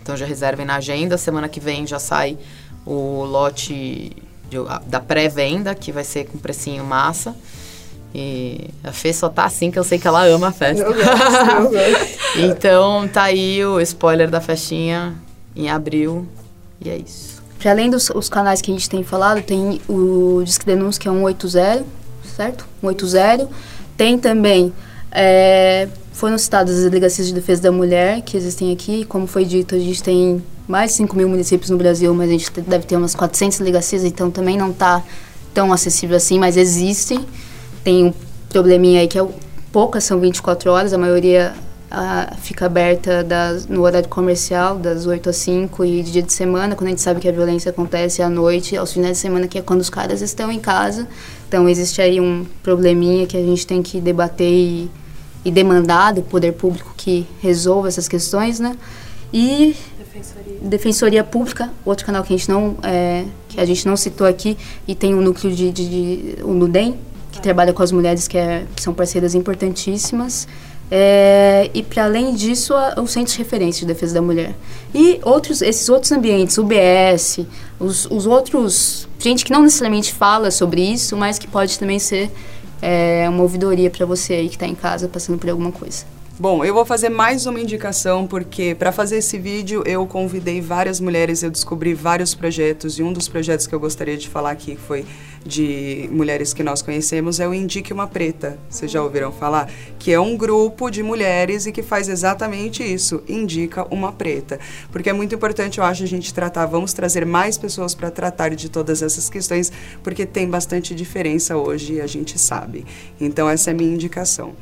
Então 0.00 0.16
já 0.16 0.24
reservem 0.24 0.64
na 0.64 0.76
agenda. 0.76 1.18
Semana 1.18 1.48
que 1.48 1.60
vem 1.60 1.86
já 1.86 1.98
sai 1.98 2.38
o 2.86 3.24
lote 3.24 4.16
de, 4.48 4.56
da 4.86 5.00
pré-venda, 5.00 5.74
que 5.74 5.92
vai 5.92 6.04
ser 6.04 6.26
com 6.26 6.38
precinho 6.38 6.84
massa. 6.84 7.34
E 8.12 8.70
a 8.82 8.90
Fê 8.90 9.12
só 9.12 9.28
tá 9.28 9.44
assim 9.44 9.70
que 9.70 9.78
eu 9.78 9.84
sei 9.84 9.98
que 9.98 10.08
ela 10.08 10.24
ama 10.24 10.48
a 10.48 10.52
festa. 10.52 10.82
Eu 10.82 10.92
gosto, 10.92 11.10
eu 11.10 11.70
gosto. 11.70 12.18
então 12.38 13.06
tá 13.08 13.24
aí 13.24 13.64
o 13.64 13.80
spoiler 13.80 14.28
da 14.28 14.40
festinha 14.40 15.14
em 15.54 15.70
abril. 15.70 16.26
E 16.80 16.90
é 16.90 16.96
isso. 16.96 17.29
Além 17.68 17.90
dos 17.90 18.10
os 18.10 18.28
canais 18.28 18.62
que 18.62 18.70
a 18.70 18.74
gente 18.74 18.88
tem 18.88 19.02
falado, 19.02 19.42
tem 19.42 19.80
o 19.88 20.42
Disque 20.44 20.64
Denúncia, 20.64 21.00
que 21.00 21.08
é 21.08 21.12
180, 21.12 21.84
certo? 22.36 22.66
180. 22.80 23.48
Tem 23.96 24.18
também 24.18 24.72
é, 25.12 25.88
foram 26.12 26.38
citadas 26.38 26.78
as 26.78 26.84
delegacias 26.84 27.26
de 27.26 27.34
defesa 27.34 27.62
da 27.62 27.72
mulher 27.72 28.22
que 28.22 28.36
existem 28.36 28.72
aqui. 28.72 29.04
Como 29.04 29.26
foi 29.26 29.44
dito, 29.44 29.74
a 29.74 29.78
gente 29.78 30.02
tem 30.02 30.42
mais 30.68 30.92
de 30.92 30.98
5 30.98 31.16
mil 31.16 31.28
municípios 31.28 31.70
no 31.70 31.76
Brasil, 31.76 32.14
mas 32.14 32.28
a 32.28 32.32
gente 32.32 32.50
deve 32.60 32.86
ter 32.86 32.96
umas 32.96 33.14
400 33.14 33.58
delegacias, 33.58 34.04
então 34.04 34.30
também 34.30 34.56
não 34.56 34.70
está 34.70 35.02
tão 35.52 35.72
acessível 35.72 36.16
assim, 36.16 36.38
mas 36.38 36.56
existem. 36.56 37.24
Tem 37.82 38.06
um 38.06 38.14
probleminha 38.48 39.00
aí 39.00 39.08
que 39.08 39.18
é 39.18 39.26
poucas 39.72 40.04
são 40.04 40.20
24 40.20 40.70
horas, 40.70 40.92
a 40.92 40.98
maioria 40.98 41.54
ah, 41.90 42.34
fica 42.40 42.66
aberta 42.66 43.24
das, 43.24 43.66
no 43.66 43.82
horário 43.82 44.08
comercial, 44.08 44.78
das 44.78 45.06
8 45.06 45.30
às 45.30 45.36
5 45.36 45.84
e 45.84 46.02
de 46.02 46.12
dia 46.12 46.22
de 46.22 46.32
semana, 46.32 46.74
quando 46.76 46.88
a 46.88 46.90
gente 46.90 47.02
sabe 47.02 47.20
que 47.20 47.28
a 47.28 47.32
violência 47.32 47.70
acontece 47.70 48.22
à 48.22 48.28
noite, 48.28 48.76
aos 48.76 48.92
finais 48.92 49.12
de 49.12 49.18
semana, 49.18 49.48
que 49.48 49.58
é 49.58 49.62
quando 49.62 49.80
os 49.80 49.90
caras 49.90 50.22
estão 50.22 50.50
em 50.50 50.60
casa. 50.60 51.08
Então 51.48 51.68
existe 51.68 52.00
aí 52.00 52.20
um 52.20 52.46
probleminha 52.62 53.26
que 53.26 53.36
a 53.36 53.42
gente 53.42 53.66
tem 53.66 53.82
que 53.82 54.00
debater 54.00 54.50
e 54.50 54.90
e 55.44 55.50
demandar 55.50 56.12
do 56.12 56.22
poder 56.22 56.52
público 56.52 56.92
que 56.96 57.26
resolva 57.40 57.88
essas 57.88 58.08
questões, 58.08 58.60
né? 58.60 58.76
E 59.32 59.74
Defensoria. 59.98 60.58
Defensoria 60.60 61.24
Pública, 61.24 61.70
outro 61.84 62.04
canal 62.04 62.22
que 62.22 62.34
a 62.34 62.36
gente 62.36 62.48
não 62.48 62.76
é, 62.82 63.24
que 63.48 63.60
a 63.60 63.64
gente 63.64 63.86
não 63.86 63.96
citou 63.96 64.26
aqui 64.26 64.56
e 64.86 64.94
tem 64.94 65.14
um 65.14 65.20
núcleo 65.20 65.54
de, 65.54 65.70
de, 65.70 65.88
de 65.88 66.42
o 66.42 66.52
Nudem 66.52 66.98
que 67.32 67.38
ah. 67.38 67.42
trabalha 67.42 67.72
com 67.72 67.82
as 67.82 67.92
mulheres 67.92 68.26
que, 68.26 68.36
é, 68.36 68.66
que 68.74 68.82
são 68.82 68.92
parceiras 68.92 69.34
importantíssimas. 69.34 70.46
É, 70.90 71.70
e 71.72 71.82
para 71.82 72.04
além 72.04 72.34
disso, 72.34 72.74
a, 72.74 73.00
o 73.00 73.06
Centro 73.06 73.32
de 73.32 73.38
Referência 73.38 73.86
de 73.86 73.92
Defesa 73.92 74.14
da 74.14 74.22
Mulher. 74.22 74.54
E 74.94 75.20
outros, 75.22 75.62
esses 75.62 75.88
outros 75.88 76.10
ambientes, 76.10 76.58
o 76.58 76.64
BS, 76.64 77.46
os, 77.78 78.06
os 78.06 78.26
outros. 78.26 79.08
Gente 79.18 79.44
que 79.44 79.52
não 79.52 79.62
necessariamente 79.62 80.12
fala 80.12 80.50
sobre 80.50 80.82
isso, 80.82 81.16
mas 81.16 81.38
que 81.38 81.46
pode 81.46 81.78
também 81.78 81.98
ser 81.98 82.30
é, 82.82 83.28
uma 83.28 83.42
ouvidoria 83.42 83.90
para 83.90 84.04
você 84.04 84.34
aí 84.34 84.48
que 84.48 84.56
está 84.56 84.66
em 84.66 84.74
casa 84.74 85.06
passando 85.06 85.38
por 85.38 85.48
alguma 85.48 85.70
coisa. 85.70 86.04
Bom, 86.40 86.64
eu 86.64 86.72
vou 86.72 86.86
fazer 86.86 87.10
mais 87.10 87.44
uma 87.44 87.60
indicação 87.60 88.26
porque 88.26 88.74
para 88.74 88.90
fazer 88.90 89.18
esse 89.18 89.38
vídeo 89.38 89.82
eu 89.84 90.06
convidei 90.06 90.58
várias 90.58 90.98
mulheres, 90.98 91.42
eu 91.42 91.50
descobri 91.50 91.92
vários 91.92 92.34
projetos 92.34 92.98
e 92.98 93.02
um 93.02 93.12
dos 93.12 93.28
projetos 93.28 93.66
que 93.66 93.74
eu 93.74 93.78
gostaria 93.78 94.16
de 94.16 94.26
falar 94.26 94.52
aqui 94.52 94.74
foi 94.74 95.04
de 95.44 96.08
mulheres 96.10 96.54
que 96.54 96.62
nós 96.62 96.80
conhecemos 96.80 97.40
é 97.40 97.46
o 97.46 97.52
Indique 97.52 97.92
uma 97.92 98.06
Preta. 98.06 98.58
Vocês 98.70 98.90
já 98.90 99.02
ouviram 99.02 99.30
falar? 99.30 99.70
Que 99.98 100.12
é 100.12 100.18
um 100.18 100.34
grupo 100.34 100.88
de 100.88 101.02
mulheres 101.02 101.66
e 101.66 101.72
que 101.72 101.82
faz 101.82 102.08
exatamente 102.08 102.82
isso, 102.82 103.22
indica 103.28 103.86
uma 103.94 104.10
preta. 104.10 104.58
Porque 104.90 105.10
é 105.10 105.12
muito 105.12 105.34
importante, 105.34 105.76
eu 105.76 105.84
acho, 105.84 106.04
a 106.04 106.06
gente 106.06 106.32
tratar, 106.32 106.64
vamos 106.64 106.94
trazer 106.94 107.26
mais 107.26 107.58
pessoas 107.58 107.94
para 107.94 108.10
tratar 108.10 108.54
de 108.54 108.70
todas 108.70 109.02
essas 109.02 109.28
questões, 109.28 109.70
porque 110.02 110.24
tem 110.24 110.48
bastante 110.48 110.94
diferença 110.94 111.54
hoje 111.58 111.94
e 111.94 112.00
a 112.00 112.06
gente 112.06 112.38
sabe. 112.38 112.86
Então 113.20 113.46
essa 113.46 113.68
é 113.68 113.72
a 113.74 113.76
minha 113.76 113.92
indicação. 113.92 114.54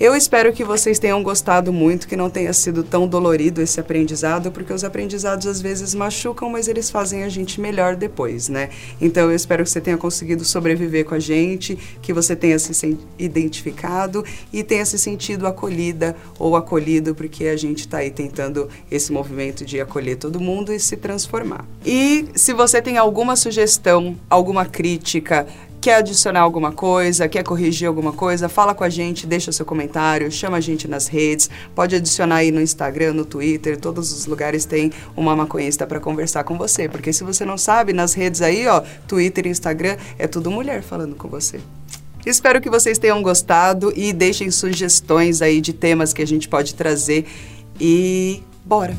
Eu 0.00 0.14
espero 0.14 0.52
que 0.52 0.62
vocês 0.62 1.00
tenham 1.00 1.20
gostado 1.24 1.72
muito, 1.72 2.06
que 2.06 2.14
não 2.14 2.30
tenha 2.30 2.52
sido 2.52 2.84
tão 2.84 3.08
dolorido 3.08 3.60
esse 3.60 3.80
aprendizado, 3.80 4.52
porque 4.52 4.72
os 4.72 4.84
aprendizados 4.84 5.44
às 5.44 5.60
vezes 5.60 5.92
machucam, 5.92 6.48
mas 6.48 6.68
eles 6.68 6.88
fazem 6.88 7.24
a 7.24 7.28
gente 7.28 7.60
melhor 7.60 7.96
depois, 7.96 8.48
né? 8.48 8.70
Então 9.00 9.24
eu 9.24 9.34
espero 9.34 9.64
que 9.64 9.70
você 9.70 9.80
tenha 9.80 9.98
conseguido 9.98 10.44
sobreviver 10.44 11.04
com 11.04 11.16
a 11.16 11.18
gente, 11.18 11.76
que 12.00 12.12
você 12.12 12.36
tenha 12.36 12.56
se 12.60 12.96
identificado 13.18 14.24
e 14.52 14.62
tenha 14.62 14.84
se 14.84 14.96
sentido 15.00 15.48
acolhida 15.48 16.14
ou 16.38 16.54
acolhido, 16.54 17.12
porque 17.12 17.46
a 17.46 17.56
gente 17.56 17.80
está 17.80 17.98
aí 17.98 18.12
tentando 18.12 18.68
esse 18.88 19.10
movimento 19.10 19.64
de 19.64 19.80
acolher 19.80 20.16
todo 20.16 20.38
mundo 20.38 20.72
e 20.72 20.78
se 20.78 20.96
transformar. 20.96 21.66
E 21.84 22.28
se 22.36 22.52
você 22.52 22.80
tem 22.80 22.98
alguma 22.98 23.34
sugestão, 23.34 24.16
alguma 24.30 24.64
crítica, 24.64 25.44
Quer 25.80 25.96
adicionar 25.96 26.40
alguma 26.40 26.72
coisa, 26.72 27.28
quer 27.28 27.44
corrigir 27.44 27.86
alguma 27.86 28.12
coisa, 28.12 28.48
fala 28.48 28.74
com 28.74 28.82
a 28.82 28.88
gente, 28.88 29.26
deixa 29.26 29.52
seu 29.52 29.64
comentário, 29.64 30.30
chama 30.30 30.56
a 30.56 30.60
gente 30.60 30.88
nas 30.88 31.06
redes, 31.06 31.48
pode 31.74 31.94
adicionar 31.94 32.36
aí 32.36 32.50
no 32.50 32.60
Instagram, 32.60 33.12
no 33.12 33.24
Twitter, 33.24 33.78
todos 33.78 34.10
os 34.10 34.26
lugares 34.26 34.64
tem 34.64 34.92
uma 35.16 35.36
maconhista 35.36 35.86
para 35.86 36.00
conversar 36.00 36.42
com 36.42 36.58
você, 36.58 36.88
porque 36.88 37.12
se 37.12 37.22
você 37.22 37.44
não 37.44 37.56
sabe, 37.56 37.92
nas 37.92 38.12
redes 38.12 38.42
aí, 38.42 38.66
ó, 38.66 38.82
Twitter 39.06 39.46
e 39.46 39.50
Instagram, 39.50 39.96
é 40.18 40.26
tudo 40.26 40.50
mulher 40.50 40.82
falando 40.82 41.14
com 41.14 41.28
você. 41.28 41.60
Espero 42.26 42.60
que 42.60 42.68
vocês 42.68 42.98
tenham 42.98 43.22
gostado 43.22 43.92
e 43.96 44.12
deixem 44.12 44.50
sugestões 44.50 45.40
aí 45.40 45.60
de 45.60 45.72
temas 45.72 46.12
que 46.12 46.20
a 46.20 46.26
gente 46.26 46.48
pode 46.48 46.74
trazer. 46.74 47.24
E 47.80 48.42
bora! 48.64 48.96